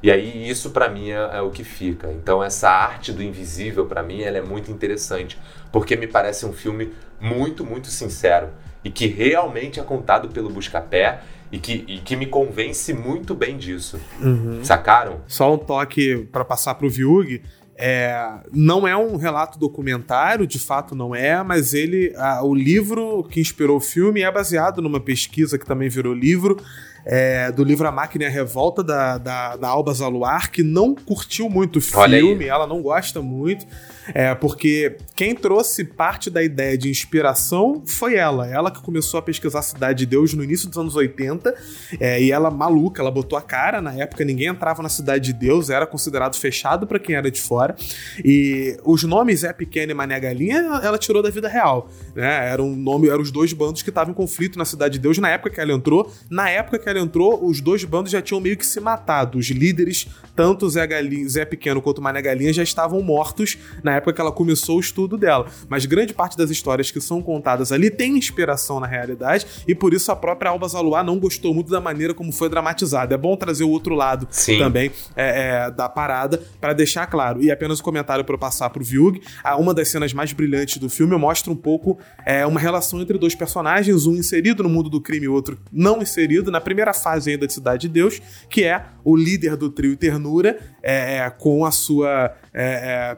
E 0.03 0.09
aí 0.11 0.47
isso 0.47 0.69
para 0.69 0.87
mim 0.87 1.09
é, 1.09 1.37
é, 1.37 1.41
o 1.41 1.49
que 1.49 1.63
fica. 1.63 2.11
Então 2.11 2.43
essa 2.43 2.69
arte 2.69 3.11
do 3.11 3.23
invisível 3.23 3.87
para 3.87 4.03
mim 4.03 4.21
ela 4.21 4.37
é 4.37 4.41
muito 4.41 4.71
interessante, 4.71 5.37
porque 5.71 5.95
me 5.95 6.07
parece 6.07 6.45
um 6.45 6.53
filme 6.53 6.93
muito, 7.19 7.65
muito 7.65 7.87
sincero 7.87 8.49
e 8.83 8.89
que 8.89 9.07
realmente 9.07 9.79
é 9.79 9.83
contado 9.83 10.29
pelo 10.29 10.49
Buscapé 10.49 11.21
e 11.51 11.59
que, 11.59 11.83
e 11.87 11.97
que 11.99 12.15
me 12.15 12.25
convence 12.25 12.93
muito 12.93 13.35
bem 13.35 13.57
disso. 13.57 13.99
Uhum. 14.19 14.63
Sacaram? 14.63 15.21
Só 15.27 15.53
um 15.53 15.57
toque 15.57 16.27
para 16.31 16.45
passar 16.45 16.75
pro 16.75 16.89
Viug. 16.89 17.43
É, 17.83 18.41
não 18.53 18.87
é 18.87 18.95
um 18.95 19.15
relato 19.15 19.57
documentário, 19.57 20.45
de 20.45 20.59
fato 20.59 20.93
não 20.93 21.15
é, 21.15 21.41
mas 21.43 21.73
ele, 21.73 22.13
a, 22.15 22.43
o 22.43 22.53
livro 22.53 23.23
que 23.23 23.41
inspirou 23.41 23.77
o 23.77 23.81
filme 23.81 24.21
é 24.21 24.31
baseado 24.31 24.81
numa 24.81 24.99
pesquisa 24.99 25.57
que 25.57 25.65
também 25.65 25.89
virou 25.89 26.13
livro, 26.13 26.57
é, 27.03 27.51
do 27.51 27.63
livro 27.63 27.87
A 27.87 27.91
Máquina 27.91 28.25
e 28.25 28.27
a 28.27 28.29
Revolta, 28.29 28.83
da, 28.83 29.17
da, 29.17 29.55
da 29.57 29.67
Alba 29.67 29.93
Zaluar, 29.93 30.51
que 30.51 30.61
não 30.61 30.93
curtiu 30.93 31.49
muito 31.49 31.79
o 31.79 31.81
filme, 32.19 32.45
ela 32.45 32.67
não 32.67 32.81
gosta 32.83 33.19
muito. 33.21 33.65
É, 34.13 34.33
porque 34.33 34.97
quem 35.15 35.35
trouxe 35.35 35.83
parte 35.83 36.29
da 36.29 36.41
ideia 36.41 36.77
de 36.77 36.89
inspiração 36.89 37.83
foi 37.85 38.15
ela. 38.15 38.47
Ela 38.47 38.71
que 38.71 38.81
começou 38.81 39.19
a 39.19 39.21
pesquisar 39.21 39.59
a 39.59 39.63
Cidade 39.63 39.99
de 39.99 40.05
Deus 40.05 40.33
no 40.33 40.43
início 40.43 40.67
dos 40.67 40.77
anos 40.77 40.95
80. 40.95 41.53
É, 41.99 42.21
e 42.21 42.31
ela, 42.31 42.49
maluca, 42.49 43.01
ela 43.01 43.11
botou 43.11 43.37
a 43.37 43.41
cara. 43.41 43.81
Na 43.81 43.93
época, 43.93 44.25
ninguém 44.25 44.47
entrava 44.47 44.81
na 44.81 44.89
Cidade 44.89 45.25
de 45.25 45.33
Deus, 45.33 45.69
era 45.69 45.85
considerado 45.85 46.35
fechado 46.35 46.87
para 46.87 46.99
quem 46.99 47.15
era 47.15 47.29
de 47.29 47.39
fora. 47.39 47.75
E 48.23 48.77
os 48.83 49.03
nomes 49.03 49.43
É 49.43 49.53
Pequeno 49.53 49.91
e 49.91 49.95
Mané 49.95 50.19
Galinha, 50.19 50.81
ela 50.83 50.97
tirou 50.97 51.21
da 51.21 51.29
vida 51.29 51.47
real. 51.47 51.89
Né? 52.15 52.49
Era 52.49 52.61
um 52.61 52.75
nome, 52.75 53.09
eram 53.09 53.21
os 53.21 53.31
dois 53.31 53.53
bandos 53.53 53.81
que 53.81 53.89
estavam 53.89 54.11
em 54.11 54.15
conflito 54.15 54.57
na 54.57 54.65
Cidade 54.65 54.93
de 54.93 54.99
Deus 54.99 55.17
na 55.17 55.29
época 55.29 55.51
que 55.51 55.61
ela 55.61 55.71
entrou. 55.71 56.11
Na 56.29 56.49
época 56.49 56.79
que 56.79 56.89
ela 56.89 56.99
entrou, 56.99 57.45
os 57.45 57.61
dois 57.61 57.83
bandos 57.83 58.11
já 58.11 58.21
tinham 58.21 58.39
meio 58.39 58.57
que 58.57 58.65
se 58.65 58.79
matado. 58.79 59.37
Os 59.37 59.47
líderes, 59.47 60.07
tanto 60.35 60.69
Zé, 60.69 60.85
Galinha, 60.87 61.27
Zé 61.29 61.45
Pequeno 61.45 61.81
quanto 61.81 62.01
Mané 62.01 62.21
Galinha, 62.21 62.51
já 62.53 62.63
estavam 62.63 63.01
mortos 63.01 63.57
na 63.83 63.90
época 63.95 64.13
que 64.13 64.21
ela 64.21 64.31
começou 64.31 64.77
o 64.77 64.79
estudo 64.79 65.17
dela. 65.17 65.47
Mas 65.69 65.85
grande 65.85 66.13
parte 66.13 66.37
das 66.37 66.49
histórias 66.49 66.91
que 66.91 67.01
são 67.01 67.21
contadas 67.21 67.71
ali 67.71 67.89
tem 67.89 68.17
inspiração 68.17 68.79
na 68.79 68.87
realidade 68.87 69.45
e 69.67 69.75
por 69.75 69.93
isso 69.93 70.11
a 70.11 70.15
própria 70.15 70.51
Alba 70.51 70.67
Zaluá 70.67 71.03
não 71.03 71.19
gostou 71.19 71.53
muito 71.53 71.69
da 71.69 71.81
maneira 71.81 72.13
como 72.13 72.31
foi 72.31 72.49
dramatizada. 72.49 73.15
É 73.15 73.17
bom 73.17 73.35
trazer 73.35 73.63
o 73.63 73.69
outro 73.69 73.95
lado 73.95 74.27
Sim. 74.29 74.57
também 74.57 74.91
é, 75.15 75.65
é, 75.65 75.71
da 75.71 75.89
parada 75.89 76.41
para 76.59 76.73
deixar 76.73 77.07
claro. 77.07 77.41
E 77.41 77.51
apenas 77.51 77.79
um 77.79 77.83
comentário 77.83 78.23
para 78.23 78.35
eu 78.35 78.39
passar 78.39 78.69
pro 78.69 78.83
Viug. 78.83 79.21
Uma 79.57 79.73
das 79.73 79.89
cenas 79.89 80.13
mais 80.13 80.33
brilhantes 80.33 80.77
do 80.77 80.89
filme 80.89 81.15
mostra 81.17 81.51
um 81.51 81.55
pouco 81.55 81.99
é, 82.25 82.45
uma 82.45 82.59
relação 82.59 83.01
entre 83.01 83.17
dois 83.17 83.35
personagens, 83.35 84.05
um 84.05 84.15
inserido 84.15 84.63
no 84.63 84.69
mundo 84.69 84.89
do 84.89 85.01
crime 85.01 85.25
e 85.25 85.29
outro 85.29 85.57
não 85.71 86.01
inserido, 86.01 86.51
na 86.51 86.61
primeira 86.61 86.93
fase 86.93 87.31
ainda 87.31 87.47
de 87.47 87.53
Cidade 87.53 87.81
de 87.81 87.89
Deus, 87.89 88.21
que 88.49 88.63
é 88.63 88.85
o 89.03 89.15
líder 89.15 89.55
do 89.55 89.69
trio 89.69 89.95
Ternura 89.95 90.57
é, 90.83 91.17
é 91.17 91.29
com 91.29 91.65
a 91.65 91.71
sua 91.71 92.33
é, 92.53 93.15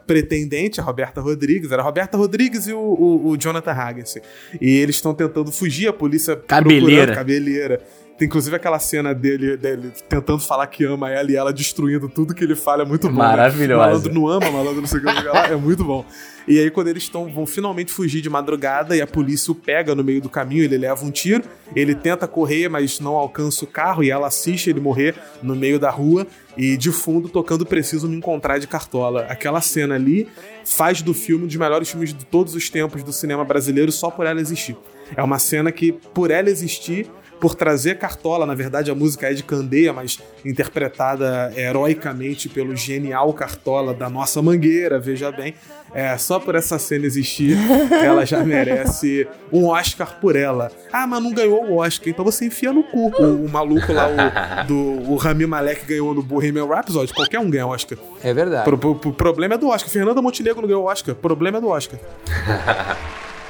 pretendente, 0.64 0.80
a 0.80 0.84
Roberta 0.84 1.20
Rodrigues. 1.20 1.70
Era 1.70 1.82
a 1.82 1.84
Roberta 1.84 2.16
Rodrigues 2.16 2.66
e 2.66 2.72
o, 2.72 2.78
o, 2.78 3.28
o 3.30 3.36
Jonathan 3.36 3.72
Haggis. 3.72 4.16
E 4.60 4.76
eles 4.78 4.96
estão 4.96 5.14
tentando 5.14 5.50
fugir, 5.52 5.88
a 5.88 5.92
polícia 5.92 6.36
cabeleira. 6.36 7.14
cabeleira. 7.14 7.80
Tem 8.16 8.26
inclusive 8.26 8.54
aquela 8.54 8.78
cena 8.78 9.12
dele, 9.12 9.56
dele 9.56 9.92
tentando 10.08 10.38
falar 10.38 10.66
que 10.68 10.84
ama 10.84 11.10
ela 11.10 11.30
e 11.30 11.36
ela 11.36 11.52
destruindo 11.52 12.08
tudo 12.08 12.32
que 12.32 12.44
ele 12.44 12.54
fala. 12.54 12.82
É 12.82 12.86
muito 12.86 13.08
bom. 13.08 13.14
Né? 13.14 13.28
Maravilhoso. 13.28 13.80
Né? 13.80 13.86
Malandro 13.86 14.14
não 14.14 14.28
ama, 14.28 14.50
malandro 14.52 14.80
não 14.80 14.86
sei 14.86 15.00
o 15.00 15.02
que 15.02 15.22
lá. 15.22 15.46
É 15.48 15.56
muito 15.56 15.82
bom. 15.82 16.04
E 16.46 16.60
aí, 16.60 16.70
quando 16.70 16.88
eles 16.88 17.08
tão, 17.08 17.32
vão 17.32 17.46
finalmente 17.46 17.90
fugir 17.90 18.20
de 18.20 18.28
madrugada 18.28 18.94
e 18.94 19.00
a 19.00 19.06
polícia 19.06 19.50
o 19.50 19.54
pega 19.54 19.94
no 19.94 20.04
meio 20.04 20.20
do 20.20 20.28
caminho, 20.28 20.62
ele 20.62 20.76
leva 20.76 21.02
um 21.04 21.10
tiro, 21.10 21.42
ele 21.74 21.94
tenta 21.94 22.28
correr, 22.28 22.68
mas 22.68 23.00
não 23.00 23.16
alcança 23.16 23.64
o 23.64 23.66
carro 23.66 24.04
e 24.04 24.10
ela 24.10 24.26
assiste 24.26 24.68
ele 24.68 24.78
morrer 24.78 25.14
no 25.42 25.56
meio 25.56 25.78
da 25.78 25.90
rua 25.90 26.26
e 26.56 26.76
de 26.76 26.92
fundo 26.92 27.28
tocando 27.30 27.64
Preciso 27.64 28.06
Me 28.06 28.16
Encontrar 28.16 28.58
de 28.58 28.66
Cartola. 28.66 29.22
Aquela 29.22 29.60
cena 29.62 29.94
ali 29.94 30.28
faz 30.64 31.00
do 31.00 31.14
filme 31.14 31.44
um 31.44 31.46
dos 31.46 31.56
melhores 31.56 31.88
filmes 31.88 32.12
de 32.12 32.24
todos 32.26 32.54
os 32.54 32.68
tempos 32.68 33.02
do 33.02 33.12
cinema 33.12 33.44
brasileiro 33.44 33.90
só 33.90 34.10
por 34.10 34.26
ela 34.26 34.40
existir. 34.40 34.76
É 35.16 35.22
uma 35.22 35.38
cena 35.38 35.72
que, 35.72 35.92
por 35.92 36.30
ela 36.30 36.50
existir, 36.50 37.10
por 37.44 37.54
trazer 37.54 37.98
Cartola, 37.98 38.46
na 38.46 38.54
verdade 38.54 38.90
a 38.90 38.94
música 38.94 39.30
é 39.30 39.34
de 39.34 39.42
Candeia, 39.42 39.92
mas 39.92 40.18
interpretada 40.46 41.52
heroicamente 41.54 42.48
pelo 42.48 42.74
genial 42.74 43.30
Cartola 43.34 43.92
da 43.92 44.08
nossa 44.08 44.40
Mangueira, 44.40 44.98
veja 44.98 45.30
bem. 45.30 45.54
É, 45.92 46.16
só 46.16 46.40
por 46.40 46.54
essa 46.54 46.78
cena 46.78 47.04
existir, 47.04 47.54
ela 48.02 48.24
já 48.24 48.40
merece 48.48 49.28
um 49.52 49.66
Oscar 49.66 50.18
por 50.22 50.36
ela. 50.36 50.72
Ah, 50.90 51.06
mas 51.06 51.22
não 51.22 51.34
ganhou 51.34 51.66
o 51.66 51.76
Oscar, 51.76 52.08
então 52.08 52.24
você 52.24 52.46
enfia 52.46 52.72
no 52.72 52.82
cu. 52.82 53.12
O, 53.22 53.44
o 53.44 53.48
maluco 53.50 53.92
lá, 53.92 54.08
o, 54.08 54.66
do, 54.66 55.12
o 55.12 55.16
Rami 55.16 55.44
Malek 55.44 55.84
ganhou 55.84 56.14
no 56.14 56.22
Bohemian 56.22 56.64
Rhapsody, 56.64 57.12
qualquer 57.12 57.40
um 57.40 57.50
ganha 57.50 57.66
Oscar. 57.66 57.98
É 58.22 58.32
verdade. 58.32 58.66
O 58.66 58.78
pro, 58.78 58.94
pro, 58.94 59.12
problema 59.12 59.56
é 59.56 59.58
do 59.58 59.68
Oscar. 59.68 59.90
Fernanda 59.90 60.22
Montenegro 60.22 60.62
não 60.62 60.68
ganhou 60.68 60.84
o 60.84 60.86
Oscar, 60.86 61.14
problema 61.14 61.58
é 61.58 61.60
do 61.60 61.68
Oscar. 61.68 62.00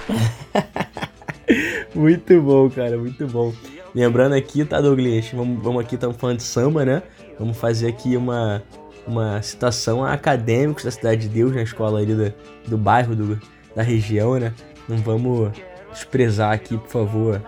muito 1.94 2.42
bom, 2.42 2.68
cara, 2.68 2.98
muito 2.98 3.24
bom. 3.28 3.52
Lembrando 3.94 4.34
aqui, 4.34 4.64
tá, 4.64 4.80
Douglas? 4.80 5.30
Vamos, 5.32 5.62
vamos 5.62 5.80
aqui, 5.80 5.94
estamos 5.94 6.16
falando 6.16 6.38
de 6.38 6.42
samba, 6.42 6.84
né? 6.84 7.02
Vamos 7.38 7.56
fazer 7.56 7.88
aqui 7.88 8.16
uma, 8.16 8.62
uma 9.06 9.40
citação 9.40 10.04
a 10.04 10.12
acadêmicos 10.12 10.84
da 10.84 10.90
Cidade 10.90 11.22
de 11.22 11.28
Deus, 11.28 11.54
na 11.54 11.62
escola 11.62 12.00
ali 12.00 12.14
do, 12.14 12.34
do 12.66 12.76
bairro, 12.76 13.14
do, 13.14 13.40
da 13.74 13.82
região, 13.82 14.38
né? 14.38 14.52
Não 14.88 14.96
vamos 14.98 15.52
desprezar 15.92 16.52
aqui, 16.52 16.76
por 16.76 16.88
favor, 16.88 17.40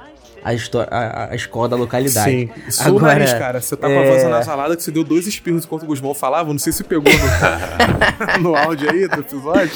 a, 0.47 0.55
história, 0.55 0.89
a, 0.93 1.33
a 1.33 1.35
escola 1.35 1.69
da 1.69 1.77
localidade. 1.77 2.31
Sim, 2.71 2.85
Agora, 2.85 3.15
nariz, 3.15 3.33
cara. 3.35 3.61
Você 3.61 3.77
tá 3.77 3.89
com 3.89 3.95
é... 3.95 4.09
a 4.09 4.11
voz 4.13 4.25
nasalada 4.25 4.77
que 4.77 4.83
você 4.85 4.93
deu 4.93 5.03
dois 5.03 5.27
espirros 5.27 5.65
enquanto 5.65 5.83
o 5.83 5.87
Guzmão 5.87 6.15
falava. 6.15 6.53
Não 6.53 6.59
sei 6.61 6.73
se 6.73 6.85
pegou 6.85 7.13
no, 7.13 8.39
no 8.41 8.57
áudio 8.57 8.89
aí 8.89 9.09
do 9.09 9.21
episódio. 9.21 9.73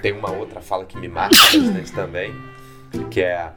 Tem 0.00 0.12
uma 0.12 0.30
outra 0.30 0.62
fala 0.62 0.86
que 0.86 0.98
me 0.98 1.08
marca 1.08 1.36
bastante 1.36 1.92
também, 1.92 2.32
que 3.10 3.20
é: 3.20 3.52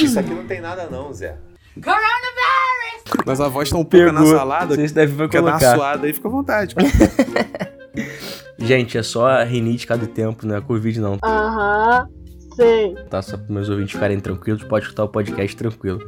Isso 0.00 0.18
aqui 0.18 0.30
não 0.30 0.46
tem 0.46 0.60
nada, 0.60 0.88
não, 0.90 1.12
Zé. 1.12 1.36
Coronavirus! 1.74 3.24
Mas 3.26 3.40
a 3.40 3.48
voz 3.48 3.68
tá 3.70 3.76
um 3.76 3.84
pouco 3.84 4.12
nasalada. 4.12 4.74
Vocês 4.74 4.92
devem 4.92 5.28
quer 5.28 5.42
dar 5.42 5.52
uma 5.52 5.58
suada 5.58 6.06
aí, 6.06 6.12
fica 6.12 6.28
à 6.28 6.30
vontade. 6.30 6.74
Gente, 8.58 8.96
é 8.96 9.02
só 9.02 9.26
a 9.26 9.44
rinite 9.44 9.86
cada 9.86 10.06
tempo, 10.06 10.46
não 10.46 10.56
é 10.56 10.60
Covid 10.60 11.00
não. 11.00 11.18
Aham, 11.22 12.08
sei. 12.54 12.94
Tá, 13.10 13.20
só 13.20 13.36
para 13.36 13.52
meus 13.52 13.68
ouvintes 13.68 13.92
ficarem 13.92 14.20
tranquilos, 14.20 14.62
pode 14.64 14.84
escutar 14.84 15.04
o 15.04 15.08
podcast 15.08 15.56
tranquilo. 15.56 16.00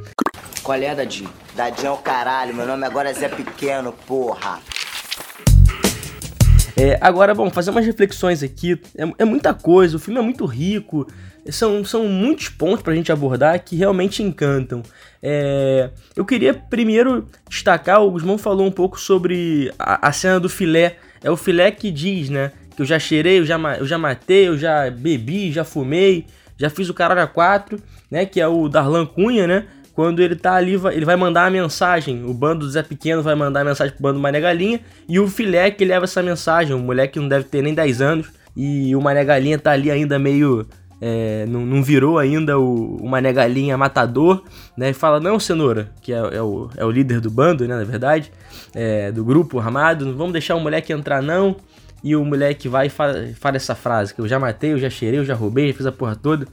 Qual 0.63 0.77
é, 0.77 0.95
Dadinho? 0.95 1.29
Dadinho 1.55 1.87
é 1.87 1.91
o 1.91 1.97
caralho, 1.97 2.55
meu 2.55 2.65
nome 2.65 2.85
agora 2.85 3.09
é 3.09 3.13
Zé 3.13 3.29
Pequeno, 3.29 3.93
porra. 4.05 4.59
É, 6.75 6.95
agora, 7.01 7.33
bom, 7.33 7.49
fazer 7.49 7.71
umas 7.71 7.85
reflexões 7.85 8.43
aqui. 8.43 8.79
É, 8.95 9.23
é, 9.23 9.25
muita 9.25 9.51
coisa, 9.53 9.97
o 9.97 9.99
filme 9.99 10.19
é 10.19 10.23
muito 10.23 10.45
rico. 10.45 11.07
São, 11.49 11.83
são 11.83 12.07
muitos 12.07 12.49
pontos 12.49 12.81
pra 12.81 12.93
gente 12.95 13.11
abordar 13.11 13.59
que 13.63 13.75
realmente 13.75 14.21
encantam. 14.21 14.83
É, 15.21 15.89
eu 16.15 16.25
queria 16.25 16.53
primeiro 16.53 17.27
destacar, 17.49 18.01
o 18.03 18.11
Guzmão 18.11 18.37
falou 18.37 18.65
um 18.65 18.71
pouco 18.71 18.99
sobre 18.99 19.71
a, 19.79 20.07
a, 20.07 20.11
cena 20.11 20.39
do 20.39 20.49
filé. 20.49 20.97
É 21.23 21.31
o 21.31 21.37
filé 21.37 21.71
que 21.71 21.91
diz, 21.91 22.29
né? 22.29 22.51
Que 22.75 22.81
eu 22.81 22.85
já 22.85 22.99
cheirei, 22.99 23.39
eu 23.39 23.45
já, 23.45 23.57
eu 23.77 23.85
já 23.85 23.97
matei, 23.97 24.47
eu 24.47 24.57
já 24.57 24.89
bebi, 24.91 25.51
já 25.51 25.63
fumei, 25.63 26.25
já 26.57 26.69
fiz 26.69 26.89
o 26.89 26.93
caralho 26.93 27.21
a 27.21 27.27
quatro, 27.27 27.79
né? 28.11 28.25
Que 28.25 28.39
é 28.39 28.47
o 28.47 28.67
Darlan 28.67 29.05
Cunha, 29.05 29.47
né? 29.47 29.65
Quando 29.97 30.19
ele 30.19 30.35
tá 30.35 30.53
ali, 30.53 30.79
ele 30.93 31.05
vai 31.05 31.15
mandar 31.15 31.47
a 31.47 31.49
mensagem. 31.49 32.23
O 32.23 32.31
bando 32.31 32.65
do 32.65 32.69
Zé 32.69 32.83
Pequeno 32.83 33.23
vai 33.23 33.33
mandar 33.33 33.61
a 33.61 33.63
mensagem 33.63 33.93
pro 33.95 34.03
bando 34.03 34.19
do 34.19 34.21
Mané 34.21 34.39
Galinha. 34.39 34.79
E 35.09 35.19
o 35.19 35.27
filé 35.27 35.71
que 35.71 35.83
leva 35.83 36.05
essa 36.05 36.21
mensagem. 36.21 36.75
Um 36.75 36.83
moleque 36.83 37.13
que 37.13 37.19
não 37.19 37.27
deve 37.27 37.45
ter 37.45 37.63
nem 37.63 37.73
10 37.73 37.99
anos. 37.99 38.27
E 38.55 38.95
o 38.95 39.01
Mané 39.01 39.25
Galinha 39.25 39.57
tá 39.57 39.71
ali 39.71 39.89
ainda 39.89 40.19
meio 40.19 40.67
é, 40.99 41.45
não, 41.47 41.65
não, 41.65 41.83
virou 41.83 42.17
ainda 42.17 42.57
o, 42.57 42.97
o 42.97 43.07
matador, 43.07 44.43
né? 44.75 44.89
E 44.89 44.93
fala, 44.93 45.19
não, 45.19 45.39
Cenoura, 45.39 45.91
que 46.01 46.11
é, 46.11 46.17
é, 46.17 46.41
o, 46.41 46.69
é 46.75 46.83
o 46.83 46.89
líder 46.89 47.21
do 47.21 47.29
bando, 47.29 47.67
né, 47.67 47.75
na 47.75 47.83
verdade, 47.83 48.31
é, 48.73 49.11
do 49.11 49.23
grupo 49.23 49.59
armado, 49.59 50.05
não 50.05 50.15
vamos 50.15 50.33
deixar 50.33 50.55
o 50.55 50.59
moleque 50.59 50.91
entrar 50.91 51.21
não. 51.21 51.55
E 52.03 52.15
o 52.15 52.23
moleque 52.23 52.69
vai 52.69 52.87
e 52.87 52.89
fala, 52.89 53.27
fala 53.39 53.57
essa 53.57 53.75
frase, 53.75 54.13
que 54.13 54.21
eu 54.21 54.27
já 54.27 54.39
matei, 54.39 54.73
eu 54.73 54.77
já 54.77 54.89
cheirei, 54.89 55.19
eu 55.19 55.25
já 55.25 55.33
roubei, 55.33 55.67
já 55.69 55.73
fiz 55.77 55.85
a 55.85 55.91
porra 55.91 56.15
toda. 56.15 56.47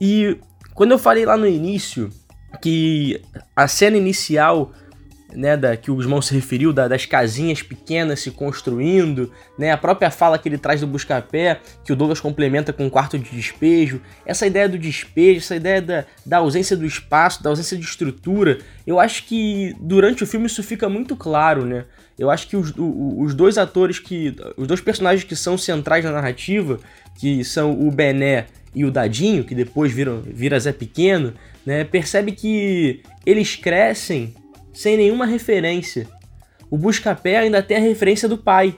E 0.00 0.38
quando 0.74 0.92
eu 0.92 0.98
falei 0.98 1.26
lá 1.26 1.36
no 1.36 1.46
início 1.46 2.10
que 2.62 3.20
a 3.54 3.68
cena 3.68 3.96
inicial 3.96 4.72
né, 5.34 5.56
da, 5.56 5.76
que 5.76 5.90
o 5.90 5.94
Guzmão 5.94 6.20
se 6.20 6.34
referiu, 6.34 6.72
da, 6.72 6.88
das 6.88 7.06
casinhas 7.06 7.62
pequenas 7.62 8.20
se 8.20 8.30
construindo, 8.30 9.32
né, 9.58 9.70
a 9.70 9.76
própria 9.76 10.10
fala 10.10 10.38
que 10.38 10.48
ele 10.48 10.58
traz 10.58 10.80
do 10.80 10.86
Buscapé, 10.86 11.60
que 11.84 11.92
o 11.92 11.96
Douglas 11.96 12.20
complementa 12.20 12.72
com 12.72 12.86
o 12.86 12.90
quarto 12.90 13.18
de 13.18 13.30
despejo, 13.30 14.00
essa 14.24 14.46
ideia 14.46 14.68
do 14.68 14.78
despejo, 14.78 15.38
essa 15.38 15.56
ideia 15.56 15.80
da, 15.80 16.04
da 16.24 16.38
ausência 16.38 16.76
do 16.76 16.86
espaço, 16.86 17.42
da 17.42 17.50
ausência 17.50 17.76
de 17.76 17.84
estrutura, 17.84 18.58
eu 18.86 18.98
acho 18.98 19.24
que 19.24 19.74
durante 19.80 20.24
o 20.24 20.26
filme 20.26 20.46
isso 20.46 20.62
fica 20.62 20.88
muito 20.88 21.16
claro, 21.16 21.64
né? 21.64 21.84
Eu 22.18 22.30
acho 22.30 22.48
que 22.48 22.56
os, 22.56 22.74
os 22.76 23.32
dois 23.32 23.56
atores 23.56 23.98
que. 23.98 24.36
Os 24.54 24.66
dois 24.66 24.80
personagens 24.82 25.24
que 25.24 25.34
são 25.34 25.56
centrais 25.56 26.04
na 26.04 26.12
narrativa, 26.12 26.78
que 27.18 27.42
são 27.42 27.72
o 27.72 27.90
Bené 27.90 28.46
e 28.74 28.84
o 28.84 28.90
Dadinho, 28.90 29.42
que 29.42 29.54
depois 29.54 29.90
viram, 29.90 30.20
vira 30.20 30.60
Zé 30.60 30.70
Pequeno, 30.70 31.32
né, 31.64 31.82
percebe 31.82 32.32
que 32.32 33.02
eles 33.24 33.56
crescem 33.56 34.34
sem 34.80 34.96
nenhuma 34.96 35.26
referência. 35.26 36.08
O 36.70 36.78
Buscapé 36.78 37.36
ainda 37.36 37.62
tem 37.62 37.76
a 37.76 37.80
referência 37.80 38.26
do 38.26 38.38
pai. 38.38 38.74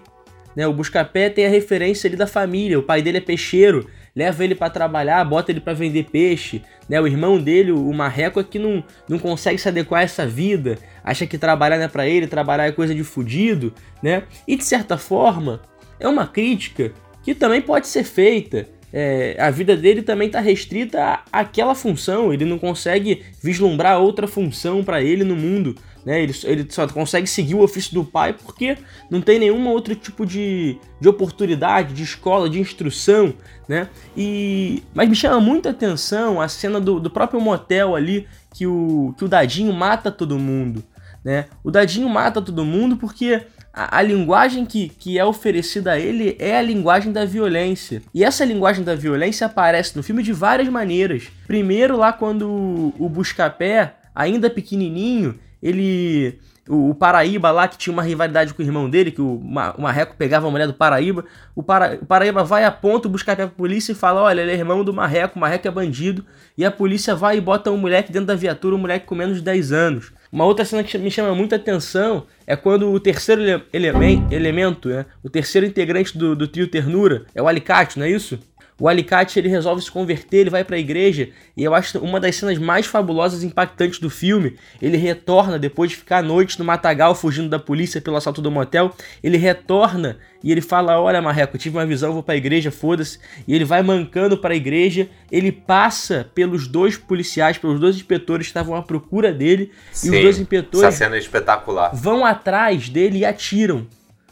Né? 0.57 0.67
O 0.67 0.73
Buscapé 0.73 1.31
tem 1.31 1.47
a 1.47 1.49
referência 1.49 2.09
ali 2.09 2.17
da 2.17 2.27
família. 2.27 2.77
O 2.77 2.83
pai 2.83 3.01
dele 3.01 3.19
é 3.19 3.21
peixeiro, 3.21 3.89
leva 4.15 4.43
ele 4.43 4.57
para 4.57 4.69
trabalhar, 4.69 5.25
bota 5.25 5.53
ele 5.53 5.61
para 5.61 5.75
vender 5.75 6.07
peixe. 6.11 6.61
Né? 6.89 7.01
O 7.01 7.07
irmão 7.07 7.41
dele, 7.41 7.71
o 7.71 7.93
Marreco, 7.93 8.41
é 8.41 8.43
que 8.43 8.59
não, 8.59 8.83
não 9.09 9.17
consegue 9.17 9.59
se 9.59 9.69
adequar 9.69 10.01
a 10.01 10.03
essa 10.03 10.27
vida. 10.27 10.77
Acha 11.05 11.25
que 11.25 11.39
trabalhar 11.39 11.77
não 11.77 11.85
é 11.85 11.89
para 11.89 12.05
ele, 12.05 12.27
trabalhar 12.27 12.67
é 12.67 12.73
coisa 12.73 12.93
de 12.93 13.05
fudido. 13.05 13.73
Né? 14.03 14.25
E 14.49 14.57
de 14.57 14.65
certa 14.65 14.99
forma, 14.99 15.63
é 16.01 16.09
uma 16.09 16.27
crítica 16.27 16.91
que 17.23 17.33
também 17.33 17.63
pode 17.63 17.87
ser 17.87 18.03
feita 18.03 18.67
é, 18.93 19.37
a 19.39 19.51
vida 19.51 19.75
dele 19.75 20.03
também 20.03 20.27
está 20.27 20.39
restrita 20.39 21.21
àquela 21.33 21.75
função, 21.75 22.33
ele 22.33 22.45
não 22.45 22.59
consegue 22.59 23.23
vislumbrar 23.43 23.99
outra 23.99 24.29
função 24.29 24.85
para 24.85 25.03
ele 25.03 25.25
no 25.25 25.35
mundo. 25.35 25.75
Né? 26.05 26.23
Ele, 26.23 26.35
ele 26.45 26.67
só 26.71 26.87
consegue 26.89 27.27
seguir 27.27 27.55
o 27.55 27.63
ofício 27.63 27.95
do 27.95 28.05
pai 28.05 28.33
porque 28.33 28.77
não 29.11 29.21
tem 29.21 29.39
nenhum 29.39 29.69
outro 29.69 29.95
tipo 29.95 30.27
de, 30.27 30.77
de 31.01 31.09
oportunidade, 31.09 31.95
de 31.95 32.03
escola, 32.03 32.51
de 32.51 32.59
instrução. 32.59 33.35
Né? 33.69 33.89
E, 34.17 34.83
mas 34.93 35.09
me 35.09 35.15
chama 35.15 35.41
muita 35.41 35.71
atenção 35.71 36.41
a 36.41 36.49
cena 36.49 36.81
do, 36.81 36.99
do 36.99 37.11
próprio 37.11 37.41
motel 37.41 37.95
ali 37.95 38.27
que 38.53 38.67
o, 38.67 39.15
que 39.17 39.25
o 39.25 39.29
Dadinho 39.29 39.73
mata 39.73 40.11
todo 40.11 40.39
mundo. 40.39 40.83
Né? 41.25 41.47
O 41.63 41.71
Dadinho 41.71 42.09
mata 42.09 42.43
todo 42.43 42.65
mundo 42.65 42.97
porque 42.97 43.43
a, 43.73 43.99
a, 43.99 44.03
linguagem 44.03 44.67
que, 44.67 44.89
que 44.89 45.19
é 45.19 45.25
oferecida 45.25 45.93
a 45.93 45.99
ele 45.99 46.37
é 46.39 46.59
a 46.59 46.63
linguagem 46.63 47.13
da 47.13 47.25
violência. 47.25 48.03
E 48.13 48.25
essa 48.25 48.45
linguagem 48.45 48.85
da 48.85 48.97
violência 48.97 49.47
aparece 49.47 49.97
no 49.97 50.03
filme 50.03 50.23
de 50.23 50.33
várias 50.33 50.69
maneiras. 50.69 51.29
Primeiro, 51.47 51.97
lá 51.97 52.13
quando 52.13 52.51
o, 52.51 52.95
o 52.99 53.09
Buscapé, 53.09 53.95
ainda 54.13 54.51
pequenininho, 54.51 55.39
ele 55.63 56.39
o, 56.69 56.95
Paraíba 56.95 57.51
lá, 57.51 57.67
que 57.67 57.77
tinha 57.77 57.93
uma 57.93 58.03
rivalidade 58.03 58.55
com 58.55 58.63
o 58.63 58.65
irmão 58.65 58.89
dele, 58.89 59.11
que 59.11 59.21
o, 59.21 59.37
o 59.37 59.83
Marreco 59.83 60.17
pegava 60.17 60.47
a 60.47 60.51
mulher 60.51 60.67
do 60.67 60.75
Paraíba. 60.75 61.25
O, 61.55 61.63
Para, 61.63 61.99
o 62.01 62.07
Paraíba 62.07 62.45
vai 62.45 62.65
a 62.65 62.71
ponto 62.71 63.09
buscar 63.09 63.41
a 63.41 63.49
polícia 63.49 63.93
e 63.93 63.95
fala: 63.95 64.23
Olha, 64.23 64.43
ele 64.43 64.53
é 64.53 64.55
irmão 64.55 64.85
do 64.85 64.93
Marreco, 64.93 65.37
o 65.37 65.41
Marreco 65.41 65.67
é 65.67 65.71
bandido. 65.71 66.25
E 66.57 66.65
a 66.65 66.71
polícia 66.71 67.15
vai 67.15 67.39
e 67.39 67.41
bota 67.41 67.71
um 67.71 67.77
moleque 67.77 68.13
dentro 68.13 68.27
da 68.27 68.35
viatura, 68.35 68.77
um 68.77 68.79
moleque 68.79 69.07
com 69.07 69.15
menos 69.15 69.39
de 69.39 69.43
10 69.43 69.73
anos. 69.73 70.13
Uma 70.31 70.45
outra 70.45 70.65
cena 70.65 70.83
que 70.83 70.97
me 70.99 71.11
chama 71.11 71.35
muita 71.35 71.57
atenção 71.57 72.27
é 72.47 72.57
quando 72.57 72.91
o 72.91 72.99
terceiro 72.99 73.43
ele 73.73 73.87
elemento, 74.31 74.89
né, 74.89 75.05
o 75.23 75.29
terceiro 75.29 75.67
integrante 75.67 76.17
do, 76.17 76.35
do 76.35 76.49
trio 76.49 76.67
Ternura, 76.67 77.27
é 77.35 77.43
o 77.43 77.49
Alicate, 77.49 77.99
não 77.99 78.07
é 78.07 78.11
isso? 78.11 78.39
O 78.83 78.89
alicate 78.89 79.39
ele 79.39 79.49
resolve 79.49 79.81
se 79.81 79.89
converter, 79.89 80.39
ele 80.39 80.51
vai 80.51 80.65
para 80.65 80.75
a 80.75 80.79
igreja 80.81 81.29
e 81.57 81.63
eu 81.63 81.73
acho 81.73 82.01
uma 82.01 82.19
das 82.19 82.35
cenas 82.35 82.59
mais 82.59 82.85
fabulosas 82.85 83.45
e 83.45 83.47
impactantes 83.47 84.01
do 84.01 84.11
filme. 84.11 84.57
Ele 84.81 84.97
retorna 84.97 85.57
depois 85.57 85.93
de 85.93 85.99
ficar 85.99 86.19
à 86.19 86.23
noite 86.23 86.59
no 86.59 86.65
matagal 86.65 87.15
fugindo 87.15 87.49
da 87.49 87.61
polícia 87.61 88.01
pelo 88.01 88.17
assalto 88.17 88.43
do 88.43 88.51
motel. 88.51 88.93
Ele 89.23 89.37
retorna 89.37 90.19
e 90.43 90.51
ele 90.51 90.61
fala: 90.61 91.01
Olha, 91.01 91.23
Marreco, 91.23 91.57
tive 91.57 91.77
uma 91.77 91.87
visão, 91.87 92.13
vou 92.13 92.25
para 92.25 92.35
a 92.35 92.37
igreja, 92.37 92.73
foda-se. 92.73 93.21
E 93.47 93.55
ele 93.55 93.65
vai 93.65 93.85
mancando 93.85 94.37
para 94.37 94.53
a 94.53 94.57
igreja. 94.57 95.09
Ele 95.31 95.53
passa 95.53 96.29
pelos 96.35 96.67
dois 96.67 96.97
policiais, 96.97 97.57
pelos 97.57 97.79
dois 97.79 97.95
inspetores 97.95 98.49
que 98.49 98.51
estavam 98.51 98.75
à 98.75 98.83
procura 98.83 99.33
dele. 99.33 99.71
Sim, 99.93 100.09
e 100.09 100.17
os 100.17 100.23
dois 100.23 100.39
inspetores 100.41 100.89
essa 100.89 101.05
cena 101.05 101.15
é 101.15 101.21
espetacular. 101.21 101.95
vão 101.95 102.27
atrás 102.27 102.89
dele 102.89 103.19
e 103.19 103.25
atiram. 103.25 103.87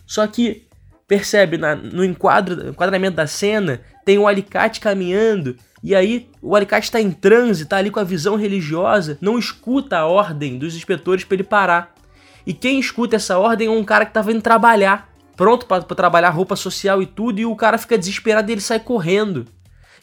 Só 0.05 0.27
que 0.27 0.67
percebe 1.11 1.59
na, 1.59 1.75
no 1.75 2.05
enquadro, 2.05 2.69
enquadramento 2.69 3.17
da 3.17 3.27
cena, 3.27 3.81
tem 4.11 4.19
um 4.19 4.27
alicate 4.27 4.81
caminhando, 4.81 5.57
e 5.85 5.95
aí 5.95 6.29
o 6.43 6.57
alicate 6.57 6.87
está 6.87 7.01
em 7.01 7.13
transe, 7.13 7.65
tá 7.65 7.77
ali 7.77 7.93
com 7.93 8.01
a 8.01 8.03
visão 8.03 8.35
religiosa, 8.35 9.17
não 9.21 9.39
escuta 9.39 9.99
a 9.99 10.07
ordem 10.09 10.59
dos 10.59 10.75
inspetores 10.75 11.23
para 11.23 11.37
ele 11.37 11.45
parar. 11.45 11.95
E 12.45 12.53
quem 12.53 12.81
escuta 12.81 13.15
essa 13.15 13.39
ordem 13.39 13.69
é 13.69 13.71
um 13.71 13.85
cara 13.85 14.05
que 14.05 14.11
estava 14.11 14.33
indo 14.33 14.43
trabalhar, 14.43 15.09
pronto 15.37 15.65
para 15.65 15.85
trabalhar 15.85 16.31
roupa 16.31 16.57
social 16.57 17.01
e 17.01 17.07
tudo, 17.07 17.39
e 17.39 17.47
o 17.47 17.55
cara 17.55 17.79
fica 17.79 17.97
desesperado 17.97 18.51
e 18.51 18.55
ele 18.55 18.61
sai 18.61 18.81
correndo. 18.81 19.47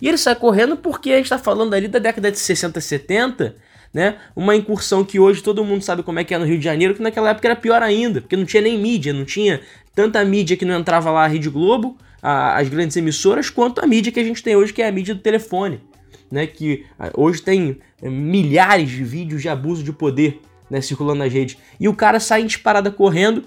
E 0.02 0.08
ele 0.08 0.18
sai 0.18 0.36
correndo 0.36 0.78
porque 0.78 1.12
a 1.12 1.18
gente 1.18 1.26
está 1.26 1.38
falando 1.38 1.74
ali 1.74 1.90
da 1.90 2.00
década 2.00 2.32
de 2.32 2.40
60, 2.40 2.80
70, 2.80 3.58
né? 3.94 4.20
Uma 4.34 4.56
incursão 4.56 5.04
que 5.04 5.20
hoje 5.20 5.44
todo 5.44 5.66
mundo 5.66 5.82
sabe 5.84 6.02
como 6.02 6.18
é 6.18 6.24
que 6.24 6.34
é 6.34 6.38
no 6.38 6.46
Rio 6.46 6.60
de 6.60 6.64
Janeiro, 6.64 6.96
que 6.96 7.02
naquela 7.02 7.32
época 7.32 7.46
era 7.50 7.58
pior 7.58 7.84
ainda, 7.84 8.22
porque 8.22 8.38
não 8.38 8.46
tinha 8.46 8.62
nem 8.62 8.80
mídia, 8.80 9.12
não 9.12 9.26
tinha 9.26 9.60
tanta 9.94 10.24
mídia 10.24 10.56
que 10.56 10.64
não 10.64 10.80
entrava 10.80 11.12
lá 11.12 11.26
a 11.26 11.28
Rede 11.28 11.50
Globo, 11.50 11.98
a, 12.22 12.58
as 12.58 12.70
grandes 12.70 12.96
emissoras, 12.98 13.50
quanto 13.50 13.80
a 13.82 13.88
mídia 13.88 14.12
que 14.12 14.20
a 14.20 14.24
gente 14.24 14.44
tem 14.44 14.56
hoje, 14.56 14.74
que 14.74 14.82
é 14.82 14.88
a 14.88 14.92
mídia 14.92 15.16
do 15.16 15.22
telefone, 15.22 15.82
né? 16.32 16.48
Que 16.48 16.86
hoje 17.16 17.42
tem 17.42 17.78
é, 18.02 18.10
milhares 18.10 18.90
de 18.90 19.04
vídeos 19.04 19.42
de 19.42 19.50
abuso 19.50 19.84
de 19.84 19.94
poder 19.94 20.42
né, 20.70 20.82
circulando 20.82 21.20
nas 21.20 21.32
redes. 21.32 21.58
E 21.80 21.88
o 21.88 21.94
cara 21.94 22.20
sai 22.20 22.42
em 22.42 22.48
disparada 22.48 22.92
correndo, 22.92 23.46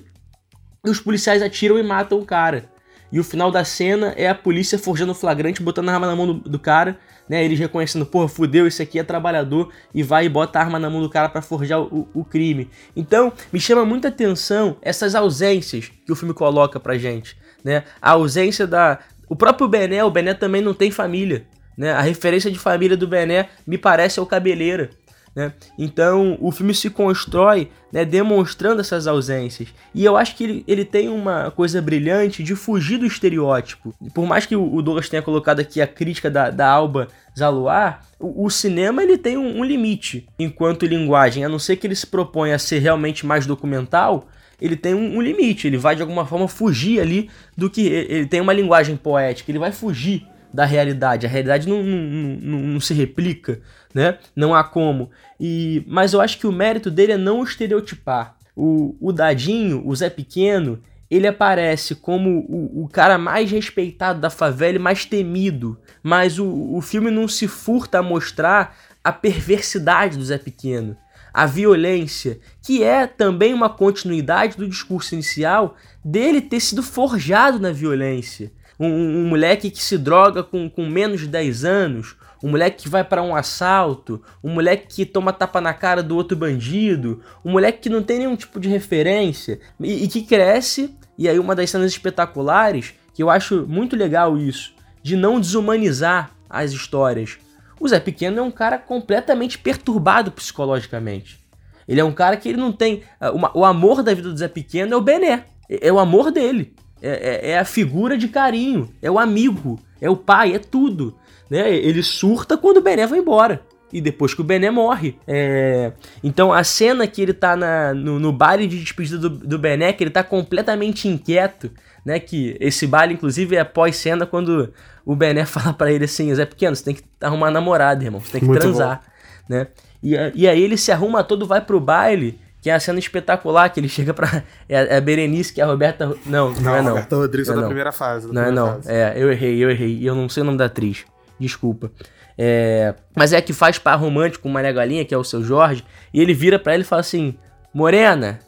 e 0.84 0.90
os 0.90 1.00
policiais 1.00 1.42
atiram 1.42 1.78
e 1.78 1.82
matam 1.82 2.18
o 2.18 2.24
cara. 2.24 2.70
E 3.12 3.18
o 3.18 3.24
final 3.24 3.50
da 3.50 3.64
cena 3.64 4.14
é 4.16 4.28
a 4.28 4.34
polícia 4.34 4.78
forjando 4.78 5.12
o 5.12 5.14
flagrante, 5.14 5.62
botando 5.62 5.88
a 5.88 5.94
arma 5.94 6.06
na 6.06 6.14
mão 6.14 6.26
do, 6.26 6.34
do 6.34 6.58
cara, 6.58 6.98
né? 7.28 7.44
Eles 7.44 7.58
reconhecendo, 7.58 8.06
porra, 8.06 8.28
fudeu, 8.28 8.66
esse 8.66 8.80
aqui 8.80 8.98
é 8.98 9.02
trabalhador, 9.02 9.72
e 9.92 10.02
vai 10.02 10.26
e 10.26 10.28
bota 10.28 10.58
a 10.58 10.62
arma 10.62 10.78
na 10.78 10.88
mão 10.88 11.02
do 11.02 11.10
cara 11.10 11.28
para 11.28 11.42
forjar 11.42 11.80
o, 11.80 12.08
o, 12.14 12.24
crime. 12.24 12.70
Então, 12.94 13.32
me 13.52 13.60
chama 13.60 13.84
muita 13.84 14.08
atenção 14.08 14.76
essas 14.80 15.14
ausências 15.14 15.90
que 16.06 16.12
o 16.12 16.16
filme 16.16 16.32
coloca 16.32 16.78
pra 16.78 16.96
gente, 16.96 17.36
né? 17.64 17.84
A 18.00 18.12
ausência 18.12 18.66
da. 18.66 18.98
O 19.28 19.36
próprio 19.36 19.68
Bené, 19.68 20.02
o 20.04 20.10
Bené 20.10 20.34
também 20.34 20.60
não 20.60 20.74
tem 20.74 20.90
família. 20.90 21.44
Né? 21.76 21.92
A 21.92 22.00
referência 22.00 22.50
de 22.50 22.58
família 22.58 22.96
do 22.96 23.06
Bené 23.06 23.48
me 23.66 23.78
parece 23.78 24.18
é 24.18 24.22
o 24.22 24.26
Cabeleira. 24.26 24.90
Né? 25.34 25.52
Então 25.78 26.36
o 26.40 26.50
filme 26.50 26.74
se 26.74 26.90
constrói 26.90 27.70
né, 27.92 28.04
demonstrando 28.04 28.80
essas 28.80 29.06
ausências. 29.06 29.68
E 29.94 30.04
eu 30.04 30.16
acho 30.16 30.36
que 30.36 30.44
ele, 30.44 30.64
ele 30.66 30.84
tem 30.84 31.08
uma 31.08 31.50
coisa 31.50 31.80
brilhante 31.80 32.42
de 32.42 32.54
fugir 32.56 32.98
do 32.98 33.06
estereótipo. 33.06 33.94
Por 34.12 34.26
mais 34.26 34.46
que 34.46 34.56
o, 34.56 34.82
Douglas 34.82 35.08
tenha 35.08 35.22
colocado 35.22 35.60
aqui 35.60 35.80
a 35.80 35.86
crítica 35.86 36.30
da, 36.30 36.50
da 36.50 36.68
Alba 36.68 37.08
Zaluar, 37.38 38.04
o, 38.18 38.50
cinema 38.50 39.02
ele 39.02 39.16
tem 39.16 39.38
um, 39.38 39.60
um, 39.60 39.64
limite 39.64 40.26
enquanto 40.38 40.84
linguagem, 40.84 41.44
a 41.44 41.48
não 41.48 41.58
ser 41.58 41.76
que 41.76 41.86
ele 41.86 41.96
se 41.96 42.06
proponha 42.06 42.56
a 42.56 42.58
ser 42.58 42.80
realmente 42.80 43.24
mais 43.24 43.46
documental. 43.46 44.28
Ele 44.60 44.76
tem 44.76 44.94
um, 44.94 45.16
um 45.16 45.20
limite, 45.20 45.66
ele 45.66 45.78
vai 45.78 45.96
de 45.96 46.02
alguma 46.02 46.26
forma 46.26 46.46
fugir 46.48 47.00
ali 47.00 47.30
do 47.56 47.70
que. 47.70 47.86
Ele 47.86 48.26
tem 48.26 48.40
uma 48.40 48.52
linguagem 48.52 48.96
poética, 48.96 49.50
ele 49.50 49.58
vai 49.58 49.72
fugir 49.72 50.26
da 50.52 50.64
realidade. 50.64 51.26
A 51.26 51.28
realidade 51.28 51.68
não, 51.68 51.82
não, 51.82 51.98
não, 52.40 52.58
não, 52.58 52.80
se 52.80 52.92
replica, 52.92 53.60
né? 53.94 54.18
Não 54.34 54.54
há 54.54 54.64
como. 54.64 55.10
E, 55.38 55.84
mas 55.86 56.12
eu 56.12 56.20
acho 56.20 56.38
que 56.38 56.46
o 56.46 56.52
mérito 56.52 56.90
dele 56.90 57.12
é 57.12 57.18
não 57.18 57.42
estereotipar. 57.42 58.36
O, 58.54 58.96
o 59.00 59.12
Dadinho, 59.12 59.82
o 59.86 59.94
Zé 59.94 60.10
Pequeno, 60.10 60.80
ele 61.10 61.26
aparece 61.26 61.94
como 61.94 62.46
o, 62.48 62.84
o 62.84 62.88
cara 62.88 63.18
mais 63.18 63.50
respeitado 63.50 64.20
da 64.20 64.30
favela 64.30 64.76
e 64.76 64.80
mais 64.80 65.04
temido. 65.04 65.78
Mas 66.02 66.38
o, 66.38 66.74
o 66.74 66.80
filme 66.80 67.10
não 67.10 67.26
se 67.26 67.48
furta 67.48 67.98
a 67.98 68.02
mostrar 68.02 68.76
a 69.02 69.12
perversidade 69.12 70.18
do 70.18 70.24
Zé 70.24 70.38
Pequeno. 70.38 70.96
A 71.32 71.46
violência, 71.46 72.38
que 72.62 72.82
é 72.82 73.06
também 73.06 73.54
uma 73.54 73.68
continuidade 73.68 74.56
do 74.56 74.68
discurso 74.68 75.14
inicial 75.14 75.76
dele 76.04 76.40
ter 76.40 76.60
sido 76.60 76.82
forjado 76.82 77.58
na 77.58 77.72
violência 77.72 78.52
um, 78.80 79.24
um, 79.24 79.28
moleque 79.28 79.70
que 79.70 79.82
se 79.82 79.98
droga 79.98 80.42
com, 80.42 80.68
com 80.70 80.86
menos 80.86 81.20
de 81.20 81.26
10 81.26 81.64
anos, 81.66 82.16
um 82.42 82.48
moleque 82.48 82.84
que 82.84 82.88
vai 82.88 83.04
para 83.04 83.22
um 83.22 83.36
assalto, 83.36 84.22
um 84.42 84.54
moleque 84.54 84.86
que 84.88 85.04
toma 85.04 85.34
tapa 85.34 85.60
na 85.60 85.74
cara 85.74 86.02
do 86.02 86.16
outro 86.16 86.34
bandido, 86.34 87.20
um 87.44 87.52
moleque 87.52 87.80
que 87.80 87.88
não 87.90 88.02
tem 88.02 88.20
nenhum 88.20 88.34
tipo 88.34 88.58
de 88.58 88.70
referência 88.70 89.60
e, 89.78 90.04
e 90.04 90.08
que 90.08 90.22
cresce. 90.22 90.96
E 91.18 91.28
aí, 91.28 91.38
uma 91.38 91.54
das 91.54 91.68
cenas 91.68 91.92
espetaculares, 91.92 92.94
que 93.12 93.22
eu 93.22 93.28
acho 93.28 93.66
muito 93.68 93.94
legal 93.94 94.38
isso, 94.38 94.72
de 95.02 95.14
não 95.14 95.38
desumanizar 95.38 96.30
as 96.48 96.72
histórias. 96.72 97.36
O 97.80 97.88
Zé 97.88 97.98
Pequeno 97.98 98.38
é 98.38 98.42
um 98.42 98.50
cara 98.50 98.76
completamente 98.76 99.58
perturbado 99.58 100.30
psicologicamente. 100.30 101.40
Ele 101.88 102.00
é 102.00 102.04
um 102.04 102.12
cara 102.12 102.36
que 102.36 102.48
ele 102.48 102.58
não 102.58 102.70
tem. 102.70 103.02
Uh, 103.20 103.58
o 103.58 103.64
amor 103.64 104.02
da 104.02 104.12
vida 104.12 104.30
do 104.30 104.36
Zé 104.36 104.46
Pequeno 104.46 104.92
é 104.92 104.96
o 104.96 105.00
Bené. 105.00 105.44
É, 105.68 105.88
é 105.88 105.92
o 105.92 105.98
amor 105.98 106.30
dele. 106.30 106.74
É, 107.02 107.48
é, 107.48 107.50
é, 107.52 107.58
a 107.58 107.64
figura 107.64 108.18
de 108.18 108.28
carinho, 108.28 108.92
é 109.00 109.10
o 109.10 109.18
amigo, 109.18 109.80
é 110.00 110.10
o 110.10 110.16
pai, 110.16 110.54
é 110.54 110.58
tudo. 110.58 111.16
Né? 111.48 111.74
Ele 111.74 112.02
surta 112.02 112.58
quando 112.58 112.76
o 112.76 112.82
Bené 112.82 113.06
vai 113.06 113.18
embora. 113.18 113.62
E 113.92 114.00
depois 114.00 114.34
que 114.34 114.40
o 114.40 114.44
Bené 114.44 114.70
morre. 114.70 115.18
É... 115.26 115.92
Então 116.22 116.52
a 116.52 116.62
cena 116.62 117.06
que 117.06 117.22
ele 117.22 117.32
tá 117.32 117.56
na, 117.56 117.92
no, 117.92 118.20
no 118.20 118.32
baile 118.32 118.66
de 118.68 118.78
despedida 118.78 119.18
do, 119.18 119.30
do 119.30 119.58
Bené, 119.58 119.92
que 119.92 120.04
ele 120.04 120.10
tá 120.10 120.22
completamente 120.22 121.08
inquieto, 121.08 121.72
né? 122.04 122.18
Que 122.18 122.56
esse 122.60 122.86
baile, 122.86 123.14
inclusive, 123.14 123.56
é 123.56 123.64
pós-cena 123.64 124.26
quando 124.26 124.72
o 125.04 125.14
Bené 125.16 125.44
fala 125.46 125.72
para 125.72 125.92
ele 125.92 126.04
assim: 126.04 126.34
Zé 126.34 126.44
Pequeno, 126.44 126.76
você 126.76 126.84
tem 126.84 126.94
que 126.94 127.04
arrumar 127.20 127.50
namorada, 127.50 128.04
irmão, 128.04 128.20
você 128.20 128.32
tem 128.32 128.40
que 128.40 128.46
Muito 128.46 128.60
transar. 128.60 129.02
Bom. 129.48 129.56
Né? 129.56 129.66
E, 130.02 130.14
e 130.34 130.48
aí 130.48 130.62
ele 130.62 130.76
se 130.76 130.92
arruma 130.92 131.24
todo, 131.24 131.46
vai 131.46 131.60
pro 131.60 131.80
baile 131.80 132.38
que 132.60 132.68
é 132.68 132.74
a 132.74 132.80
cena 132.80 132.98
espetacular 132.98 133.70
que 133.70 133.80
ele 133.80 133.88
chega 133.90 134.12
pra. 134.12 134.42
É, 134.68 134.94
é 134.94 134.96
a 134.96 135.00
Berenice, 135.00 135.52
que 135.52 135.60
é 135.60 135.64
a 135.64 135.66
Roberta. 135.66 136.06
Não, 136.26 136.50
não, 136.50 136.60
não 136.60 136.74
é 136.76 136.82
não. 136.82 136.90
Roberta 136.90 137.16
Rodrigues 137.16 137.48
é, 137.48 137.52
é 137.52 137.56
da 137.56 137.66
primeira 137.66 137.92
fase. 137.92 138.26
Da 138.28 138.32
não 138.32 138.42
é 138.42 138.50
não. 138.50 138.66
Fase. 138.74 138.92
É, 138.92 139.14
eu 139.16 139.32
errei, 139.32 139.64
eu 139.64 139.70
errei. 139.70 139.96
E 139.96 140.06
eu 140.06 140.14
não 140.14 140.28
sei 140.28 140.42
o 140.42 140.46
nome 140.46 140.58
da 140.58 140.66
atriz. 140.66 141.04
Desculpa. 141.38 141.90
É, 142.36 142.94
mas 143.14 143.32
é 143.32 143.40
que 143.40 143.52
faz 143.52 143.78
par 143.78 143.98
romântico 143.98 144.42
com 144.42 144.48
Maria 144.48 144.72
Galinha, 144.72 145.04
que 145.04 145.14
é 145.14 145.18
o 145.18 145.24
seu 145.24 145.42
Jorge, 145.42 145.84
e 146.12 146.20
ele 146.20 146.32
vira 146.32 146.58
para 146.58 146.74
ele 146.74 146.82
e 146.82 146.86
fala 146.86 147.00
assim: 147.00 147.36
Morena, 147.72 148.38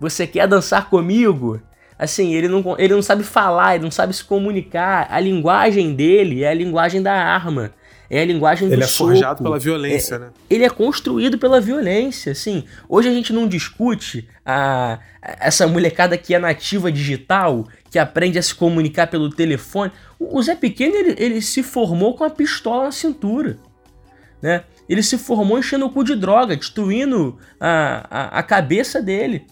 você 0.00 0.26
quer 0.26 0.46
dançar 0.46 0.88
comigo? 0.88 1.60
Assim, 1.98 2.32
ele 2.34 2.46
não, 2.46 2.62
ele 2.78 2.94
não 2.94 3.02
sabe 3.02 3.24
falar, 3.24 3.74
ele 3.74 3.84
não 3.84 3.90
sabe 3.90 4.14
se 4.14 4.22
comunicar. 4.22 5.08
A 5.10 5.18
linguagem 5.18 5.94
dele 5.94 6.44
é 6.44 6.48
a 6.48 6.54
linguagem 6.54 7.02
da 7.02 7.12
arma. 7.12 7.72
É 8.10 8.22
a 8.22 8.24
linguagem 8.24 8.68
do 8.68 8.74
Ele 8.74 8.84
é 8.84 8.86
soco. 8.86 9.10
forjado 9.10 9.42
pela 9.42 9.58
violência, 9.58 10.14
é, 10.14 10.18
né? 10.18 10.30
Ele 10.48 10.64
é 10.64 10.70
construído 10.70 11.36
pela 11.36 11.60
violência, 11.60 12.32
assim. 12.32 12.64
Hoje 12.88 13.08
a 13.08 13.12
gente 13.12 13.34
não 13.34 13.46
discute 13.46 14.26
a, 14.46 14.98
essa 15.20 15.66
molecada 15.66 16.16
que 16.16 16.34
é 16.34 16.38
nativa 16.38 16.90
digital, 16.90 17.66
que 17.90 17.98
aprende 17.98 18.38
a 18.38 18.42
se 18.42 18.54
comunicar 18.54 19.08
pelo 19.08 19.28
telefone. 19.28 19.92
O, 20.18 20.40
Zé 20.42 20.54
Pequeno, 20.54 20.94
ele, 20.94 21.14
ele 21.18 21.42
se 21.42 21.62
formou 21.62 22.14
com 22.14 22.24
a 22.24 22.30
pistola 22.30 22.84
na 22.84 22.92
cintura, 22.92 23.58
né? 24.40 24.64
Ele 24.88 25.02
se 25.02 25.18
formou 25.18 25.58
enchendo 25.58 25.84
o 25.84 25.90
cu 25.90 26.02
de 26.02 26.16
droga, 26.16 26.56
destruindo 26.56 27.36
a, 27.60 28.06
a, 28.10 28.38
a 28.38 28.42
cabeça 28.42 29.02
dele. 29.02 29.44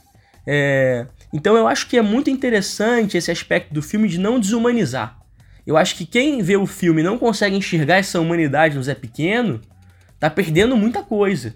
É, 0.47 1.07
então 1.37 1.55
eu 1.55 1.69
acho 1.69 1.87
que 1.87 1.99
é 1.99 2.03
muito 2.03 2.31
interessante 2.31 3.15
esse 3.15 3.31
aspecto 3.31 3.75
do 3.75 3.83
filme 3.83 4.09
de 4.09 4.19
não 4.19 4.41
desumanizar. 4.41 5.19
Eu 5.67 5.77
acho 5.77 5.95
que 5.95 6.07
quem 6.07 6.41
vê 6.41 6.57
o 6.57 6.65
filme 6.65 7.03
e 7.03 7.05
não 7.05 7.19
consegue 7.19 7.55
enxergar 7.55 7.97
essa 7.97 8.19
humanidade 8.19 8.75
no 8.75 8.83
Zé 8.83 8.95
Pequeno, 8.95 9.61
tá 10.19 10.31
perdendo 10.31 10.75
muita 10.79 11.03
coisa. 11.03 11.55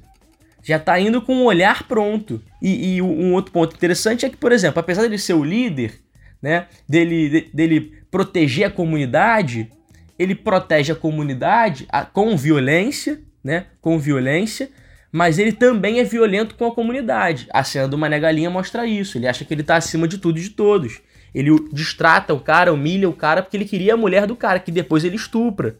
Já 0.62 0.78
tá 0.78 1.00
indo 1.00 1.22
com 1.22 1.34
um 1.34 1.44
olhar 1.44 1.88
pronto. 1.88 2.42
E, 2.60 2.96
e 2.96 3.02
um 3.02 3.32
outro 3.32 3.52
ponto 3.52 3.74
interessante 3.74 4.26
é 4.26 4.28
que, 4.28 4.36
por 4.36 4.52
exemplo, 4.52 4.80
apesar 4.80 5.00
dele 5.00 5.16
ser 5.16 5.32
o 5.32 5.42
líder, 5.42 5.94
né, 6.42 6.66
dele, 6.86 7.30
de, 7.30 7.40
dele 7.54 8.02
proteger 8.10 8.66
a 8.66 8.70
comunidade, 8.70 9.70
ele 10.18 10.34
protege 10.34 10.92
a 10.92 10.96
comunidade 10.96 11.88
com 12.12 12.36
violência, 12.36 13.18
né, 13.42 13.64
com 13.80 13.98
violência, 13.98 14.68
mas 15.12 15.38
ele 15.38 15.52
também 15.52 15.98
é 15.98 16.04
violento 16.04 16.54
com 16.54 16.66
a 16.66 16.74
comunidade. 16.74 17.48
A 17.52 17.64
cena 17.64 17.88
do 17.88 17.98
Mané 17.98 18.18
Galinha 18.20 18.50
mostra 18.50 18.86
isso. 18.86 19.18
Ele 19.18 19.26
acha 19.26 19.44
que 19.44 19.52
ele 19.52 19.62
tá 19.62 19.76
acima 19.76 20.06
de 20.06 20.18
tudo 20.18 20.38
e 20.38 20.42
de 20.42 20.50
todos. 20.50 21.00
Ele 21.34 21.50
distrata 21.72 22.32
o 22.32 22.40
cara, 22.40 22.72
humilha 22.72 23.08
o 23.08 23.12
cara 23.12 23.42
porque 23.42 23.56
ele 23.56 23.64
queria 23.64 23.94
a 23.94 23.96
mulher 23.96 24.26
do 24.26 24.36
cara, 24.36 24.60
que 24.60 24.70
depois 24.70 25.04
ele 25.04 25.16
estupra. 25.16 25.76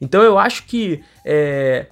Então 0.00 0.22
eu 0.22 0.38
acho 0.38 0.64
que 0.66 1.02
é, 1.24 1.86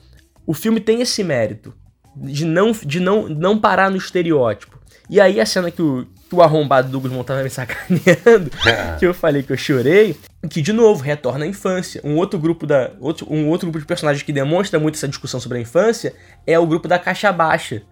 o 0.47 0.55
filme 0.55 0.81
tem 0.81 1.01
esse 1.01 1.23
mérito 1.25 1.75
de 2.17 2.45
não, 2.45 2.73
de 2.73 3.01
não, 3.01 3.29
não 3.29 3.59
parar 3.59 3.91
no 3.91 3.97
estereótipo. 3.97 4.81
E 5.09 5.21
aí 5.21 5.41
a 5.41 5.47
cena 5.47 5.71
que 5.71 5.83
o, 5.83 6.07
que 6.33 6.37
o 6.37 6.41
arrombado 6.41 6.89
Douglas 6.89 7.13
Montalva 7.13 7.43
me 7.43 7.51
sacaneando, 7.51 8.51
que 8.99 9.07
eu 9.07 9.13
falei 9.13 9.43
que 9.43 9.53
eu 9.53 9.57
chorei, 9.57 10.17
que 10.49 10.63
de 10.63 10.73
novo 10.73 11.03
retorna 11.03 11.45
à 11.45 11.49
infância. 11.49 12.01
Um 12.03 12.17
outro 12.17 12.39
grupo 12.39 12.67
da 12.67 12.91
outro, 12.99 13.27
um 13.31 13.49
outro 13.49 13.67
grupo 13.67 13.81
de 13.81 13.85
personagens 13.85 14.23
que 14.23 14.33
demonstra 14.33 14.81
muito 14.81 14.95
essa 14.95 15.07
discussão 15.07 15.39
sobre 15.39 15.59
a 15.59 15.61
infância 15.61 16.15
é 16.47 16.59
o 16.59 16.67
grupo 16.67 16.89
da 16.89 16.99
caixa 16.99 17.31
baixa, 17.31 17.83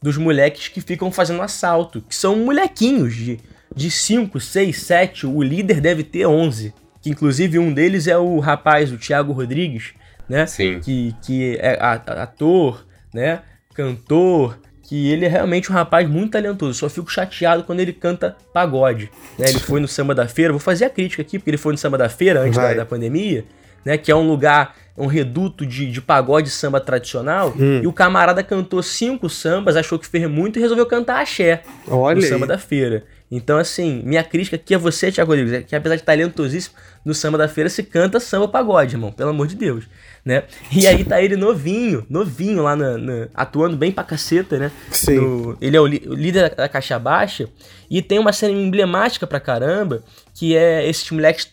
dos 0.00 0.16
moleques 0.16 0.68
que 0.68 0.80
ficam 0.80 1.10
fazendo 1.10 1.42
assalto, 1.42 2.00
que 2.00 2.14
são 2.14 2.36
molequinhos 2.36 3.16
de 3.16 3.40
de 3.74 3.90
5, 3.90 4.40
6, 4.40 4.80
7, 4.80 5.26
o 5.26 5.42
líder 5.42 5.80
deve 5.80 6.02
ter 6.02 6.26
11, 6.26 6.72
que 7.02 7.10
inclusive 7.10 7.58
um 7.58 7.72
deles 7.72 8.06
é 8.06 8.16
o 8.16 8.38
rapaz, 8.38 8.90
o 8.90 8.96
Thiago 8.96 9.32
Rodrigues, 9.32 9.92
né? 10.28 10.46
Sim. 10.46 10.80
Que 10.80 11.14
que 11.20 11.56
é 11.58 11.76
ator, 11.80 12.86
né? 13.12 13.42
Cantor, 13.74 14.58
que 14.88 15.12
ele 15.12 15.26
é 15.26 15.28
realmente 15.28 15.70
um 15.70 15.74
rapaz 15.74 16.08
muito 16.08 16.32
talentoso. 16.32 16.78
Só 16.78 16.88
fico 16.88 17.12
chateado 17.12 17.62
quando 17.62 17.80
ele 17.80 17.92
canta 17.92 18.34
pagode. 18.54 19.10
Né? 19.38 19.50
Ele 19.50 19.58
foi 19.58 19.80
no 19.80 19.86
Samba 19.86 20.14
da 20.14 20.26
Feira, 20.26 20.50
vou 20.50 20.58
fazer 20.58 20.86
a 20.86 20.90
crítica 20.90 21.20
aqui, 21.20 21.38
porque 21.38 21.50
ele 21.50 21.58
foi 21.58 21.72
no 21.72 21.78
Samba 21.78 21.98
da 21.98 22.08
Feira 22.08 22.40
antes 22.40 22.56
da, 22.56 22.72
da, 22.72 22.86
pandemia, 22.86 23.44
né? 23.84 23.98
Que 23.98 24.10
é 24.10 24.16
um 24.16 24.26
lugar, 24.26 24.74
um 24.96 25.06
reduto 25.06 25.66
de, 25.66 25.92
de 25.92 26.00
pagode 26.00 26.48
samba 26.48 26.80
tradicional. 26.80 27.52
Hum. 27.54 27.82
E 27.82 27.86
o 27.86 27.92
camarada 27.92 28.42
cantou 28.42 28.82
cinco 28.82 29.28
sambas, 29.28 29.76
achou 29.76 29.98
que 29.98 30.06
fez 30.06 30.26
muito 30.26 30.58
e 30.58 30.62
resolveu 30.62 30.86
cantar 30.86 31.20
axé 31.20 31.62
Olha 31.86 32.16
no 32.16 32.22
aí. 32.22 32.28
Samba 32.28 32.46
da 32.46 32.56
Feira. 32.56 33.04
Então, 33.30 33.58
assim, 33.58 34.02
minha 34.04 34.24
crítica 34.24 34.56
aqui 34.56 34.74
a 34.74 34.78
você, 34.78 35.12
Thiago 35.12 35.30
Rodrigues, 35.30 35.52
é 35.52 35.62
que 35.62 35.76
apesar 35.76 35.96
de 35.96 36.02
talentosíssimo, 36.02 36.74
no 37.04 37.14
samba 37.14 37.36
da 37.36 37.46
feira 37.46 37.68
se 37.68 37.82
canta 37.82 38.18
samba 38.18 38.48
pagode, 38.48 38.94
irmão, 38.94 39.12
pelo 39.12 39.30
amor 39.30 39.46
de 39.46 39.54
Deus, 39.54 39.84
né? 40.24 40.44
E 40.72 40.86
aí 40.86 41.04
tá 41.04 41.20
ele 41.20 41.36
novinho, 41.36 42.06
novinho 42.08 42.62
lá, 42.62 42.74
na, 42.74 42.96
na 42.96 43.28
atuando 43.34 43.76
bem 43.76 43.92
pra 43.92 44.02
caceta, 44.02 44.58
né? 44.58 44.72
Sim. 44.90 45.16
No, 45.16 45.58
ele 45.60 45.76
é 45.76 45.80
o, 45.80 45.84
o, 45.84 46.14
líder 46.14 46.54
da 46.54 46.68
caixa 46.68 46.98
baixa 46.98 47.48
e 47.90 48.00
tem 48.00 48.18
uma 48.18 48.32
cena 48.32 48.52
emblemática 48.52 49.26
pra 49.26 49.40
caramba, 49.40 50.02
que 50.34 50.56
é 50.56 50.88
esses 50.88 51.10
moleques 51.10 51.52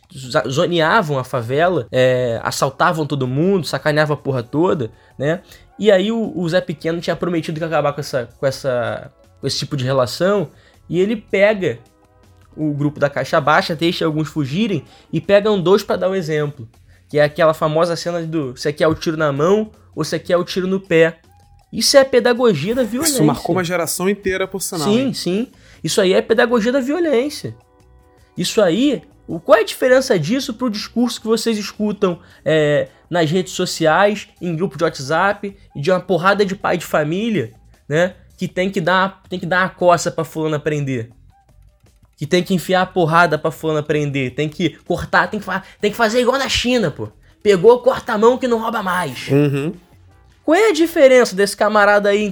zoneavam 0.49 1.19
a 1.19 1.23
favela, 1.23 1.87
é, 1.91 2.39
assaltavam 2.43 3.05
todo 3.05 3.27
mundo, 3.27 3.67
sacaneavam 3.67 4.15
a 4.15 4.17
porra 4.17 4.43
toda, 4.43 4.91
né? 5.19 5.41
E 5.77 5.91
aí 5.91 6.09
o, 6.09 6.31
o 6.35 6.47
Zé 6.47 6.61
Pequeno 6.61 7.01
tinha 7.01 7.15
prometido 7.17 7.59
que 7.59 7.63
ia 7.63 7.67
acabar 7.67 7.91
com 7.91 7.99
essa, 7.99 8.29
com 8.39 8.47
essa 8.47 9.11
com 9.41 9.47
esse 9.47 9.59
tipo 9.59 9.77
de 9.77 9.83
relação 9.83 10.49
e 10.89 10.99
ele 10.99 11.15
pega 11.15 11.79
o 12.55 12.73
grupo 12.73 12.99
da 12.99 13.09
caixa 13.09 13.39
baixa, 13.41 13.75
deixa 13.75 14.05
alguns 14.05 14.29
fugirem 14.29 14.83
e 15.11 15.19
pegam 15.19 15.61
dois 15.61 15.83
para 15.83 15.97
dar 15.97 16.09
um 16.09 16.15
exemplo. 16.15 16.67
Que 17.09 17.19
é 17.19 17.23
aquela 17.23 17.53
famosa 17.53 17.95
cena 17.95 18.21
do 18.23 18.55
você 18.55 18.71
quer 18.73 18.87
o 18.87 18.95
tiro 18.95 19.17
na 19.17 19.31
mão 19.31 19.71
ou 19.95 20.03
você 20.03 20.17
quer 20.17 20.37
o 20.37 20.43
tiro 20.43 20.67
no 20.67 20.79
pé. 20.79 21.19
Isso 21.71 21.97
é 21.97 22.01
a 22.01 22.05
pedagogia 22.05 22.73
da 22.73 22.83
violência. 22.83 23.15
Isso 23.15 23.23
marcou 23.23 23.55
uma 23.55 23.63
geração 23.63 24.09
inteira, 24.09 24.47
por 24.47 24.61
sinal. 24.61 24.87
Sim, 24.87 24.99
hein? 24.99 25.13
sim. 25.13 25.47
Isso 25.83 25.99
aí 25.99 26.13
é 26.13 26.19
a 26.19 26.23
pedagogia 26.23 26.71
da 26.71 26.79
violência. 26.79 27.55
Isso 28.37 28.61
aí, 28.61 29.01
qual 29.43 29.57
é 29.57 29.61
a 29.61 29.65
diferença 29.65 30.17
disso 30.17 30.53
para 30.53 30.67
o 30.67 30.69
discurso 30.69 31.19
que 31.19 31.27
vocês 31.27 31.57
escutam 31.57 32.19
é, 32.43 32.87
nas 33.09 33.29
redes 33.29 33.53
sociais, 33.53 34.29
em 34.41 34.55
grupo 34.55 34.77
de 34.77 34.83
WhatsApp, 34.83 35.55
de 35.75 35.91
uma 35.91 35.99
porrada 35.99 36.45
de 36.45 36.55
pai 36.55 36.77
de 36.77 36.85
família, 36.85 37.53
né? 37.87 38.15
Que 38.37 38.47
tem 38.47 38.69
que 38.69 38.81
dar, 38.81 39.21
tem 39.29 39.39
que 39.39 39.45
dar 39.45 39.63
uma 39.63 39.69
coça 39.69 40.11
pra 40.11 40.23
fulano 40.23 40.55
aprender. 40.55 41.09
Que 42.17 42.25
tem 42.25 42.43
que 42.43 42.53
enfiar 42.53 42.81
a 42.81 42.85
porrada 42.85 43.37
pra 43.37 43.51
fulano 43.51 43.79
aprender. 43.79 44.31
Tem 44.31 44.47
que 44.47 44.71
cortar, 44.85 45.29
tem 45.29 45.39
que, 45.39 45.45
tem 45.81 45.91
que 45.91 45.97
fazer 45.97 46.21
igual 46.21 46.37
na 46.37 46.47
China, 46.47 46.91
pô. 46.91 47.09
Pegou, 47.43 47.79
corta 47.79 48.13
a 48.13 48.17
mão 48.17 48.37
que 48.37 48.47
não 48.47 48.59
rouba 48.59 48.81
mais. 48.81 49.27
Uhum. 49.29 49.73
Qual 50.43 50.55
é 50.55 50.69
a 50.69 50.73
diferença 50.73 51.35
desse 51.35 51.57
camarada 51.57 52.09
aí, 52.09 52.31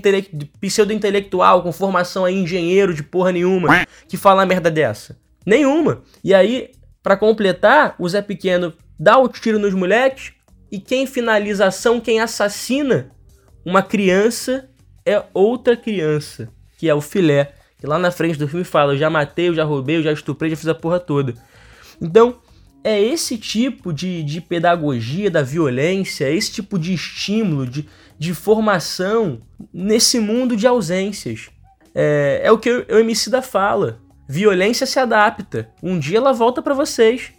pseudo-intelectual, 0.61 1.63
com 1.63 1.71
formação 1.71 2.25
aí, 2.25 2.35
engenheiro 2.35 2.93
de 2.93 3.01
porra 3.01 3.31
nenhuma, 3.31 3.87
que 4.07 4.17
fala 4.17 4.45
merda 4.45 4.69
dessa? 4.69 5.17
Nenhuma. 5.43 6.03
E 6.23 6.33
aí, 6.33 6.69
para 7.01 7.17
completar, 7.17 7.95
o 7.97 8.07
Zé 8.07 8.21
Pequeno 8.21 8.71
dá 8.99 9.17
o 9.17 9.27
tiro 9.27 9.57
nos 9.57 9.73
moleques 9.73 10.31
e 10.71 10.79
quem 10.79 11.07
finaliza 11.07 11.65
a 11.65 11.67
ação, 11.69 11.99
quem 11.99 12.19
assassina 12.19 13.11
uma 13.65 13.81
criança 13.81 14.69
é 15.05 15.23
outra 15.33 15.75
criança, 15.75 16.49
que 16.77 16.89
é 16.89 16.93
o 16.93 17.01
filé. 17.01 17.53
Que 17.79 17.87
lá 17.87 17.99
na 17.99 18.11
frente 18.11 18.39
do 18.39 18.47
filme 18.47 18.63
fala: 18.63 18.93
eu 18.93 18.97
já 18.97 19.09
matei, 19.09 19.49
eu 19.49 19.55
já 19.55 19.63
roubei, 19.63 19.97
eu 19.97 20.03
já 20.03 20.11
estuprei, 20.11 20.49
já 20.49 20.55
fiz 20.55 20.67
a 20.67 20.75
porra 20.75 20.99
toda. 20.99 21.33
Então, 22.01 22.39
é 22.83 23.01
esse 23.01 23.37
tipo 23.37 23.93
de, 23.93 24.23
de 24.23 24.41
pedagogia 24.41 25.31
da 25.31 25.41
violência, 25.41 26.29
esse 26.29 26.51
tipo 26.51 26.77
de 26.77 26.93
estímulo, 26.93 27.65
de, 27.65 27.87
de 28.19 28.33
formação 28.33 29.39
nesse 29.73 30.19
mundo 30.19 30.55
de 30.55 30.67
ausências. 30.67 31.49
É, 31.95 32.41
é 32.43 32.51
o 32.51 32.57
que 32.57 32.69
o, 32.69 32.85
o 32.89 33.29
da 33.29 33.41
fala. 33.41 33.99
Violência 34.27 34.85
se 34.85 34.99
adapta. 34.99 35.69
Um 35.81 35.99
dia 35.99 36.17
ela 36.17 36.33
volta 36.33 36.61
para 36.61 36.73
vocês. 36.73 37.31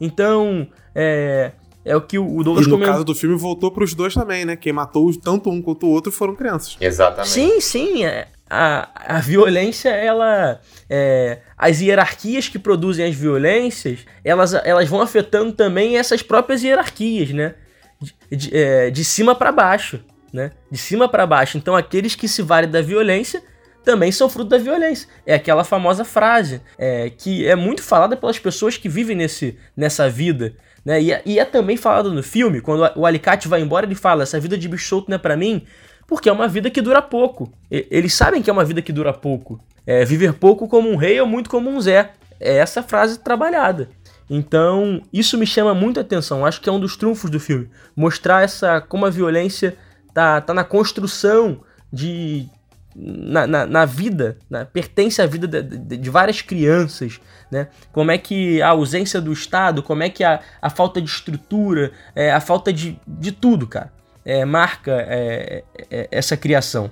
Então, 0.00 0.66
é, 0.94 1.52
é 1.84 1.96
o 1.96 2.00
que 2.00 2.18
o 2.18 2.42
Douglas 2.42 2.66
E 2.66 2.70
no 2.70 2.78
caso 2.78 3.04
do 3.04 3.14
filme 3.14 3.36
voltou 3.36 3.70
pros 3.70 3.94
dois 3.94 4.14
também, 4.14 4.44
né? 4.44 4.56
Quem 4.56 4.72
matou 4.72 5.12
tanto 5.18 5.50
um 5.50 5.60
quanto 5.60 5.86
o 5.86 5.90
outro 5.90 6.12
foram 6.12 6.34
crianças. 6.34 6.76
Exatamente. 6.80 7.30
Sim, 7.30 7.60
sim. 7.60 8.04
É, 8.04 8.28
a, 8.48 9.16
a 9.16 9.20
violência, 9.20 9.88
ela. 9.88 10.60
É, 10.88 11.38
as 11.56 11.80
hierarquias 11.80 12.48
que 12.48 12.58
produzem 12.58 13.06
as 13.06 13.14
violências, 13.14 14.00
elas, 14.24 14.52
elas 14.52 14.88
vão 14.88 15.00
afetando 15.00 15.52
também 15.52 15.96
essas 15.96 16.22
próprias 16.22 16.62
hierarquias, 16.62 17.30
né? 17.30 17.54
De, 18.00 18.36
de, 18.36 18.56
é, 18.56 18.90
de 18.90 19.04
cima 19.04 19.34
para 19.34 19.50
baixo, 19.50 20.00
né? 20.32 20.52
De 20.70 20.78
cima 20.78 21.08
para 21.08 21.26
baixo. 21.26 21.56
Então, 21.56 21.74
aqueles 21.74 22.14
que 22.14 22.28
se 22.28 22.42
valem 22.42 22.70
da 22.70 22.82
violência 22.82 23.42
também 23.84 24.12
são 24.12 24.28
fruto 24.28 24.50
da 24.50 24.58
violência. 24.58 25.08
É 25.26 25.34
aquela 25.34 25.64
famosa 25.64 26.04
frase 26.04 26.60
é, 26.78 27.10
que 27.10 27.46
é 27.46 27.56
muito 27.56 27.82
falada 27.82 28.16
pelas 28.16 28.38
pessoas 28.38 28.76
que 28.76 28.88
vivem 28.88 29.16
nesse, 29.16 29.58
nessa 29.76 30.08
vida. 30.08 30.54
Né? 30.84 31.02
E, 31.02 31.12
é, 31.12 31.22
e 31.24 31.38
é 31.38 31.44
também 31.44 31.76
falado 31.76 32.12
no 32.12 32.22
filme, 32.22 32.60
quando 32.60 32.90
o 32.96 33.06
alicate 33.06 33.48
vai 33.48 33.60
embora, 33.60 33.86
ele 33.86 33.94
fala: 33.94 34.22
essa 34.22 34.40
vida 34.40 34.58
de 34.58 34.68
bicho 34.68 34.88
solto 34.88 35.08
não 35.08 35.16
é 35.16 35.18
pra 35.18 35.36
mim, 35.36 35.62
porque 36.06 36.28
é 36.28 36.32
uma 36.32 36.48
vida 36.48 36.70
que 36.70 36.80
dura 36.80 37.00
pouco. 37.00 37.52
E, 37.70 37.86
eles 37.90 38.14
sabem 38.14 38.42
que 38.42 38.50
é 38.50 38.52
uma 38.52 38.64
vida 38.64 38.82
que 38.82 38.92
dura 38.92 39.12
pouco. 39.12 39.60
É 39.86 40.04
viver 40.04 40.34
pouco 40.34 40.68
como 40.68 40.90
um 40.90 40.96
rei 40.96 41.20
ou 41.20 41.26
muito 41.26 41.50
como 41.50 41.70
um 41.70 41.80
Zé. 41.80 42.12
É 42.40 42.56
essa 42.56 42.82
frase 42.82 43.20
trabalhada. 43.20 43.88
Então, 44.28 45.02
isso 45.12 45.36
me 45.36 45.46
chama 45.46 45.74
muito 45.74 45.98
a 45.98 46.00
atenção. 46.00 46.46
Acho 46.46 46.60
que 46.60 46.68
é 46.68 46.72
um 46.72 46.80
dos 46.80 46.96
trunfos 46.96 47.30
do 47.30 47.38
filme. 47.38 47.68
Mostrar 47.94 48.42
essa 48.42 48.80
como 48.80 49.04
a 49.04 49.10
violência 49.10 49.76
tá, 50.14 50.40
tá 50.40 50.54
na 50.54 50.64
construção 50.64 51.60
de, 51.92 52.48
na, 52.94 53.46
na, 53.46 53.66
na 53.66 53.84
vida, 53.84 54.36
na, 54.48 54.64
pertence 54.64 55.20
à 55.20 55.26
vida 55.26 55.46
de, 55.46 55.62
de, 55.62 55.96
de, 55.96 56.10
várias 56.10 56.42
crianças, 56.42 57.20
né? 57.50 57.68
Como 57.92 58.10
é 58.10 58.18
que 58.18 58.60
a 58.60 58.68
ausência 58.68 59.20
do 59.20 59.32
Estado, 59.32 59.82
como 59.82 60.02
é 60.02 60.10
que 60.10 60.22
a, 60.22 60.40
a 60.60 60.70
falta 60.70 61.00
de 61.00 61.08
estrutura, 61.08 61.92
é, 62.14 62.32
a 62.32 62.40
falta 62.40 62.72
de, 62.72 62.98
de 63.06 63.32
tudo, 63.32 63.66
cara, 63.66 63.92
é, 64.24 64.44
marca 64.44 64.92
é, 65.08 65.64
é 65.90 66.08
essa 66.10 66.36
criação. 66.36 66.90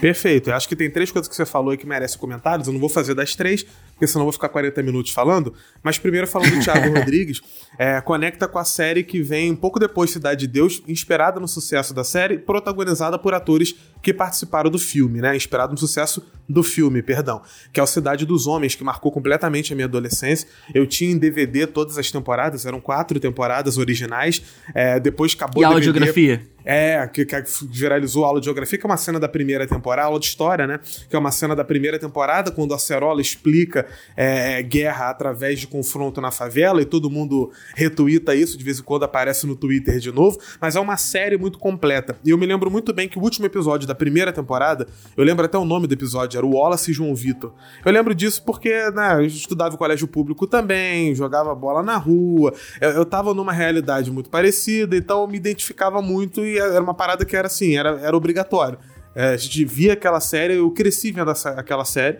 Perfeito. 0.00 0.50
Eu 0.50 0.54
acho 0.54 0.68
que 0.68 0.76
tem 0.76 0.90
três 0.90 1.10
coisas 1.10 1.28
que 1.28 1.34
você 1.34 1.44
falou 1.44 1.70
aí 1.70 1.76
que 1.76 1.86
merecem 1.86 2.18
comentários. 2.18 2.66
Eu 2.66 2.72
não 2.72 2.80
vou 2.80 2.88
fazer 2.88 3.14
das 3.14 3.34
três, 3.34 3.66
porque 4.02 4.08
senão 4.08 4.22
eu 4.22 4.26
vou 4.26 4.32
ficar 4.32 4.48
40 4.48 4.82
minutos 4.82 5.12
falando. 5.12 5.54
Mas 5.80 5.96
primeiro, 5.96 6.26
falando 6.26 6.50
do 6.50 6.58
Thiago 6.64 6.92
Rodrigues, 6.92 7.40
é, 7.78 8.00
conecta 8.00 8.48
com 8.48 8.58
a 8.58 8.64
série 8.64 9.04
que 9.04 9.22
vem 9.22 9.52
um 9.52 9.56
pouco 9.56 9.78
depois 9.78 10.10
de 10.10 10.14
Cidade 10.14 10.40
de 10.40 10.48
Deus, 10.48 10.82
inspirada 10.88 11.38
no 11.38 11.46
sucesso 11.46 11.94
da 11.94 12.02
série, 12.02 12.36
protagonizada 12.36 13.16
por 13.16 13.32
atores 13.32 13.76
que 14.02 14.12
participaram 14.12 14.68
do 14.68 14.78
filme, 14.78 15.20
né? 15.20 15.36
Inspirado 15.36 15.72
no 15.72 15.78
sucesso 15.78 16.20
do 16.48 16.64
filme, 16.64 17.00
perdão. 17.00 17.42
Que 17.72 17.78
é 17.78 17.82
o 17.82 17.86
Cidade 17.86 18.26
dos 18.26 18.48
Homens, 18.48 18.74
que 18.74 18.82
marcou 18.82 19.12
completamente 19.12 19.72
a 19.72 19.76
minha 19.76 19.86
adolescência. 19.86 20.48
Eu 20.74 20.84
tinha 20.84 21.12
em 21.12 21.16
DVD 21.16 21.68
todas 21.68 21.96
as 21.96 22.10
temporadas, 22.10 22.66
eram 22.66 22.80
quatro 22.80 23.20
temporadas 23.20 23.78
originais. 23.78 24.42
É, 24.74 24.98
depois 24.98 25.34
acabou 25.34 25.62
e 25.62 25.64
a 25.64 25.68
audiografia? 25.68 26.44
É, 26.64 27.06
que, 27.06 27.24
que 27.24 27.42
viralizou 27.68 28.24
a 28.24 28.28
aula 28.28 28.40
de 28.40 28.46
geografia, 28.46 28.78
que 28.78 28.86
é 28.86 28.88
uma 28.88 28.96
cena 28.96 29.18
da 29.18 29.28
primeira 29.28 29.66
temporada, 29.66 30.06
aula 30.06 30.20
de 30.20 30.26
história, 30.26 30.66
né? 30.66 30.80
Que 31.08 31.16
é 31.16 31.18
uma 31.18 31.30
cena 31.30 31.54
da 31.56 31.64
primeira 31.64 31.98
temporada, 31.98 32.50
quando 32.50 32.74
a 32.74 32.78
Cerola 32.78 33.20
explica 33.20 33.86
é, 34.16 34.62
guerra 34.62 35.10
através 35.10 35.58
de 35.60 35.66
confronto 35.66 36.20
na 36.20 36.30
favela, 36.30 36.80
e 36.82 36.84
todo 36.84 37.10
mundo 37.10 37.50
retuita 37.74 38.34
isso, 38.34 38.56
de 38.56 38.64
vez 38.64 38.78
em 38.78 38.82
quando 38.82 39.04
aparece 39.04 39.46
no 39.46 39.56
Twitter 39.56 39.98
de 39.98 40.12
novo, 40.12 40.38
mas 40.60 40.76
é 40.76 40.80
uma 40.80 40.96
série 40.96 41.36
muito 41.36 41.58
completa. 41.58 42.16
E 42.24 42.30
eu 42.30 42.38
me 42.38 42.46
lembro 42.46 42.70
muito 42.70 42.92
bem 42.92 43.08
que 43.08 43.18
o 43.18 43.22
último 43.22 43.46
episódio 43.46 43.86
da 43.86 43.94
primeira 43.94 44.32
temporada, 44.32 44.86
eu 45.16 45.24
lembro 45.24 45.44
até 45.44 45.58
o 45.58 45.64
nome 45.64 45.86
do 45.86 45.94
episódio, 45.94 46.38
era 46.38 46.46
o 46.46 46.54
Wallace 46.54 46.90
e 46.90 46.94
João 46.94 47.14
Vitor. 47.14 47.52
Eu 47.84 47.92
lembro 47.92 48.14
disso 48.14 48.42
porque, 48.44 48.90
né, 48.90 49.16
eu 49.16 49.26
estudava 49.26 49.74
em 49.74 49.78
colégio 49.78 50.06
público 50.06 50.46
também, 50.46 51.14
jogava 51.14 51.54
bola 51.54 51.82
na 51.82 51.96
rua, 51.96 52.54
eu, 52.80 52.90
eu 52.90 53.04
tava 53.04 53.34
numa 53.34 53.52
realidade 53.52 54.10
muito 54.10 54.30
parecida, 54.30 54.96
então 54.96 55.22
eu 55.22 55.28
me 55.28 55.36
identificava 55.36 56.00
muito 56.00 56.44
e 56.44 56.51
era 56.58 56.82
uma 56.82 56.94
parada 56.94 57.24
que 57.24 57.36
era 57.36 57.46
assim, 57.46 57.76
era, 57.76 58.00
era 58.00 58.16
obrigatório. 58.16 58.78
É, 59.14 59.30
a 59.30 59.36
gente 59.36 59.64
via 59.64 59.92
aquela 59.92 60.20
série, 60.20 60.54
eu 60.54 60.70
cresci 60.70 61.12
vendo 61.12 61.30
essa, 61.30 61.50
aquela 61.50 61.84
série. 61.84 62.18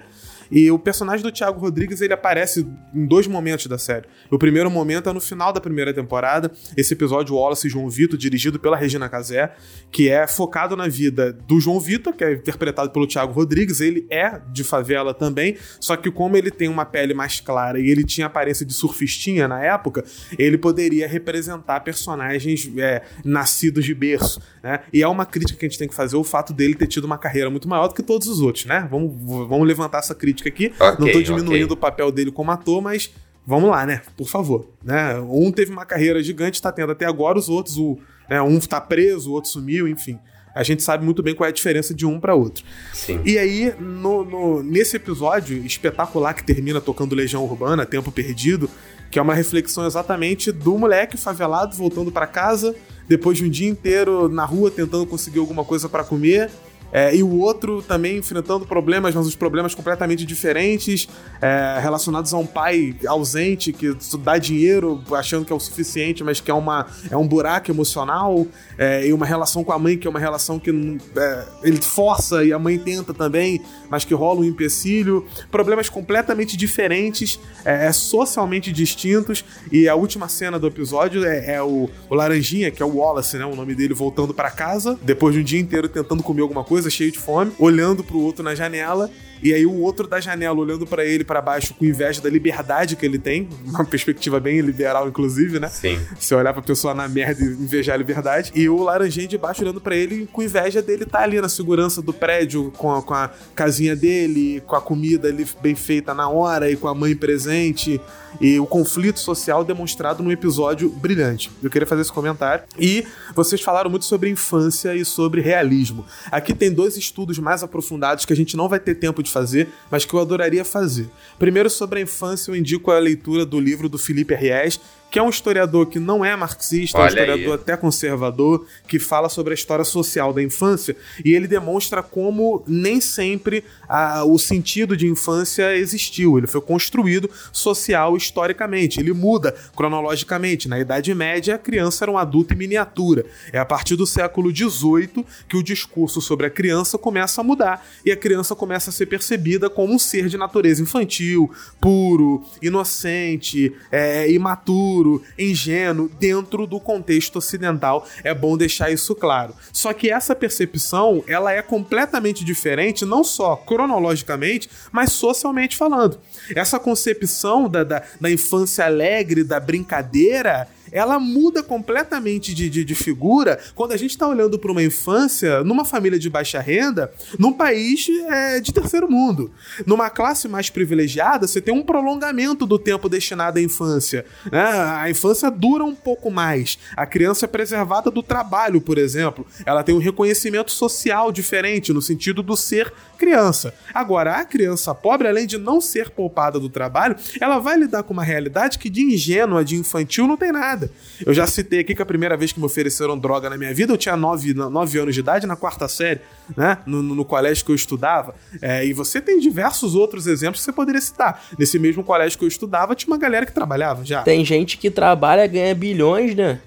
E 0.53 0.71
o 0.71 0.79
personagem 0.79 1.23
do 1.23 1.33
Thiago 1.33 1.59
Rodrigues, 1.59 2.03
ele 2.03 2.13
aparece 2.13 2.69
em 2.95 3.07
dois 3.07 3.27
momentos 3.27 3.67
da 3.67 3.79
série. 3.79 4.07
O 4.31 4.39
primeiro 4.39 4.71
momento 4.71 5.09
é 5.09 5.13
no 5.13 5.21
final 5.21 5.51
da 5.51 5.63
primeira 5.63 5.95
temporada, 5.95 6.53
esse 6.77 6.93
episódio 6.93 7.35
Wallace 7.35 7.67
e 7.67 7.71
João 7.71 7.89
Vitor, 7.89 8.19
dirigido 8.19 8.61
pela 8.61 8.77
Regina 8.77 9.09
Casé, 9.09 9.55
que 9.91 10.11
é 10.11 10.27
focado 10.27 10.77
na 10.77 10.87
vida 10.87 11.33
do 11.33 11.59
João 11.59 11.81
Vitor, 11.81 12.13
que 12.13 12.23
é 12.23 12.35
interpretado 12.35 12.91
pelo 12.91 13.07
Thiago 13.07 13.33
Rodrigues. 13.33 13.81
Ele 13.81 14.07
é 14.11 14.43
de 14.53 14.63
favela 14.63 15.15
também, 15.15 15.57
só 15.81 15.97
que 15.97 16.11
como 16.11 16.37
ele 16.37 16.51
tem 16.51 16.69
uma 16.69 16.85
pele 16.85 17.15
mais 17.15 17.41
clara 17.41 17.81
e 17.81 17.89
ele 17.89 18.05
tinha 18.05 18.27
aparência 18.27 18.67
de 18.67 18.75
surfistinha 18.75 19.49
na 19.49 19.63
época, 19.65 20.05
ele 20.39 20.59
poderia 20.59 21.09
representar 21.09 21.81
personagens 21.81 22.71
é, 22.77 23.03
nascidos 23.25 23.87
de 23.87 23.95
berço, 23.95 24.39
né? 24.63 24.81
E 24.93 25.03
é 25.03 25.09
uma 25.09 25.25
crítica 25.25 25.59
que 25.59 25.65
a 25.65 25.69
gente 25.69 25.79
tem 25.79 25.89
que 25.89 25.95
fazer 25.95 26.17
o 26.17 26.25
fato 26.25 26.53
dele 26.53 26.75
ter 26.75 26.87
tido 26.87 27.05
uma 27.05 27.17
carreira 27.17 27.49
muito 27.49 27.67
maior 27.67 27.89
do 27.89 27.95
que 27.95 28.03
todos 28.03 28.29
os 28.29 28.41
outros, 28.43 28.67
né? 28.67 28.87
Vamos, 28.91 29.15
vamos 29.49 29.67
levantar 29.67 29.99
essa 29.99 30.15
crítica 30.15 30.42
aqui. 30.49 30.73
Ok, 30.79 31.05
Não 31.07 31.13
tô 31.13 31.23
diminuindo 31.23 31.65
ok. 31.73 31.75
o 31.75 31.77
papel 31.77 32.11
dele 32.13 32.31
como 32.33 32.51
ator, 32.51 32.81
mas 32.83 33.11
vamos 33.47 33.71
lá, 33.71 33.85
né? 33.87 34.03
Por 34.17 34.29
favor. 34.29 34.67
Né? 34.85 35.19
Um 35.21 35.51
teve 35.53 35.71
uma 35.73 35.85
carreira 35.85 36.23
gigante, 36.23 36.61
tá 36.63 36.71
tendo 36.73 36.93
até 36.93 37.05
agora, 37.07 37.39
os 37.39 37.49
outros, 37.49 37.77
o, 37.79 37.99
né, 38.29 38.41
um 38.43 38.59
tá 38.61 38.81
preso, 38.81 39.31
o 39.31 39.33
outro 39.35 39.51
sumiu, 39.51 39.87
enfim. 39.89 40.19
A 40.55 40.63
gente 40.63 40.83
sabe 40.83 41.03
muito 41.03 41.23
bem 41.23 41.35
qual 41.35 41.47
é 41.47 41.51
a 41.51 41.53
diferença 41.53 41.95
de 41.95 42.05
um 42.05 42.21
para 42.21 42.35
outro. 42.35 42.63
Sim. 42.93 43.21
E 43.25 43.39
aí, 43.39 43.73
no, 43.81 44.23
no- 44.23 44.63
nesse 44.63 44.97
episódio 44.97 45.57
espetacular 45.65 46.35
que 46.35 46.45
termina 46.45 46.79
tocando 46.79 47.15
Legião 47.15 47.43
Urbana, 47.43 47.87
Tempo 47.87 48.13
Perdido, 48.13 48.69
que 49.11 49.19
é 49.19 49.23
uma 49.23 49.35
reflexão 49.35 49.87
exatamente 49.87 50.53
do 50.53 50.77
moleque 50.77 51.17
favelado 51.17 51.75
voltando 51.75 52.13
para 52.13 52.27
casa, 52.27 52.75
depois 53.09 53.39
de 53.39 53.45
um 53.45 53.49
dia 53.49 53.69
inteiro 53.69 54.29
na 54.29 54.45
rua 54.45 54.71
tentando 54.71 55.07
conseguir 55.07 55.39
alguma 55.39 55.65
coisa 55.65 55.89
para 55.89 56.05
comer. 56.05 56.51
É, 56.93 57.15
e 57.17 57.23
o 57.23 57.39
outro 57.39 57.83
também 57.83 58.19
enfrentando 58.19 58.67
problemas, 58.67 59.15
mas 59.15 59.27
os 59.27 59.35
problemas 59.35 59.75
completamente 59.75 60.25
diferentes, 60.27 61.09
é, 61.41 61.79
relacionados 61.81 62.33
a 62.35 62.39
um 62.39 62.47
pai 62.47 62.95
ausente 63.07 63.73
que 63.73 63.97
dá 64.19 64.39
dinheiro 64.39 65.03
achando 65.13 65.45
que 65.45 65.53
é 65.53 65.57
o 65.57 65.61
suficiente, 65.61 66.23
mas 66.23 66.41
que 66.41 66.51
é, 66.51 66.55
uma, 66.55 66.87
é 67.11 67.17
um 67.17 67.27
buraco 67.27 67.71
emocional, 67.71 68.47
é, 68.77 69.07
e 69.07 69.13
uma 69.13 69.27
relação 69.27 69.65
com 69.65 69.73
a 69.73 69.79
mãe 69.79 69.97
que 69.97 70.07
é 70.07 70.11
uma 70.11 70.19
relação 70.19 70.59
que 70.59 70.71
é, 70.71 71.45
ele 71.63 71.81
força 71.81 72.45
e 72.45 72.53
a 72.53 72.59
mãe 72.59 72.79
tenta 72.79 73.15
também, 73.15 73.61
mas 73.89 74.05
que 74.05 74.15
rola 74.15 74.41
um 74.41 74.45
empecilho. 74.45 75.27
Problemas 75.51 75.89
completamente 75.89 76.57
diferentes, 76.57 77.39
é, 77.65 77.87
é, 77.87 77.93
socialmente 77.93 78.73
distintos, 78.73 79.45
e 79.71 79.89
a 79.89 79.95
última 79.95 80.29
cena 80.29 80.59
do 80.59 80.67
episódio 80.67 81.25
é, 81.25 81.55
é 81.55 81.63
o, 81.63 81.89
o 82.09 82.15
Laranjinha, 82.15 82.71
que 82.71 82.83
é 82.83 82.87
o 82.87 82.97
Wallace, 82.97 83.37
né? 83.37 83.45
O 83.45 83.55
nome 83.55 83.75
dele 83.75 83.95
voltando 83.95 84.35
para 84.35 84.51
casa, 84.51 84.99
depois 85.03 85.35
de 85.35 85.41
um 85.41 85.45
dia 85.45 85.61
inteiro 85.61 85.89
tentando 85.89 86.23
comer 86.23 86.43
alguma 86.43 86.65
coisa, 86.65 86.82
cheio 86.91 87.13
de 87.13 87.19
fome, 87.19 87.53
olhando 87.59 88.03
pro 88.05 88.19
outro 88.19 88.43
na 88.43 88.55
janela. 88.55 89.11
E 89.43 89.53
aí 89.53 89.67
o 89.67 89.81
outro 89.81 90.07
da 90.07 90.21
janela 90.21 90.59
olhando 90.59 90.87
pra 90.87 91.05
ele 91.05 91.25
pra 91.25 91.41
baixo 91.41 91.75
com 91.75 91.85
inveja 91.85 92.21
da 92.21 92.31
liberdade 92.31 92.97
que 92.97 93.05
ele 93.05 93.19
tem, 93.19 93.49
uma 93.67 93.85
perspectiva 93.87 94.39
bem 94.39 94.61
liberal 94.61 95.09
inclusive, 95.09 95.59
né? 95.59 95.69
Sim. 95.69 95.99
Você 96.19 96.35
olhar 96.35 96.53
pra 96.53 96.63
pessoa 96.63 96.95
na 96.95 97.09
merda 97.09 97.43
e 97.43 97.49
invejar 97.49 97.95
a 97.95 97.99
liberdade. 97.99 98.53
E 98.55 98.69
o 98.69 98.83
laranjinha 98.83 99.27
de 99.27 99.37
baixo 99.37 99.63
olhando 99.63 99.81
pra 99.81 99.97
ele 99.97 100.29
com 100.33 100.43
inveja 100.43 100.81
dele 100.81 101.05
tá 101.05 101.21
ali 101.21 101.41
na 101.41 101.49
segurança 101.49 102.01
do 102.01 102.13
prédio, 102.13 102.73
com 102.77 102.95
a, 102.95 103.03
com 103.03 103.15
a 103.15 103.31
casinha 103.55 103.97
dele, 103.97 104.63
com 104.67 104.77
a 104.77 104.81
comida 104.81 105.29
ali 105.29 105.47
bem 105.61 105.75
feita 105.75 106.15
na 106.15 106.29
hora 106.29 106.71
e 106.71 106.77
com 106.77 106.89
a 106.89 106.95
mãe 106.95 107.15
presente. 107.17 108.01
E 108.41 108.59
o 108.59 108.67
conflito 108.67 109.21
social 109.21 109.65
demonstrado 109.65 110.23
num 110.23 110.33
episódio 110.33 110.89
brilhante. 110.89 111.51
Eu 111.63 111.71
queria 111.71 111.87
fazer 111.87 112.03
esse 112.03 112.13
comentário. 112.13 112.65
E 112.79 113.05
vocês 113.35 113.61
falaram 113.61 113.91
muito 113.91 114.05
sobre 114.05 114.31
infância 114.31 114.95
e 114.95 115.05
sobre 115.05 115.41
realismo. 115.41 116.05
Aqui 116.31 116.55
tem 116.55 116.73
dois 116.73 116.97
estudos 116.97 117.39
mais 117.39 117.63
aprofundados 117.63 118.25
que 118.25 118.33
a 118.33 118.37
gente 118.37 118.57
não 118.57 118.69
vai 118.69 118.81
ter 118.81 118.95
tempo 118.95 119.23
de 119.23 119.31
fazer, 119.33 119.69
mas 119.91 120.05
que 120.05 120.15
eu 120.15 120.21
adoraria 120.21 120.65
fazer. 120.65 121.09
Primeiro, 121.39 121.69
sobre 121.71 121.99
a 121.99 122.03
infância, 122.03 122.51
eu 122.51 122.57
indico 122.57 122.91
a 122.91 122.99
leitura 122.99 123.45
do 123.45 123.59
livro 123.59 123.89
do 123.89 123.99
Felipe 123.99 124.35
Ries, 124.35 124.79
que 125.13 125.19
é 125.19 125.23
um 125.23 125.29
historiador 125.29 125.85
que 125.87 126.01
não 126.01 126.25
é 126.25 126.35
marxista, 126.35 126.97
é 126.97 127.01
um 127.01 127.05
Olha 127.05 127.11
historiador 127.11 127.53
aí. 127.53 127.61
até 127.61 127.77
conservador, 127.77 128.67
que 128.89 128.99
fala 128.99 129.29
sobre 129.29 129.53
a 129.53 129.55
história 129.55 129.85
social 129.85 130.33
da 130.33 130.43
infância, 130.43 130.97
e 131.23 131.35
ele 131.35 131.47
demonstra 131.47 132.03
como 132.03 132.65
nem 132.67 132.99
sempre 132.99 133.63
ah, 133.87 134.25
o 134.25 134.39
sentido 134.39 134.97
de 134.97 135.07
infância 135.07 135.77
existiu. 135.77 136.39
Ele 136.39 136.47
foi 136.47 136.63
construído 136.63 137.29
social 137.53 138.17
historicamente. 138.17 138.99
Ele 139.01 139.13
muda 139.13 139.55
cronologicamente. 139.77 140.67
Na 140.67 140.81
Idade 140.81 141.15
Média, 141.15 141.57
a 141.57 141.59
criança 141.59 142.07
era 142.07 142.11
um 142.11 142.17
adulto 142.17 142.55
em 142.55 142.57
miniatura. 142.57 143.27
É 143.53 143.59
a 143.59 143.67
partir 143.67 143.97
do 143.97 144.07
século 144.07 144.51
XVIII 144.51 145.27
que 145.47 145.59
o 145.59 145.63
discurso 145.63 146.23
sobre 146.23 146.47
a 146.47 146.51
criança 146.51 146.97
começa 146.97 147.43
a 147.43 147.45
mudar 147.45 147.87
e 148.03 148.11
a 148.11 148.17
criança 148.17 148.55
começa 148.55 148.89
a 148.89 148.93
ser 148.93 149.05
percebida 149.05 149.69
como 149.69 149.93
um 149.93 149.99
ser 149.99 150.29
de 150.29 150.39
natureza 150.39 150.81
infantil, 150.81 151.51
puro, 151.79 152.43
inocente, 152.63 153.75
é, 153.91 154.31
imaturo, 154.31 155.02
ingênuo, 155.39 156.11
dentro 156.19 156.67
do 156.67 156.81
contexto 156.81 157.37
ocidental. 157.37 158.07
É 158.23 158.35
bom 158.35 158.57
deixar 158.57 158.91
isso 158.91 159.15
claro. 159.15 159.55
Só 159.73 159.93
que 159.93 160.11
essa 160.11 160.35
percepção 160.35 161.25
ela 161.27 161.53
é 161.53 161.63
completamente 161.63 162.45
diferente, 162.45 163.05
não 163.05 163.25
só 163.25 163.57
cronologicamente, 163.57 164.69
mas 164.91 165.13
socialmente 165.13 165.77
falando. 165.77 166.19
Essa 166.55 166.79
concepção 166.79 167.69
da, 167.69 167.85
da, 167.85 168.03
da 168.21 168.31
infância 168.31 168.85
alegre, 168.85 169.45
da 169.45 169.61
brincadeira, 169.61 170.69
ela 170.93 171.19
muda 171.19 171.63
completamente 171.63 172.55
de, 172.55 172.69
de, 172.69 172.85
de 172.85 172.95
figura 172.95 173.59
quando 173.75 173.93
a 173.93 173.97
gente 173.97 174.11
está 174.11 174.29
olhando 174.29 174.59
para 174.59 174.71
uma 174.71 174.83
infância 174.83 175.65
numa 175.65 175.85
família 175.85 176.19
de 176.19 176.29
baixa 176.29 176.61
renda, 176.61 177.13
num 177.39 177.53
país 177.53 178.07
é, 178.29 178.61
de 178.61 178.73
terceiro 178.73 179.11
mundo. 179.11 179.51
Numa 179.87 180.11
classe 180.11 180.47
mais 180.47 180.69
privilegiada, 180.71 181.47
você 181.47 181.61
tem 181.61 181.75
um 181.75 181.83
prolongamento 181.83 182.67
do 182.67 182.79
tempo 182.79 183.09
destinado 183.09 183.59
à 183.59 183.63
infância. 183.63 184.25
né? 184.51 184.63
A 184.63 185.11
infância 185.11 185.51
dura 185.51 185.85
um 185.85 185.95
pouco 185.95 186.31
mais. 186.31 186.79
A 186.97 187.07
criança 187.07 187.47
é 187.47 187.49
preservada 187.49 188.11
do 188.11 188.23
trabalho, 188.23 188.81
por 188.81 188.99
exemplo. 188.99 189.47
Ela 189.65 189.83
tem 189.83 189.95
um 189.95 189.99
reconhecimento 189.99 190.71
social 190.71 191.33
diferente, 191.33 191.93
no 191.93 192.03
sentido 192.03 192.43
do 192.43 192.57
ser 192.57 192.93
criança. 193.17 193.75
Agora, 193.95 194.37
a 194.37 194.45
criança 194.45 194.95
pobre, 194.95 195.29
além 195.29 195.47
de 195.47 195.57
não 195.57 195.81
ser 195.81 196.11
poupada 196.11 196.59
do 196.59 196.69
trabalho, 196.69 197.17
ela 197.41 197.59
vai 197.59 197.77
lidar 197.77 198.03
com 198.03 198.13
uma 198.13 198.25
realidade 198.25 198.79
que 198.79 198.91
de 198.91 199.03
ingênua, 199.03 199.65
de 199.65 199.77
infantil, 199.77 200.27
não 200.27 200.37
tem 200.37 200.53
nada. 200.53 200.82
Eu 201.25 201.33
já 201.35 201.47
citei 201.47 201.81
aqui 201.81 201.95
que 201.95 202.03
a 202.03 202.07
primeira 202.07 202.37
vez 202.37 202.53
que 202.53 202.59
me 202.61 202.67
ofereceram 202.67 203.19
droga 203.19 203.49
na 203.51 203.57
minha 203.57 203.73
vida, 203.75 203.93
eu 203.93 203.97
tinha 203.97 204.17
9, 204.17 204.55
nove 204.55 204.99
anos 204.99 205.15
de 205.15 205.21
idade, 205.21 205.47
na 205.47 205.57
quarta 205.57 205.87
série, 205.89 206.21
né? 206.57 206.79
No, 206.87 207.03
no- 207.03 207.15
no 207.15 207.25
colégio 207.25 207.65
que 207.65 207.71
eu 207.71 207.77
estudava. 207.77 208.35
É, 208.61 208.85
e 208.87 208.93
você 208.93 209.21
tem 209.21 209.39
diversos 209.39 209.95
outros 209.95 210.27
exemplos 210.27 210.61
que 210.61 210.65
você 210.65 210.73
poderia 210.73 211.01
citar. 211.01 211.43
Nesse 211.59 211.79
mesmo 211.79 212.03
colégio 212.03 212.39
que 212.39 212.45
eu 212.45 212.49
estudava, 212.49 212.95
tinha 212.95 213.13
uma 213.13 213.19
galera 213.19 213.45
que 213.47 213.53
trabalhava 213.53 214.05
já. 214.05 214.23
Tem 214.23 214.45
gente 214.45 214.79
que 214.79 214.91
trabalha, 214.91 215.47
ganha 215.47 215.75
bilhões, 215.75 216.35
né? 216.35 216.61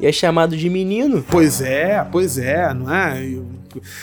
E 0.00 0.06
é 0.06 0.12
chamado 0.12 0.56
de 0.56 0.70
menino. 0.70 1.24
Pois 1.28 1.60
é, 1.60 2.06
pois 2.12 2.38
é, 2.38 2.72
não 2.72 2.94
é? 2.94 3.20
Eu- 3.24 3.46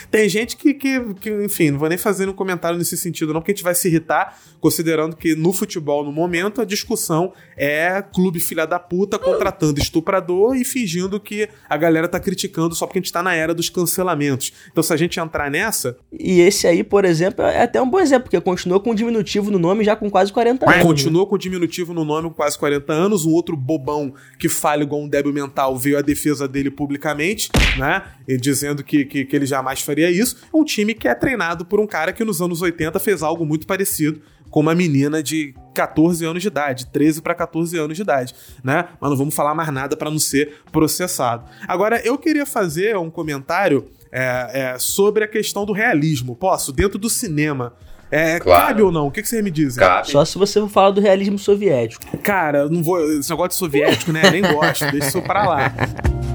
Tem 0.09 0.28
gente 0.30 0.55
que, 0.55 0.74
que, 0.74 1.13
que, 1.16 1.30
enfim, 1.43 1.72
não 1.72 1.80
vou 1.80 1.89
nem 1.89 1.97
fazer 1.97 2.28
um 2.28 2.34
comentário 2.34 2.78
nesse 2.78 2.97
sentido, 2.97 3.34
não, 3.34 3.41
porque 3.41 3.51
a 3.51 3.55
gente 3.55 3.63
vai 3.63 3.76
se 3.76 3.88
irritar, 3.88 4.39
considerando 4.59 5.16
que 5.16 5.36
no 5.36 5.51
futebol, 5.53 6.03
no 6.03 6.11
momento, 6.11 6.61
a 6.61 6.66
discussão 6.66 7.34
é 7.57 8.01
clube 8.01 8.39
filha 8.39 8.66
da 8.66 8.80
puta 8.80 9.18
contratando 9.18 9.80
estuprador 9.80 10.55
e 10.55 10.63
fingindo 10.63 11.20
que 11.20 11.49
a 11.70 11.78
galera 11.78 12.07
tá 12.07 12.20
criticando 12.20 12.76
só 12.76 12.86
porque 12.86 12.99
a 12.99 13.01
gente 13.01 13.11
tá 13.11 13.24
na 13.24 13.34
era 13.34 13.53
dos 13.53 13.70
cancelamentos. 13.70 14.53
Então, 14.72 14.84
se 14.84 14.93
a 14.93 14.97
gente 14.97 15.20
entrar 15.20 15.49
nessa, 15.49 15.97
E 16.11 16.39
esse 16.41 16.68
aí, 16.68 16.84
por 16.84 17.05
exemplo, 17.05 17.43
é 17.45 17.63
até 17.63 17.82
um 17.82 17.89
bom 17.89 17.99
exemplo, 17.99 18.24
porque 18.24 18.39
continua 18.41 18.80
com 18.80 18.93
diminutivo 18.95 19.51
no 19.51 19.59
nome 19.59 19.84
já 19.84 19.95
com 19.95 20.09
quase 20.09 20.32
40 20.32 20.70
anos. 20.70 20.84
Continua 20.84 21.26
com 21.26 21.38
diminutivo 21.38 21.93
no 21.93 22.05
nome 22.05 22.30
com 22.30 22.36
quase 22.36 22.57
40 22.57 22.93
anos. 22.93 23.26
Um 23.26 23.32
outro 23.32 23.55
bobão 23.55 24.13
que 24.39 24.49
fala 24.49 24.84
igual 24.84 25.01
um 25.01 25.07
débil 25.07 25.34
mental 25.34 25.78
veio 25.78 25.97
à 25.97 26.01
defesa 26.01 26.47
dele 26.47 26.72
publicamente, 26.72 27.49
né? 27.78 28.03
E 28.28 28.38
dizendo 28.38 28.84
que, 28.84 29.05
que, 29.05 29.26
que 29.26 29.36
ele 29.36 29.45
jamais 29.56 29.82
faria 29.82 30.12
isso. 30.12 30.38
É 30.53 30.58
um 30.58 30.64
time 30.64 30.93
que 30.93 31.08
é 31.08 31.16
treinado 31.16 31.66
por 31.66 31.80
um 31.80 31.88
cara 31.88 32.12
que 32.12 32.24
nos 32.24 32.41
anos 32.41 32.62
80 32.62 32.99
fez 32.99 33.24
algo 33.24 33.45
muito 33.45 33.66
parecido 33.66 34.22
com 34.51 34.60
uma 34.60 34.76
menina 34.76 35.22
de 35.22 35.53
14 35.74 36.24
anos 36.26 36.41
de 36.41 36.47
idade, 36.47 36.86
13 36.88 37.22
para 37.22 37.34
14 37.36 37.78
anos 37.78 37.95
de 37.97 38.03
idade, 38.03 38.34
né? 38.64 38.86
Mas 39.01 39.10
não 39.10 39.18
vamos 39.18 39.36
falar 39.36 39.53
mais 39.53 39.72
nada 39.72 39.97
para 39.97 40.10
não 40.10 40.20
ser 40.20 40.62
processado. 40.72 41.43
Agora, 41.68 41.99
eu 42.06 42.18
queria 42.18 42.45
fazer 42.45 42.95
um 42.97 43.10
comentário 43.10 43.89
é, 44.12 44.74
é, 44.76 44.80
sobre 44.80 45.24
a 45.24 45.28
questão 45.28 45.66
do 45.66 45.74
realismo. 45.74 46.36
Posso? 46.36 46.72
Dentro 46.72 46.97
do 46.97 47.10
cinema. 47.10 47.74
É, 48.12 48.39
Claro. 48.39 48.68
Cabe 48.68 48.82
ou 48.82 48.91
não? 48.91 49.08
O 49.08 49.12
que, 49.12 49.22
que 49.22 49.28
você 49.28 49.41
me 49.41 49.51
diz? 49.51 49.76
Cabe. 49.76 50.10
Só 50.10 50.24
se 50.24 50.38
você 50.38 50.62
for 50.62 50.70
falar 50.70 50.91
do 50.91 51.01
realismo 51.01 51.38
soviético. 51.38 52.18
Cara, 52.20 52.70
não 52.70 52.82
vou. 52.82 53.03
Esse 53.12 53.30
negócio 53.30 53.49
de 53.49 53.56
soviético, 53.56 54.12
né? 54.14 54.30
Nem 54.32 54.41
gosto, 54.41 54.89
deixa 54.91 55.08
isso 55.08 55.22
pra 55.22 55.45
lá. 55.47 55.74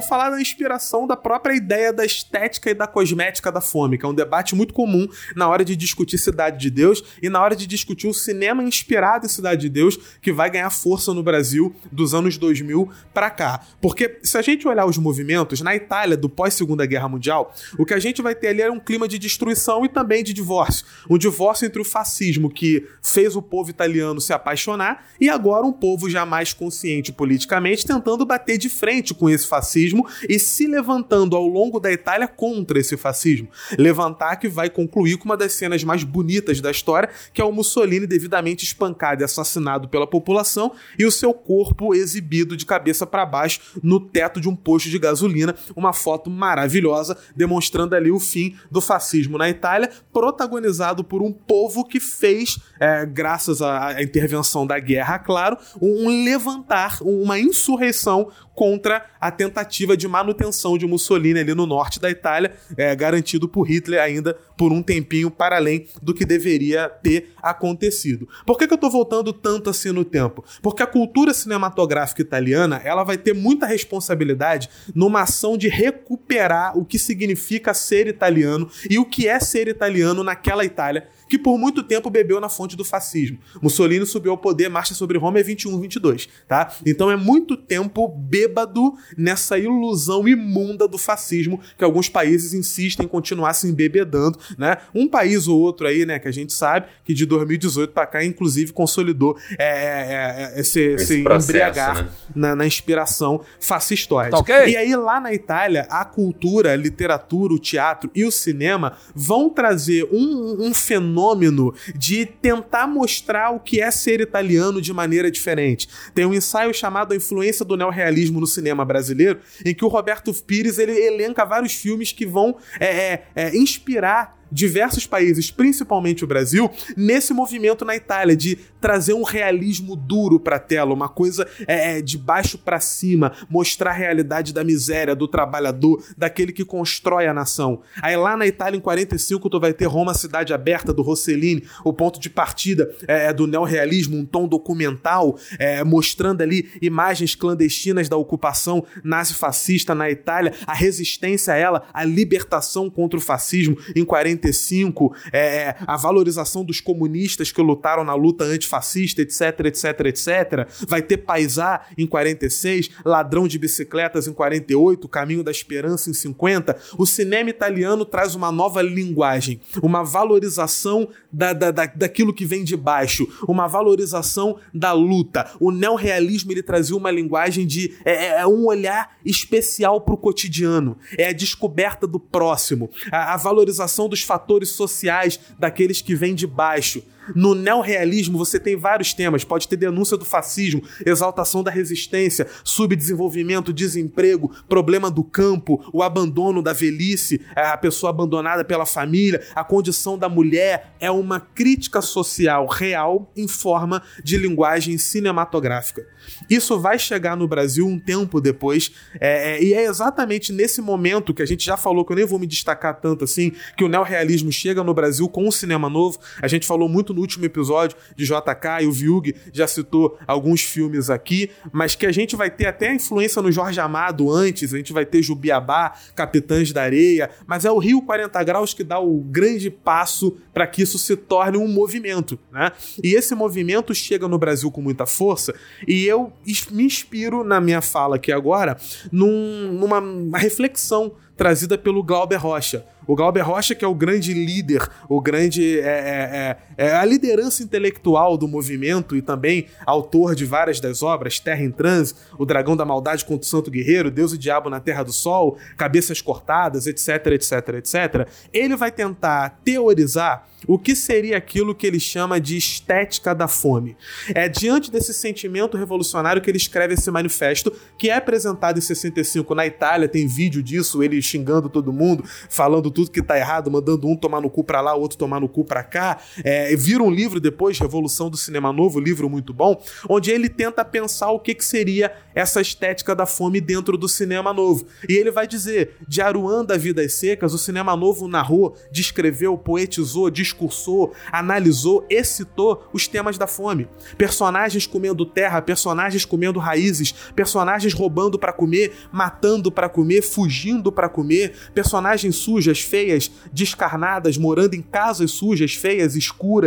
vou 0.00 0.08
falar 0.08 0.30
da 0.30 0.40
inspiração 0.40 1.06
da 1.06 1.16
própria 1.16 1.54
ideia 1.54 1.92
da 1.92 2.04
estética 2.04 2.70
e 2.70 2.74
da 2.74 2.86
cosmética 2.86 3.52
da 3.52 3.60
fome, 3.60 3.98
que 3.98 4.06
é 4.06 4.08
um 4.08 4.14
debate 4.14 4.54
muito 4.54 4.72
comum 4.72 5.06
na 5.36 5.46
hora 5.46 5.62
de 5.64 5.76
discutir 5.76 6.16
Cidade 6.16 6.58
de 6.58 6.70
Deus 6.70 7.04
e 7.22 7.28
na 7.28 7.40
hora 7.40 7.54
de 7.54 7.66
discutir 7.66 8.08
o 8.08 8.14
cinema 8.14 8.62
inspirado 8.62 9.26
em 9.26 9.28
Cidade 9.28 9.60
de 9.60 9.68
Deus, 9.68 9.98
que 10.22 10.32
vai 10.32 10.50
ganhar 10.50 10.70
força 10.70 11.12
no 11.12 11.22
Brasil 11.22 11.74
dos 11.92 12.14
anos 12.14 12.38
2000 12.38 12.90
para 13.12 13.30
cá. 13.30 13.60
Porque 13.80 14.18
se 14.22 14.38
a 14.38 14.42
gente 14.42 14.66
olhar 14.66 14.86
os 14.86 14.96
movimentos, 14.96 15.60
na 15.60 15.76
Itália, 15.76 16.16
do 16.16 16.28
pós-Segunda 16.28 16.86
Guerra 16.86 17.08
Mundial, 17.08 17.54
o 17.78 17.84
que 17.84 17.92
a 17.92 17.98
gente 17.98 18.22
vai 18.22 18.34
ter 18.34 18.48
ali 18.48 18.62
é 18.62 18.70
um 18.70 18.80
clima 18.80 19.06
de 19.06 19.18
destruição 19.18 19.84
e 19.84 19.88
também 19.88 20.24
de 20.24 20.32
divórcio. 20.32 20.86
Um 21.10 21.18
divórcio 21.18 21.66
entre 21.66 21.80
o 21.80 21.84
fascismo, 21.84 22.48
que 22.48 22.86
fez 23.02 23.36
o 23.36 23.42
povo 23.42 23.68
italiano 23.68 24.20
se 24.20 24.32
apaixonar, 24.32 25.04
e 25.20 25.28
agora 25.28 25.66
um 25.66 25.72
povo 25.72 26.08
já 26.08 26.24
mais 26.24 26.54
consciente 26.54 27.12
politicamente, 27.12 27.86
tentando 27.86 28.24
bater 28.24 28.56
de 28.56 28.70
frente 28.70 29.12
com 29.12 29.28
esse 29.28 29.46
fascismo 29.46 29.89
e 30.28 30.38
se 30.38 30.66
levantando 30.66 31.36
ao 31.36 31.46
longo 31.46 31.80
da 31.80 31.90
Itália 31.90 32.28
contra 32.28 32.78
esse 32.78 32.96
fascismo. 32.96 33.48
Levantar 33.78 34.36
que 34.36 34.48
vai 34.48 34.70
concluir 34.70 35.16
com 35.16 35.24
uma 35.24 35.36
das 35.36 35.52
cenas 35.52 35.82
mais 35.84 36.04
bonitas 36.04 36.60
da 36.60 36.70
história, 36.70 37.10
que 37.32 37.40
é 37.40 37.44
o 37.44 37.52
Mussolini 37.52 38.06
devidamente 38.06 38.64
espancado 38.64 39.22
e 39.22 39.24
assassinado 39.24 39.88
pela 39.88 40.06
população 40.06 40.72
e 40.98 41.04
o 41.04 41.10
seu 41.10 41.32
corpo 41.32 41.94
exibido 41.94 42.56
de 42.56 42.66
cabeça 42.66 43.06
para 43.06 43.26
baixo 43.26 43.78
no 43.82 44.00
teto 44.00 44.40
de 44.40 44.48
um 44.48 44.56
posto 44.56 44.88
de 44.88 44.98
gasolina, 44.98 45.54
uma 45.74 45.92
foto 45.92 46.30
maravilhosa 46.30 47.16
demonstrando 47.34 47.94
ali 47.94 48.10
o 48.10 48.20
fim 48.20 48.56
do 48.70 48.80
fascismo 48.80 49.38
na 49.38 49.48
Itália, 49.48 49.90
protagonizado 50.12 51.02
por 51.02 51.22
um 51.22 51.32
povo 51.32 51.84
que 51.84 52.00
fez, 52.00 52.58
é, 52.78 53.06
graças 53.06 53.62
à 53.62 54.02
intervenção 54.02 54.66
da 54.66 54.78
guerra, 54.78 55.18
claro, 55.18 55.56
um 55.80 56.24
levantar, 56.24 56.98
uma 57.02 57.38
insurreição 57.38 58.30
contra 58.54 59.06
a 59.18 59.30
tentativa 59.30 59.69
de 59.70 60.08
manutenção 60.08 60.76
de 60.76 60.86
Mussolini 60.86 61.40
ali 61.40 61.54
no 61.54 61.66
norte 61.66 62.00
da 62.00 62.10
Itália, 62.10 62.52
é, 62.76 62.94
garantido 62.94 63.48
por 63.48 63.62
Hitler 63.62 64.00
ainda 64.00 64.36
por 64.56 64.72
um 64.72 64.82
tempinho 64.82 65.30
para 65.30 65.56
além 65.56 65.86
do 66.02 66.12
que 66.12 66.24
deveria 66.24 66.88
ter 66.88 67.32
acontecido. 67.42 68.28
Por 68.44 68.58
que, 68.58 68.66
que 68.66 68.72
eu 68.72 68.76
estou 68.76 68.90
voltando 68.90 69.32
tanto 69.32 69.70
assim 69.70 69.90
no 69.90 70.04
tempo? 70.04 70.44
Porque 70.60 70.82
a 70.82 70.86
cultura 70.86 71.32
cinematográfica 71.32 72.20
italiana 72.20 72.80
ela 72.84 73.04
vai 73.04 73.16
ter 73.16 73.32
muita 73.32 73.66
responsabilidade 73.66 74.68
numa 74.94 75.22
ação 75.22 75.56
de 75.56 75.68
recuperar 75.68 76.76
o 76.76 76.84
que 76.84 76.98
significa 76.98 77.72
ser 77.72 78.06
italiano 78.06 78.68
e 78.88 78.98
o 78.98 79.04
que 79.04 79.28
é 79.28 79.38
ser 79.40 79.68
italiano 79.68 80.22
naquela 80.22 80.64
Itália 80.64 81.08
que 81.30 81.38
por 81.38 81.56
muito 81.56 81.84
tempo 81.84 82.10
bebeu 82.10 82.40
na 82.40 82.48
fonte 82.48 82.76
do 82.76 82.84
fascismo. 82.84 83.38
Mussolini 83.62 84.04
subiu 84.04 84.32
ao 84.32 84.38
poder, 84.38 84.68
marcha 84.68 84.94
sobre 84.94 85.16
Roma 85.16 85.38
é 85.38 85.42
21, 85.44 85.80
22, 85.80 86.28
tá? 86.48 86.72
Então 86.84 87.08
é 87.08 87.14
muito 87.14 87.56
tempo 87.56 88.08
bêbado 88.08 88.94
nessa 89.16 89.56
ilusão 89.56 90.26
imunda 90.26 90.88
do 90.88 90.98
fascismo 90.98 91.60
que 91.78 91.84
alguns 91.84 92.08
países 92.08 92.52
insistem 92.52 93.06
em 93.06 93.08
continuar 93.08 93.54
se 93.54 93.68
embebedando, 93.68 94.38
né? 94.58 94.78
Um 94.92 95.06
país 95.06 95.46
ou 95.46 95.60
outro 95.60 95.86
aí, 95.86 96.04
né, 96.04 96.18
que 96.18 96.26
a 96.26 96.32
gente 96.32 96.52
sabe 96.52 96.88
que 97.04 97.14
de 97.14 97.24
2018 97.24 97.92
para 97.92 98.06
cá, 98.06 98.24
inclusive, 98.24 98.72
consolidou 98.72 99.38
é, 99.56 99.64
é, 99.64 100.54
é, 100.56 100.60
esse, 100.60 100.80
esse, 100.80 101.14
esse 101.14 101.22
processo, 101.22 101.50
embriagar 101.50 102.04
né? 102.04 102.10
na, 102.34 102.56
na, 102.56 102.66
inspiração 102.66 103.40
fascistoide. 103.60 104.32
Tá 104.32 104.38
okay? 104.38 104.70
E 104.70 104.76
aí, 104.76 104.96
lá 104.96 105.20
na 105.20 105.32
Itália, 105.32 105.86
a 105.90 106.04
cultura, 106.04 106.72
a 106.72 106.76
literatura, 106.76 107.54
o 107.54 107.58
teatro 107.58 108.10
e 108.14 108.24
o 108.24 108.32
cinema 108.32 108.96
vão 109.14 109.48
trazer 109.48 110.08
um, 110.10 110.66
um 110.66 110.74
fenômeno 110.74 111.19
fenômeno 111.20 111.74
de 111.94 112.24
tentar 112.24 112.86
mostrar 112.86 113.50
o 113.50 113.60
que 113.60 113.80
é 113.80 113.90
ser 113.90 114.20
italiano 114.20 114.80
de 114.80 114.92
maneira 114.92 115.30
diferente. 115.30 115.88
Tem 116.14 116.24
um 116.24 116.32
ensaio 116.32 116.72
chamado 116.72 117.12
A 117.12 117.16
Influência 117.16 117.64
do 117.64 117.76
Neorrealismo 117.76 118.40
no 118.40 118.46
Cinema 118.46 118.84
Brasileiro, 118.84 119.40
em 119.64 119.74
que 119.74 119.84
o 119.84 119.88
Roberto 119.88 120.32
Pires 120.32 120.78
ele 120.78 120.92
elenca 120.92 121.44
vários 121.44 121.74
filmes 121.74 122.12
que 122.12 122.24
vão 122.24 122.56
é, 122.78 122.86
é, 122.86 123.26
é 123.34 123.56
inspirar 123.56 124.39
diversos 124.50 125.06
países, 125.06 125.50
principalmente 125.50 126.24
o 126.24 126.26
Brasil, 126.26 126.70
nesse 126.96 127.32
movimento 127.32 127.84
na 127.84 127.94
Itália 127.94 128.36
de 128.36 128.58
trazer 128.80 129.12
um 129.12 129.22
realismo 129.22 129.94
duro 129.94 130.40
para 130.40 130.56
a 130.56 130.60
tela, 130.60 130.94
uma 130.94 131.08
coisa 131.08 131.46
é, 131.66 131.98
é 131.98 132.02
de 132.02 132.16
baixo 132.16 132.58
para 132.58 132.80
cima, 132.80 133.32
mostrar 133.48 133.90
a 133.90 133.94
realidade 133.94 134.52
da 134.52 134.64
miséria, 134.64 135.14
do 135.14 135.28
trabalhador, 135.28 136.02
daquele 136.16 136.52
que 136.52 136.64
constrói 136.64 137.26
a 137.26 137.34
nação. 137.34 137.82
Aí 138.02 138.16
lá 138.16 138.36
na 138.36 138.46
Itália, 138.46 138.78
em 138.78 138.80
45, 138.80 139.48
tu 139.50 139.60
vai 139.60 139.72
ter 139.72 139.86
Roma 139.86 140.14
Cidade 140.14 140.52
Aberta, 140.52 140.92
do 140.92 141.02
Rossellini, 141.02 141.64
o 141.84 141.92
ponto 141.92 142.18
de 142.18 142.30
partida 142.30 142.90
é, 143.06 143.26
é 143.26 143.32
do 143.32 143.46
neorrealismo, 143.46 144.16
um 144.16 144.24
tom 144.24 144.48
documental, 144.48 145.38
é, 145.58 145.84
mostrando 145.84 146.42
ali 146.42 146.70
imagens 146.80 147.34
clandestinas 147.34 148.08
da 148.08 148.16
ocupação 148.16 148.84
nazi-fascista 149.04 149.94
na 149.94 150.10
Itália, 150.10 150.54
a 150.66 150.74
resistência 150.74 151.54
a 151.54 151.56
ela, 151.56 151.82
a 151.92 152.04
libertação 152.04 152.88
contra 152.88 153.18
o 153.18 153.22
fascismo 153.22 153.76
em 153.94 154.04
45 154.04 154.39
45, 154.40 155.14
é, 155.32 155.38
é, 155.38 155.76
a 155.86 155.96
valorização 155.96 156.64
dos 156.64 156.80
comunistas 156.80 157.52
que 157.52 157.60
lutaram 157.60 158.02
na 158.02 158.14
luta 158.14 158.44
antifascista, 158.44 159.22
etc, 159.22 159.66
etc, 159.66 160.00
etc. 160.06 160.68
Vai 160.88 161.02
ter 161.02 161.18
Paisá 161.18 161.82
em 161.96 162.06
46, 162.06 162.90
Ladrão 163.04 163.46
de 163.46 163.58
Bicicletas 163.58 164.26
em 164.26 164.32
48, 164.32 165.08
Caminho 165.08 165.44
da 165.44 165.50
Esperança 165.50 166.10
em 166.10 166.14
50. 166.14 166.76
O 166.96 167.06
cinema 167.06 167.50
italiano 167.50 168.04
traz 168.04 168.34
uma 168.34 168.50
nova 168.50 168.82
linguagem, 168.82 169.60
uma 169.82 170.02
valorização 170.02 171.08
da, 171.30 171.52
da, 171.52 171.70
da, 171.70 171.86
daquilo 171.86 172.32
que 172.32 172.46
vem 172.46 172.64
de 172.64 172.76
baixo, 172.76 173.28
uma 173.46 173.66
valorização 173.66 174.58
da 174.72 174.92
luta. 174.92 175.50
O 175.60 175.70
neorrealismo 175.70 176.52
ele 176.52 176.62
trazia 176.62 176.96
uma 176.96 177.10
linguagem 177.10 177.66
de 177.66 177.94
é, 178.04 178.12
é, 178.12 178.40
é 178.40 178.46
um 178.46 178.66
olhar 178.66 179.16
especial 179.24 180.00
para 180.00 180.14
o 180.14 180.16
cotidiano, 180.16 180.96
é 181.16 181.28
a 181.28 181.32
descoberta 181.32 182.06
do 182.06 182.18
próximo, 182.18 182.90
a, 183.12 183.34
a 183.34 183.36
valorização 183.36 184.08
dos 184.08 184.22
fatores 184.30 184.68
sociais 184.68 185.40
daqueles 185.58 186.00
que 186.00 186.14
vêm 186.14 186.36
de 186.36 186.46
baixo. 186.46 187.02
No 187.34 187.54
neorrealismo 187.54 188.38
você 188.38 188.58
tem 188.58 188.76
vários 188.76 189.12
temas, 189.12 189.44
pode 189.44 189.68
ter 189.68 189.76
denúncia 189.76 190.16
do 190.16 190.24
fascismo, 190.24 190.82
exaltação 191.04 191.62
da 191.62 191.70
resistência, 191.70 192.46
subdesenvolvimento, 192.64 193.72
desemprego, 193.72 194.50
problema 194.68 195.10
do 195.10 195.24
campo, 195.24 195.84
o 195.92 196.02
abandono 196.02 196.62
da 196.62 196.72
velhice, 196.72 197.40
a 197.54 197.76
pessoa 197.76 198.10
abandonada 198.10 198.64
pela 198.64 198.86
família, 198.86 199.42
a 199.54 199.64
condição 199.64 200.18
da 200.18 200.28
mulher, 200.28 200.94
é 201.00 201.10
uma 201.10 201.40
crítica 201.40 202.00
social 202.00 202.66
real 202.66 203.30
em 203.36 203.48
forma 203.48 204.02
de 204.22 204.36
linguagem 204.36 204.98
cinematográfica. 204.98 206.06
Isso 206.48 206.78
vai 206.78 206.98
chegar 206.98 207.36
no 207.36 207.48
Brasil 207.48 207.86
um 207.86 207.98
tempo 207.98 208.40
depois, 208.40 208.92
é, 209.20 209.56
é, 209.56 209.62
e 209.62 209.74
é 209.74 209.84
exatamente 209.84 210.52
nesse 210.52 210.80
momento 210.80 211.34
que 211.34 211.42
a 211.42 211.46
gente 211.46 211.64
já 211.64 211.76
falou, 211.76 212.04
que 212.04 212.12
eu 212.12 212.16
nem 212.16 212.26
vou 212.26 212.38
me 212.38 212.46
destacar 212.46 213.00
tanto 213.00 213.24
assim, 213.24 213.52
que 213.76 213.84
o 213.84 213.88
neorrealismo 213.88 214.52
chega 214.52 214.82
no 214.84 214.94
Brasil 214.94 215.28
com 215.28 215.46
um 215.46 215.50
cinema 215.50 215.88
novo. 215.88 216.18
A 216.40 216.48
gente 216.48 216.66
falou 216.66 216.88
muito 216.88 217.14
no 217.14 217.19
último 217.20 217.44
episódio 217.44 217.96
de 218.16 218.24
JK 218.24 218.82
e 218.82 218.86
o 218.86 218.92
Viug 218.92 219.34
já 219.52 219.66
citou 219.66 220.18
alguns 220.26 220.62
filmes 220.62 221.10
aqui, 221.10 221.50
mas 221.72 221.94
que 221.94 222.06
a 222.06 222.12
gente 222.12 222.36
vai 222.36 222.50
ter 222.50 222.66
até 222.66 222.88
a 222.88 222.94
influência 222.94 223.40
no 223.42 223.52
Jorge 223.52 223.80
Amado 223.80 224.30
antes, 224.30 224.74
a 224.74 224.76
gente 224.76 224.92
vai 224.92 225.04
ter 225.04 225.22
Jubiabá, 225.22 225.94
Capitães 226.14 226.72
da 226.72 226.82
Areia, 226.82 227.30
mas 227.46 227.64
é 227.64 227.70
o 227.70 227.78
Rio 227.78 228.02
40 228.02 228.42
Graus 228.44 228.74
que 228.74 228.84
dá 228.84 228.98
o 228.98 229.18
grande 229.20 229.70
passo 229.70 230.36
para 230.52 230.66
que 230.66 230.82
isso 230.82 230.98
se 230.98 231.16
torne 231.16 231.56
um 231.56 231.68
movimento, 231.68 232.38
né? 232.50 232.72
E 233.02 233.14
esse 233.14 233.34
movimento 233.34 233.94
chega 233.94 234.26
no 234.26 234.38
Brasil 234.38 234.70
com 234.70 234.80
muita 234.80 235.06
força 235.06 235.54
e 235.86 236.06
eu 236.06 236.32
me 236.70 236.84
inspiro 236.84 237.44
na 237.44 237.60
minha 237.60 237.80
fala 237.80 238.16
aqui 238.16 238.32
agora 238.32 238.76
num, 239.12 239.72
numa 239.72 240.38
reflexão 240.38 241.12
trazida 241.40 241.78
pelo 241.78 242.02
Glauber 242.02 242.36
Rocha. 242.36 242.84
O 243.06 243.16
Glauber 243.16 243.40
Rocha, 243.40 243.74
que 243.74 243.82
é 243.82 243.88
o 243.88 243.94
grande 243.94 244.34
líder, 244.34 244.86
o 245.08 245.22
grande. 245.22 245.80
É, 245.80 245.88
é, 245.88 246.56
é, 246.80 246.94
a 246.94 247.04
liderança 247.04 247.62
intelectual 247.62 248.38
do 248.38 248.48
movimento 248.48 249.16
e 249.16 249.20
também 249.20 249.66
autor 249.84 250.34
de 250.34 250.46
várias 250.46 250.80
das 250.80 251.02
obras: 251.02 251.38
Terra 251.38 251.62
em 251.62 251.70
Transe, 251.70 252.14
O 252.38 252.46
Dragão 252.46 252.76
da 252.76 252.84
Maldade 252.84 253.24
contra 253.24 253.42
o 253.42 253.48
Santo 253.48 253.70
Guerreiro, 253.70 254.10
Deus 254.10 254.32
e 254.32 254.38
Diabo 254.38 254.70
na 254.70 254.80
Terra 254.80 255.02
do 255.02 255.12
Sol, 255.12 255.58
Cabeças 255.76 256.22
Cortadas, 256.22 256.86
etc, 256.86 257.26
etc, 257.26 257.52
etc. 257.74 258.28
Ele 258.52 258.76
vai 258.76 258.90
tentar 258.90 259.60
teorizar 259.64 260.48
o 260.66 260.78
que 260.78 260.94
seria 260.94 261.38
aquilo 261.38 261.74
que 261.74 261.86
ele 261.86 261.98
chama 261.98 262.38
de 262.38 262.56
estética 262.56 263.34
da 263.34 263.48
fome. 263.48 263.96
É 264.34 264.46
diante 264.48 264.90
desse 264.90 265.14
sentimento 265.14 265.76
revolucionário 265.76 266.42
que 266.42 266.50
ele 266.50 266.58
escreve 266.58 266.94
esse 266.94 267.10
manifesto, 267.10 267.72
que 267.98 268.10
é 268.10 268.14
apresentado 268.14 268.78
em 268.78 268.82
65 268.82 269.54
na 269.54 269.66
Itália, 269.66 270.06
tem 270.06 270.26
vídeo 270.26 270.62
disso, 270.62 271.02
ele 271.02 271.20
xingando 271.22 271.70
todo 271.70 271.92
mundo, 271.92 272.22
falando 272.48 272.90
tudo 272.90 273.00
tudo 273.00 273.10
que 273.10 273.22
tá 273.22 273.36
errado, 273.36 273.70
mandando 273.70 274.06
um 274.06 274.16
tomar 274.16 274.40
no 274.40 274.50
cu 274.50 274.62
pra 274.62 274.80
lá, 274.80 274.94
outro 274.94 275.18
tomar 275.18 275.40
no 275.40 275.48
cu 275.48 275.64
pra 275.64 275.82
cá. 275.82 276.18
É, 276.44 276.69
vira 276.76 277.02
um 277.02 277.10
livro 277.10 277.40
depois, 277.40 277.78
Revolução 277.78 278.30
do 278.30 278.36
Cinema 278.36 278.72
Novo, 278.72 279.00
livro 279.00 279.28
muito 279.28 279.52
bom, 279.52 279.82
onde 280.08 280.30
ele 280.30 280.48
tenta 280.48 280.84
pensar 280.84 281.30
o 281.30 281.40
que, 281.40 281.54
que 281.54 281.64
seria 281.64 282.12
essa 282.34 282.60
estética 282.60 283.14
da 283.14 283.26
fome 283.26 283.60
dentro 283.60 283.96
do 283.96 284.08
cinema 284.08 284.52
novo. 284.52 284.86
E 285.08 285.12
ele 285.14 285.30
vai 285.30 285.46
dizer: 285.46 285.96
de 286.06 286.20
Aruanda 286.20 286.76
Vidas 286.78 287.14
Secas, 287.14 287.52
o 287.52 287.58
cinema 287.58 287.96
novo 287.96 288.28
narrou, 288.28 288.76
descreveu, 288.90 289.56
poetizou, 289.56 290.30
discursou, 290.30 291.12
analisou, 291.32 292.06
excitou 292.08 292.88
os 292.92 293.06
temas 293.06 293.36
da 293.36 293.46
fome. 293.46 293.88
Personagens 294.16 294.86
comendo 294.86 295.26
terra, 295.26 295.60
personagens 295.62 296.24
comendo 296.24 296.58
raízes, 296.58 297.12
personagens 297.34 297.92
roubando 297.92 298.38
para 298.38 298.52
comer, 298.52 298.92
matando 299.12 299.70
para 299.70 299.88
comer, 299.88 300.22
fugindo 300.22 300.92
para 300.92 301.08
comer, 301.08 301.54
personagens 301.74 302.36
sujas, 302.36 302.80
feias, 302.80 303.30
descarnadas, 303.52 304.36
morando 304.36 304.74
em 304.74 304.82
casas 304.82 305.30
sujas, 305.30 305.74
feias, 305.74 306.16
escuras. 306.16 306.59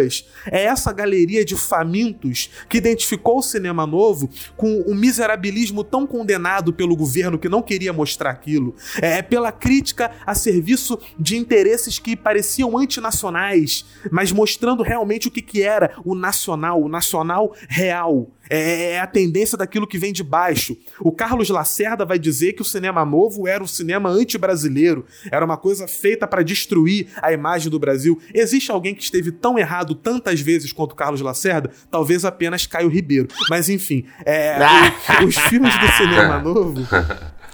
É 0.49 0.63
essa 0.63 0.91
galeria 0.91 1.43
de 1.43 1.55
famintos 1.55 2.49
que 2.69 2.77
identificou 2.77 3.39
o 3.39 3.43
cinema 3.43 3.85
novo 3.85 4.29
com 4.55 4.81
o 4.81 4.95
miserabilismo 4.95 5.83
tão 5.83 6.05
condenado 6.05 6.73
pelo 6.73 6.95
governo 6.95 7.39
que 7.39 7.49
não 7.49 7.61
queria 7.61 7.93
mostrar 7.93 8.31
aquilo. 8.31 8.75
É 9.01 9.21
pela 9.21 9.51
crítica 9.51 10.11
a 10.25 10.35
serviço 10.35 10.99
de 11.19 11.37
interesses 11.37 11.99
que 11.99 12.15
pareciam 12.15 12.77
antinacionais, 12.77 13.85
mas 14.11 14.31
mostrando 14.31 14.83
realmente 14.83 15.27
o 15.27 15.31
que, 15.31 15.41
que 15.41 15.61
era 15.61 15.95
o 16.03 16.15
nacional, 16.15 16.81
o 16.81 16.89
nacional 16.89 17.55
real. 17.67 18.29
É, 18.49 18.91
é 18.91 18.99
a 18.99 19.07
tendência 19.07 19.57
daquilo 19.57 19.87
que 19.87 19.97
vem 19.97 20.11
de 20.11 20.23
baixo. 20.23 20.77
O 20.99 21.11
Carlos 21.11 21.49
Lacerda 21.49 22.05
vai 22.05 22.19
dizer 22.19 22.53
que 22.53 22.61
o 22.61 22.65
cinema 22.65 23.05
novo 23.05 23.47
era 23.47 23.63
o 23.63 23.67
cinema 23.67 24.09
anti-brasileiro, 24.09 25.05
era 25.31 25.45
uma 25.45 25.57
coisa 25.57 25.87
feita 25.87 26.27
para 26.27 26.43
destruir 26.43 27.07
a 27.21 27.31
imagem 27.31 27.69
do 27.69 27.79
Brasil. 27.79 28.19
Existe 28.33 28.71
alguém 28.71 28.93
que 28.93 29.03
esteve 29.03 29.31
tão 29.31 29.57
errado 29.57 29.95
tantas 29.95 30.41
vezes 30.41 30.71
quanto 30.71 30.93
o 30.93 30.95
Carlos 30.95 31.21
Lacerda? 31.21 31.71
Talvez 31.89 32.25
apenas 32.25 32.65
Caio 32.67 32.89
Ribeiro. 32.89 33.27
Mas 33.49 33.69
enfim, 33.69 34.05
é, 34.25 34.57
os 35.25 35.35
filmes 35.35 35.73
do 35.79 35.87
cinema 35.93 36.39
novo 36.43 36.81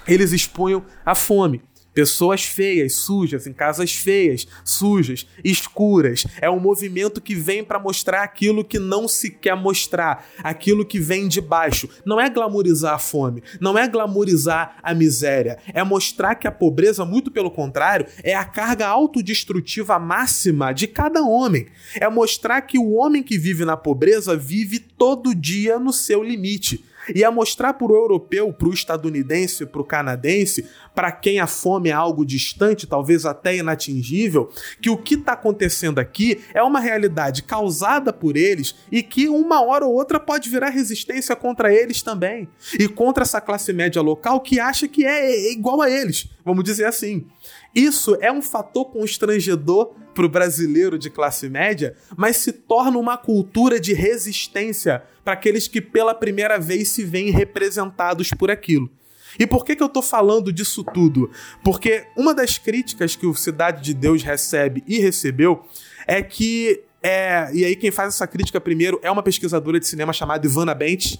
eles 0.06 0.32
expunham 0.32 0.84
a 1.04 1.14
fome. 1.14 1.62
Pessoas 1.92 2.44
feias, 2.44 2.94
sujas, 2.94 3.46
em 3.46 3.52
casas 3.52 3.92
feias, 3.92 4.46
sujas, 4.64 5.26
escuras. 5.42 6.24
É 6.40 6.48
um 6.48 6.60
movimento 6.60 7.20
que 7.20 7.34
vem 7.34 7.64
para 7.64 7.78
mostrar 7.78 8.22
aquilo 8.22 8.64
que 8.64 8.78
não 8.78 9.08
se 9.08 9.30
quer 9.30 9.56
mostrar, 9.56 10.26
aquilo 10.38 10.84
que 10.84 11.00
vem 11.00 11.26
de 11.26 11.40
baixo. 11.40 11.88
Não 12.04 12.20
é 12.20 12.30
glamorizar 12.30 12.94
a 12.94 12.98
fome, 12.98 13.42
não 13.60 13.76
é 13.76 13.88
glamorizar 13.88 14.76
a 14.82 14.94
miséria, 14.94 15.58
é 15.72 15.82
mostrar 15.82 16.36
que 16.36 16.46
a 16.46 16.52
pobreza, 16.52 17.04
muito 17.04 17.30
pelo 17.30 17.50
contrário, 17.50 18.06
é 18.22 18.34
a 18.34 18.44
carga 18.44 18.86
autodestrutiva 18.86 19.98
máxima 19.98 20.72
de 20.72 20.86
cada 20.86 21.22
homem. 21.22 21.66
É 21.94 22.08
mostrar 22.08 22.62
que 22.62 22.78
o 22.78 22.92
homem 22.92 23.22
que 23.22 23.36
vive 23.36 23.64
na 23.64 23.76
pobreza 23.76 24.36
vive 24.36 24.78
todo 24.78 25.34
dia 25.34 25.78
no 25.78 25.92
seu 25.92 26.22
limite 26.22 26.84
e 27.14 27.24
a 27.24 27.30
mostrar 27.30 27.74
para 27.74 27.92
o 27.92 27.96
europeu, 27.96 28.52
para 28.52 28.68
o 28.68 28.72
estadunidense, 28.72 29.66
para 29.66 29.80
o 29.80 29.84
canadense, 29.84 30.66
para 30.94 31.12
quem 31.12 31.40
a 31.40 31.46
fome 31.46 31.88
é 31.88 31.92
algo 31.92 32.24
distante, 32.24 32.86
talvez 32.86 33.24
até 33.24 33.56
inatingível, 33.56 34.50
que 34.80 34.90
o 34.90 34.96
que 34.96 35.14
está 35.14 35.32
acontecendo 35.32 35.98
aqui 35.98 36.40
é 36.52 36.62
uma 36.62 36.80
realidade 36.80 37.42
causada 37.42 38.12
por 38.12 38.36
eles 38.36 38.74
e 38.90 39.02
que 39.02 39.28
uma 39.28 39.62
hora 39.62 39.84
ou 39.84 39.94
outra 39.94 40.18
pode 40.18 40.50
virar 40.50 40.70
resistência 40.70 41.34
contra 41.36 41.72
eles 41.72 42.02
também 42.02 42.48
e 42.78 42.88
contra 42.88 43.22
essa 43.22 43.40
classe 43.40 43.72
média 43.72 44.02
local 44.02 44.40
que 44.40 44.60
acha 44.60 44.88
que 44.88 45.04
é 45.04 45.52
igual 45.52 45.80
a 45.80 45.90
eles, 45.90 46.28
vamos 46.44 46.64
dizer 46.64 46.84
assim. 46.84 47.26
Isso 47.74 48.16
é 48.20 48.32
um 48.32 48.42
fator 48.42 48.86
constrangedor 48.86 49.92
para 50.14 50.26
o 50.26 50.28
brasileiro 50.28 50.98
de 50.98 51.08
classe 51.08 51.48
média, 51.48 51.96
mas 52.16 52.36
se 52.36 52.52
torna 52.52 52.98
uma 52.98 53.16
cultura 53.16 53.78
de 53.78 53.92
resistência 53.92 55.02
para 55.24 55.34
aqueles 55.34 55.68
que 55.68 55.80
pela 55.80 56.14
primeira 56.14 56.58
vez 56.58 56.88
se 56.88 57.04
veem 57.04 57.30
representados 57.30 58.30
por 58.30 58.50
aquilo. 58.50 58.90
E 59.38 59.46
por 59.46 59.64
que, 59.64 59.76
que 59.76 59.82
eu 59.82 59.86
estou 59.86 60.02
falando 60.02 60.52
disso 60.52 60.82
tudo? 60.82 61.30
Porque 61.62 62.04
uma 62.16 62.34
das 62.34 62.58
críticas 62.58 63.14
que 63.14 63.26
o 63.26 63.34
Cidade 63.34 63.82
de 63.82 63.94
Deus 63.94 64.22
recebe 64.22 64.82
e 64.86 64.98
recebeu 64.98 65.64
é 66.06 66.22
que. 66.22 66.82
É, 67.02 67.48
e 67.54 67.64
aí, 67.64 67.76
quem 67.76 67.90
faz 67.90 68.14
essa 68.14 68.26
crítica 68.26 68.60
primeiro 68.60 69.00
é 69.02 69.10
uma 69.10 69.22
pesquisadora 69.22 69.80
de 69.80 69.86
cinema 69.86 70.12
chamada 70.12 70.44
Ivana 70.46 70.74
Bent. 70.74 71.16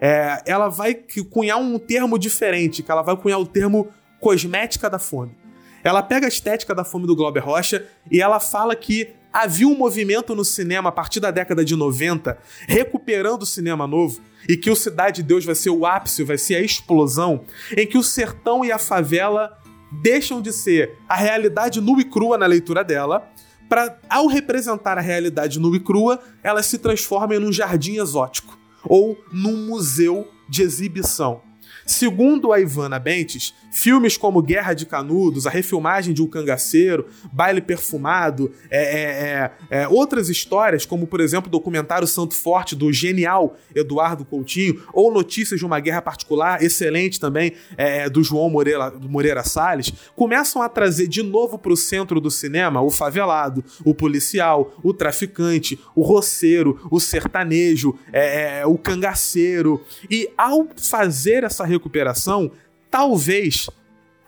É, 0.00 0.42
ela 0.46 0.68
vai 0.68 0.94
cunhar 1.30 1.58
um 1.58 1.78
termo 1.78 2.18
diferente, 2.18 2.82
que 2.82 2.90
ela 2.90 3.02
vai 3.02 3.16
cunhar 3.16 3.40
o 3.40 3.46
termo 3.46 3.88
cosmética 4.20 4.88
da 4.88 4.98
fome. 4.98 5.36
Ela 5.84 6.02
pega 6.02 6.26
a 6.26 6.28
estética 6.28 6.74
da 6.74 6.82
fome 6.82 7.06
do 7.06 7.14
Glauber 7.14 7.44
Rocha 7.44 7.86
e 8.10 8.20
ela 8.20 8.40
fala 8.40 8.74
que 8.74 9.14
havia 9.30 9.68
um 9.68 9.76
movimento 9.76 10.34
no 10.34 10.44
cinema 10.44 10.88
a 10.88 10.92
partir 10.92 11.20
da 11.20 11.30
década 11.30 11.64
de 11.64 11.76
90, 11.76 12.38
recuperando 12.66 13.42
o 13.42 13.46
cinema 13.46 13.86
novo, 13.86 14.20
e 14.48 14.56
que 14.56 14.70
o 14.70 14.76
Cidade 14.76 15.16
de 15.16 15.28
Deus 15.28 15.44
vai 15.44 15.56
ser 15.56 15.70
o 15.70 15.84
ápice, 15.84 16.22
vai 16.22 16.38
ser 16.38 16.54
a 16.54 16.60
explosão, 16.60 17.44
em 17.76 17.86
que 17.86 17.98
o 17.98 18.02
sertão 18.02 18.64
e 18.64 18.72
a 18.72 18.78
favela 18.78 19.58
deixam 20.00 20.40
de 20.40 20.52
ser 20.52 20.96
a 21.08 21.16
realidade 21.16 21.80
nua 21.80 22.00
e 22.00 22.04
crua 22.04 22.38
na 22.38 22.46
leitura 22.46 22.82
dela, 22.82 23.28
para, 23.68 23.98
ao 24.08 24.26
representar 24.26 24.96
a 24.96 25.00
realidade 25.00 25.58
nua 25.58 25.76
e 25.76 25.80
crua, 25.80 26.20
ela 26.42 26.62
se 26.62 26.78
transforma 26.78 27.34
em 27.34 27.44
um 27.44 27.52
jardim 27.52 27.98
exótico 27.98 28.56
ou 28.84 29.18
num 29.32 29.66
museu 29.66 30.28
de 30.48 30.62
exibição. 30.62 31.42
Segundo 31.86 32.52
a 32.52 32.60
Ivana 32.60 32.98
Bentes, 32.98 33.54
filmes 33.70 34.16
como 34.16 34.40
Guerra 34.40 34.72
de 34.72 34.86
Canudos, 34.86 35.46
a 35.46 35.50
refilmagem 35.50 36.14
de 36.14 36.22
O 36.22 36.28
Cangaceiro, 36.28 37.06
Baile 37.32 37.60
Perfumado, 37.60 38.52
é, 38.70 38.82
é, 38.82 39.80
é, 39.80 39.82
é, 39.82 39.88
outras 39.88 40.28
histórias, 40.28 40.86
como 40.86 41.06
por 41.06 41.20
exemplo 41.20 41.48
o 41.48 41.50
documentário 41.50 42.06
Santo 42.06 42.34
Forte 42.34 42.74
do 42.74 42.92
genial 42.92 43.56
Eduardo 43.74 44.24
Coutinho, 44.24 44.82
ou 44.92 45.12
Notícias 45.12 45.58
de 45.58 45.66
uma 45.66 45.80
Guerra 45.80 46.00
Particular, 46.00 46.62
excelente 46.62 47.20
também, 47.20 47.52
é, 47.76 48.08
do 48.08 48.22
João 48.22 48.48
Moreira, 48.48 48.90
Moreira 48.90 49.42
Salles, 49.44 49.92
começam 50.14 50.62
a 50.62 50.68
trazer 50.68 51.08
de 51.08 51.22
novo 51.22 51.58
para 51.58 51.72
o 51.72 51.76
centro 51.76 52.20
do 52.20 52.30
cinema 52.30 52.80
o 52.80 52.90
favelado, 52.90 53.64
o 53.84 53.94
policial, 53.94 54.74
o 54.82 54.94
traficante, 54.94 55.78
o 55.94 56.02
roceiro, 56.02 56.80
o 56.90 57.00
sertanejo, 57.00 57.98
é, 58.12 58.64
o 58.64 58.78
cangaceiro. 58.78 59.82
E 60.08 60.30
ao 60.36 60.68
fazer 60.76 61.44
essa 61.44 61.64
recuperação, 61.74 62.50
talvez, 62.90 63.68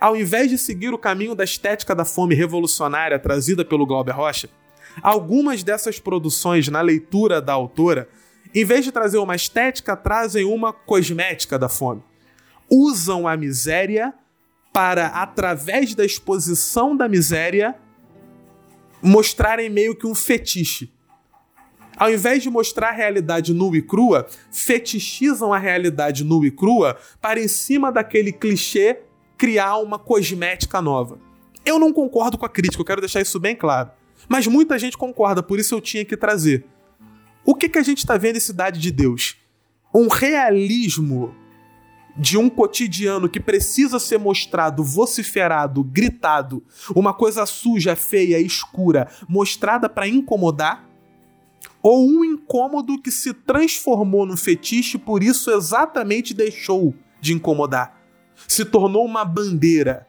ao 0.00 0.16
invés 0.16 0.50
de 0.50 0.58
seguir 0.58 0.92
o 0.92 0.98
caminho 0.98 1.34
da 1.34 1.44
estética 1.44 1.94
da 1.94 2.04
fome 2.04 2.34
revolucionária 2.34 3.18
trazida 3.18 3.64
pelo 3.64 3.86
Glauber 3.86 4.14
Rocha, 4.14 4.48
algumas 5.02 5.62
dessas 5.62 5.98
produções, 5.98 6.68
na 6.68 6.80
leitura 6.80 7.40
da 7.40 7.52
autora, 7.52 8.08
em 8.54 8.64
vez 8.64 8.84
de 8.84 8.92
trazer 8.92 9.18
uma 9.18 9.34
estética, 9.34 9.96
trazem 9.96 10.44
uma 10.44 10.72
cosmética 10.72 11.58
da 11.58 11.68
fome. 11.68 12.02
Usam 12.70 13.28
a 13.28 13.36
miséria 13.36 14.14
para, 14.72 15.06
através 15.06 15.94
da 15.94 16.04
exposição 16.04 16.96
da 16.96 17.08
miséria, 17.08 17.74
mostrarem 19.02 19.70
meio 19.70 19.94
que 19.94 20.06
um 20.06 20.14
fetiche. 20.14 20.90
Ao 21.96 22.10
invés 22.10 22.42
de 22.42 22.50
mostrar 22.50 22.90
a 22.90 22.92
realidade 22.92 23.54
nua 23.54 23.76
e 23.76 23.82
crua, 23.82 24.26
fetichizam 24.50 25.52
a 25.52 25.58
realidade 25.58 26.24
nua 26.24 26.46
e 26.46 26.50
crua 26.50 26.96
para, 27.20 27.40
em 27.40 27.48
cima 27.48 27.90
daquele 27.90 28.32
clichê, 28.32 29.00
criar 29.38 29.78
uma 29.78 29.98
cosmética 29.98 30.82
nova. 30.82 31.18
Eu 31.64 31.78
não 31.78 31.92
concordo 31.92 32.36
com 32.36 32.44
a 32.44 32.48
crítica, 32.48 32.80
eu 32.80 32.84
quero 32.84 33.00
deixar 33.00 33.20
isso 33.20 33.40
bem 33.40 33.56
claro. 33.56 33.90
Mas 34.28 34.46
muita 34.46 34.78
gente 34.78 34.96
concorda, 34.96 35.42
por 35.42 35.58
isso 35.58 35.74
eu 35.74 35.80
tinha 35.80 36.04
que 36.04 36.16
trazer. 36.16 36.64
O 37.44 37.54
que, 37.54 37.68
que 37.68 37.78
a 37.78 37.82
gente 37.82 37.98
está 37.98 38.16
vendo 38.16 38.36
em 38.36 38.40
Cidade 38.40 38.78
de 38.78 38.90
Deus? 38.90 39.36
Um 39.94 40.08
realismo 40.08 41.34
de 42.16 42.38
um 42.38 42.48
cotidiano 42.48 43.28
que 43.28 43.38
precisa 43.38 43.98
ser 43.98 44.18
mostrado, 44.18 44.82
vociferado, 44.82 45.84
gritado, 45.84 46.62
uma 46.94 47.12
coisa 47.12 47.44
suja, 47.44 47.94
feia, 47.94 48.40
escura, 48.40 49.08
mostrada 49.28 49.88
para 49.88 50.08
incomodar, 50.08 50.85
ou 51.88 52.04
um 52.04 52.24
incômodo 52.24 53.00
que 53.00 53.12
se 53.12 53.32
transformou 53.32 54.26
num 54.26 54.36
fetiche, 54.36 54.98
por 54.98 55.22
isso 55.22 55.52
exatamente 55.52 56.34
deixou 56.34 56.92
de 57.20 57.32
incomodar. 57.32 57.96
Se 58.48 58.64
tornou 58.64 59.04
uma 59.04 59.24
bandeira. 59.24 60.04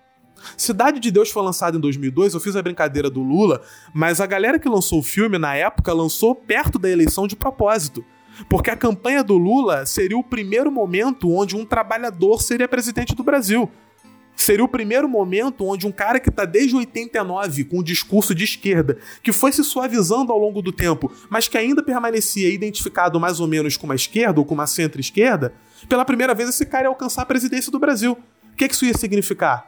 Cidade 0.58 1.00
de 1.00 1.12
Deus 1.12 1.30
foi 1.30 1.44
lançado 1.44 1.78
em 1.78 1.80
2002, 1.80 2.34
eu 2.34 2.40
fiz 2.40 2.56
a 2.56 2.64
brincadeira 2.64 3.12
do 3.12 3.22
Lula, 3.22 3.62
mas 3.94 4.20
a 4.20 4.26
galera 4.26 4.58
que 4.58 4.68
lançou 4.68 5.02
o 5.02 5.04
filme 5.04 5.38
na 5.38 5.54
época 5.54 5.94
lançou 5.94 6.34
perto 6.34 6.80
da 6.80 6.90
eleição 6.90 7.28
de 7.28 7.36
propósito. 7.36 8.04
Porque 8.50 8.72
a 8.72 8.76
campanha 8.76 9.24
do 9.24 9.38
Lula 9.38 9.86
seria 9.86 10.18
o 10.18 10.24
primeiro 10.24 10.72
momento 10.72 11.32
onde 11.32 11.56
um 11.56 11.64
trabalhador 11.64 12.42
seria 12.42 12.68
presidente 12.68 13.14
do 13.14 13.24
Brasil. 13.24 13.70
Seria 14.38 14.64
o 14.64 14.68
primeiro 14.68 15.10
momento 15.10 15.66
onde 15.66 15.88
um 15.88 15.92
cara 15.92 16.20
que 16.20 16.30
está 16.30 16.46
desde 16.46 16.76
89 16.76 17.64
com 17.64 17.80
um 17.80 17.84
discurso 17.84 18.36
de 18.36 18.44
esquerda, 18.44 19.00
que 19.24 19.34
foi 19.34 19.52
se 19.52 19.64
suavizando 19.64 20.32
ao 20.32 20.38
longo 20.38 20.62
do 20.62 20.72
tempo, 20.72 21.12
mas 21.28 21.48
que 21.48 21.58
ainda 21.58 21.82
permanecia 21.82 22.48
identificado 22.48 23.20
mais 23.20 23.40
ou 23.40 23.48
menos 23.48 23.76
com 23.76 23.88
uma 23.88 23.96
esquerda 23.96 24.40
ou 24.40 24.46
com 24.46 24.54
uma 24.54 24.68
centro-esquerda, 24.68 25.56
pela 25.90 26.06
primeira 26.06 26.36
vez 26.36 26.50
esse 26.50 26.68
cara 26.68 26.84
ia 26.84 26.90
alcançar 26.90 27.24
a 27.24 27.26
presidência 27.26 27.72
do 27.72 27.80
Brasil. 27.80 28.16
O 28.54 28.56
que, 28.56 28.68
que 28.68 28.76
isso 28.76 28.86
ia 28.86 28.96
significar? 28.96 29.66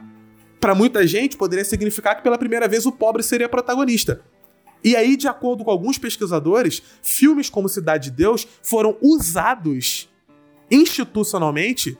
Para 0.62 0.76
muita 0.76 1.06
gente, 1.08 1.36
poderia 1.36 1.66
significar 1.66 2.16
que 2.16 2.22
pela 2.22 2.38
primeira 2.38 2.68
vez 2.68 2.86
o 2.86 2.92
pobre 2.92 3.24
seria 3.24 3.50
protagonista. 3.50 4.22
E 4.84 4.96
aí, 4.96 5.18
de 5.18 5.28
acordo 5.28 5.66
com 5.66 5.72
alguns 5.72 5.98
pesquisadores, 5.98 6.84
filmes 7.02 7.50
como 7.50 7.68
Cidade 7.68 8.12
de 8.12 8.18
Deus 8.18 8.48
foram 8.62 8.96
usados 9.02 10.08
institucionalmente 10.70 11.98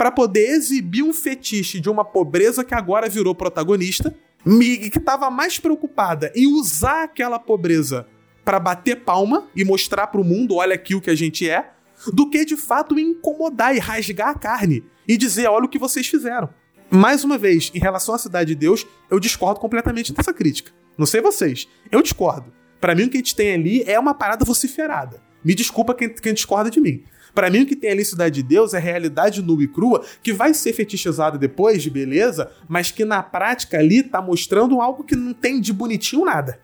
para 0.00 0.10
poder 0.10 0.52
exibir 0.52 1.02
um 1.02 1.12
fetiche 1.12 1.78
de 1.78 1.90
uma 1.90 2.02
pobreza 2.02 2.64
que 2.64 2.74
agora 2.74 3.06
virou 3.06 3.34
protagonista, 3.34 4.16
e 4.46 4.88
que 4.88 4.96
estava 4.96 5.28
mais 5.28 5.58
preocupada 5.58 6.32
em 6.34 6.46
usar 6.46 7.02
aquela 7.02 7.38
pobreza 7.38 8.06
para 8.42 8.58
bater 8.58 9.04
palma 9.04 9.50
e 9.54 9.62
mostrar 9.62 10.06
para 10.06 10.18
o 10.18 10.24
mundo, 10.24 10.54
olha 10.54 10.74
aqui 10.74 10.94
o 10.94 11.02
que 11.02 11.10
a 11.10 11.14
gente 11.14 11.46
é, 11.46 11.72
do 12.14 12.30
que 12.30 12.46
de 12.46 12.56
fato 12.56 12.98
incomodar 12.98 13.76
e 13.76 13.78
rasgar 13.78 14.28
a 14.28 14.34
carne 14.34 14.82
e 15.06 15.18
dizer, 15.18 15.48
olha 15.48 15.66
o 15.66 15.68
que 15.68 15.78
vocês 15.78 16.06
fizeram. 16.06 16.48
Mais 16.90 17.22
uma 17.22 17.36
vez, 17.36 17.70
em 17.74 17.78
relação 17.78 18.14
à 18.14 18.18
Cidade 18.18 18.54
de 18.54 18.58
Deus, 18.58 18.86
eu 19.10 19.20
discordo 19.20 19.60
completamente 19.60 20.14
dessa 20.14 20.32
crítica. 20.32 20.72
Não 20.96 21.04
sei 21.04 21.20
vocês, 21.20 21.68
eu 21.92 22.00
discordo. 22.00 22.50
Para 22.80 22.94
mim, 22.94 23.02
o 23.02 23.10
que 23.10 23.18
a 23.18 23.20
gente 23.20 23.36
tem 23.36 23.52
ali 23.52 23.82
é 23.82 23.98
uma 23.98 24.14
parada 24.14 24.46
vociferada. 24.46 25.22
Me 25.44 25.54
desculpa 25.54 25.92
quem, 25.92 26.08
quem 26.08 26.32
discorda 26.32 26.70
de 26.70 26.80
mim. 26.80 27.04
Para 27.34 27.50
mim, 27.50 27.62
o 27.62 27.66
que 27.66 27.76
tem 27.76 27.90
ali 27.90 28.04
Cidade 28.04 28.36
de 28.36 28.42
Deus 28.42 28.74
é 28.74 28.78
realidade 28.78 29.42
nua 29.42 29.62
e 29.62 29.68
crua, 29.68 30.04
que 30.22 30.32
vai 30.32 30.54
ser 30.54 30.72
fetichizada 30.72 31.38
depois 31.38 31.82
de 31.82 31.90
beleza, 31.90 32.50
mas 32.68 32.90
que 32.90 33.04
na 33.04 33.22
prática 33.22 33.78
ali 33.78 34.02
tá 34.02 34.20
mostrando 34.20 34.80
algo 34.80 35.04
que 35.04 35.16
não 35.16 35.32
tem 35.32 35.60
de 35.60 35.72
bonitinho 35.72 36.24
nada. 36.24 36.60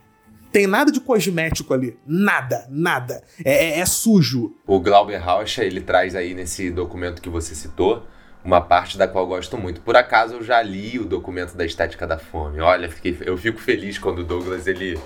Tem 0.53 0.67
nada 0.67 0.91
de 0.91 1.01
cosmético 1.01 1.75
ali. 1.75 1.99
Nada, 2.07 2.67
nada. 2.71 3.23
É, 3.45 3.67
é, 3.67 3.81
é 3.81 3.87
sujo. 3.87 4.55
O 4.67 4.81
Glauber 4.81 5.19
Raucha, 5.19 5.63
ele 5.63 5.81
traz 5.81 6.15
aí 6.15 6.33
nesse 6.35 6.71
documento 6.71 7.21
que 7.21 7.29
você 7.29 7.55
citou, 7.55 8.07
uma 8.43 8.61
parte 8.61 8.97
da 8.97 9.09
qual 9.09 9.27
gosto 9.27 9.59
muito. 9.59 9.81
Por 9.81 9.97
acaso 9.97 10.35
eu 10.35 10.43
já 10.43 10.63
li 10.63 10.99
o 10.99 11.05
documento 11.05 11.55
da 11.57 11.67
estética 11.67 12.07
da 12.07 12.17
fome. 12.17 12.61
Olha, 12.61 12.89
fiquei, 12.89 13.17
eu 13.23 13.37
fico 13.37 13.61
feliz 13.61 13.99
quando 13.99 14.21
o 14.21 14.25
Douglas 14.25 14.67
ele 14.67 14.99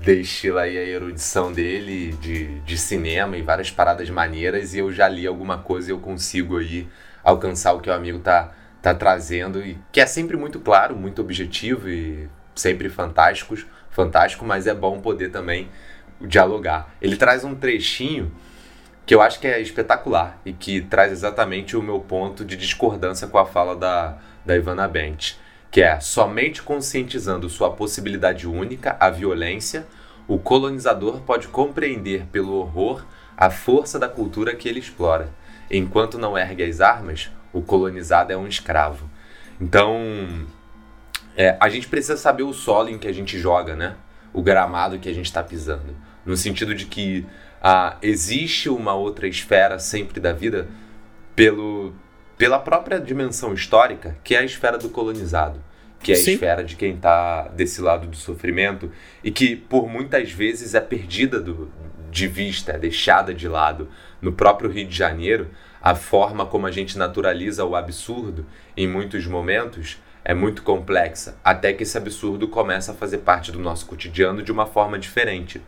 destila 0.00 0.62
aí 0.62 0.78
a 0.78 0.82
erudição 0.82 1.52
dele 1.52 2.12
de, 2.14 2.60
de 2.60 2.78
cinema 2.78 3.36
e 3.36 3.42
várias 3.42 3.70
paradas 3.70 4.08
maneiras 4.08 4.74
e 4.74 4.78
eu 4.78 4.90
já 4.90 5.06
li 5.08 5.26
alguma 5.26 5.58
coisa 5.58 5.90
e 5.90 5.92
eu 5.92 5.98
consigo 5.98 6.56
aí 6.56 6.88
alcançar 7.22 7.74
o 7.74 7.80
que 7.80 7.90
o 7.90 7.92
amigo 7.92 8.18
tá, 8.18 8.52
tá 8.80 8.94
trazendo 8.94 9.62
e 9.62 9.78
que 9.92 10.00
é 10.00 10.06
sempre 10.06 10.36
muito 10.36 10.58
claro, 10.58 10.96
muito 10.96 11.20
objetivo 11.20 11.88
e 11.88 12.28
sempre 12.54 12.88
fantásticos, 12.88 13.66
fantástico, 13.90 14.44
mas 14.44 14.66
é 14.66 14.74
bom 14.74 15.00
poder 15.00 15.30
também 15.30 15.68
dialogar. 16.20 16.94
Ele 17.00 17.16
traz 17.16 17.44
um 17.44 17.54
trechinho 17.54 18.32
que 19.04 19.14
eu 19.14 19.20
acho 19.20 19.38
que 19.38 19.46
é 19.46 19.60
espetacular 19.60 20.40
e 20.46 20.52
que 20.52 20.80
traz 20.80 21.12
exatamente 21.12 21.76
o 21.76 21.82
meu 21.82 22.00
ponto 22.00 22.44
de 22.44 22.56
discordância 22.56 23.26
com 23.28 23.38
a 23.38 23.44
fala 23.44 23.76
da, 23.76 24.16
da 24.46 24.56
Ivana 24.56 24.88
Bent 24.88 25.34
que 25.70 25.80
é 25.80 26.00
somente 26.00 26.62
conscientizando 26.62 27.48
sua 27.48 27.70
possibilidade 27.70 28.46
única, 28.46 28.96
a 28.98 29.08
violência, 29.08 29.86
o 30.26 30.38
colonizador 30.38 31.20
pode 31.20 31.48
compreender 31.48 32.26
pelo 32.26 32.54
horror 32.54 33.04
a 33.36 33.50
força 33.50 33.98
da 33.98 34.08
cultura 34.08 34.54
que 34.54 34.68
ele 34.68 34.80
explora. 34.80 35.32
Enquanto 35.70 36.18
não 36.18 36.36
ergue 36.36 36.64
as 36.64 36.80
armas, 36.80 37.30
o 37.52 37.62
colonizado 37.62 38.32
é 38.32 38.36
um 38.36 38.46
escravo. 38.46 39.08
Então, 39.60 40.46
é, 41.36 41.56
a 41.60 41.68
gente 41.68 41.88
precisa 41.88 42.16
saber 42.16 42.42
o 42.42 42.52
solo 42.52 42.88
em 42.88 42.98
que 42.98 43.06
a 43.08 43.12
gente 43.12 43.38
joga, 43.38 43.76
né? 43.76 43.94
O 44.32 44.42
gramado 44.42 44.98
que 44.98 45.08
a 45.08 45.14
gente 45.14 45.26
está 45.26 45.42
pisando. 45.42 45.96
No 46.24 46.36
sentido 46.36 46.74
de 46.74 46.86
que 46.86 47.26
ah, 47.62 47.96
existe 48.02 48.68
uma 48.68 48.94
outra 48.94 49.26
esfera 49.26 49.78
sempre 49.78 50.20
da 50.20 50.32
vida 50.32 50.68
pelo, 51.34 51.94
pela 52.40 52.58
própria 52.58 52.98
dimensão 52.98 53.52
histórica, 53.52 54.16
que 54.24 54.34
é 54.34 54.38
a 54.38 54.42
esfera 54.42 54.78
do 54.78 54.88
colonizado, 54.88 55.62
que 56.02 56.10
é 56.10 56.14
a 56.14 56.18
Sim. 56.18 56.32
esfera 56.32 56.64
de 56.64 56.74
quem 56.74 56.94
está 56.94 57.48
desse 57.48 57.82
lado 57.82 58.06
do 58.06 58.16
sofrimento 58.16 58.90
e 59.22 59.30
que 59.30 59.54
por 59.54 59.86
muitas 59.86 60.32
vezes 60.32 60.74
é 60.74 60.80
perdida 60.80 61.38
do, 61.38 61.70
de 62.10 62.26
vista, 62.26 62.72
é 62.72 62.78
deixada 62.78 63.34
de 63.34 63.46
lado. 63.46 63.90
No 64.22 64.32
próprio 64.32 64.70
Rio 64.70 64.86
de 64.86 64.96
Janeiro, 64.96 65.50
a 65.82 65.94
forma 65.94 66.46
como 66.46 66.66
a 66.66 66.70
gente 66.70 66.96
naturaliza 66.96 67.62
o 67.62 67.76
absurdo 67.76 68.46
em 68.74 68.88
muitos 68.88 69.26
momentos 69.26 69.98
é 70.24 70.32
muito 70.32 70.62
complexa, 70.62 71.36
até 71.44 71.74
que 71.74 71.82
esse 71.82 71.98
absurdo 71.98 72.48
começa 72.48 72.92
a 72.92 72.94
fazer 72.94 73.18
parte 73.18 73.52
do 73.52 73.58
nosso 73.58 73.84
cotidiano 73.84 74.42
de 74.42 74.50
uma 74.50 74.64
forma 74.64 74.98
diferente 74.98 75.60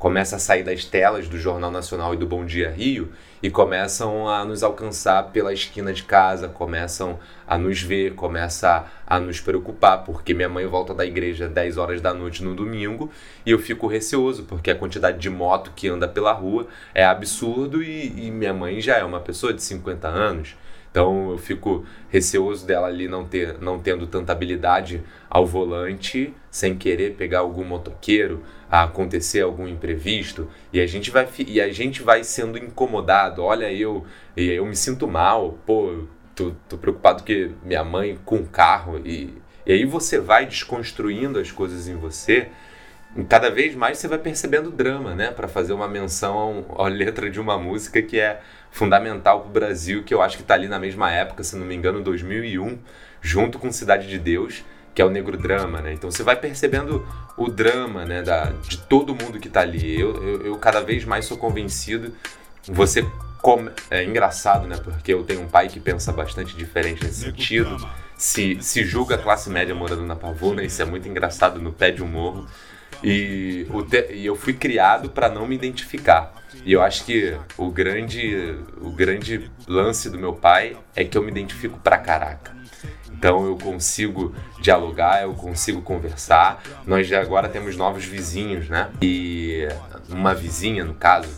começa 0.00 0.36
a 0.36 0.38
sair 0.38 0.62
das 0.62 0.82
telas 0.82 1.28
do 1.28 1.38
Jornal 1.38 1.70
Nacional 1.70 2.14
e 2.14 2.16
do 2.16 2.26
Bom 2.26 2.46
Dia 2.46 2.70
Rio 2.70 3.12
e 3.42 3.50
começam 3.50 4.28
a 4.28 4.44
nos 4.44 4.62
alcançar 4.62 5.30
pela 5.32 5.52
esquina 5.52 5.92
de 5.92 6.02
casa, 6.02 6.48
começam 6.48 7.18
a 7.46 7.56
nos 7.56 7.80
ver, 7.82 8.14
começa 8.14 8.86
a 9.06 9.18
nos 9.18 9.40
preocupar, 9.40 10.04
porque 10.04 10.34
minha 10.34 10.48
mãe 10.48 10.66
volta 10.66 10.94
da 10.94 11.06
igreja 11.06 11.48
10 11.48 11.78
horas 11.78 12.00
da 12.00 12.12
noite 12.12 12.44
no 12.44 12.54
domingo 12.54 13.10
e 13.44 13.50
eu 13.50 13.58
fico 13.58 13.86
receoso, 13.86 14.44
porque 14.44 14.70
a 14.70 14.76
quantidade 14.76 15.18
de 15.18 15.30
moto 15.30 15.72
que 15.74 15.88
anda 15.88 16.06
pela 16.06 16.32
rua 16.32 16.66
é 16.94 17.04
absurdo 17.04 17.82
e, 17.82 18.26
e 18.26 18.30
minha 18.30 18.52
mãe 18.52 18.80
já 18.80 18.98
é 18.98 19.04
uma 19.04 19.20
pessoa 19.20 19.54
de 19.54 19.62
50 19.62 20.06
anos. 20.06 20.56
Então 20.90 21.30
eu 21.30 21.38
fico 21.38 21.84
receoso 22.08 22.66
dela 22.66 22.88
ali 22.88 23.06
não, 23.06 23.24
ter, 23.24 23.58
não 23.60 23.78
tendo 23.78 24.06
tanta 24.06 24.32
habilidade 24.32 25.02
ao 25.28 25.46
volante, 25.46 26.34
sem 26.50 26.76
querer 26.76 27.14
pegar 27.14 27.40
algum 27.40 27.64
motoqueiro, 27.64 28.42
a 28.68 28.84
acontecer 28.84 29.40
algum 29.40 29.68
imprevisto, 29.68 30.48
e 30.72 30.80
a 30.80 30.86
gente 30.86 31.10
vai, 31.10 31.28
e 31.46 31.60
a 31.60 31.72
gente 31.72 32.02
vai 32.02 32.24
sendo 32.24 32.58
incomodado. 32.58 33.29
Olha, 33.38 33.72
eu, 33.72 34.04
eu 34.36 34.64
me 34.66 34.74
sinto 34.74 35.06
mal, 35.06 35.58
pô, 35.66 36.04
tô, 36.34 36.52
tô 36.68 36.78
preocupado 36.78 37.22
que 37.22 37.50
minha 37.62 37.84
mãe 37.84 38.18
com 38.24 38.44
carro, 38.44 39.00
e, 39.04 39.34
e 39.66 39.72
aí 39.72 39.84
você 39.84 40.18
vai 40.18 40.46
desconstruindo 40.46 41.38
as 41.38 41.52
coisas 41.52 41.88
em 41.88 41.96
você. 41.96 42.48
Cada 43.28 43.50
vez 43.50 43.74
mais 43.74 43.98
você 43.98 44.06
vai 44.06 44.18
percebendo 44.18 44.70
drama, 44.70 45.14
né? 45.14 45.32
Para 45.32 45.48
fazer 45.48 45.72
uma 45.72 45.88
menção 45.88 46.64
à 46.78 46.86
letra 46.86 47.28
de 47.28 47.40
uma 47.40 47.58
música 47.58 48.00
que 48.00 48.20
é 48.20 48.40
fundamental 48.70 49.40
para 49.40 49.48
o 49.48 49.52
Brasil, 49.52 50.04
que 50.04 50.14
eu 50.14 50.22
acho 50.22 50.36
que 50.36 50.42
está 50.42 50.54
ali 50.54 50.68
na 50.68 50.78
mesma 50.78 51.10
época, 51.10 51.42
se 51.42 51.56
não 51.56 51.66
me 51.66 51.74
engano, 51.74 52.00
2001, 52.02 52.78
junto 53.20 53.58
com 53.58 53.72
Cidade 53.72 54.08
de 54.08 54.18
Deus, 54.18 54.64
que 54.94 55.02
é 55.02 55.04
o 55.04 55.10
negro 55.10 55.36
drama, 55.36 55.80
né? 55.80 55.92
Então 55.92 56.10
você 56.10 56.22
vai 56.22 56.36
percebendo 56.36 57.06
o 57.36 57.48
drama, 57.48 58.04
né, 58.04 58.22
da, 58.22 58.46
de 58.46 58.78
todo 58.78 59.14
mundo 59.14 59.38
que 59.38 59.48
está 59.48 59.60
ali. 59.60 60.00
Eu, 60.00 60.14
eu, 60.22 60.46
eu, 60.46 60.56
cada 60.56 60.80
vez 60.80 61.04
mais 61.04 61.24
sou 61.24 61.36
convencido. 61.36 62.14
Você 62.68 63.06
come, 63.40 63.70
é 63.90 64.04
engraçado, 64.04 64.66
né? 64.66 64.76
Porque 64.82 65.12
eu 65.12 65.24
tenho 65.24 65.42
um 65.42 65.48
pai 65.48 65.68
que 65.68 65.80
pensa 65.80 66.12
bastante 66.12 66.56
diferente 66.56 67.02
nesse 67.04 67.22
sentido. 67.22 67.76
Se, 68.16 68.58
se 68.60 68.84
julga 68.84 69.14
a 69.14 69.18
classe 69.18 69.48
média 69.48 69.74
morando 69.74 70.02
na 70.02 70.14
Pavuna, 70.14 70.62
isso 70.62 70.80
é 70.82 70.84
muito 70.84 71.08
engraçado 71.08 71.60
no 71.60 71.72
pé 71.72 71.90
de 71.90 72.02
um 72.02 72.06
morro. 72.06 72.46
E, 73.02 73.66
te, 73.88 74.12
e 74.12 74.26
eu 74.26 74.36
fui 74.36 74.52
criado 74.52 75.08
para 75.08 75.28
não 75.28 75.46
me 75.46 75.54
identificar. 75.54 76.34
E 76.64 76.72
eu 76.72 76.82
acho 76.82 77.04
que 77.04 77.34
o 77.56 77.70
grande, 77.70 78.58
o 78.78 78.90
grande 78.90 79.50
lance 79.66 80.10
do 80.10 80.18
meu 80.18 80.34
pai 80.34 80.76
é 80.94 81.04
que 81.04 81.16
eu 81.16 81.22
me 81.22 81.30
identifico 81.30 81.78
pra 81.78 81.96
caraca. 81.96 82.54
Então 83.10 83.46
eu 83.46 83.56
consigo 83.56 84.34
dialogar, 84.60 85.22
eu 85.22 85.34
consigo 85.34 85.80
conversar. 85.82 86.62
Nós 86.86 87.06
já 87.06 87.20
agora 87.20 87.48
temos 87.48 87.76
novos 87.76 88.04
vizinhos, 88.04 88.68
né? 88.68 88.90
E 89.00 89.68
uma 90.08 90.34
vizinha, 90.34 90.84
no 90.84 90.94
caso, 90.94 91.28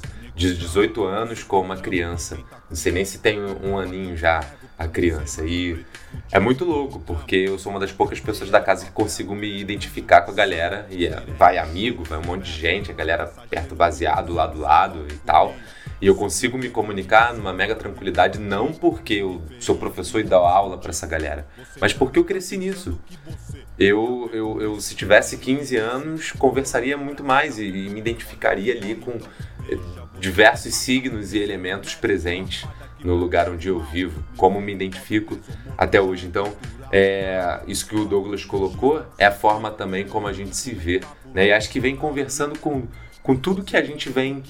de 0.42 0.56
18 0.56 1.04
anos 1.04 1.44
com 1.44 1.60
uma 1.60 1.76
criança. 1.76 2.36
Não 2.68 2.76
sei 2.76 2.90
nem 2.90 3.04
se 3.04 3.18
tem 3.18 3.38
um 3.40 3.78
aninho 3.78 4.16
já 4.16 4.40
a 4.76 4.88
criança. 4.88 5.44
E 5.44 5.84
é 6.32 6.40
muito 6.40 6.64
louco, 6.64 6.98
porque 7.00 7.36
eu 7.36 7.58
sou 7.58 7.70
uma 7.70 7.78
das 7.78 7.92
poucas 7.92 8.18
pessoas 8.18 8.50
da 8.50 8.60
casa 8.60 8.86
que 8.86 8.90
consigo 8.90 9.34
me 9.34 9.60
identificar 9.60 10.22
com 10.22 10.32
a 10.32 10.34
galera. 10.34 10.86
E 10.90 11.06
é, 11.06 11.20
vai 11.38 11.58
amigo, 11.58 12.02
vai 12.02 12.18
um 12.18 12.22
monte 12.22 12.44
de 12.44 12.52
gente, 12.52 12.90
a 12.90 12.94
galera 12.94 13.26
perto 13.48 13.74
baseado, 13.76 14.32
lado 14.32 14.64
a 14.64 14.68
lado 14.68 15.06
e 15.08 15.16
tal. 15.18 15.54
E 16.00 16.06
eu 16.08 16.16
consigo 16.16 16.58
me 16.58 16.68
comunicar 16.68 17.32
numa 17.32 17.52
mega 17.52 17.76
tranquilidade, 17.76 18.40
não 18.40 18.72
porque 18.72 19.14
eu 19.14 19.40
sou 19.60 19.76
professor 19.76 20.18
e 20.18 20.24
dou 20.24 20.44
aula 20.44 20.76
para 20.76 20.90
essa 20.90 21.06
galera, 21.06 21.46
mas 21.80 21.92
porque 21.92 22.18
eu 22.18 22.24
cresci 22.24 22.56
nisso. 22.56 22.98
Eu, 23.78 24.28
eu, 24.32 24.60
eu, 24.60 24.80
se 24.80 24.96
tivesse 24.96 25.38
15 25.38 25.76
anos, 25.76 26.32
conversaria 26.32 26.96
muito 26.96 27.22
mais 27.22 27.56
e, 27.56 27.66
e 27.66 27.88
me 27.88 28.00
identificaria 28.00 28.74
ali 28.74 28.96
com 28.96 29.12
eh, 29.68 30.01
diversos 30.22 30.76
signos 30.76 31.34
e 31.34 31.38
elementos 31.38 31.96
presentes 31.96 32.64
no 33.02 33.16
lugar 33.16 33.50
onde 33.50 33.66
eu 33.66 33.80
vivo, 33.80 34.22
como 34.36 34.60
me 34.60 34.72
identifico 34.72 35.36
até 35.76 36.00
hoje. 36.00 36.28
Então, 36.28 36.52
é, 36.92 37.58
isso 37.66 37.84
que 37.88 37.96
o 37.96 38.04
Douglas 38.04 38.44
colocou 38.44 39.04
é 39.18 39.26
a 39.26 39.32
forma 39.32 39.68
também 39.72 40.06
como 40.06 40.28
a 40.28 40.32
gente 40.32 40.56
se 40.56 40.72
vê. 40.72 41.00
Né? 41.34 41.48
E 41.48 41.52
acho 41.52 41.68
que 41.68 41.80
vem 41.80 41.96
conversando 41.96 42.56
com, 42.56 42.84
com 43.20 43.34
tudo 43.34 43.64
que 43.64 43.76
a 43.76 43.82
gente 43.82 44.08
vem 44.10 44.44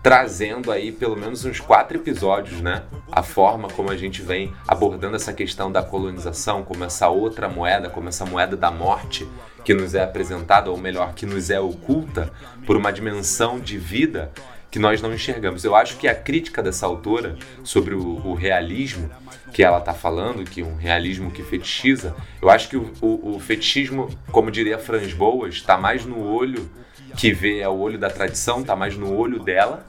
trazendo 0.00 0.70
aí 0.70 0.92
pelo 0.92 1.16
menos 1.16 1.44
uns 1.44 1.58
quatro 1.58 1.96
episódios, 1.96 2.60
né? 2.60 2.84
A 3.10 3.24
forma 3.24 3.66
como 3.66 3.90
a 3.90 3.96
gente 3.96 4.22
vem 4.22 4.52
abordando 4.68 5.16
essa 5.16 5.32
questão 5.32 5.72
da 5.72 5.82
colonização, 5.82 6.62
como 6.62 6.84
essa 6.84 7.08
outra 7.08 7.48
moeda, 7.48 7.90
como 7.90 8.08
essa 8.08 8.24
moeda 8.24 8.56
da 8.56 8.70
morte 8.70 9.26
que 9.64 9.74
nos 9.74 9.96
é 9.96 10.04
apresentada, 10.04 10.70
ou 10.70 10.76
melhor, 10.76 11.12
que 11.12 11.26
nos 11.26 11.50
é 11.50 11.58
oculta 11.58 12.32
por 12.64 12.76
uma 12.76 12.92
dimensão 12.92 13.58
de 13.58 13.76
vida 13.76 14.30
que 14.70 14.78
nós 14.78 15.00
não 15.00 15.12
enxergamos. 15.12 15.64
Eu 15.64 15.74
acho 15.74 15.96
que 15.96 16.08
a 16.08 16.14
crítica 16.14 16.62
dessa 16.62 16.86
autora 16.86 17.36
sobre 17.62 17.94
o, 17.94 18.26
o 18.26 18.34
realismo 18.34 19.10
que 19.52 19.62
ela 19.62 19.78
está 19.78 19.94
falando, 19.94 20.44
que 20.44 20.62
um 20.62 20.76
realismo 20.76 21.30
que 21.30 21.42
fetichiza, 21.42 22.14
eu 22.42 22.50
acho 22.50 22.68
que 22.68 22.76
o, 22.76 22.92
o, 23.00 23.36
o 23.36 23.40
fetichismo, 23.40 24.10
como 24.30 24.50
diria 24.50 24.78
Franz 24.78 25.12
Boas, 25.12 25.54
está 25.54 25.78
mais 25.78 26.04
no 26.04 26.20
olho 26.20 26.68
que 27.16 27.32
vê 27.32 27.60
é 27.60 27.68
o 27.68 27.78
olho 27.78 27.98
da 27.98 28.10
tradição, 28.10 28.60
está 28.60 28.76
mais 28.76 28.96
no 28.96 29.16
olho 29.16 29.38
dela 29.38 29.86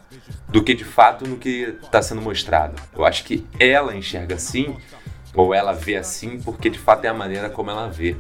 do 0.48 0.64
que 0.64 0.74
de 0.74 0.86
fato 0.86 1.28
no 1.28 1.38
que 1.38 1.78
está 1.84 2.02
sendo 2.02 2.22
mostrado. 2.22 2.82
Eu 2.96 3.06
acho 3.06 3.24
que 3.24 3.46
ela 3.60 3.96
enxerga 3.96 4.36
assim, 4.36 4.78
ou 5.34 5.54
ela 5.54 5.74
vê 5.74 5.98
assim, 5.98 6.40
porque 6.40 6.70
de 6.70 6.80
fato 6.80 7.06
é 7.06 7.10
a 7.10 7.14
maneira 7.14 7.50
como 7.50 7.70
ela 7.70 7.90
vê. 7.90 8.16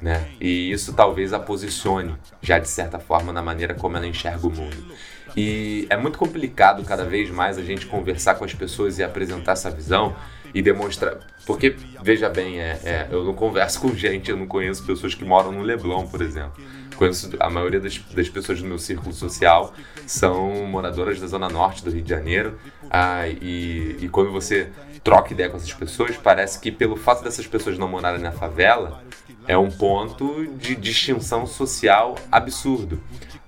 Né? 0.00 0.28
E 0.40 0.70
isso 0.70 0.92
talvez 0.92 1.32
a 1.32 1.38
posicione, 1.38 2.14
já 2.40 2.58
de 2.58 2.68
certa 2.68 2.98
forma, 2.98 3.32
na 3.32 3.42
maneira 3.42 3.74
como 3.74 3.96
ela 3.96 4.06
enxerga 4.06 4.46
o 4.46 4.50
mundo. 4.50 4.94
E 5.36 5.86
é 5.90 5.96
muito 5.96 6.18
complicado 6.18 6.84
cada 6.84 7.04
vez 7.04 7.30
mais 7.30 7.58
a 7.58 7.62
gente 7.62 7.86
conversar 7.86 8.36
com 8.36 8.44
as 8.44 8.54
pessoas 8.54 8.98
e 8.98 9.02
apresentar 9.02 9.52
essa 9.52 9.70
visão 9.70 10.14
e 10.54 10.62
demonstrar. 10.62 11.18
Porque, 11.44 11.74
veja 12.02 12.28
bem, 12.28 12.60
é, 12.60 12.80
é, 12.84 13.08
eu 13.10 13.24
não 13.24 13.34
converso 13.34 13.80
com 13.82 13.94
gente, 13.94 14.30
eu 14.30 14.36
não 14.36 14.46
conheço 14.46 14.84
pessoas 14.84 15.14
que 15.14 15.24
moram 15.24 15.50
no 15.50 15.62
Leblon, 15.62 16.06
por 16.06 16.22
exemplo. 16.22 16.52
Conheço 16.96 17.30
a 17.40 17.50
maioria 17.50 17.80
das, 17.80 17.98
das 17.98 18.28
pessoas 18.28 18.62
do 18.62 18.68
meu 18.68 18.78
círculo 18.78 19.12
social 19.12 19.74
são 20.06 20.64
moradoras 20.66 21.20
da 21.20 21.26
zona 21.26 21.48
norte 21.48 21.84
do 21.84 21.90
Rio 21.90 22.02
de 22.02 22.10
Janeiro. 22.10 22.56
Ah, 22.88 23.26
e, 23.26 23.96
e 24.00 24.08
quando 24.08 24.30
você 24.30 24.70
troca 25.02 25.32
ideia 25.32 25.50
com 25.50 25.56
essas 25.56 25.72
pessoas, 25.72 26.16
parece 26.16 26.60
que 26.60 26.70
pelo 26.70 26.96
fato 26.96 27.24
dessas 27.24 27.46
pessoas 27.46 27.76
não 27.76 27.88
morarem 27.88 28.20
na 28.20 28.30
favela, 28.30 29.02
é 29.46 29.56
um 29.56 29.70
ponto 29.70 30.46
de 30.56 30.74
distinção 30.74 31.46
social 31.46 32.16
absurdo. 32.30 33.00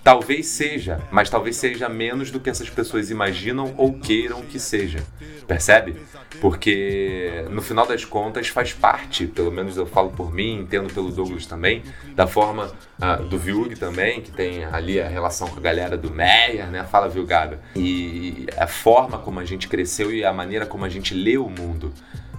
Talvez 0.07 0.47
seja, 0.47 1.03
mas 1.11 1.29
talvez 1.29 1.57
seja 1.57 1.89
menos 1.89 2.31
do 2.31 2.39
que 2.39 2.49
essas 2.49 2.71
pessoas 2.71 3.11
imaginam 3.11 3.75
ou 3.77 3.99
queiram 3.99 4.41
que 4.43 4.61
seja. 4.61 5.01
Percebe? 5.49 5.97
Porque 6.41 7.45
no 7.51 7.61
final 7.61 7.85
das 7.87 8.05
contas 8.05 8.47
faz 8.47 8.73
parte, 8.73 9.27
pelo 9.27 9.51
menos 9.51 9.77
eu 9.77 9.85
falo 9.85 10.11
por 10.11 10.33
mim, 10.33 10.61
entendo 10.61 10.95
pelo 10.95 11.11
Douglas 11.11 11.45
também, 11.45 11.83
da 12.15 12.27
forma 12.27 12.73
uh, 13.01 13.25
do 13.25 13.37
Viug 13.37 13.75
também, 13.75 14.21
que 14.21 14.31
tem 14.31 14.65
ali 14.65 15.01
a 15.01 15.09
relação 15.09 15.49
com 15.49 15.59
a 15.59 15.63
galera 15.63 15.97
do 15.97 16.09
Meyer, 16.09 16.69
né? 16.69 16.85
Fala, 16.85 17.09
viu, 17.09 17.27
Gaga? 17.27 17.59
E 17.75 18.47
a 18.57 18.69
forma 18.69 19.19
como 19.19 19.41
a 19.41 19.45
gente 19.45 19.67
cresceu 19.67 20.13
e 20.13 20.25
a 20.25 20.33
maneira 20.33 20.67
como 20.67 20.85
a 20.85 20.89
gente 20.89 21.15
lê 21.15 21.37
o 21.37 21.49
mundo. 21.49 21.93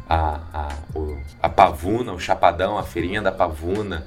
A, 0.10 0.40
a, 0.54 0.98
o, 0.98 1.18
a 1.42 1.50
Pavuna, 1.50 2.14
o 2.14 2.20
Chapadão, 2.20 2.78
a 2.78 2.84
Feirinha 2.84 3.22
da 3.22 3.32
Pavuna, 3.32 4.06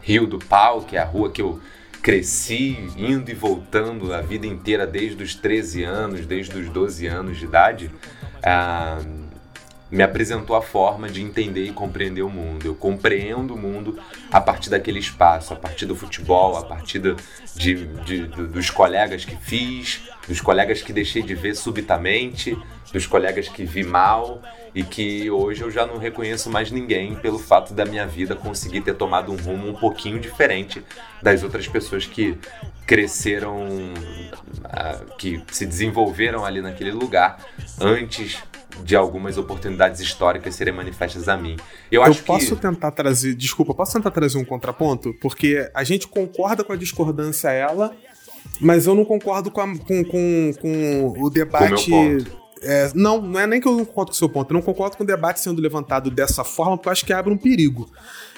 Rio 0.00 0.26
do 0.26 0.38
Pau, 0.38 0.82
que 0.82 0.96
é 0.96 1.00
a 1.00 1.04
rua 1.04 1.30
que 1.30 1.42
eu 1.42 1.60
cresci 2.02 2.88
indo 2.96 3.30
e 3.30 3.34
voltando 3.34 4.14
a 4.14 4.20
vida 4.20 4.46
inteira 4.46 4.86
desde 4.86 5.22
os 5.22 5.34
13 5.34 5.84
anos, 5.84 6.24
desde 6.24 6.56
os 6.58 6.68
12 6.70 7.06
anos 7.06 7.38
de 7.38 7.44
idade, 7.44 7.90
me 9.90 10.02
apresentou 10.02 10.54
a 10.54 10.62
forma 10.62 11.08
de 11.08 11.20
entender 11.20 11.64
e 11.64 11.72
compreender 11.72 12.22
o 12.22 12.30
mundo. 12.30 12.64
Eu 12.64 12.74
compreendo 12.74 13.54
o 13.54 13.58
mundo 13.58 13.98
a 14.30 14.40
partir 14.40 14.70
daquele 14.70 15.00
espaço, 15.00 15.52
a 15.52 15.56
partir 15.56 15.84
do 15.84 15.96
futebol, 15.96 16.56
a 16.56 16.62
partir 16.62 17.00
de, 17.00 17.86
de, 18.04 18.26
dos 18.26 18.70
colegas 18.70 19.24
que 19.24 19.36
fiz, 19.36 20.00
dos 20.28 20.40
colegas 20.40 20.82
que 20.82 20.92
deixei 20.92 21.22
de 21.22 21.34
ver 21.34 21.56
subitamente, 21.56 22.56
dos 22.92 23.06
colegas 23.06 23.48
que 23.48 23.64
vi 23.64 23.84
mal 23.84 24.42
e 24.74 24.82
que 24.82 25.30
hoje 25.30 25.62
eu 25.62 25.70
já 25.70 25.86
não 25.86 25.98
reconheço 25.98 26.50
mais 26.50 26.70
ninguém 26.70 27.14
pelo 27.16 27.38
fato 27.38 27.74
da 27.74 27.84
minha 27.84 28.06
vida 28.06 28.34
conseguir 28.34 28.80
ter 28.82 28.94
tomado 28.94 29.32
um 29.32 29.36
rumo 29.36 29.68
um 29.68 29.74
pouquinho 29.74 30.18
diferente 30.20 30.82
das 31.22 31.42
outras 31.42 31.66
pessoas 31.66 32.06
que 32.06 32.36
cresceram, 32.86 33.68
ah, 34.64 35.00
que 35.18 35.42
se 35.50 35.66
desenvolveram 35.66 36.44
ali 36.44 36.60
naquele 36.60 36.92
lugar 36.92 37.38
antes 37.80 38.42
de 38.84 38.96
algumas 38.96 39.36
oportunidades 39.36 40.00
históricas 40.00 40.54
serem 40.54 40.72
manifestas 40.72 41.28
a 41.28 41.36
mim. 41.36 41.56
Eu, 41.90 42.04
eu 42.04 42.14
posso 42.14 42.56
que... 42.56 42.62
tentar 42.62 42.90
trazer, 42.92 43.34
desculpa, 43.34 43.74
posso 43.74 43.92
tentar 43.92 44.10
trazer 44.10 44.38
um 44.38 44.44
contraponto? 44.44 45.14
Porque 45.20 45.70
a 45.74 45.84
gente 45.84 46.08
concorda 46.08 46.64
com 46.64 46.72
a 46.72 46.76
discordância 46.76 47.50
ela, 47.50 47.94
mas 48.60 48.86
eu 48.86 48.94
não 48.94 49.04
concordo 49.04 49.50
com, 49.50 49.60
a, 49.60 49.78
com, 49.78 50.04
com, 50.04 50.52
com 50.60 51.14
o 51.18 51.30
debate. 51.30 51.90
Com 51.90 52.18
é, 52.62 52.90
não, 52.94 53.22
não 53.22 53.40
é 53.40 53.46
nem 53.46 53.60
que 53.60 53.66
eu 53.66 53.72
não 53.72 53.84
concordo 53.84 54.10
com 54.10 54.14
o 54.14 54.18
seu 54.18 54.28
ponto. 54.28 54.50
Eu 54.50 54.54
não 54.54 54.62
concordo 54.62 54.96
com 54.96 55.02
o 55.02 55.06
debate 55.06 55.40
sendo 55.40 55.62
levantado 55.62 56.10
dessa 56.10 56.44
forma, 56.44 56.76
porque 56.76 56.88
eu 56.88 56.92
acho 56.92 57.06
que 57.06 57.12
abre 57.12 57.32
um 57.32 57.36
perigo. 57.36 57.90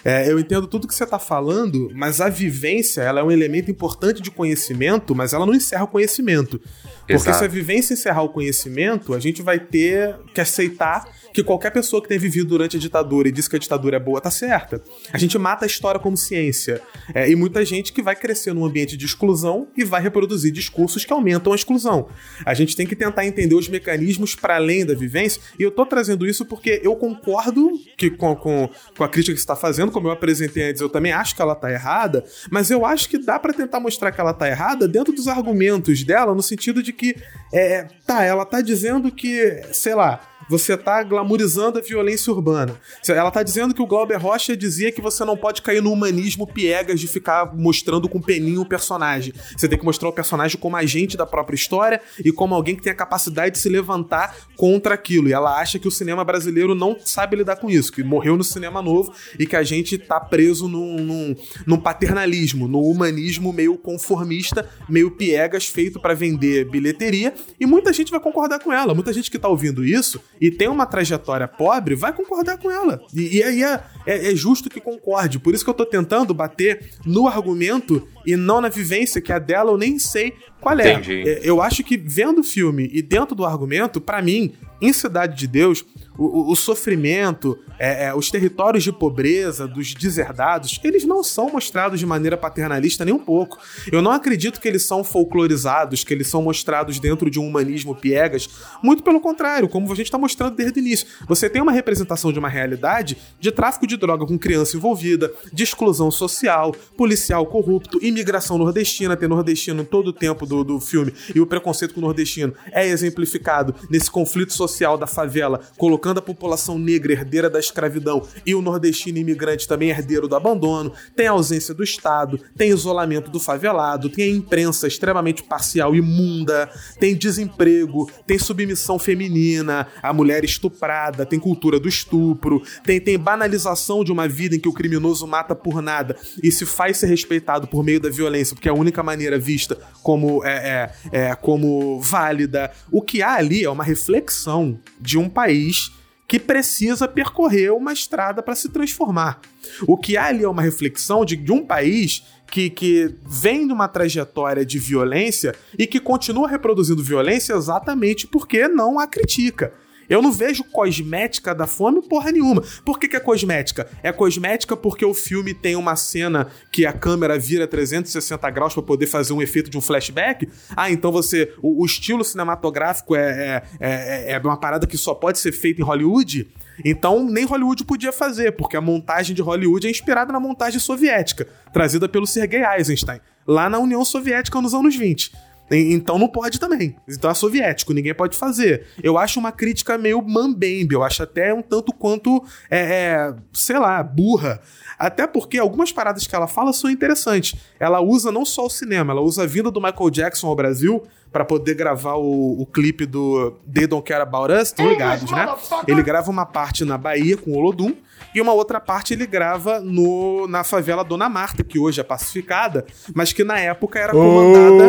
É, 0.04 0.30
eu 0.30 0.38
entendo 0.38 0.66
tudo 0.66 0.86
que 0.86 0.94
você 0.94 1.04
está 1.04 1.18
falando, 1.18 1.90
mas 1.94 2.20
a 2.20 2.28
vivência 2.28 3.02
ela 3.02 3.20
é 3.20 3.22
um 3.22 3.30
elemento 3.30 3.70
importante 3.70 4.20
de 4.20 4.30
conhecimento, 4.30 5.14
mas 5.14 5.32
ela 5.32 5.46
não 5.46 5.54
encerra 5.54 5.84
o 5.84 5.88
conhecimento. 5.88 6.60
Porque 7.00 7.14
Exato. 7.14 7.38
se 7.38 7.44
a 7.44 7.48
vivência 7.48 7.94
encerrar 7.94 8.22
o 8.22 8.28
conhecimento, 8.28 9.14
a 9.14 9.20
gente 9.20 9.42
vai 9.42 9.58
ter 9.58 10.16
que 10.32 10.40
aceitar 10.40 11.08
que 11.32 11.42
qualquer 11.42 11.70
pessoa 11.70 12.02
que 12.02 12.08
tenha 12.08 12.20
vivido 12.20 12.48
durante 12.48 12.76
a 12.76 12.80
ditadura 12.80 13.28
e 13.28 13.32
diz 13.32 13.48
que 13.48 13.56
a 13.56 13.58
ditadura 13.58 13.96
é 13.96 14.00
boa, 14.00 14.20
tá 14.20 14.30
certa. 14.30 14.82
A 15.12 15.18
gente 15.18 15.38
mata 15.38 15.64
a 15.64 15.66
história 15.66 15.98
como 15.98 16.16
ciência. 16.16 16.80
É, 17.14 17.28
e 17.30 17.34
muita 17.34 17.64
gente 17.64 17.92
que 17.92 18.02
vai 18.02 18.14
crescer 18.14 18.52
num 18.52 18.64
ambiente 18.64 18.96
de 18.96 19.06
exclusão 19.06 19.68
e 19.76 19.84
vai 19.84 20.02
reproduzir 20.02 20.52
discursos 20.52 21.04
que 21.04 21.12
aumentam 21.12 21.52
a 21.52 21.56
exclusão. 21.56 22.08
A 22.44 22.54
gente 22.54 22.76
tem 22.76 22.86
que 22.86 22.94
tentar 22.94 23.26
entender 23.26 23.54
os 23.54 23.68
mecanismos 23.68 24.34
para 24.34 24.56
além 24.56 24.84
da 24.84 24.94
vivência, 24.94 25.40
e 25.58 25.62
eu 25.62 25.70
tô 25.70 25.86
trazendo 25.86 26.26
isso 26.26 26.44
porque 26.44 26.80
eu 26.82 26.94
concordo 26.96 27.70
que 27.96 28.10
com, 28.10 28.34
com, 28.36 28.68
com 28.96 29.04
a 29.04 29.08
crítica 29.08 29.32
que 29.32 29.40
você 29.40 29.44
está 29.44 29.56
fazendo, 29.56 29.90
como 29.90 30.08
eu 30.08 30.12
apresentei 30.12 30.70
antes, 30.70 30.80
eu 30.80 30.88
também 30.88 31.12
acho 31.12 31.34
que 31.34 31.42
ela 31.42 31.54
tá 31.54 31.70
errada, 31.70 32.24
mas 32.50 32.70
eu 32.70 32.84
acho 32.84 33.08
que 33.08 33.18
dá 33.18 33.38
para 33.38 33.52
tentar 33.52 33.80
mostrar 33.80 34.12
que 34.12 34.20
ela 34.20 34.34
tá 34.34 34.48
errada 34.48 34.86
dentro 34.86 35.12
dos 35.12 35.28
argumentos 35.28 36.02
dela, 36.02 36.34
no 36.34 36.42
sentido 36.42 36.82
de 36.82 36.92
que, 36.92 37.16
é, 37.52 37.86
tá, 38.06 38.24
ela 38.24 38.44
tá 38.44 38.60
dizendo 38.60 39.10
que, 39.10 39.62
sei 39.72 39.94
lá, 39.94 40.20
você 40.48 40.76
tá 40.76 41.02
glamorizando 41.02 41.78
a 41.78 41.82
violência 41.82 42.32
urbana. 42.32 42.80
Ela 43.08 43.30
tá 43.30 43.42
dizendo 43.42 43.74
que 43.74 43.82
o 43.82 43.86
Glauber 43.86 44.16
Rocha 44.16 44.56
dizia 44.56 44.92
que 44.92 45.00
você 45.00 45.24
não 45.24 45.36
pode 45.36 45.62
cair 45.62 45.82
no 45.82 45.92
humanismo 45.92 46.46
piegas 46.46 47.00
de 47.00 47.08
ficar 47.08 47.54
mostrando 47.54 48.08
com 48.08 48.20
peninho 48.20 48.62
o 48.62 48.66
personagem. 48.66 49.32
Você 49.56 49.68
tem 49.68 49.78
que 49.78 49.84
mostrar 49.84 50.08
o 50.08 50.12
personagem 50.12 50.58
como 50.58 50.76
agente 50.76 51.16
da 51.16 51.26
própria 51.26 51.54
história 51.54 52.00
e 52.24 52.32
como 52.32 52.54
alguém 52.54 52.76
que 52.76 52.82
tem 52.82 52.92
a 52.92 52.96
capacidade 52.96 53.52
de 53.52 53.58
se 53.58 53.68
levantar 53.68 54.36
contra 54.56 54.94
aquilo. 54.94 55.28
E 55.28 55.32
ela 55.32 55.58
acha 55.58 55.78
que 55.78 55.88
o 55.88 55.90
cinema 55.90 56.24
brasileiro 56.24 56.74
não 56.74 56.96
sabe 57.04 57.36
lidar 57.36 57.56
com 57.56 57.70
isso, 57.70 57.92
que 57.92 58.02
morreu 58.02 58.36
no 58.36 58.44
cinema 58.44 58.82
novo 58.82 59.12
e 59.38 59.46
que 59.46 59.56
a 59.56 59.62
gente 59.62 59.98
tá 59.98 60.20
preso 60.20 60.68
num, 60.68 60.96
num, 60.96 61.36
num 61.66 61.76
paternalismo, 61.76 62.68
no 62.68 62.80
humanismo 62.80 63.52
meio 63.52 63.76
conformista, 63.76 64.68
meio 64.88 65.10
piegas, 65.10 65.66
feito 65.66 66.00
para 66.00 66.14
vender 66.14 66.68
bilheteria. 66.68 67.34
E 67.58 67.66
muita 67.66 67.92
gente 67.92 68.10
vai 68.10 68.20
concordar 68.20 68.58
com 68.58 68.72
ela. 68.72 68.94
Muita 68.94 69.12
gente 69.12 69.30
que 69.30 69.38
tá 69.38 69.48
ouvindo 69.48 69.84
isso 69.84 70.20
e 70.42 70.50
tem 70.50 70.66
uma 70.66 70.84
trajetória 70.84 71.46
pobre, 71.46 71.94
vai 71.94 72.12
concordar 72.12 72.58
com 72.58 72.68
ela. 72.68 73.00
E, 73.14 73.38
e 73.38 73.44
aí 73.44 73.62
é, 73.62 73.80
é, 74.04 74.32
é, 74.32 74.34
justo 74.34 74.68
que 74.68 74.80
concorde. 74.80 75.38
Por 75.38 75.54
isso 75.54 75.62
que 75.62 75.70
eu 75.70 75.74
tô 75.74 75.86
tentando 75.86 76.34
bater 76.34 76.90
no 77.06 77.28
argumento 77.28 78.08
e 78.26 78.36
não 78.36 78.60
na 78.60 78.68
vivência, 78.68 79.20
que 79.20 79.32
a 79.32 79.38
dela 79.38 79.70
eu 79.70 79.78
nem 79.78 79.98
sei 79.98 80.34
qual 80.60 80.78
é. 80.78 80.92
Entendi. 80.92 81.28
É, 81.28 81.40
eu 81.42 81.60
acho 81.60 81.82
que 81.82 81.96
vendo 81.96 82.40
o 82.40 82.44
filme 82.44 82.88
e 82.92 83.02
dentro 83.02 83.34
do 83.34 83.44
argumento, 83.44 84.00
para 84.00 84.22
mim, 84.22 84.54
em 84.80 84.92
Cidade 84.92 85.36
de 85.36 85.46
Deus, 85.46 85.84
o, 86.18 86.50
o, 86.50 86.56
sofrimento, 86.56 87.58
é, 87.78 88.06
é, 88.06 88.14
os 88.14 88.30
territórios 88.30 88.84
de 88.84 88.92
pobreza 88.92 89.66
dos 89.66 89.94
deserdados, 89.94 90.78
eles 90.84 91.04
não 91.04 91.22
são 91.22 91.50
mostrados 91.50 91.98
de 92.00 92.06
maneira 92.06 92.36
paternalista 92.36 93.04
nem 93.04 93.14
um 93.14 93.18
pouco. 93.18 93.58
Eu 93.90 94.02
não 94.02 94.10
acredito 94.10 94.60
que 94.60 94.68
eles 94.68 94.82
são 94.82 95.02
folclorizados, 95.02 96.04
que 96.04 96.12
eles 96.12 96.26
são 96.26 96.42
mostrados 96.42 96.98
dentro 96.98 97.30
de 97.30 97.38
um 97.40 97.46
humanismo 97.46 97.94
piegas. 97.94 98.48
Muito 98.82 99.02
pelo 99.02 99.20
contrário, 99.20 99.68
como 99.68 99.90
a 99.90 99.94
gente 99.94 100.06
está 100.06 100.18
mostrando 100.18 100.56
desde 100.56 100.78
o 100.78 100.80
início. 100.80 101.06
Você 101.26 101.48
tem 101.48 101.62
uma 101.62 101.72
representação 101.72 102.32
de 102.32 102.38
uma 102.38 102.48
realidade 102.48 103.16
de 103.38 103.50
tráfico 103.50 103.86
de 103.86 103.96
droga 103.96 104.26
com 104.26 104.38
criança 104.38 104.76
envolvida, 104.76 105.32
de 105.52 105.62
exclusão 105.62 106.10
social, 106.10 106.74
policial 106.96 107.46
corrupto, 107.46 107.98
imigração 108.12 108.58
nordestina, 108.58 109.16
ter 109.16 109.28
nordestino 109.28 109.84
todo 109.84 110.08
o 110.08 110.12
tempo 110.12 110.46
do, 110.46 110.62
do 110.62 110.80
filme 110.80 111.12
e 111.34 111.40
o 111.40 111.46
preconceito 111.46 111.94
com 111.94 112.00
o 112.00 112.04
nordestino 112.04 112.54
é 112.70 112.86
exemplificado 112.86 113.74
nesse 113.90 114.10
conflito 114.10 114.52
social 114.52 114.96
da 114.96 115.06
favela, 115.06 115.60
colocando 115.76 116.18
a 116.18 116.22
população 116.22 116.78
negra 116.78 117.12
herdeira 117.12 117.50
da 117.50 117.58
escravidão 117.58 118.22
e 118.46 118.54
o 118.54 118.62
nordestino 118.62 119.18
imigrante 119.18 119.66
também 119.66 119.90
herdeiro 119.90 120.28
do 120.28 120.36
abandono, 120.36 120.92
tem 121.16 121.26
a 121.26 121.32
ausência 121.32 121.74
do 121.74 121.82
Estado, 121.82 122.38
tem 122.56 122.70
isolamento 122.70 123.30
do 123.30 123.40
favelado, 123.40 124.08
tem 124.08 124.24
a 124.24 124.36
imprensa 124.36 124.86
extremamente 124.86 125.42
parcial 125.42 125.94
imunda, 125.94 126.70
tem 126.98 127.16
desemprego, 127.16 128.10
tem 128.26 128.38
submissão 128.38 128.98
feminina, 128.98 129.88
a 130.02 130.12
mulher 130.12 130.44
estuprada, 130.44 131.24
tem 131.24 131.38
cultura 131.38 131.80
do 131.80 131.88
estupro, 131.88 132.62
tem, 132.84 133.00
tem 133.00 133.18
banalização 133.18 134.04
de 134.04 134.12
uma 134.12 134.28
vida 134.28 134.54
em 134.54 134.60
que 134.60 134.68
o 134.68 134.72
criminoso 134.72 135.26
mata 135.26 135.54
por 135.54 135.80
nada 135.80 136.16
e 136.42 136.50
se 136.50 136.66
faz 136.66 136.98
ser 136.98 137.06
respeitado 137.06 137.66
por 137.66 137.82
meio 137.82 138.00
da 138.02 138.10
violência, 138.10 138.54
porque 138.54 138.68
é 138.68 138.72
a 138.72 138.74
única 138.74 139.02
maneira 139.02 139.38
vista 139.38 139.78
como, 140.02 140.44
é, 140.44 140.92
é, 141.12 141.30
é 141.30 141.34
como 141.34 142.00
válida. 142.00 142.70
O 142.90 143.00
que 143.00 143.22
há 143.22 143.34
ali 143.34 143.64
é 143.64 143.70
uma 143.70 143.84
reflexão 143.84 144.78
de 145.00 145.16
um 145.16 145.28
país 145.28 145.92
que 146.28 146.38
precisa 146.38 147.06
percorrer 147.06 147.72
uma 147.72 147.92
estrada 147.92 148.42
para 148.42 148.54
se 148.54 148.68
transformar. 148.68 149.40
O 149.86 149.96
que 149.96 150.16
há 150.16 150.26
ali 150.26 150.44
é 150.44 150.48
uma 150.48 150.62
reflexão 150.62 151.24
de, 151.24 151.36
de 151.36 151.52
um 151.52 151.64
país 151.64 152.24
que, 152.50 152.70
que 152.70 153.14
vem 153.26 153.66
de 153.66 153.72
uma 153.72 153.88
trajetória 153.88 154.64
de 154.64 154.78
violência 154.78 155.54
e 155.78 155.86
que 155.86 156.00
continua 156.00 156.48
reproduzindo 156.48 157.02
violência 157.02 157.54
exatamente 157.54 158.26
porque 158.26 158.68
não 158.68 158.98
a 158.98 159.06
critica. 159.06 159.72
Eu 160.12 160.20
não 160.20 160.30
vejo 160.30 160.62
cosmética 160.64 161.54
da 161.54 161.66
fome 161.66 162.02
porra 162.02 162.30
nenhuma. 162.30 162.62
Por 162.84 162.98
que, 162.98 163.08
que 163.08 163.16
é 163.16 163.20
cosmética? 163.20 163.88
É 164.02 164.12
cosmética 164.12 164.76
porque 164.76 165.06
o 165.06 165.14
filme 165.14 165.54
tem 165.54 165.74
uma 165.74 165.96
cena 165.96 166.48
que 166.70 166.84
a 166.84 166.92
câmera 166.92 167.38
vira 167.38 167.66
360 167.66 168.50
graus 168.50 168.74
para 168.74 168.82
poder 168.82 169.06
fazer 169.06 169.32
um 169.32 169.40
efeito 169.40 169.70
de 169.70 169.78
um 169.78 169.80
flashback. 169.80 170.46
Ah, 170.76 170.90
então 170.90 171.10
você. 171.10 171.54
O, 171.62 171.82
o 171.82 171.86
estilo 171.86 172.22
cinematográfico 172.24 173.16
é, 173.16 173.62
é, 173.80 174.28
é, 174.30 174.32
é 174.32 174.38
uma 174.38 174.58
parada 174.58 174.86
que 174.86 174.98
só 174.98 175.14
pode 175.14 175.38
ser 175.38 175.52
feita 175.52 175.80
em 175.80 175.84
Hollywood. 175.84 176.46
Então, 176.84 177.24
nem 177.24 177.46
Hollywood 177.46 177.84
podia 177.84 178.12
fazer, 178.12 178.52
porque 178.52 178.76
a 178.76 178.80
montagem 178.82 179.34
de 179.34 179.40
Hollywood 179.40 179.86
é 179.86 179.90
inspirada 179.90 180.30
na 180.30 180.40
montagem 180.40 180.78
soviética, 180.78 181.46
trazida 181.72 182.08
pelo 182.08 182.26
Sergei 182.26 182.64
Eisenstein, 182.64 183.20
lá 183.46 183.70
na 183.70 183.78
União 183.78 184.04
Soviética 184.04 184.60
nos 184.60 184.74
anos 184.74 184.96
20. 184.96 185.32
Então 185.72 186.18
não 186.18 186.28
pode 186.28 186.60
também. 186.60 186.96
Então 187.08 187.30
é 187.30 187.34
soviético, 187.34 187.92
ninguém 187.92 188.14
pode 188.14 188.36
fazer. 188.36 188.86
Eu 189.02 189.16
acho 189.16 189.40
uma 189.40 189.50
crítica 189.50 189.96
meio 189.96 190.20
mambembe, 190.22 190.94
eu 190.94 191.02
acho 191.02 191.22
até 191.22 191.52
um 191.54 191.62
tanto 191.62 191.92
quanto, 191.92 192.42
é, 192.70 192.78
é, 192.80 193.34
sei 193.52 193.78
lá, 193.78 194.02
burra. 194.02 194.60
Até 194.98 195.26
porque 195.26 195.58
algumas 195.58 195.90
paradas 195.90 196.26
que 196.26 196.34
ela 196.34 196.46
fala 196.46 196.72
são 196.72 196.90
interessantes. 196.90 197.58
Ela 197.80 198.00
usa 198.00 198.30
não 198.30 198.44
só 198.44 198.66
o 198.66 198.70
cinema, 198.70 199.12
ela 199.12 199.20
usa 199.20 199.42
a 199.42 199.46
vinda 199.46 199.70
do 199.70 199.80
Michael 199.80 200.10
Jackson 200.10 200.46
ao 200.46 200.54
Brasil 200.54 201.02
para 201.32 201.44
poder 201.44 201.74
gravar 201.74 202.14
o, 202.16 202.60
o 202.60 202.66
clipe 202.66 203.06
do 203.06 203.58
They 203.72 203.86
Don't 203.86 204.06
Care 204.06 204.22
About 204.22 204.52
Us, 204.52 204.68
estão 204.68 204.88
ligados, 204.88 205.30
né? 205.30 205.48
Ele 205.88 206.02
grava 206.02 206.30
uma 206.30 206.44
parte 206.44 206.84
na 206.84 206.98
Bahia 206.98 207.36
com 207.36 207.52
o 207.52 207.56
Olodum 207.56 207.96
e 208.34 208.40
uma 208.40 208.52
outra 208.52 208.80
parte 208.80 209.14
ele 209.14 209.26
grava 209.26 209.80
no, 209.80 210.46
na 210.48 210.64
favela 210.64 211.04
Dona 211.04 211.28
Marta, 211.28 211.62
que 211.62 211.78
hoje 211.78 212.00
é 212.00 212.04
pacificada, 212.04 212.86
mas 213.14 213.32
que 213.32 213.44
na 213.44 213.58
época 213.58 213.98
era 213.98 214.12
comandada. 214.12 214.84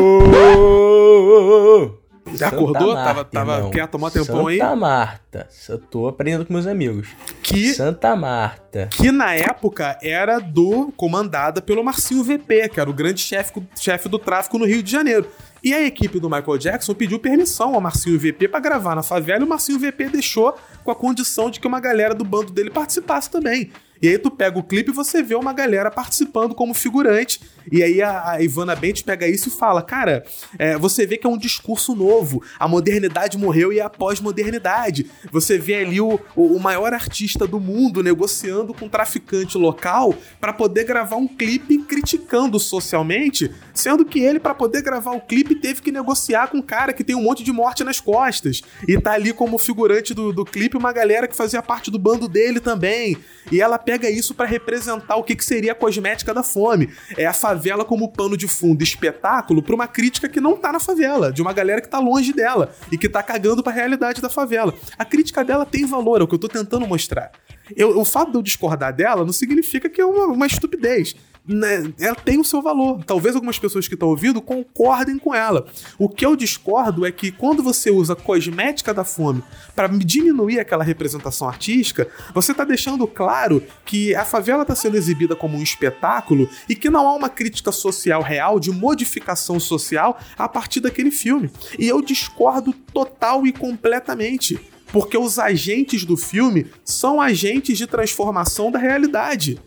Já 2.33 2.47
acordou? 2.47 2.93
Marta, 2.93 3.25
tava 3.25 3.25
tava 3.25 3.69
quieto 3.69 3.95
há 3.95 3.97
um 3.97 4.09
tempão 4.09 4.47
aí? 4.47 4.57
Santa 4.57 4.75
Marta. 4.75 5.47
Eu 5.69 5.77
tô 5.77 6.07
aprendendo 6.07 6.45
com 6.45 6.53
meus 6.53 6.67
amigos. 6.67 7.09
Que, 7.41 7.73
Santa 7.73 8.15
Marta. 8.15 8.87
que 8.91 9.11
na 9.11 9.33
época 9.33 9.97
era 10.01 10.39
do 10.39 10.91
comandada 10.95 11.61
pelo 11.61 11.83
Marcinho 11.83 12.23
VP, 12.23 12.69
que 12.69 12.79
era 12.79 12.89
o 12.89 12.93
grande 12.93 13.19
chefe 13.19 13.53
chefe 13.79 14.09
do 14.09 14.17
tráfico 14.17 14.57
no 14.57 14.65
Rio 14.65 14.81
de 14.81 14.91
Janeiro. 14.91 15.27
E 15.63 15.73
a 15.73 15.81
equipe 15.81 16.19
do 16.19 16.29
Michael 16.29 16.57
Jackson 16.57 16.93
pediu 16.93 17.17
permissão 17.19 17.73
ao 17.73 17.79
Marcinho 17.79 18.19
VP 18.19 18.49
para 18.49 18.59
gravar 18.59 18.95
na 18.95 19.03
favela 19.03 19.41
e 19.41 19.45
o 19.45 19.49
Marcinho 19.49 19.79
VP 19.79 20.09
deixou 20.09 20.53
com 20.83 20.91
a 20.91 20.95
condição 20.95 21.49
de 21.49 21.59
que 21.59 21.67
uma 21.67 21.79
galera 21.79 22.13
do 22.13 22.25
bando 22.25 22.51
dele 22.51 22.69
participasse 22.69 23.29
também. 23.29 23.71
E 24.01 24.09
aí 24.09 24.17
tu 24.17 24.29
pega 24.29 24.59
o 24.59 24.63
clipe 24.63 24.91
e 24.91 24.93
você 24.93 25.23
vê 25.23 25.33
uma 25.33 25.53
galera 25.53 25.89
participando 25.89 26.53
como 26.53 26.73
figurante. 26.73 27.39
E 27.71 27.83
aí 27.83 28.01
a, 28.01 28.31
a 28.31 28.41
Ivana 28.41 28.75
Bentes 28.75 29.01
pega 29.01 29.27
isso 29.27 29.49
e 29.49 29.51
fala: 29.51 29.81
Cara, 29.81 30.23
é, 30.57 30.77
você 30.77 31.05
vê 31.05 31.17
que 31.17 31.27
é 31.27 31.29
um 31.29 31.37
discurso 31.37 31.95
novo. 31.95 32.43
A 32.59 32.67
modernidade 32.67 33.37
morreu 33.37 33.71
e 33.71 33.79
é 33.79 33.81
a 33.81 33.89
pós-modernidade. 33.89 35.09
Você 35.31 35.57
vê 35.57 35.75
ali 35.75 36.01
o, 36.01 36.19
o, 36.35 36.55
o 36.55 36.59
maior 36.59 36.93
artista 36.93 37.47
do 37.47 37.59
mundo 37.59 38.03
negociando 38.03 38.73
com 38.73 38.85
um 38.85 38.89
traficante 38.89 39.57
local 39.57 40.13
para 40.39 40.53
poder 40.53 40.83
gravar 40.83 41.15
um 41.15 41.27
clipe 41.27 41.77
criticando 41.79 42.59
socialmente, 42.59 43.51
sendo 43.73 44.05
que 44.05 44.19
ele, 44.19 44.39
para 44.39 44.53
poder 44.53 44.81
gravar 44.81 45.11
o 45.11 45.21
clipe, 45.21 45.55
teve 45.55 45.81
que 45.81 45.91
negociar 45.91 46.47
com 46.47 46.57
um 46.57 46.61
cara 46.61 46.93
que 46.93 47.03
tem 47.03 47.15
um 47.15 47.23
monte 47.23 47.43
de 47.43 47.51
morte 47.51 47.83
nas 47.83 47.99
costas. 47.99 48.61
E 48.87 48.99
tá 48.99 49.13
ali 49.13 49.33
como 49.33 49.57
figurante 49.57 50.13
do, 50.13 50.31
do 50.31 50.45
clipe 50.45 50.77
uma 50.77 50.91
galera 50.91 51.27
que 51.27 51.35
fazia 51.35 51.61
parte 51.61 51.91
do 51.91 51.99
bando 51.99 52.27
dele 52.27 52.59
também. 52.59 53.17
E 53.51 53.61
ela 53.61 53.77
pega 53.77 54.09
isso 54.09 54.33
para 54.33 54.45
representar 54.45 55.15
o 55.15 55.23
que, 55.23 55.35
que 55.35 55.45
seria 55.45 55.73
a 55.73 55.75
cosmética 55.75 56.33
da 56.33 56.43
fome. 56.43 56.89
É 57.17 57.25
a 57.25 57.33
favela 57.53 57.85
como 57.85 58.11
pano 58.11 58.35
de 58.35 58.47
fundo 58.47 58.81
espetáculo 58.83 59.61
pra 59.61 59.75
uma 59.75 59.87
crítica 59.87 60.27
que 60.27 60.41
não 60.41 60.57
tá 60.57 60.71
na 60.71 60.79
favela, 60.79 61.31
de 61.31 61.41
uma 61.41 61.53
galera 61.53 61.81
que 61.81 61.87
tá 61.87 61.99
longe 61.99 62.33
dela 62.33 62.73
e 62.91 62.97
que 62.97 63.07
tá 63.07 63.21
cagando 63.21 63.61
pra 63.61 63.71
realidade 63.71 64.21
da 64.21 64.29
favela. 64.29 64.73
A 64.97 65.05
crítica 65.05 65.43
dela 65.43 65.65
tem 65.65 65.85
valor, 65.85 66.21
é 66.21 66.23
o 66.23 66.27
que 66.27 66.33
eu 66.33 66.39
tô 66.39 66.47
tentando 66.47 66.87
mostrar. 66.87 67.31
Eu, 67.75 67.99
o 67.99 68.03
fato 68.03 68.31
de 68.31 68.37
eu 68.37 68.41
discordar 68.41 68.93
dela 68.93 69.23
não 69.23 69.31
significa 69.31 69.87
que 69.87 70.01
é 70.01 70.05
uma, 70.05 70.25
uma 70.25 70.47
estupidez 70.47 71.15
né, 71.45 71.93
ela 71.99 72.15
tem 72.15 72.39
o 72.39 72.43
seu 72.43 72.61
valor. 72.61 73.03
Talvez 73.03 73.35
algumas 73.35 73.59
pessoas 73.59 73.87
que 73.87 73.93
estão 73.93 74.09
ouvindo 74.09 74.41
concordem 74.41 75.17
com 75.17 75.35
ela. 75.35 75.65
O 75.97 76.07
que 76.07 76.25
eu 76.25 76.35
discordo 76.35 77.05
é 77.05 77.11
que 77.11 77.31
quando 77.31 77.61
você 77.61 77.91
usa 77.91 78.15
cosmética 78.15 78.93
da 78.93 79.03
fome 79.03 79.43
para 79.75 79.87
diminuir 79.87 80.59
aquela 80.59 80.83
representação 80.83 81.47
artística, 81.47 82.07
você 82.33 82.51
está 82.51 82.63
deixando 82.63 83.05
claro 83.05 83.61
que 83.85 84.15
a 84.15 84.23
favela 84.23 84.61
está 84.61 84.75
sendo 84.75 84.95
exibida 84.95 85.35
como 85.35 85.57
um 85.57 85.63
espetáculo 85.63 86.49
e 86.69 86.75
que 86.75 86.89
não 86.89 87.07
há 87.07 87.13
uma 87.13 87.29
crítica 87.29 87.71
social 87.71 88.21
real 88.21 88.59
de 88.59 88.71
modificação 88.71 89.59
social 89.59 90.17
a 90.37 90.47
partir 90.47 90.79
daquele 90.79 91.11
filme. 91.11 91.51
E 91.77 91.87
eu 91.87 92.01
discordo 92.01 92.73
total 92.93 93.45
e 93.45 93.51
completamente. 93.51 94.59
Porque 94.91 95.17
os 95.17 95.39
agentes 95.39 96.05
do 96.05 96.15
filme 96.15 96.67
são 96.85 97.19
agentes 97.19 97.79
de 97.79 97.87
transformação 97.87 98.71
da 98.71 98.77
realidade. 98.77 99.59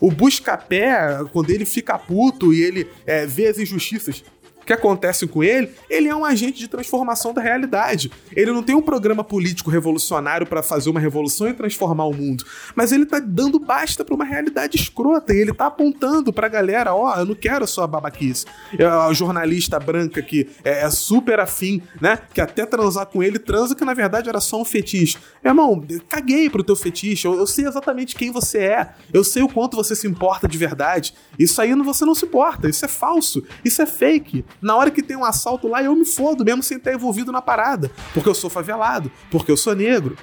O 0.00 0.10
Buscapé, 0.10 1.18
quando 1.32 1.50
ele 1.50 1.64
fica 1.64 1.98
puto 1.98 2.54
e 2.54 2.62
ele 2.62 2.88
é, 3.06 3.26
vê 3.26 3.48
as 3.48 3.58
injustiças 3.58 4.24
que 4.70 4.74
acontecem 4.74 5.26
com 5.26 5.42
ele, 5.42 5.68
ele 5.88 6.08
é 6.08 6.14
um 6.14 6.24
agente 6.24 6.60
de 6.60 6.68
transformação 6.68 7.34
da 7.34 7.42
realidade. 7.42 8.08
Ele 8.36 8.52
não 8.52 8.62
tem 8.62 8.76
um 8.76 8.80
programa 8.80 9.24
político 9.24 9.68
revolucionário 9.68 10.46
para 10.46 10.62
fazer 10.62 10.88
uma 10.90 11.00
revolução 11.00 11.48
e 11.48 11.52
transformar 11.52 12.04
o 12.04 12.14
mundo, 12.14 12.44
mas 12.76 12.92
ele 12.92 13.04
tá 13.04 13.18
dando 13.18 13.58
basta 13.58 14.04
para 14.04 14.14
uma 14.14 14.24
realidade 14.24 14.76
escrota 14.76 15.34
e 15.34 15.38
ele 15.38 15.52
tá 15.52 15.66
apontando 15.66 16.32
pra 16.32 16.46
galera, 16.46 16.94
ó, 16.94 17.12
oh, 17.12 17.18
eu 17.18 17.26
não 17.26 17.34
quero 17.34 17.66
só 17.66 17.84
babaquice. 17.84 18.46
É 18.78 18.84
a 18.84 19.12
jornalista 19.12 19.80
branca 19.80 20.22
que 20.22 20.48
é, 20.62 20.82
é, 20.84 20.90
super 20.90 21.40
afim, 21.40 21.82
né, 22.00 22.20
que 22.32 22.40
até 22.40 22.64
transar 22.64 23.06
com 23.06 23.24
ele 23.24 23.40
transa 23.40 23.74
que 23.74 23.84
na 23.84 23.92
verdade 23.92 24.28
era 24.28 24.40
só 24.40 24.60
um 24.60 24.64
fetiche. 24.64 25.18
Meu 25.42 25.50
irmão, 25.50 25.84
caguei 26.08 26.48
pro 26.48 26.62
teu 26.62 26.76
fetiche, 26.76 27.26
eu, 27.26 27.34
eu 27.34 27.46
sei 27.46 27.66
exatamente 27.66 28.14
quem 28.14 28.30
você 28.30 28.58
é, 28.58 28.90
eu 29.12 29.24
sei 29.24 29.42
o 29.42 29.48
quanto 29.48 29.76
você 29.76 29.96
se 29.96 30.06
importa 30.06 30.46
de 30.46 30.56
verdade. 30.56 31.12
Isso 31.36 31.60
aí 31.60 31.74
você 31.74 32.04
não 32.04 32.14
se 32.14 32.24
importa, 32.24 32.68
isso 32.68 32.84
é 32.84 32.88
falso, 32.88 33.42
isso 33.64 33.82
é 33.82 33.86
fake. 33.86 34.44
Na 34.60 34.76
hora 34.76 34.90
que 34.90 35.02
tem 35.02 35.16
um 35.16 35.24
assalto 35.24 35.68
lá, 35.68 35.82
eu 35.82 35.94
me 35.94 36.04
fodo, 36.04 36.44
mesmo 36.44 36.62
sem 36.62 36.76
estar 36.76 36.92
envolvido 36.92 37.32
na 37.32 37.40
parada. 37.40 37.90
Porque 38.12 38.28
eu 38.28 38.34
sou 38.34 38.50
favelado, 38.50 39.10
porque 39.30 39.50
eu 39.50 39.56
sou 39.56 39.74
negro. 39.74 40.16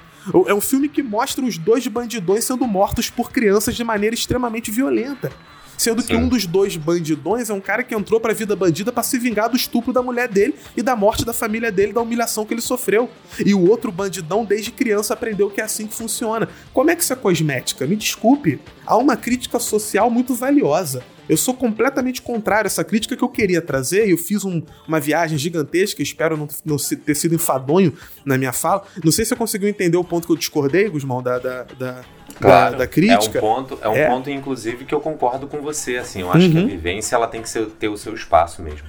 É 0.46 0.54
um 0.54 0.60
filme 0.60 0.88
que 0.88 1.02
mostra 1.02 1.44
os 1.44 1.56
dois 1.56 1.86
bandidões 1.86 2.44
sendo 2.44 2.66
mortos 2.66 3.08
por 3.10 3.30
crianças 3.32 3.74
de 3.74 3.82
maneira 3.82 4.14
extremamente 4.14 4.70
violenta. 4.70 5.32
Sendo 5.78 6.02
Sim. 6.02 6.08
que 6.08 6.16
um 6.16 6.28
dos 6.28 6.44
dois 6.44 6.76
bandidões 6.76 7.48
é 7.48 7.54
um 7.54 7.60
cara 7.60 7.84
que 7.84 7.94
entrou 7.94 8.18
pra 8.18 8.34
vida 8.34 8.56
bandida 8.56 8.92
para 8.92 9.04
se 9.04 9.16
vingar 9.16 9.48
do 9.48 9.56
estupro 9.56 9.92
da 9.92 10.02
mulher 10.02 10.28
dele 10.28 10.56
e 10.76 10.82
da 10.82 10.96
morte 10.96 11.24
da 11.24 11.32
família 11.32 11.70
dele, 11.70 11.92
da 11.92 12.02
humilhação 12.02 12.44
que 12.44 12.52
ele 12.52 12.60
sofreu. 12.60 13.08
E 13.46 13.54
o 13.54 13.68
outro 13.68 13.92
bandidão, 13.92 14.44
desde 14.44 14.72
criança, 14.72 15.14
aprendeu 15.14 15.48
que 15.48 15.60
é 15.60 15.64
assim 15.64 15.86
que 15.86 15.94
funciona. 15.94 16.48
Como 16.74 16.90
é 16.90 16.96
que 16.96 17.02
isso 17.02 17.12
é 17.12 17.16
cosmética? 17.16 17.86
Me 17.86 17.94
desculpe. 17.94 18.60
Há 18.84 18.96
uma 18.96 19.16
crítica 19.16 19.60
social 19.60 20.10
muito 20.10 20.34
valiosa. 20.34 21.02
Eu 21.28 21.36
sou 21.36 21.52
completamente 21.52 22.22
contrário 22.22 22.66
a 22.66 22.68
essa 22.68 22.82
crítica 22.82 23.14
que 23.14 23.22
eu 23.22 23.28
queria 23.28 23.60
trazer. 23.60 24.08
Eu 24.08 24.16
fiz 24.16 24.44
um, 24.44 24.62
uma 24.86 24.98
viagem 24.98 25.36
gigantesca, 25.36 26.02
espero 26.02 26.36
não, 26.36 26.48
não, 26.64 26.76
ter 26.76 27.14
sido 27.14 27.34
enfadonho 27.34 27.92
na 28.24 28.38
minha 28.38 28.52
fala. 28.52 28.84
Não 29.04 29.12
sei 29.12 29.24
se 29.24 29.30
você 29.30 29.36
conseguiu 29.36 29.68
entender 29.68 29.98
o 29.98 30.04
ponto 30.04 30.26
que 30.26 30.32
eu 30.32 30.36
discordei, 30.36 30.88
Gusmão, 30.88 31.22
da, 31.22 31.38
da, 31.38 31.62
da, 31.64 32.04
claro, 32.40 32.72
da, 32.72 32.78
da 32.78 32.86
crítica. 32.86 33.38
É 33.38 33.42
um 33.42 33.44
ponto, 33.44 33.78
é 33.82 33.88
um 33.88 33.96
é. 33.96 34.06
ponto, 34.08 34.30
inclusive, 34.30 34.84
que 34.84 34.94
eu 34.94 35.00
concordo 35.00 35.46
com 35.46 35.60
você. 35.60 35.96
Assim, 35.96 36.20
eu 36.22 36.30
acho 36.30 36.46
uhum. 36.46 36.52
que 36.52 36.58
a 36.58 36.62
uhum. 36.62 36.68
vivência 36.68 37.16
ela 37.16 37.26
tem 37.26 37.42
que 37.42 37.48
ser, 37.48 37.66
ter 37.66 37.88
o 37.88 37.96
seu 37.96 38.14
espaço 38.14 38.62
mesmo. 38.62 38.86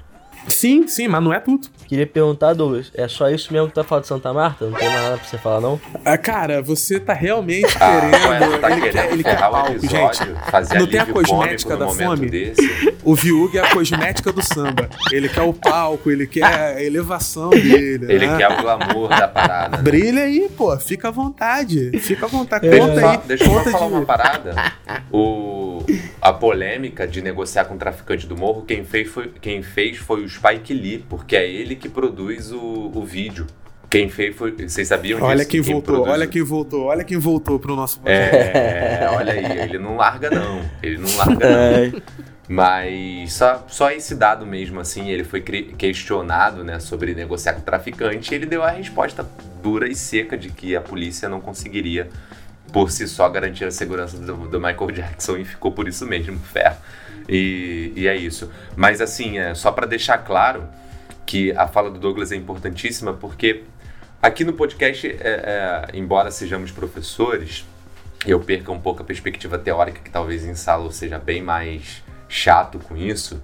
Sim, 0.50 0.88
sim, 0.88 1.08
mas 1.08 1.24
não 1.24 1.34
é 1.34 1.40
tudo. 1.40 1.68
Queria 1.88 2.06
perguntar, 2.06 2.54
Douglas, 2.54 2.92
é 2.94 3.08
só 3.08 3.30
isso 3.30 3.52
mesmo 3.52 3.68
que 3.68 3.74
tá 3.74 3.84
falando 3.84 4.04
de 4.04 4.08
Santa 4.10 4.34
Marta? 4.34 4.66
Não 4.66 4.78
tem 4.78 4.90
mais 4.90 5.02
nada 5.02 5.18
pra 5.18 5.28
você 5.28 5.38
falar, 5.38 5.62
não? 5.62 5.82
Ah, 6.06 6.18
cara, 6.18 6.62
você 6.62 7.00
tá 7.00 7.14
realmente 7.14 7.66
ah, 7.80 8.00
querendo. 8.00 8.62
Tá 8.62 8.72
ele, 8.72 8.82
querendo 8.82 8.94
quer, 8.94 9.12
ele 9.14 9.24
quer 9.24 9.40
palco, 9.40 9.80
gente. 9.80 10.78
não 10.78 10.88
tem 10.88 11.00
a 11.00 11.06
cosmética 11.06 11.78
da 11.78 11.88
fome. 11.88 12.30
Desse. 12.30 12.90
O 13.04 13.16
Viúg 13.16 13.58
é 13.58 13.62
a 13.62 13.70
cosmética 13.70 14.32
do 14.32 14.44
samba. 14.44 14.90
Ele 15.12 15.30
quer 15.30 15.42
o 15.42 15.54
palco, 15.54 16.12
ele 16.12 16.28
quer 16.28 16.46
a 16.46 16.84
elevação 16.84 17.50
dele. 17.50 18.06
Ele 18.08 18.28
né? 18.28 18.38
quer 18.38 18.52
o 18.52 18.62
glamour 18.62 19.10
da 19.10 19.28
parada. 19.28 19.78
Né? 19.78 19.84
Brilha 19.84 20.24
aí, 20.24 20.50
pô, 20.56 20.78
fica 20.78 21.08
à 21.08 21.12
vontade. 21.12 21.98
Fica 22.00 22.26
à 22.26 22.30
vontade. 22.30 22.68
É. 22.68 22.78
Conta 22.78 23.12
aí. 23.12 23.20
Deixa 23.26 23.46
eu 23.46 23.50
só 23.50 23.64
falar 23.72 23.88
de... 23.88 23.94
uma 23.94 24.06
parada. 24.06 24.56
O, 25.12 25.84
a 26.22 26.34
polêmica 26.34 27.08
de 27.08 27.22
negociar 27.22 27.66
com 27.66 27.76
o 27.76 27.78
traficante 27.78 28.28
do 28.28 28.36
morro, 28.36 28.64
quem 28.64 28.84
fez 28.84 29.08
foi, 29.10 29.32
quem 29.42 29.62
fez 29.62 29.98
foi 29.98 30.24
o 30.24 30.30
Spike 30.30 30.74
Lee, 30.74 31.06
porque 31.10 31.36
é 31.36 31.50
ele 31.50 31.76
que 31.76 31.88
produz 31.88 32.52
o, 32.52 32.92
o 32.94 33.06
vídeo. 33.06 33.48
Quem 33.90 34.08
fez 34.08 34.36
foi. 34.36 34.52
Vocês 34.52 34.88
sabiam 34.88 35.22
olha 35.22 35.38
disso? 35.38 35.50
Quem, 35.50 35.64
quem 35.64 35.74
voltou, 35.74 35.96
produz... 35.96 36.14
olha 36.14 36.28
quem 36.28 36.44
voltou, 36.44 36.84
olha 36.86 37.04
quem 37.04 37.18
voltou 37.18 37.60
pro 37.60 37.76
nosso 37.76 38.00
É, 38.06 39.10
olha 39.14 39.34
aí, 39.34 39.60
ele 39.60 39.80
não 39.80 39.96
larga, 39.96 40.30
não. 40.30 40.62
Ele 40.84 40.98
não 40.98 41.18
larga, 41.18 41.50
não. 41.50 42.02
Mas 42.48 43.34
só, 43.34 43.64
só 43.68 43.92
esse 43.92 44.16
dado 44.16 44.46
mesmo, 44.46 44.80
assim, 44.80 45.10
ele 45.10 45.24
foi 45.24 45.40
questionado 45.42 46.64
né, 46.64 46.80
sobre 46.80 47.14
negociar 47.14 47.54
com 47.54 47.62
o 47.62 47.64
traficante 47.64 48.34
e 48.34 48.36
ele 48.36 48.48
deu 48.48 48.64
a 48.64 48.72
resposta 48.72 49.24
dura 49.62 49.88
e 49.88 49.96
seca 49.96 50.36
de 50.36 50.50
que 50.50 50.76
a 50.76 50.82
polícia 50.82 51.30
não 51.30 51.40
conseguiria 51.40 52.10
por 52.72 52.92
si 52.92 53.08
só 53.08 53.28
garantir 53.30 53.66
a 53.66 53.72
segurança 53.72 54.18
do, 54.18 54.48
do 54.48 54.60
Michael 54.60 54.92
Jackson 54.92 55.38
e 55.38 55.46
ficou 55.46 55.72
por 55.72 55.88
isso 55.88 56.06
mesmo, 56.06 56.40
ferro. 56.52 56.78
E, 57.28 57.94
e 57.96 58.08
é 58.08 58.16
isso. 58.16 58.52
Mas 58.76 59.02
assim, 59.02 59.38
é, 59.38 59.54
só 59.54 59.72
para 59.72 59.86
deixar 59.86 60.18
claro 60.20 60.68
que 61.26 61.52
a 61.52 61.68
fala 61.68 61.92
do 61.92 62.00
Douglas 62.00 62.32
é 62.32 62.36
importantíssima, 62.36 63.14
porque 63.14 63.64
aqui 64.22 64.44
no 64.44 64.54
podcast, 64.54 65.08
é, 65.08 65.18
é, 65.22 65.98
embora 65.98 66.32
sejamos 66.32 66.72
professores, 66.72 67.66
eu 68.26 68.40
perca 68.40 68.72
um 68.72 68.80
pouco 68.80 69.04
a 69.04 69.06
perspectiva 69.06 69.58
teórica, 69.58 70.02
que 70.04 70.10
talvez 70.10 70.44
em 70.44 70.56
sala 70.56 70.92
seja 70.92 71.20
bem 71.20 71.42
mais 71.42 72.04
chato 72.28 72.80
com 72.80 72.98
isso. 72.98 73.42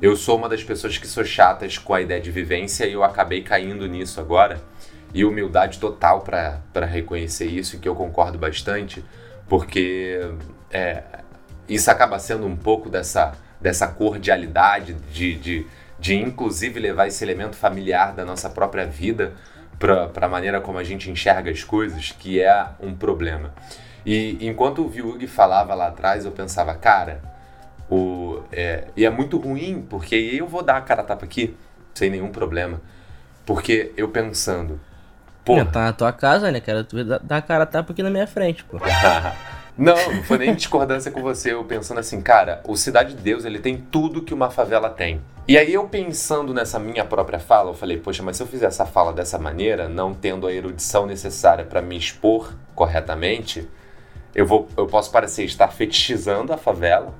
Eu 0.00 0.14
sou 0.14 0.36
uma 0.36 0.48
das 0.48 0.62
pessoas 0.62 0.96
que 0.96 1.08
sou 1.08 1.24
chatas 1.24 1.76
com 1.76 1.92
a 1.92 2.00
ideia 2.00 2.20
de 2.20 2.30
vivência 2.30 2.86
e 2.86 2.92
eu 2.92 3.02
acabei 3.02 3.42
caindo 3.42 3.86
nisso 3.88 4.20
agora. 4.20 4.60
E 5.14 5.24
humildade 5.24 5.78
total 5.78 6.20
para 6.20 6.86
reconhecer 6.86 7.46
isso, 7.46 7.78
que 7.78 7.88
eu 7.88 7.94
concordo 7.94 8.38
bastante, 8.38 9.04
porque 9.48 10.20
é, 10.70 11.02
isso 11.68 11.90
acaba 11.90 12.18
sendo 12.18 12.46
um 12.46 12.56
pouco 12.56 12.88
dessa, 12.88 13.32
dessa 13.60 13.88
cordialidade, 13.88 14.94
de, 15.12 15.34
de, 15.34 15.66
de 15.98 16.14
inclusive 16.14 16.78
levar 16.78 17.06
esse 17.06 17.24
elemento 17.24 17.56
familiar 17.56 18.12
da 18.14 18.24
nossa 18.24 18.50
própria 18.50 18.86
vida 18.86 19.32
para 19.78 20.26
a 20.26 20.28
maneira 20.28 20.60
como 20.60 20.78
a 20.78 20.84
gente 20.84 21.10
enxerga 21.10 21.50
as 21.50 21.62
coisas, 21.62 22.12
que 22.12 22.40
é 22.40 22.66
um 22.80 22.94
problema. 22.94 23.54
E 24.04 24.46
enquanto 24.46 24.84
o 24.84 24.88
Viug 24.88 25.26
falava 25.26 25.74
lá 25.74 25.88
atrás, 25.88 26.24
eu 26.24 26.32
pensava, 26.32 26.74
cara, 26.74 27.20
o, 27.90 28.42
é, 28.52 28.84
e 28.96 29.04
é 29.04 29.10
muito 29.10 29.38
ruim, 29.38 29.86
porque 29.88 30.14
eu 30.14 30.46
vou 30.46 30.62
dar 30.62 30.76
a 30.76 30.80
cara 30.80 31.02
tapa 31.02 31.24
aqui, 31.24 31.56
sem 31.94 32.10
nenhum 32.10 32.30
problema. 32.30 32.80
Porque 33.46 33.92
eu 33.96 34.08
pensando, 34.08 34.80
pô. 35.48 35.64
Tá 35.64 35.84
na 35.86 35.92
tua 35.92 36.12
casa, 36.12 36.52
né, 36.52 36.60
cara? 36.60 36.84
Tu 36.84 36.96
a 37.28 37.42
cara 37.42 37.64
tapa 37.64 37.92
aqui 37.92 38.02
na 38.02 38.10
minha 38.10 38.26
frente, 38.26 38.62
pô. 38.64 38.78
Não, 39.78 39.94
não 40.12 40.24
foi 40.24 40.38
nem 40.38 40.56
discordância 40.56 41.08
com 41.08 41.22
você, 41.22 41.52
eu 41.52 41.62
pensando 41.62 42.00
assim, 42.00 42.20
cara, 42.20 42.60
o 42.66 42.76
Cidade 42.76 43.14
de 43.14 43.22
Deus, 43.22 43.44
ele 43.44 43.60
tem 43.60 43.76
tudo 43.76 44.22
que 44.22 44.34
uma 44.34 44.50
favela 44.50 44.90
tem. 44.90 45.20
E 45.46 45.56
aí 45.56 45.72
eu 45.72 45.88
pensando 45.88 46.52
nessa 46.52 46.80
minha 46.80 47.04
própria 47.04 47.38
fala, 47.38 47.70
eu 47.70 47.74
falei, 47.74 47.96
poxa, 47.96 48.20
mas 48.20 48.36
se 48.36 48.42
eu 48.42 48.46
fizer 48.48 48.66
essa 48.66 48.84
fala 48.84 49.12
dessa 49.12 49.38
maneira, 49.38 49.88
não 49.88 50.12
tendo 50.12 50.48
a 50.48 50.52
erudição 50.52 51.06
necessária 51.06 51.64
para 51.64 51.80
me 51.80 51.96
expor 51.96 52.52
corretamente, 52.74 53.68
eu 54.34 54.44
vou 54.44 54.68
eu 54.76 54.88
posso 54.88 55.12
parecer 55.12 55.44
estar 55.44 55.68
fetichizando 55.68 56.52
a 56.52 56.56
favela, 56.56 57.14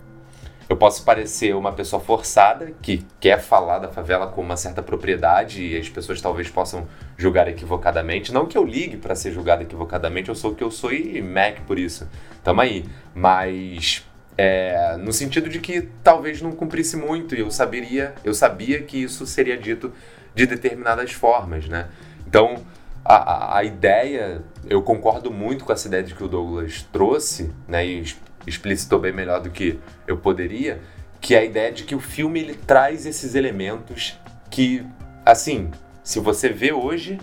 eu 0.69 0.77
posso 0.77 1.03
parecer 1.03 1.55
uma 1.57 1.73
pessoa 1.73 2.01
forçada 2.01 2.73
que 2.83 3.05
quer 3.19 3.41
falar 3.41 3.79
da 3.79 3.89
favela 3.89 4.27
com 4.27 4.43
uma 4.43 4.57
certa 4.57 4.83
propriedade 4.83 5.63
e 5.63 5.77
as 5.77 5.89
pessoas 5.89 6.21
talvez 6.21 6.51
possam 6.51 6.87
julgar 7.17 7.49
equivocadamente. 7.49 8.33
Não 8.33 8.47
que 8.47 8.59
eu 8.59 8.65
ligue 8.65 8.99
para 8.99 9.15
ser 9.15 9.33
julgado 9.33 9.63
equivocadamente, 9.63 10.29
eu 10.29 10.35
sou 10.35 10.53
o 10.53 10.55
que 10.55 10.63
eu 10.63 10.71
sou 10.71 10.93
e 10.93 11.23
Mac 11.23 11.61
por 11.67 11.79
isso. 11.79 12.07
Tamo 12.45 12.61
aí. 12.61 12.85
Mas 13.15 14.07
é, 14.37 14.97
no 14.99 15.13
sentido 15.13 15.49
de 15.49 15.59
que 15.59 15.89
talvez 16.05 16.43
não 16.43 16.53
cumprisse 16.53 16.97
muito 16.97 17.35
e 17.35 17.41
eu 17.41 17.51
saberia, 17.51 18.15
eu 18.23 18.35
sabia 18.35 18.83
que 18.83 19.03
isso 19.03 19.27
seria 19.27 19.57
dito 19.57 19.91
de 20.35 20.47
determinadas 20.47 21.13
formas, 21.13 21.67
né? 21.67 21.89
Então 22.27 22.63
a, 23.03 23.57
a, 23.57 23.65
ideia, 23.65 24.43
eu 24.69 24.83
concordo 24.83 25.33
muito 25.33 25.65
com 25.65 25.73
essa 25.73 25.89
ideia 25.89 26.03
de 26.03 26.15
que 26.15 26.23
o 26.23 26.29
Douglas 26.29 26.87
trouxe, 26.93 27.51
né? 27.67 27.87
E 27.87 28.05
explicitou 28.47 28.99
bem 28.99 29.13
melhor 29.13 29.41
do 29.41 29.51
que 29.51 29.79
eu 30.07 30.17
poderia, 30.17 30.81
que 31.21 31.35
é 31.35 31.39
a 31.39 31.45
ideia 31.45 31.73
de 31.73 31.85
que 31.85 31.95
o 31.95 32.01
filme 32.01 32.41
ele 32.41 32.55
traz 32.55 33.07
esses 33.07 33.35
elementos 33.35 34.19
que, 34.51 34.85
assim, 35.25 35.71
se 36.03 36.21
você 36.21 36.49
vê 36.49 36.73
hoje, 36.73 37.19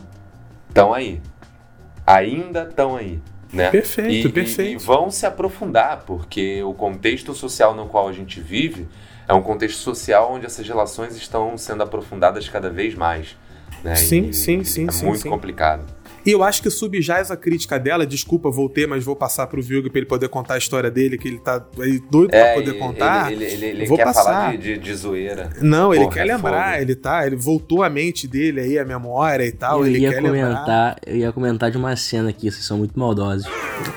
estão 0.67 0.93
aí. 0.93 1.21
Ainda 2.05 2.63
estão 2.63 2.95
aí. 2.95 3.19
Né? 3.51 3.71
Perfeito, 3.71 4.27
e, 4.27 4.31
perfeito. 4.31 4.71
E, 4.71 4.73
e 4.73 4.77
vão 4.77 5.09
se 5.09 5.25
aprofundar, 5.25 6.03
porque 6.05 6.61
o 6.63 6.73
contexto 6.73 7.33
social 7.33 7.73
no 7.73 7.87
qual 7.87 8.07
a 8.09 8.11
gente 8.11 8.41
vive 8.41 8.87
é 9.27 9.33
um 9.33 9.41
contexto 9.41 9.79
social 9.79 10.33
onde 10.33 10.45
essas 10.45 10.67
relações 10.67 11.15
estão 11.15 11.57
sendo 11.57 11.81
aprofundadas 11.83 12.47
cada 12.49 12.69
vez 12.69 12.93
mais. 12.93 13.35
Né? 13.83 13.95
Sim, 13.95 14.29
e, 14.29 14.33
sim, 14.33 14.63
sim. 14.63 14.87
É 14.87 14.91
sim, 14.91 15.05
muito 15.05 15.21
sim. 15.21 15.29
complicado. 15.29 15.85
E 16.25 16.31
eu 16.31 16.43
acho 16.43 16.61
que 16.61 16.69
subjaz 16.69 17.29
a 17.29 17.37
crítica 17.37 17.79
dela, 17.79 18.05
desculpa, 18.05 18.49
voltei, 18.49 18.87
mas 18.87 19.03
vou 19.03 19.15
passar 19.15 19.47
pro 19.47 19.61
Vilg 19.61 19.89
pra 19.89 19.99
ele 19.99 20.07
poder 20.07 20.27
contar 20.27 20.55
a 20.55 20.57
história 20.57 20.89
dele, 20.89 21.17
que 21.17 21.27
ele 21.27 21.39
tá 21.39 21.59
doido 22.09 22.33
é, 22.33 22.43
pra 22.43 22.53
poder 22.55 22.79
contar. 22.79 23.31
Ele, 23.31 23.45
ele, 23.45 23.65
ele, 23.65 23.85
vou 23.85 23.97
quer 23.97 24.05
passar. 24.05 24.23
falar 24.23 24.57
de, 24.57 24.73
de, 24.73 24.77
de 24.79 24.95
zoeira. 24.95 25.51
Não, 25.61 25.93
ele 25.93 26.03
Porra, 26.05 26.15
quer 26.15 26.27
é 26.27 26.35
lembrar, 26.35 26.71
fogo. 26.71 26.81
ele 26.81 26.95
tá, 26.95 27.27
ele 27.27 27.35
voltou 27.35 27.83
a 27.83 27.89
mente 27.89 28.27
dele 28.27 28.61
aí, 28.61 28.79
a 28.79 28.85
memória 28.85 29.45
e 29.45 29.51
tal, 29.51 29.81
eu 29.81 29.87
ele 29.87 29.99
ia 29.99 30.09
quer 30.09 30.21
comentar, 30.21 30.57
lembrar. 30.57 30.97
Eu 31.05 31.15
ia 31.15 31.31
comentar 31.31 31.71
de 31.71 31.77
uma 31.77 31.95
cena 31.95 32.29
aqui, 32.29 32.49
vocês 32.49 32.65
são 32.65 32.77
muito 32.77 32.97
maldosos. 32.99 33.47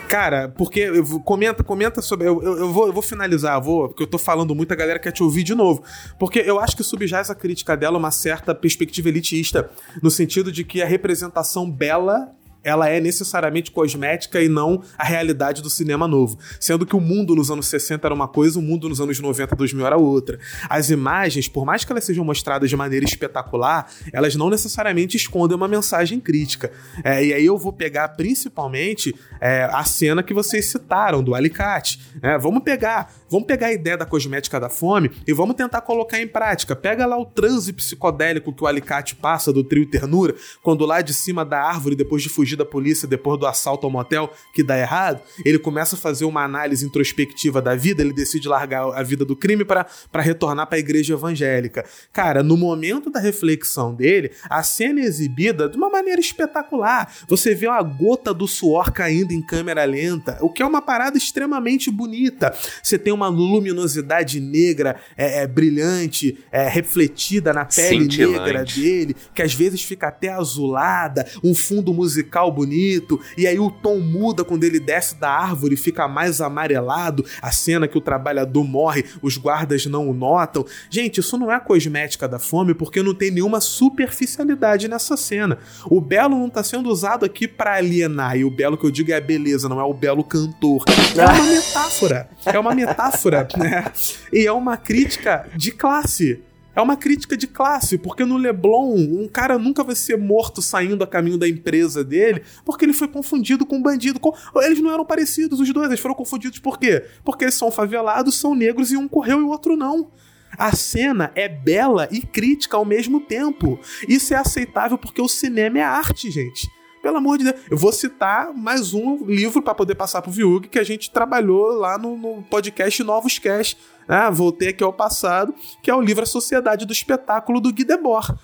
Cara, 0.09 0.49
porque 0.49 0.81
eu 0.81 1.21
comenta, 1.21 1.63
comenta 1.63 2.03
sobre. 2.03 2.27
Eu, 2.27 2.43
eu, 2.43 2.59
eu 2.59 2.73
vou, 2.73 2.87
eu 2.89 2.93
vou 2.93 3.03
finalizar, 3.03 3.61
vou, 3.61 3.89
porque 3.89 4.03
eu 4.03 4.07
tô 4.07 4.19
falando 4.19 4.55
muito, 4.55 4.73
a 4.73 4.77
galera 4.77 4.99
quer 4.99 5.13
te 5.13 5.23
ouvir 5.23 5.43
de 5.43 5.55
novo. 5.55 5.83
Porque 6.19 6.41
eu 6.41 6.59
acho 6.59 6.77
que 6.77 6.83
subjaz 6.83 7.31
a 7.31 7.35
crítica 7.35 7.77
dela 7.77 7.97
uma 7.97 8.11
certa 8.11 8.55
perspectiva 8.55 9.09
elitista, 9.09 9.71
no 10.03 10.11
sentido 10.11 10.53
de 10.53 10.65
que 10.65 10.83
a 10.83 10.87
representação 10.87 11.71
bela. 11.71 12.18
Ela 12.63 12.89
é 12.89 13.01
necessariamente 13.01 13.71
cosmética 13.71 14.43
e 14.43 14.49
não 14.49 14.83
a 14.97 15.05
realidade 15.05 15.63
do 15.63 15.71
cinema 15.71 16.09
novo. 16.09 16.39
Sendo 16.61 16.85
que 16.85 16.97
o 16.97 17.01
mundo 17.01 17.35
nos 17.35 17.51
anos 17.51 17.67
60 17.67 18.07
era 18.07 18.15
uma 18.15 18.29
coisa, 18.29 18.59
o 18.59 18.63
mundo 18.63 18.89
nos 18.89 19.01
anos 19.01 19.19
90, 19.19 19.55
2000 19.55 19.87
era 19.87 19.97
outra. 19.97 20.39
As 20.69 20.91
imagens, 20.91 21.49
por 21.49 21.65
mais 21.65 21.85
que 21.85 21.93
elas 21.93 22.05
sejam 22.05 22.25
mostradas 22.25 22.69
de 22.69 22.77
maneira 22.77 23.05
espetacular, 23.05 23.91
elas 24.13 24.35
não 24.35 24.51
necessariamente 24.51 25.17
escondem 25.17 25.57
uma 25.57 25.69
mensagem 25.69 26.21
crítica. 26.21 26.71
É, 27.05 27.25
e 27.25 27.33
aí 27.33 27.45
eu 27.45 27.57
vou 27.57 27.73
pegar 27.73 28.09
principalmente 28.09 29.15
é, 29.41 29.65
a 29.65 29.85
cena 29.85 30.23
que 30.23 30.35
vocês 30.35 30.67
citaram, 30.67 31.23
do 31.23 31.35
alicate. 31.35 32.01
né? 32.23 32.39
vamos 32.39 32.63
pegar, 32.63 33.13
vamos 33.29 33.47
pegar 33.47 33.69
a 33.69 33.73
ideia 33.73 33.97
da 33.97 34.07
cosmética 34.07 34.59
da 34.59 34.69
fome 34.69 35.11
e 35.27 35.33
vamos 35.33 35.55
tentar 35.57 35.81
colocar 35.83 36.21
em 36.21 36.27
prática. 36.27 36.75
Pega 36.75 37.07
lá 37.07 37.19
o 37.19 37.25
transe 37.25 37.73
psicodélico 37.73 38.53
que 38.53 38.63
o 38.63 38.67
alicate 38.67 39.15
passa 39.15 39.53
do 39.53 39.63
trio 39.63 39.87
Ternura, 39.87 40.35
quando 40.63 40.85
lá 40.85 41.01
de 41.01 41.15
cima 41.15 41.45
da 41.45 41.61
árvore, 41.61 41.95
depois 41.95 42.23
de 42.23 42.29
fugir 42.29 42.48
da 42.57 42.65
polícia, 42.65 43.09
depois 43.09 43.39
do 43.39 43.47
assalto 43.47 43.87
ao 43.87 43.93
motel 43.93 44.33
que 44.53 44.63
dá 44.63 44.79
errado, 44.79 45.21
ele 45.45 45.59
começa 45.59 45.97
a 45.97 45.99
fazer 45.99 46.25
uma 46.25 46.45
análise 46.45 46.85
introspectiva 46.85 47.61
da 47.61 47.75
vida, 47.75 48.03
ele 48.03 48.13
decide 48.13 48.49
largar 48.49 48.85
a 48.95 49.03
vida 49.03 49.25
do 49.25 49.37
crime 49.37 49.65
para 49.65 49.87
retornar 50.15 50.67
para 50.67 50.77
a 50.77 50.81
igreja 50.81 51.15
evangélica. 51.15 51.85
Cara, 52.13 52.43
no 52.43 52.57
momento 52.57 53.11
da 53.11 53.21
reflexão 53.21 53.95
dele, 53.95 54.31
a 54.49 54.63
cena 54.63 55.01
é 55.01 55.05
exibida 55.05 55.69
de 55.69 55.77
uma 55.77 55.91
maneira 55.91 56.21
espetacular. 56.21 57.13
Você 57.29 57.55
vê 57.55 57.67
uma 57.67 57.83
gota 57.83 58.33
do 58.33 58.47
suor 58.47 58.93
caindo 58.93 59.33
em 59.33 59.43
câmera 59.43 59.85
lenta, 59.85 60.39
o 60.41 60.51
que 60.51 60.63
é 60.63 60.67
uma 60.67 60.83
parada 60.83 61.17
extremamente 61.17 61.91
bonita. 61.91 62.55
Você 62.83 62.99
tem 62.99 63.13
uma 63.13 63.29
luminosidade 63.29 64.41
negra 64.41 64.97
é, 65.17 65.43
é, 65.43 65.47
brilhante, 65.47 66.39
é, 66.51 66.69
refletida 66.69 67.53
na 67.53 67.65
pele 67.65 68.07
negra 68.07 68.65
dele, 68.65 69.17
que 69.35 69.43
às 69.43 69.55
vezes 69.55 69.83
fica 69.83 70.09
até 70.09 70.29
azulada, 70.29 71.27
um 71.43 71.55
fundo 71.55 71.93
musical 71.93 72.38
bonito, 72.47 73.21
e 73.37 73.47
aí 73.47 73.59
o 73.59 73.71
tom 73.71 73.99
muda 73.99 74.45
quando 74.45 74.65
ele 74.65 74.81
desce 74.81 75.15
da 75.17 75.31
árvore, 75.31 75.77
fica 75.77 76.07
mais 76.07 76.41
amarelado, 76.41 77.25
a 77.43 77.51
cena 77.51 77.89
que 77.89 77.99
o 77.99 78.01
trabalhador 78.01 78.65
morre, 78.65 79.05
os 79.23 79.37
guardas 79.37 79.87
não 79.87 80.09
o 80.09 80.15
notam. 80.15 80.65
Gente, 80.91 81.21
isso 81.21 81.37
não 81.37 81.53
é 81.53 81.59
cosmética 81.59 82.29
da 82.29 82.39
fome, 82.39 82.75
porque 82.75 83.03
não 83.03 83.15
tem 83.15 83.31
nenhuma 83.31 83.61
superficialidade 83.61 84.89
nessa 84.89 85.17
cena. 85.17 85.59
O 85.87 86.01
belo 86.01 86.39
não 86.39 86.49
tá 86.49 86.63
sendo 86.63 86.89
usado 86.89 87.25
aqui 87.25 87.49
para 87.49 87.75
alienar, 87.75 88.37
e 88.37 88.45
o 88.45 88.51
belo 88.51 88.77
que 88.77 88.85
eu 88.85 88.91
digo 88.91 89.11
é 89.13 89.17
a 89.17 89.21
beleza, 89.21 89.69
não 89.69 89.81
é 89.81 89.85
o 89.85 89.95
belo 89.95 90.25
cantor. 90.25 90.85
É 91.17 91.25
uma 91.25 91.45
metáfora, 91.53 92.31
é 92.47 92.59
uma 92.59 92.75
metáfora, 92.75 93.49
né? 93.57 93.93
E 94.33 94.47
é 94.47 94.53
uma 94.53 94.77
crítica 94.77 95.47
de 95.57 95.73
classe. 95.73 96.43
É 96.79 96.81
uma 96.81 96.97
crítica 96.97 97.37
de 97.37 97.49
classe, 97.49 97.99
porque 97.99 98.25
no 98.25 98.37
Leblon, 98.37 98.95
um 98.95 99.27
cara 99.27 99.59
nunca 99.59 99.83
vai 99.83 99.97
ser 99.97 100.17
morto 100.17 100.63
saindo 100.63 101.03
a 101.03 101.09
caminho 101.09 101.37
da 101.37 101.49
empresa 101.49 102.05
dele, 102.05 102.45
porque 102.65 102.85
ele 102.85 102.93
foi 102.93 103.09
confundido 103.09 103.67
com 103.67 103.79
um 103.79 103.83
bandido. 103.83 104.21
Com- 104.21 104.33
Eles 104.63 104.79
não 104.81 104.93
eram 104.93 105.05
parecidos, 105.05 105.59
os 105.59 105.73
dois, 105.73 105.89
eles 105.89 105.99
foram 105.99 106.15
confundidos 106.15 106.61
por 106.61 106.79
quê? 106.79 107.05
Porque 107.25 107.43
eles 107.47 107.55
são 107.57 107.69
favelados, 107.73 108.37
são 108.37 108.55
negros 108.55 108.93
e 108.93 108.97
um 108.97 109.09
correu 109.09 109.41
e 109.41 109.43
o 109.43 109.49
outro 109.49 109.77
não. 109.77 110.13
A 110.57 110.71
cena 110.77 111.33
é 111.35 111.49
bela 111.49 112.07
e 112.13 112.21
crítica 112.21 112.77
ao 112.77 112.85
mesmo 112.85 113.19
tempo. 113.21 113.81
Isso 114.09 114.33
é 114.33 114.37
aceitável 114.37 114.97
porque 114.97 115.21
o 115.21 115.27
cinema 115.29 115.81
é 115.81 115.83
arte, 115.83 116.31
gente. 116.31 116.71
Pelo 117.09 117.17
amor 117.17 117.39
de 117.39 117.45
Deus. 117.45 117.57
Eu 117.71 117.79
vou 117.79 117.91
citar 117.91 118.53
mais 118.53 118.93
um 118.93 119.25
livro 119.25 119.63
para 119.63 119.75
poder 119.75 119.95
passar 119.95 120.21
pro 120.21 120.31
Viug 120.31 120.69
que 120.69 120.79
a 120.79 120.85
gente 120.85 121.11
trabalhou 121.11 121.69
lá 121.69 121.97
no, 121.97 122.19
no 122.19 122.43
podcast 122.43 123.03
Novos 123.03 123.39
Cash. 123.39 123.79
Né? 124.07 124.31
Voltei 124.31 124.69
aqui 124.69 124.85
ao 124.85 124.93
passado, 124.93 125.55
que 125.83 125.91
é 125.91 125.95
o 125.95 126.03
livro 126.03 126.25
A 126.25 126.27
Sociedade 126.27 126.85
do 126.85 126.93
Espetáculo 126.93 127.63
do 127.63 127.73
Guy 127.73 127.83
Debord. 127.83 128.35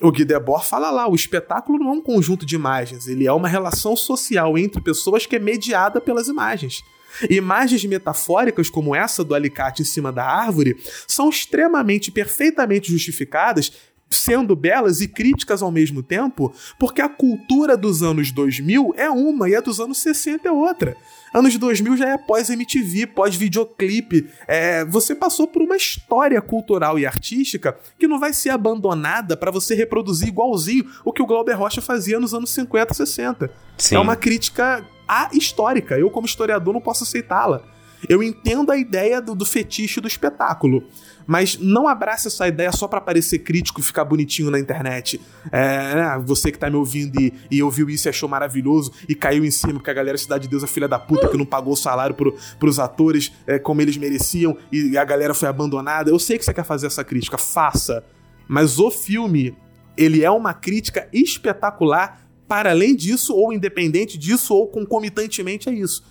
O 0.00 0.10
Guy 0.10 0.24
Debord 0.24 0.66
fala 0.66 0.90
lá, 0.90 1.08
o 1.08 1.14
espetáculo 1.14 1.78
não 1.78 1.90
é 1.90 1.92
um 1.92 2.00
conjunto 2.00 2.44
de 2.44 2.56
imagens, 2.56 3.06
ele 3.06 3.24
é 3.24 3.32
uma 3.32 3.46
relação 3.46 3.94
social 3.94 4.58
entre 4.58 4.80
pessoas 4.80 5.24
que 5.24 5.36
é 5.36 5.38
mediada 5.38 6.00
pelas 6.00 6.26
imagens. 6.26 6.82
Imagens 7.30 7.84
metafóricas 7.84 8.68
como 8.68 8.94
essa 8.94 9.24
do 9.24 9.34
alicate 9.34 9.82
em 9.82 9.84
cima 9.84 10.12
da 10.12 10.24
árvore 10.24 10.76
são 11.06 11.28
extremamente, 11.28 12.10
perfeitamente 12.10 12.90
justificadas 12.90 13.72
sendo 14.10 14.56
belas 14.56 15.00
e 15.00 15.08
críticas 15.08 15.62
ao 15.62 15.70
mesmo 15.70 16.02
tempo, 16.02 16.52
porque 16.78 17.00
a 17.00 17.08
cultura 17.08 17.76
dos 17.76 18.02
anos 18.02 18.30
2000 18.32 18.94
é 18.96 19.10
uma 19.10 19.48
e 19.48 19.54
a 19.54 19.60
dos 19.60 19.80
anos 19.80 19.98
60 19.98 20.48
é 20.48 20.52
outra. 20.52 20.96
Anos 21.32 21.56
2000 21.56 21.96
já 21.96 22.08
é 22.08 22.18
pós-MTV, 22.18 23.08
pós-videoclipe. 23.08 24.28
É, 24.46 24.84
você 24.84 25.14
passou 25.14 25.46
por 25.46 25.60
uma 25.60 25.76
história 25.76 26.40
cultural 26.40 26.98
e 26.98 27.04
artística 27.04 27.76
que 27.98 28.08
não 28.08 28.18
vai 28.18 28.32
ser 28.32 28.50
abandonada 28.50 29.36
para 29.36 29.50
você 29.50 29.74
reproduzir 29.74 30.28
igualzinho 30.28 30.86
o 31.04 31.12
que 31.12 31.22
o 31.22 31.26
Glauber 31.26 31.54
Rocha 31.54 31.82
fazia 31.82 32.18
nos 32.18 32.32
anos 32.32 32.50
50 32.50 32.92
e 32.92 32.96
60. 32.96 33.50
Sim. 33.76 33.96
É 33.96 33.98
uma 33.98 34.16
crítica 34.16 34.84
a 35.06 35.30
histórica. 35.32 35.98
Eu, 35.98 36.10
como 36.10 36.26
historiador, 36.26 36.72
não 36.74 36.80
posso 36.80 37.04
aceitá-la. 37.04 37.62
Eu 38.08 38.22
entendo 38.22 38.70
a 38.70 38.76
ideia 38.76 39.20
do, 39.20 39.34
do 39.34 39.44
fetiche 39.44 40.00
do 40.00 40.06
espetáculo, 40.06 40.84
mas 41.28 41.58
não 41.58 41.86
abraça 41.86 42.28
essa 42.28 42.48
ideia 42.48 42.72
só 42.72 42.88
para 42.88 43.02
parecer 43.02 43.40
crítico 43.40 43.80
e 43.80 43.82
ficar 43.82 44.02
bonitinho 44.02 44.50
na 44.50 44.58
internet. 44.58 45.20
É, 45.52 45.94
né, 45.94 46.22
você 46.24 46.50
que 46.50 46.58
tá 46.58 46.70
me 46.70 46.76
ouvindo 46.76 47.20
e, 47.20 47.34
e 47.50 47.62
ouviu 47.62 47.90
isso 47.90 48.08
e 48.08 48.10
achou 48.10 48.26
maravilhoso 48.26 48.90
e 49.06 49.14
caiu 49.14 49.44
em 49.44 49.50
cima 49.50 49.74
porque 49.74 49.90
a 49.90 49.94
galera 49.94 50.16
Cidade 50.16 50.44
de 50.44 50.48
Deus 50.48 50.64
é 50.64 50.66
filha 50.66 50.88
da 50.88 50.98
puta 50.98 51.28
que 51.28 51.36
não 51.36 51.44
pagou 51.44 51.74
o 51.74 51.76
salário 51.76 52.14
pro, 52.14 52.34
pros 52.58 52.78
atores 52.78 53.30
é, 53.46 53.58
como 53.58 53.82
eles 53.82 53.98
mereciam 53.98 54.56
e 54.72 54.96
a 54.96 55.04
galera 55.04 55.34
foi 55.34 55.50
abandonada. 55.50 56.08
Eu 56.08 56.18
sei 56.18 56.38
que 56.38 56.46
você 56.46 56.54
quer 56.54 56.64
fazer 56.64 56.86
essa 56.86 57.04
crítica, 57.04 57.36
faça. 57.36 58.02
Mas 58.48 58.78
o 58.78 58.90
filme, 58.90 59.54
ele 59.98 60.24
é 60.24 60.30
uma 60.30 60.54
crítica 60.54 61.10
espetacular 61.12 62.26
para 62.48 62.70
além 62.70 62.96
disso, 62.96 63.34
ou 63.34 63.52
independente 63.52 64.16
disso, 64.16 64.54
ou 64.54 64.66
concomitantemente 64.66 65.68
a 65.68 65.72
isso. 65.72 66.02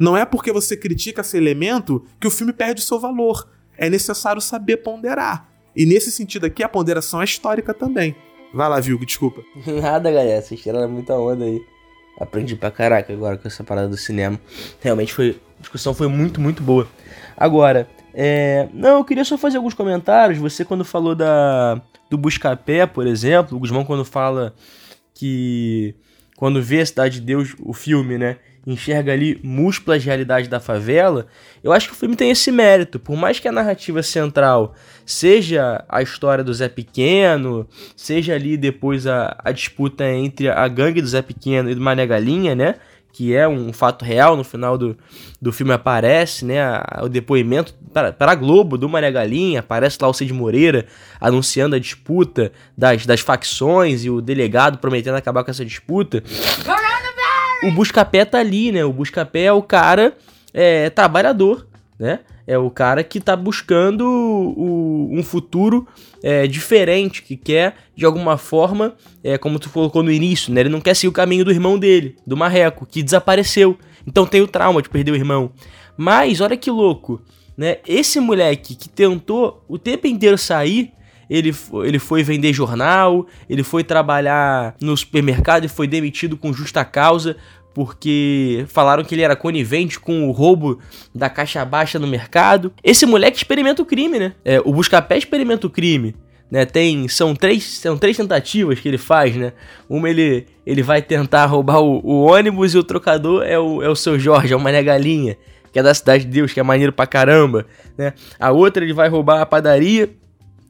Não 0.00 0.16
é 0.16 0.24
porque 0.24 0.50
você 0.50 0.76
critica 0.76 1.20
esse 1.20 1.36
elemento 1.36 2.04
que 2.18 2.26
o 2.26 2.30
filme 2.30 2.52
perde 2.52 2.82
o 2.82 2.84
seu 2.84 2.98
valor. 2.98 3.53
É 3.76 3.90
necessário 3.90 4.40
saber 4.40 4.78
ponderar. 4.78 5.48
E 5.76 5.84
nesse 5.84 6.10
sentido 6.10 6.46
aqui, 6.46 6.62
a 6.62 6.68
ponderação 6.68 7.20
é 7.20 7.24
histórica 7.24 7.74
também. 7.74 8.14
Vai 8.52 8.68
lá, 8.68 8.78
Vilgo, 8.78 9.04
desculpa. 9.04 9.42
Nada, 9.66 10.10
galera. 10.10 10.40
Vocês 10.40 10.60
tiraram 10.60 10.88
muita 10.88 11.14
onda 11.14 11.44
aí. 11.44 11.60
Aprendi 12.18 12.54
pra 12.54 12.70
caraca 12.70 13.12
agora 13.12 13.36
com 13.36 13.48
essa 13.48 13.64
parada 13.64 13.88
do 13.88 13.96
cinema. 13.96 14.38
Realmente 14.80 15.12
foi. 15.12 15.40
A 15.58 15.62
discussão 15.62 15.92
foi 15.92 16.06
muito, 16.06 16.40
muito 16.40 16.62
boa. 16.62 16.86
Agora, 17.36 17.88
é. 18.12 18.68
Não, 18.72 18.98
eu 18.98 19.04
queria 19.04 19.24
só 19.24 19.36
fazer 19.36 19.56
alguns 19.56 19.74
comentários. 19.74 20.38
Você, 20.38 20.64
quando 20.64 20.84
falou 20.84 21.14
da. 21.14 21.80
Do 22.08 22.18
Buscapé, 22.18 22.86
por 22.86 23.06
exemplo, 23.06 23.56
o 23.56 23.60
Guzmão, 23.60 23.84
quando 23.84 24.04
fala 24.04 24.54
que. 25.12 25.96
Quando 26.36 26.62
vê 26.62 26.80
a 26.80 26.86
Cidade 26.86 27.18
de 27.18 27.26
Deus, 27.26 27.56
o 27.60 27.72
filme, 27.72 28.18
né? 28.18 28.38
Enxerga 28.66 29.12
ali 29.12 29.38
múltiplas 29.42 30.04
realidades 30.04 30.48
da 30.48 30.58
favela, 30.58 31.26
eu 31.62 31.72
acho 31.72 31.88
que 31.88 31.94
o 31.94 31.96
filme 31.96 32.16
tem 32.16 32.30
esse 32.30 32.50
mérito. 32.50 32.98
Por 32.98 33.16
mais 33.16 33.38
que 33.38 33.48
a 33.48 33.52
narrativa 33.52 34.02
central 34.02 34.74
seja 35.04 35.84
a 35.88 36.02
história 36.02 36.42
do 36.42 36.52
Zé 36.52 36.68
Pequeno, 36.68 37.68
seja 37.96 38.34
ali 38.34 38.56
depois 38.56 39.06
a, 39.06 39.36
a 39.44 39.52
disputa 39.52 40.08
entre 40.08 40.48
a 40.48 40.66
gangue 40.68 41.02
do 41.02 41.08
Zé 41.08 41.22
Pequeno 41.22 41.70
e 41.70 41.74
do 41.74 41.80
Mané 41.80 42.06
Galinha, 42.06 42.54
né? 42.54 42.76
Que 43.12 43.34
é 43.34 43.46
um 43.46 43.72
fato 43.72 44.04
real, 44.04 44.36
no 44.36 44.42
final 44.42 44.76
do, 44.76 44.96
do 45.40 45.52
filme 45.52 45.72
aparece, 45.72 46.44
né? 46.44 46.60
A, 46.60 47.02
o 47.04 47.08
depoimento 47.08 47.72
para, 47.92 48.14
a 48.18 48.34
Globo 48.34 48.76
do 48.76 48.88
Mané 48.88 49.12
Galinha, 49.12 49.60
aparece 49.60 49.98
lá 50.00 50.08
o 50.08 50.12
Cid 50.12 50.32
Moreira 50.32 50.86
anunciando 51.20 51.76
a 51.76 51.78
disputa 51.78 52.50
das, 52.76 53.06
das 53.06 53.20
facções 53.20 54.04
e 54.04 54.10
o 54.10 54.20
delegado 54.20 54.78
prometendo 54.78 55.14
acabar 55.14 55.44
com 55.44 55.50
essa 55.50 55.64
disputa 55.64 56.24
o 57.66 57.70
Buscapé 57.70 58.24
tá 58.24 58.38
ali, 58.38 58.70
né? 58.70 58.84
O 58.84 58.92
Buscapé 58.92 59.44
é 59.44 59.52
o 59.52 59.62
cara 59.62 60.16
é, 60.52 60.90
trabalhador, 60.90 61.66
né? 61.98 62.20
É 62.46 62.58
o 62.58 62.70
cara 62.70 63.02
que 63.02 63.20
tá 63.20 63.34
buscando 63.34 64.04
o, 64.04 65.08
um 65.10 65.22
futuro 65.22 65.88
é, 66.22 66.46
diferente, 66.46 67.22
que 67.22 67.36
quer, 67.36 67.74
de 67.96 68.04
alguma 68.04 68.36
forma, 68.36 68.94
é, 69.22 69.38
como 69.38 69.58
tu 69.58 69.70
colocou 69.70 70.02
no 70.02 70.12
início, 70.12 70.52
né? 70.52 70.60
Ele 70.60 70.68
não 70.68 70.80
quer 70.80 70.94
seguir 70.94 71.08
o 71.08 71.12
caminho 71.12 71.44
do 71.44 71.50
irmão 71.50 71.78
dele, 71.78 72.16
do 72.26 72.36
Marreco, 72.36 72.84
que 72.84 73.02
desapareceu. 73.02 73.78
Então 74.06 74.26
tem 74.26 74.42
o 74.42 74.46
trauma 74.46 74.82
de 74.82 74.90
perder 74.90 75.12
o 75.12 75.16
irmão. 75.16 75.52
Mas, 75.96 76.40
olha 76.40 76.56
que 76.56 76.70
louco, 76.70 77.22
né? 77.56 77.78
Esse 77.86 78.20
moleque 78.20 78.74
que 78.74 78.88
tentou 78.88 79.64
o 79.66 79.78
tempo 79.78 80.06
inteiro 80.06 80.36
sair, 80.36 80.92
ele, 81.28 81.54
ele 81.84 81.98
foi 81.98 82.22
vender 82.22 82.52
jornal, 82.52 83.26
ele 83.48 83.62
foi 83.62 83.82
trabalhar 83.82 84.74
no 84.80 84.96
supermercado 84.96 85.64
e 85.64 85.68
foi 85.68 85.86
demitido 85.86 86.36
com 86.36 86.52
justa 86.52 86.84
causa, 86.84 87.36
porque 87.74 88.64
falaram 88.68 89.02
que 89.04 89.14
ele 89.14 89.22
era 89.22 89.34
conivente 89.34 89.98
com 89.98 90.28
o 90.28 90.30
roubo 90.30 90.78
da 91.14 91.28
caixa 91.28 91.64
baixa 91.64 91.98
no 91.98 92.06
mercado. 92.06 92.72
Esse 92.82 93.04
moleque 93.04 93.36
experimenta 93.36 93.82
o 93.82 93.86
crime, 93.86 94.18
né? 94.18 94.32
É, 94.44 94.60
o 94.60 94.72
Buscapé 94.72 95.18
experimenta 95.18 95.66
o 95.66 95.70
crime. 95.70 96.14
Né, 96.50 96.66
tem 96.66 97.08
são 97.08 97.34
três 97.34 97.64
são 97.64 97.96
três 97.96 98.16
tentativas 98.16 98.78
que 98.78 98.86
ele 98.86 98.98
faz, 98.98 99.34
né? 99.34 99.54
Uma 99.88 100.08
ele 100.10 100.46
ele 100.64 100.82
vai 100.82 101.00
tentar 101.02 101.46
roubar 101.46 101.80
o, 101.80 102.00
o 102.04 102.20
ônibus 102.26 102.74
e 102.74 102.78
o 102.78 102.84
trocador 102.84 103.42
é 103.42 103.58
o, 103.58 103.82
é 103.82 103.88
o 103.88 103.96
seu 103.96 104.18
Jorge, 104.20 104.52
é 104.52 104.56
o 104.56 104.60
Mané 104.60 104.82
Galinha, 104.82 105.36
que 105.72 105.78
é 105.78 105.82
da 105.82 105.92
cidade 105.92 106.24
de 106.24 106.30
Deus, 106.30 106.52
que 106.52 106.60
é 106.60 106.62
maneiro 106.62 106.92
pra 106.92 107.06
caramba, 107.06 107.66
né? 107.98 108.12
A 108.38 108.52
outra 108.52 108.84
ele 108.84 108.92
vai 108.92 109.08
roubar 109.08 109.40
a 109.40 109.46
padaria 109.46 110.10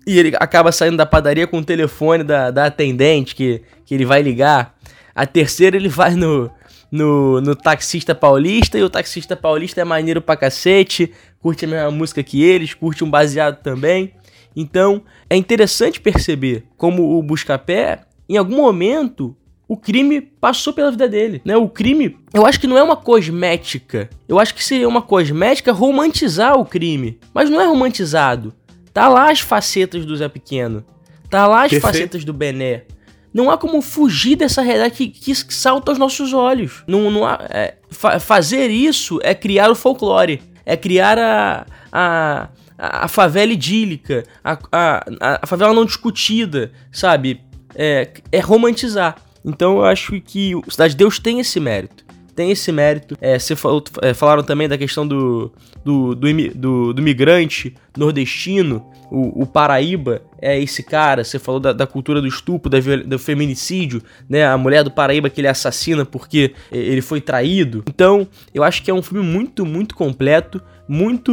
e 0.07 0.19
ele 0.19 0.37
acaba 0.39 0.71
saindo 0.73 0.97
da 0.97 1.07
padaria 1.07 1.47
com 1.47 1.59
o 1.59 1.65
telefone 1.65 2.23
da, 2.23 2.51
da 2.51 2.67
atendente 2.67 3.35
que, 3.35 3.63
que 3.85 3.95
ele 3.95 4.05
vai 4.05 4.23
ligar. 4.23 4.75
A 5.15 5.27
terceira 5.27 5.77
ele 5.77 5.89
vai 5.89 6.15
no, 6.15 6.51
no, 6.91 7.41
no 7.41 7.57
taxista 7.57 8.15
paulista 8.15 8.79
e 8.79 8.83
o 8.83 8.91
taxista 8.91 9.37
paulista 9.37 9.81
é 9.81 9.85
maneiro 9.85 10.21
pra 10.21 10.37
cacete, 10.37 11.13
curte 11.41 11.65
a 11.65 11.69
mesma 11.69 11.91
música 11.91 12.23
que 12.23 12.43
eles, 12.43 12.75
curte 12.75 13.05
um 13.05 13.11
baseado 13.11 13.63
também. 13.63 14.13
Então 14.55 15.03
é 15.29 15.37
interessante 15.37 16.01
perceber 16.01 16.65
como 16.77 17.19
o 17.19 17.23
Buscapé, 17.23 18.01
em 18.29 18.37
algum 18.37 18.57
momento, 18.57 19.37
o 19.67 19.77
crime 19.77 20.21
passou 20.21 20.73
pela 20.73 20.91
vida 20.91 21.09
dele, 21.09 21.41
né? 21.45 21.57
O 21.57 21.69
crime, 21.69 22.17
eu 22.33 22.47
acho 22.47 22.61
que 22.61 22.67
não 22.67 22.79
é 22.79 22.83
uma 22.83 22.97
cosmética. 22.97 24.09
Eu 24.29 24.39
acho 24.39 24.55
que 24.55 24.63
seria 24.63 24.89
uma 24.89 25.03
cosmética 25.03 25.73
romantizar 25.73 26.59
o 26.59 26.65
crime, 26.65 27.19
mas 27.33 27.51
não 27.51 27.61
é 27.61 27.67
romantizado. 27.67 28.55
Tá 28.95 29.09
lá 29.09 29.33
as 29.33 29.41
facetas 29.41 30.07
do 30.07 30.17
Zé 30.17 30.29
Pequeno. 30.29 30.85
Tá 31.29 31.49
lá 31.49 31.65
as 31.65 31.71
Perfeito. 31.71 31.83
facetas 31.83 32.25
do 32.25 32.33
Bené. 32.33 32.85
Não 33.33 33.51
há 33.51 33.59
como 33.59 33.83
fugir 33.83 34.37
dessa 34.37 34.63
realidade 34.63 34.95
que, 34.95 35.09
que 35.09 35.35
salta 35.35 35.91
aos 35.91 35.99
nossos 35.99 36.33
olhos. 36.33 36.85
Não, 36.87 37.11
não 37.11 37.27
há, 37.27 37.41
é, 37.51 37.75
fa 37.91 38.21
fazer 38.21 38.71
isso 38.71 39.19
é 39.25 39.35
criar 39.35 39.69
o 39.69 39.75
folclore. 39.75 40.41
É 40.65 40.77
criar 40.77 41.19
a, 41.19 41.67
a, 41.93 42.49
a 42.79 43.09
favela 43.09 43.53
idílica. 43.53 44.23
A, 44.45 44.57
a, 44.71 45.05
a 45.43 45.47
favela 45.47 45.75
não 45.75 45.85
discutida, 45.85 46.71
sabe? 46.93 47.41
É, 47.75 48.09
é 48.31 48.39
romantizar. 48.39 49.17
Então 49.45 49.79
eu 49.79 49.85
acho 49.85 50.21
que 50.21 50.55
o 50.55 50.71
Cidade 50.71 50.93
de 50.93 50.99
Deus 50.99 51.19
tem 51.19 51.41
esse 51.41 51.59
mérito 51.59 52.04
tem 52.35 52.51
esse 52.51 52.71
mérito. 52.73 53.17
É, 53.21 53.39
você 53.39 53.55
falou, 53.55 53.83
é, 54.03 54.13
falaram 54.13 54.43
também 54.43 54.69
da 54.69 54.77
questão 54.77 55.07
do, 55.07 55.53
do, 55.85 56.15
do, 56.15 56.29
do, 56.55 56.93
do 56.93 57.03
migrante 57.03 57.75
nordestino, 57.97 58.85
o, 59.11 59.43
o, 59.43 59.47
Paraíba 59.47 60.23
é 60.41 60.61
esse 60.61 60.83
cara. 60.83 61.23
Você 61.23 61.39
falou 61.39 61.61
da, 61.61 61.73
da 61.73 61.87
cultura 61.87 62.21
do 62.21 62.27
estupro, 62.27 62.69
da, 62.69 62.79
do 63.07 63.19
feminicídio, 63.19 64.03
né? 64.29 64.45
A 64.47 64.59
mulher 64.59 64.83
do 64.83 64.91
Paraíba 64.91 65.31
que 65.31 65.41
ele 65.41 65.49
assassina 65.49 66.05
porque 66.05 66.53
ele 66.73 67.01
foi 67.01 67.21
traído. 67.21 67.85
Então, 67.89 68.27
eu 68.53 68.65
acho 68.65 68.83
que 68.83 68.91
é 68.91 68.95
um 68.95 69.03
filme 69.03 69.25
muito, 69.25 69.65
muito 69.65 69.95
completo, 69.95 70.61
muito, 70.89 71.33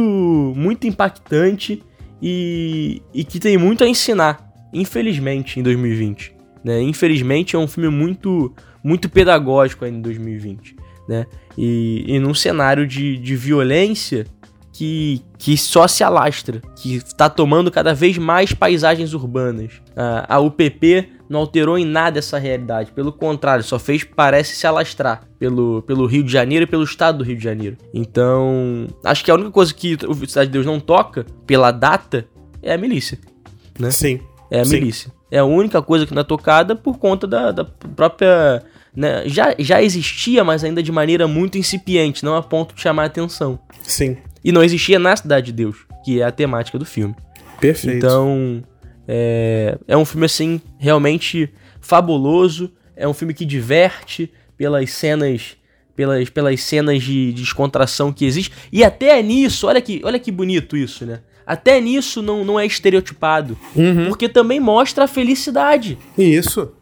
muito 0.56 0.86
impactante 0.86 1.82
e, 2.20 3.02
e 3.12 3.24
que 3.24 3.40
tem 3.40 3.58
muito 3.58 3.82
a 3.82 3.88
ensinar, 3.88 4.48
infelizmente, 4.72 5.58
em 5.58 5.62
2020. 5.62 6.36
Né? 6.62 6.80
Infelizmente, 6.82 7.56
é 7.56 7.58
um 7.58 7.66
filme 7.66 7.88
muito, 7.88 8.54
muito 8.84 9.08
pedagógico 9.08 9.84
ainda 9.84 9.98
em 9.98 10.02
2020 10.02 10.81
né? 11.08 11.26
E, 11.56 12.04
e 12.06 12.18
num 12.18 12.34
cenário 12.34 12.86
de, 12.86 13.16
de 13.18 13.36
violência 13.36 14.26
que, 14.72 15.22
que 15.38 15.56
só 15.56 15.86
se 15.86 16.02
alastra, 16.02 16.62
que 16.76 16.96
está 16.96 17.28
tomando 17.28 17.70
cada 17.70 17.94
vez 17.94 18.16
mais 18.16 18.52
paisagens 18.54 19.12
urbanas. 19.12 19.72
A, 19.94 20.36
a 20.36 20.40
UPP 20.40 21.10
não 21.28 21.40
alterou 21.40 21.78
em 21.78 21.84
nada 21.84 22.18
essa 22.18 22.38
realidade, 22.38 22.92
pelo 22.92 23.12
contrário, 23.12 23.64
só 23.64 23.78
fez, 23.78 24.04
parece, 24.04 24.56
se 24.56 24.66
alastrar 24.66 25.22
pelo, 25.38 25.82
pelo 25.82 26.06
Rio 26.06 26.22
de 26.22 26.32
Janeiro 26.32 26.64
e 26.64 26.66
pelo 26.66 26.84
estado 26.84 27.18
do 27.18 27.24
Rio 27.24 27.36
de 27.36 27.44
Janeiro. 27.44 27.76
Então, 27.92 28.86
acho 29.04 29.24
que 29.24 29.30
a 29.30 29.34
única 29.34 29.50
coisa 29.50 29.72
que 29.72 29.96
o 30.06 30.14
Cidade 30.26 30.48
de 30.48 30.52
Deus 30.52 30.66
não 30.66 30.80
toca, 30.80 31.26
pela 31.46 31.70
data, 31.70 32.26
é 32.62 32.72
a 32.72 32.78
milícia. 32.78 33.18
Né? 33.78 33.90
Sim. 33.90 34.20
É 34.50 34.60
a 34.60 34.64
Sim. 34.64 34.74
milícia. 34.80 35.12
É 35.30 35.38
a 35.38 35.44
única 35.44 35.80
coisa 35.80 36.06
que 36.06 36.14
não 36.14 36.20
é 36.20 36.24
tocada 36.24 36.76
por 36.76 36.98
conta 36.98 37.26
da, 37.26 37.50
da 37.50 37.64
própria 37.64 38.62
né, 38.94 39.22
já, 39.26 39.54
já 39.58 39.82
existia, 39.82 40.44
mas 40.44 40.62
ainda 40.62 40.82
de 40.82 40.92
maneira 40.92 41.26
muito 41.26 41.58
incipiente, 41.58 42.24
não 42.24 42.36
a 42.36 42.42
ponto 42.42 42.74
de 42.74 42.80
chamar 42.80 43.04
a 43.04 43.06
atenção. 43.06 43.58
Sim. 43.82 44.16
E 44.44 44.52
não 44.52 44.62
existia 44.62 44.98
na 44.98 45.16
Cidade 45.16 45.46
de 45.46 45.52
Deus, 45.52 45.76
que 46.04 46.20
é 46.20 46.24
a 46.24 46.32
temática 46.32 46.78
do 46.78 46.84
filme. 46.84 47.14
Perfeito. 47.60 47.96
Então, 47.96 48.62
é, 49.06 49.78
é 49.86 49.96
um 49.96 50.04
filme, 50.04 50.26
assim, 50.26 50.60
realmente 50.78 51.48
fabuloso. 51.80 52.72
É 52.96 53.06
um 53.06 53.14
filme 53.14 53.32
que 53.32 53.44
diverte 53.44 54.30
pelas 54.56 54.90
cenas 54.90 55.56
pelas, 55.94 56.30
pelas 56.30 56.60
cenas 56.62 57.02
de, 57.02 57.32
de 57.32 57.42
descontração 57.42 58.12
que 58.12 58.24
existe. 58.24 58.52
E 58.72 58.82
até 58.82 59.22
nisso, 59.22 59.66
olha 59.66 59.80
que, 59.80 60.00
olha 60.04 60.18
que 60.18 60.30
bonito 60.30 60.76
isso, 60.76 61.04
né? 61.04 61.20
Até 61.46 61.80
nisso 61.80 62.22
não, 62.22 62.44
não 62.44 62.58
é 62.58 62.64
estereotipado. 62.64 63.58
Uhum. 63.74 64.08
Porque 64.08 64.28
também 64.28 64.60
mostra 64.60 65.04
a 65.04 65.08
felicidade. 65.08 65.98
Isso. 66.16 66.72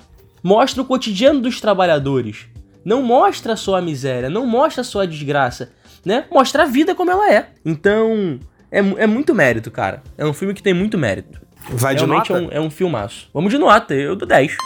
Mostra 0.43 0.83
o 0.83 0.85
cotidiano 0.85 1.41
dos 1.41 1.61
trabalhadores. 1.61 2.47
Não 2.85 3.03
mostra 3.03 3.57
só 3.57 3.77
a 3.77 3.83
miséria, 3.83 4.31
não 4.31 4.47
mostra 4.47 4.83
só 4.83 5.03
a 5.03 5.07
desgraça, 5.07 5.73
né? 6.05 6.25
Mostra 6.31 6.62
a 6.62 6.67
vida 6.67 6.95
como 6.95 7.11
ela 7.11 7.33
é. 7.33 7.49
Então, 7.65 8.41
é, 8.71 8.79
é 8.79 9.07
muito 9.07 9.35
mérito, 9.35 9.71
cara. 9.71 10.03
É 10.17 10.25
um 10.25 10.33
filme 10.33 10.55
que 10.55 10.62
tem 10.62 10.73
muito 10.73 10.97
mérito. 10.97 11.41
Vai 11.71 11.95
de 11.95 12.05
Realmente 12.05 12.33
nota? 12.33 12.43
É, 12.43 12.47
um, 12.47 12.53
é 12.53 12.61
um 12.61 12.71
filmaço. 12.71 13.29
Vamos 13.35 13.53
de 13.53 13.59
nota, 13.59 13.95
eu 13.95 14.17
dou 14.17 14.27
10. 14.27 14.57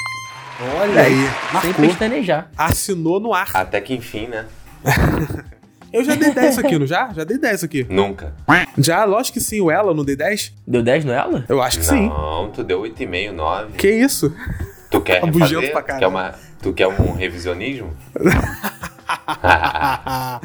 Olha 0.80 1.02
aí, 1.02 1.60
Sem 1.62 1.72
pestanejar. 1.72 2.50
Assinou 2.56 3.18
no 3.18 3.34
ar. 3.34 3.50
Até 3.52 3.80
que 3.80 3.92
enfim, 3.94 4.28
né? 4.28 4.46
Eu 5.94 6.02
já 6.02 6.16
dei 6.16 6.32
10 6.32 6.58
aqui, 6.58 6.76
não 6.76 6.88
já? 6.88 7.12
Já 7.12 7.22
dei 7.22 7.38
10 7.38 7.62
aqui. 7.62 7.86
Nunca. 7.88 8.34
Já, 8.76 9.04
lógico 9.04 9.34
que 9.38 9.40
sim. 9.40 9.60
O 9.60 9.70
Ela 9.70 9.94
não 9.94 10.04
dei 10.04 10.16
10? 10.16 10.52
Deu 10.66 10.82
10 10.82 11.04
nela? 11.04 11.44
Eu 11.48 11.62
acho 11.62 11.78
que 11.78 11.84
sim. 11.84 12.08
Não, 12.08 12.50
tu 12.50 12.64
deu 12.64 12.82
8,5, 12.82 13.30
9. 13.30 13.72
Que 13.78 13.88
isso? 13.92 14.34
Tu 14.94 15.00
quer 15.00 15.24
Abugento 15.24 15.60
refazer? 15.60 15.72
pra 15.72 15.82
quer, 15.82 16.06
uma, 16.06 16.34
tu 16.62 16.72
quer 16.72 16.86
um 16.86 17.14
revisionismo? 17.14 17.92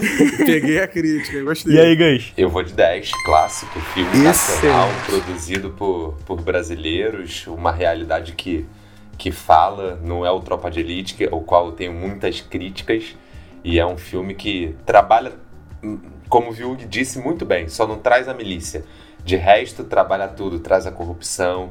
Peguei 0.44 0.82
a 0.82 0.88
crítica, 0.88 1.44
gostei. 1.44 1.76
E 1.76 1.80
aí, 1.80 1.96
Gans? 1.96 2.34
Eu 2.36 2.50
vou 2.50 2.64
de 2.64 2.74
10, 2.74 3.12
clássico, 3.26 3.80
filme 3.94 4.10
Excelente. 4.10 4.26
nacional, 4.26 4.90
produzido 5.06 5.70
por, 5.70 6.18
por 6.26 6.42
brasileiros, 6.42 7.46
uma 7.46 7.72
realidade 7.72 8.32
que, 8.32 8.66
que 9.20 9.32
fala, 9.32 10.00
não 10.04 10.26
é 10.26 10.32
o 10.32 10.40
Tropa 10.40 10.72
de 10.72 10.80
Elite, 10.80 11.14
que, 11.14 11.28
o 11.28 11.42
qual 11.42 11.68
eu 11.68 11.74
tenho 11.74 11.94
muitas 11.94 12.42
críticas, 12.42 13.16
e 13.64 13.78
é 13.78 13.86
um 13.86 14.00
filme 14.00 14.34
que 14.34 14.76
trabalha, 14.84 15.34
hum, 15.84 16.00
como 16.28 16.50
o 16.50 16.52
Viug 16.52 16.86
disse 16.86 17.20
muito 17.20 17.46
bem, 17.46 17.70
só 17.70 17.86
não 17.86 18.00
traz 18.00 18.28
a 18.28 18.34
milícia. 18.34 18.84
De 19.24 19.36
resto, 19.36 19.84
trabalha 19.84 20.28
tudo, 20.28 20.60
traz 20.60 20.88
a 20.88 20.92
corrupção, 20.92 21.70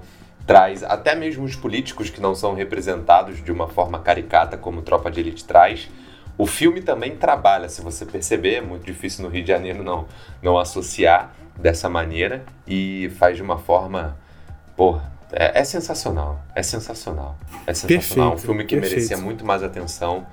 traz 0.48 0.82
até 0.82 1.14
mesmo 1.14 1.44
os 1.44 1.54
políticos 1.54 2.08
que 2.08 2.22
não 2.22 2.34
são 2.34 2.54
representados 2.54 3.44
de 3.44 3.52
uma 3.52 3.68
forma 3.68 3.98
caricata 3.98 4.56
como 4.56 4.80
Tropa 4.80 5.10
de 5.10 5.20
Elite 5.20 5.44
traz. 5.44 5.90
O 6.38 6.46
filme 6.46 6.80
também 6.80 7.14
trabalha, 7.16 7.68
se 7.68 7.82
você 7.82 8.06
perceber, 8.06 8.54
é 8.54 8.60
muito 8.62 8.82
difícil 8.82 9.24
no 9.24 9.28
Rio 9.28 9.42
de 9.42 9.48
Janeiro 9.48 9.82
não, 9.84 10.06
não 10.42 10.58
associar 10.58 11.34
dessa 11.54 11.86
maneira 11.90 12.44
e 12.66 13.12
faz 13.18 13.36
de 13.36 13.42
uma 13.42 13.58
forma, 13.58 14.16
porra, 14.74 15.12
é, 15.32 15.60
é 15.60 15.64
sensacional, 15.64 16.40
é 16.54 16.62
sensacional, 16.62 17.36
é 17.66 17.74
sensacional. 17.74 18.30
Perfeito, 18.30 18.34
um 18.34 18.38
filme 18.38 18.64
que 18.64 18.76
perfeito. 18.76 18.94
merecia 18.94 19.18
muito 19.18 19.44
mais 19.44 19.62
atenção 19.62 20.26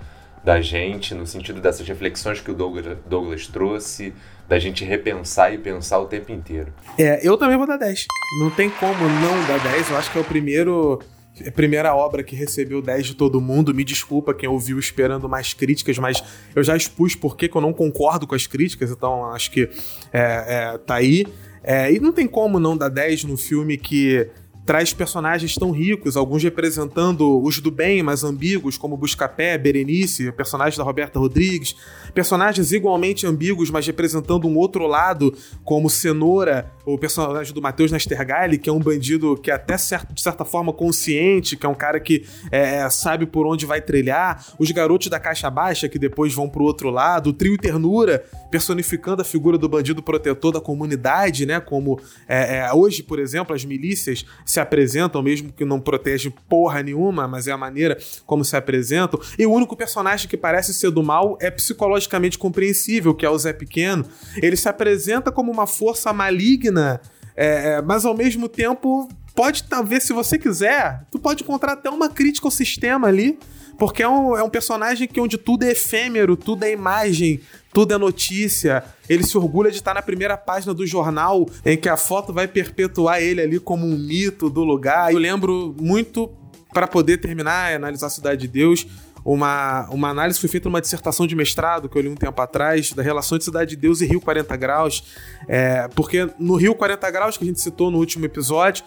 da 0.45 0.61
gente, 0.61 1.15
no 1.15 1.25
sentido 1.25 1.59
dessas 1.59 1.87
reflexões 1.87 2.39
que 2.39 2.51
o 2.51 2.53
Douglas, 2.53 2.97
Douglas 3.07 3.47
trouxe, 3.47 4.13
da 4.47 4.59
gente 4.59 4.85
repensar 4.85 5.51
e 5.51 5.57
pensar 5.57 5.97
o 5.97 6.05
tempo 6.05 6.31
inteiro. 6.31 6.71
É, 6.99 7.27
eu 7.27 7.35
também 7.35 7.57
vou 7.57 7.65
dar 7.65 7.77
10. 7.77 8.05
Não 8.39 8.51
tem 8.51 8.69
como 8.69 8.93
não 8.93 9.47
dar 9.47 9.59
10. 9.59 9.89
Eu 9.89 9.97
acho 9.97 10.11
que 10.11 10.19
é 10.19 10.21
o 10.21 10.23
primeiro. 10.23 11.01
A 11.45 11.51
primeira 11.51 11.93
obra 11.93 12.23
que 12.23 12.35
recebeu 12.35 12.79
10 12.79 13.07
de 13.07 13.15
todo 13.15 13.41
mundo. 13.41 13.73
Me 13.73 13.83
desculpa 13.83 14.35
quem 14.35 14.47
ouviu 14.47 14.77
esperando 14.77 15.27
mais 15.27 15.51
críticas, 15.51 15.97
mas 15.97 16.23
eu 16.55 16.63
já 16.63 16.77
expus 16.77 17.15
por 17.15 17.35
que 17.35 17.49
que 17.49 17.57
eu 17.57 17.61
não 17.61 17.73
concordo 17.73 18.27
com 18.27 18.35
as 18.35 18.45
críticas, 18.47 18.91
então 18.91 19.25
acho 19.33 19.51
que 19.51 19.67
é, 20.13 20.73
é, 20.73 20.77
tá 20.77 20.95
aí. 20.95 21.25
É, 21.61 21.91
e 21.91 21.99
não 21.99 22.13
tem 22.13 22.27
como 22.27 22.59
não 22.59 22.77
dar 22.77 22.89
10 22.89 23.23
num 23.23 23.35
filme 23.35 23.77
que 23.77 24.29
traz 24.65 24.91
personagens 24.93 25.53
tão 25.55 25.71
ricos, 25.71 26.17
alguns 26.17 26.41
representando 26.43 27.41
os 27.41 27.59
do 27.59 27.69
bem, 27.69 28.01
mas 28.01 28.23
ambíguos, 28.23 28.77
como 28.77 28.97
Buscapé, 28.97 29.57
Berenice, 29.57 30.31
personagem 30.31 30.77
da 30.77 30.83
Roberta 30.83 31.19
Rodrigues, 31.19 31.75
personagens 32.13 32.71
igualmente 32.71 33.27
ambíguos, 33.27 33.69
mas 33.69 33.85
representando 33.85 34.47
um 34.47 34.57
outro 34.57 34.87
lado, 34.87 35.35
como 35.63 35.89
Cenoura, 35.89 36.71
o 36.85 36.97
personagem 36.97 37.53
do 37.53 37.61
Matheus 37.61 37.91
Nastergalli, 37.91 38.57
que 38.57 38.69
é 38.69 38.73
um 38.73 38.79
bandido 38.79 39.37
que 39.37 39.51
é 39.51 39.53
até 39.53 39.77
certo, 39.77 40.13
de 40.13 40.21
certa 40.21 40.43
forma 40.43 40.73
consciente, 40.73 41.55
que 41.55 41.65
é 41.65 41.69
um 41.69 41.75
cara 41.75 41.99
que 41.99 42.25
é, 42.51 42.89
sabe 42.89 43.25
por 43.25 43.45
onde 43.45 43.65
vai 43.65 43.81
trilhar, 43.81 44.45
os 44.57 44.71
garotos 44.71 45.09
da 45.09 45.19
Caixa 45.19 45.49
Baixa, 45.49 45.87
que 45.87 45.99
depois 45.99 46.33
vão 46.33 46.49
pro 46.49 46.63
outro 46.63 46.89
lado, 46.89 47.29
o 47.29 47.33
Trio 47.33 47.57
Ternura, 47.57 48.23
personificando 48.49 49.21
a 49.21 49.25
figura 49.25 49.57
do 49.57 49.67
bandido 49.67 50.01
protetor 50.01 50.51
da 50.51 50.61
comunidade, 50.61 51.45
né? 51.45 51.59
Como 51.59 51.99
é, 52.27 52.57
é, 52.57 52.73
hoje, 52.73 53.03
por 53.03 53.19
exemplo, 53.19 53.53
as 53.53 53.65
milícias 53.65 54.25
se 54.55 54.59
apresentam, 54.59 55.21
mesmo 55.21 55.51
que 55.51 55.65
não 55.65 55.79
protegem 55.79 56.33
porra 56.49 56.81
nenhuma, 56.81 57.27
mas 57.27 57.47
é 57.47 57.51
a 57.51 57.57
maneira 57.57 57.97
como 58.25 58.43
se 58.43 58.55
apresentam. 58.55 59.19
E 59.37 59.45
o 59.45 59.51
único 59.51 59.75
personagem 59.75 60.27
que 60.29 60.37
parece 60.37 60.73
ser 60.73 60.91
do 60.91 61.03
mal 61.03 61.37
é 61.41 61.51
psicologicamente 61.51 62.37
compreensível, 62.37 63.13
que 63.13 63.25
é 63.25 63.29
o 63.29 63.37
Zé 63.37 63.53
Pequeno. 63.53 64.05
Ele 64.41 64.55
se 64.55 64.69
apresenta 64.69 65.31
como 65.31 65.51
uma 65.51 65.67
força 65.67 66.11
maligna, 66.13 67.01
é, 67.35 67.73
é, 67.75 67.81
mas 67.81 68.05
ao 68.05 68.15
mesmo 68.15 68.47
tempo 68.47 69.09
pode 69.35 69.63
talvez, 69.63 70.03
se 70.03 70.13
você 70.13 70.39
quiser, 70.39 71.05
tu 71.11 71.19
pode 71.19 71.43
encontrar 71.43 71.73
até 71.73 71.89
uma 71.89 72.07
crítica 72.07 72.47
ao 72.47 72.51
sistema 72.51 73.07
ali. 73.07 73.37
Porque 73.77 74.03
é 74.03 74.09
um, 74.09 74.37
é 74.37 74.43
um 74.43 74.49
personagem 74.49 75.07
que 75.07 75.19
onde 75.19 75.37
tudo 75.37 75.63
é 75.63 75.71
efêmero, 75.71 76.37
tudo 76.37 76.63
é 76.63 76.71
imagem, 76.71 77.41
tudo 77.73 77.93
é 77.93 77.97
notícia. 77.97 78.83
Ele 79.09 79.23
se 79.23 79.37
orgulha 79.37 79.69
de 79.69 79.77
estar 79.77 79.93
na 79.93 80.01
primeira 80.01 80.37
página 80.37 80.73
do 80.73 80.85
jornal, 80.85 81.45
em 81.65 81.77
que 81.77 81.89
a 81.89 81.97
foto 81.97 82.31
vai 82.31 82.47
perpetuar 82.47 83.21
ele 83.21 83.41
ali 83.41 83.59
como 83.59 83.85
um 83.85 83.97
mito 83.97 84.49
do 84.49 84.63
lugar. 84.63 85.11
Eu 85.11 85.19
lembro 85.19 85.75
muito, 85.79 86.31
para 86.73 86.87
poder 86.87 87.17
terminar 87.17 87.71
e 87.71 87.75
analisar 87.75 88.07
a 88.07 88.09
Cidade 88.09 88.41
de 88.41 88.47
Deus, 88.47 88.87
uma, 89.25 89.89
uma 89.89 90.09
análise 90.09 90.39
foi 90.39 90.47
feita 90.47 90.69
numa 90.69 90.79
dissertação 90.79 91.25
de 91.25 91.35
mestrado 91.35 91.89
que 91.89 91.97
eu 91.97 92.01
li 92.03 92.07
um 92.07 92.15
tempo 92.15 92.39
atrás, 92.39 92.93
da 92.93 93.01
relação 93.01 93.39
de 93.39 93.43
Cidade 93.43 93.71
de 93.71 93.75
Deus 93.75 93.99
e 93.99 94.05
Rio 94.05 94.21
40 94.21 94.55
Graus. 94.55 95.03
É, 95.47 95.87
porque 95.95 96.29
no 96.37 96.55
Rio 96.55 96.75
40 96.75 97.09
Graus, 97.09 97.35
que 97.35 97.43
a 97.43 97.47
gente 97.47 97.59
citou 97.59 97.89
no 97.89 97.97
último 97.97 98.23
episódio, 98.25 98.85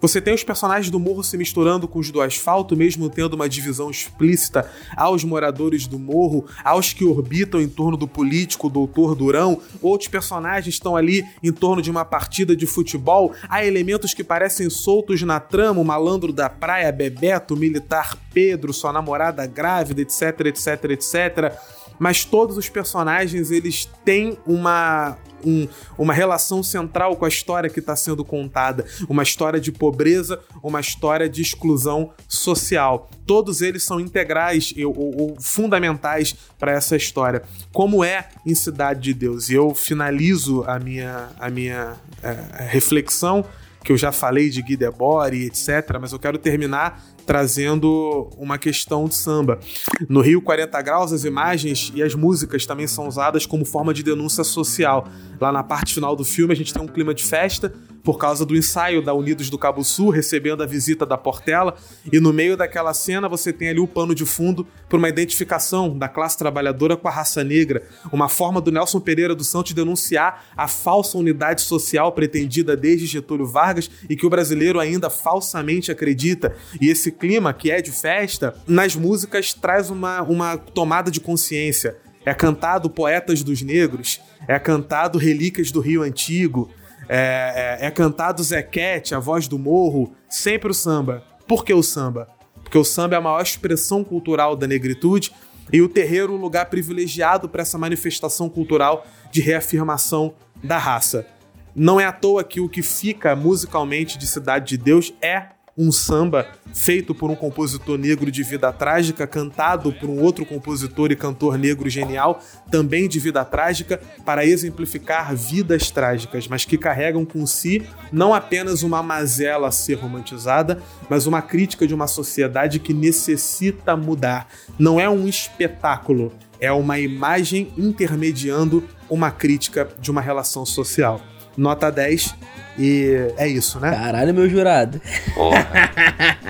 você 0.00 0.20
tem 0.20 0.32
os 0.32 0.42
personagens 0.42 0.90
do 0.90 0.98
morro 0.98 1.22
se 1.22 1.36
misturando 1.36 1.86
com 1.86 1.98
os 1.98 2.10
do 2.10 2.20
asfalto, 2.20 2.76
mesmo 2.76 3.10
tendo 3.10 3.34
uma 3.34 3.48
divisão 3.48 3.90
explícita 3.90 4.70
aos 4.96 5.22
moradores 5.24 5.86
do 5.86 5.98
morro, 5.98 6.46
aos 6.64 6.92
que 6.92 7.04
orbitam 7.04 7.60
em 7.60 7.68
torno 7.68 7.96
do 7.96 8.08
político, 8.08 8.70
doutor 8.70 9.14
Durão. 9.14 9.60
Outros 9.82 10.08
personagens 10.08 10.74
estão 10.74 10.96
ali 10.96 11.24
em 11.42 11.52
torno 11.52 11.82
de 11.82 11.90
uma 11.90 12.04
partida 12.04 12.56
de 12.56 12.66
futebol. 12.66 13.34
Há 13.48 13.64
elementos 13.64 14.14
que 14.14 14.24
parecem 14.24 14.70
soltos 14.70 15.20
na 15.22 15.38
trama: 15.38 15.80
o 15.80 15.84
malandro 15.84 16.32
da 16.32 16.48
praia, 16.48 16.90
Bebeto, 16.90 17.54
o 17.54 17.56
militar 17.56 18.16
Pedro, 18.32 18.72
sua 18.72 18.92
namorada 18.92 19.46
grávida, 19.46 20.00
etc, 20.00 20.46
etc, 20.46 20.84
etc. 20.90 21.54
Mas 21.98 22.24
todos 22.24 22.56
os 22.56 22.68
personagens 22.70 23.50
eles 23.50 23.84
têm 24.04 24.38
uma, 24.46 25.18
um- 25.44 25.66
uma 25.98 26.12
relação 26.12 26.62
central 26.62 27.16
com 27.16 27.24
a 27.24 27.28
história 27.28 27.68
que 27.70 27.80
está 27.80 27.94
sendo 27.96 28.24
contada. 28.24 28.84
Uma 29.08 29.22
história 29.22 29.60
de 29.60 29.70
pobreza, 29.72 30.40
uma 30.62 30.80
história 30.80 31.28
de 31.28 31.42
exclusão 31.42 32.10
social. 32.28 33.08
Todos 33.26 33.60
eles 33.62 33.82
são 33.82 34.00
integrais 34.00 34.74
ou, 34.84 35.20
ou 35.20 35.36
fundamentais 35.40 36.34
para 36.58 36.72
essa 36.72 36.96
história. 36.96 37.42
Como 37.72 38.02
é 38.04 38.28
em 38.46 38.54
Cidade 38.54 39.00
de 39.00 39.14
Deus. 39.14 39.48
E 39.48 39.54
eu 39.54 39.74
finalizo 39.74 40.64
a 40.66 40.78
minha, 40.78 41.28
a 41.38 41.48
minha 41.50 41.94
eh, 42.22 42.36
reflexão, 42.68 43.44
que 43.82 43.92
eu 43.92 43.96
já 43.96 44.12
falei 44.12 44.50
de 44.50 44.60
Guy 44.60 44.76
Debord 44.76 45.36
etc., 45.46 45.96
mas 46.00 46.12
eu 46.12 46.18
quero 46.18 46.36
terminar 46.38 47.02
trazendo 47.30 48.28
uma 48.36 48.58
questão 48.58 49.06
de 49.06 49.14
samba. 49.14 49.60
No 50.08 50.20
Rio 50.20 50.42
40 50.42 50.82
Graus, 50.82 51.12
as 51.12 51.22
imagens 51.22 51.92
e 51.94 52.02
as 52.02 52.12
músicas 52.12 52.66
também 52.66 52.88
são 52.88 53.06
usadas 53.06 53.46
como 53.46 53.64
forma 53.64 53.94
de 53.94 54.02
denúncia 54.02 54.42
social. 54.42 55.06
Lá 55.40 55.52
na 55.52 55.62
parte 55.62 55.94
final 55.94 56.16
do 56.16 56.24
filme, 56.24 56.52
a 56.52 56.56
gente 56.56 56.74
tem 56.74 56.82
um 56.82 56.88
clima 56.88 57.14
de 57.14 57.22
festa 57.22 57.72
por 58.02 58.18
causa 58.18 58.44
do 58.44 58.56
ensaio 58.56 59.02
da 59.02 59.14
Unidos 59.14 59.50
do 59.50 59.58
Cabo 59.58 59.84
Sul, 59.84 60.10
recebendo 60.10 60.62
a 60.62 60.66
visita 60.66 61.04
da 61.06 61.16
Portela, 61.16 61.76
e 62.10 62.18
no 62.18 62.32
meio 62.32 62.56
daquela 62.56 62.94
cena 62.94 63.28
você 63.28 63.52
tem 63.52 63.68
ali 63.68 63.80
o 63.80 63.86
pano 63.86 64.14
de 64.14 64.24
fundo 64.24 64.66
para 64.88 64.98
uma 64.98 65.08
identificação 65.08 65.96
da 65.96 66.08
classe 66.08 66.36
trabalhadora 66.36 66.96
com 66.96 67.08
a 67.08 67.10
raça 67.10 67.44
negra, 67.44 67.82
uma 68.12 68.28
forma 68.28 68.60
do 68.60 68.72
Nelson 68.72 69.00
Pereira 69.00 69.34
dos 69.34 69.48
Santos 69.48 69.72
denunciar 69.72 70.46
a 70.56 70.66
falsa 70.66 71.18
unidade 71.18 71.62
social 71.62 72.12
pretendida 72.12 72.76
desde 72.76 73.06
Getúlio 73.06 73.46
Vargas 73.46 73.90
e 74.08 74.16
que 74.16 74.26
o 74.26 74.30
brasileiro 74.30 74.80
ainda 74.80 75.10
falsamente 75.10 75.92
acredita. 75.92 76.56
E 76.80 76.88
esse 76.88 77.12
clima, 77.20 77.52
que 77.52 77.70
é 77.70 77.82
de 77.82 77.92
festa, 77.92 78.54
nas 78.66 78.96
músicas 78.96 79.52
traz 79.52 79.90
uma, 79.90 80.22
uma 80.22 80.56
tomada 80.56 81.10
de 81.10 81.20
consciência. 81.20 81.98
É 82.24 82.34
cantado 82.34 82.90
Poetas 82.90 83.42
dos 83.42 83.62
Negros, 83.62 84.20
é 84.48 84.58
cantado 84.58 85.18
Relíquias 85.18 85.70
do 85.70 85.80
Rio 85.80 86.02
Antigo, 86.02 86.70
é, 87.08 87.78
é, 87.80 87.86
é 87.86 87.90
cantado 87.90 88.42
Zequete, 88.42 89.14
a 89.14 89.18
voz 89.18 89.46
do 89.46 89.58
morro, 89.58 90.14
sempre 90.28 90.70
o 90.70 90.74
samba. 90.74 91.22
Por 91.46 91.64
que 91.64 91.74
o 91.74 91.82
samba? 91.82 92.28
Porque 92.62 92.78
o 92.78 92.84
samba 92.84 93.16
é 93.16 93.18
a 93.18 93.22
maior 93.22 93.42
expressão 93.42 94.02
cultural 94.02 94.56
da 94.56 94.66
negritude 94.66 95.32
e 95.72 95.82
o 95.82 95.88
terreiro 95.88 96.34
um 96.34 96.36
lugar 96.36 96.66
privilegiado 96.66 97.48
para 97.48 97.62
essa 97.62 97.78
manifestação 97.78 98.48
cultural 98.48 99.06
de 99.30 99.40
reafirmação 99.40 100.34
da 100.62 100.78
raça. 100.78 101.26
Não 101.74 102.00
é 102.00 102.04
à 102.04 102.12
toa 102.12 102.44
que 102.44 102.60
o 102.60 102.68
que 102.68 102.82
fica 102.82 103.34
musicalmente 103.36 104.18
de 104.18 104.26
Cidade 104.26 104.76
de 104.76 104.82
Deus 104.82 105.12
é 105.22 105.48
um 105.80 105.90
samba 105.90 106.46
feito 106.74 107.14
por 107.14 107.30
um 107.30 107.34
compositor 107.34 107.96
negro 107.96 108.30
de 108.30 108.42
vida 108.42 108.70
trágica, 108.70 109.26
cantado 109.26 109.90
por 109.90 110.10
um 110.10 110.20
outro 110.20 110.44
compositor 110.44 111.10
e 111.10 111.16
cantor 111.16 111.56
negro 111.56 111.88
genial, 111.88 112.42
também 112.70 113.08
de 113.08 113.18
vida 113.18 113.42
trágica, 113.46 113.98
para 114.22 114.44
exemplificar 114.44 115.34
vidas 115.34 115.90
trágicas, 115.90 116.46
mas 116.46 116.66
que 116.66 116.76
carregam 116.76 117.24
com 117.24 117.46
si 117.46 117.86
não 118.12 118.34
apenas 118.34 118.82
uma 118.82 119.02
mazela 119.02 119.68
a 119.68 119.72
ser 119.72 119.94
romantizada, 119.94 120.82
mas 121.08 121.26
uma 121.26 121.40
crítica 121.40 121.86
de 121.86 121.94
uma 121.94 122.06
sociedade 122.06 122.78
que 122.78 122.92
necessita 122.92 123.96
mudar. 123.96 124.48
Não 124.78 125.00
é 125.00 125.08
um 125.08 125.26
espetáculo, 125.26 126.30
é 126.60 126.70
uma 126.70 126.98
imagem 126.98 127.72
intermediando 127.78 128.84
uma 129.08 129.30
crítica 129.30 129.88
de 129.98 130.10
uma 130.10 130.20
relação 130.20 130.66
social. 130.66 131.22
Nota 131.56 131.90
10 131.90 132.34
e 132.78 133.32
é 133.36 133.48
isso, 133.48 133.80
né? 133.80 133.90
Caralho, 133.90 134.32
meu 134.34 134.48
jurado. 134.48 135.00
Porra. 135.34 135.66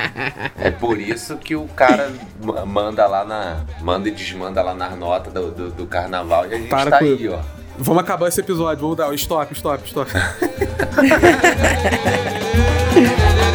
É 0.62 0.70
por 0.70 1.00
isso 1.00 1.38
que 1.38 1.56
o 1.56 1.64
cara 1.68 2.12
ma- 2.42 2.66
manda 2.66 3.06
lá 3.06 3.24
na. 3.24 3.64
Manda 3.80 4.08
e 4.08 4.12
desmanda 4.12 4.60
lá 4.60 4.74
nas 4.74 4.94
notas 4.96 5.32
do, 5.32 5.50
do, 5.50 5.70
do 5.70 5.86
carnaval 5.86 6.46
e 6.46 6.54
a 6.54 6.58
gente 6.58 6.68
Para 6.68 6.90
tá 6.90 6.98
com- 6.98 7.04
aí, 7.06 7.28
ó. 7.28 7.38
Vamos 7.78 8.02
acabar 8.02 8.28
esse 8.28 8.40
episódio, 8.40 8.82
vamos 8.82 8.96
dar 8.98 9.08
o 9.08 9.14
stop, 9.14 9.52
stop, 9.54 9.82
stop. 9.88 10.10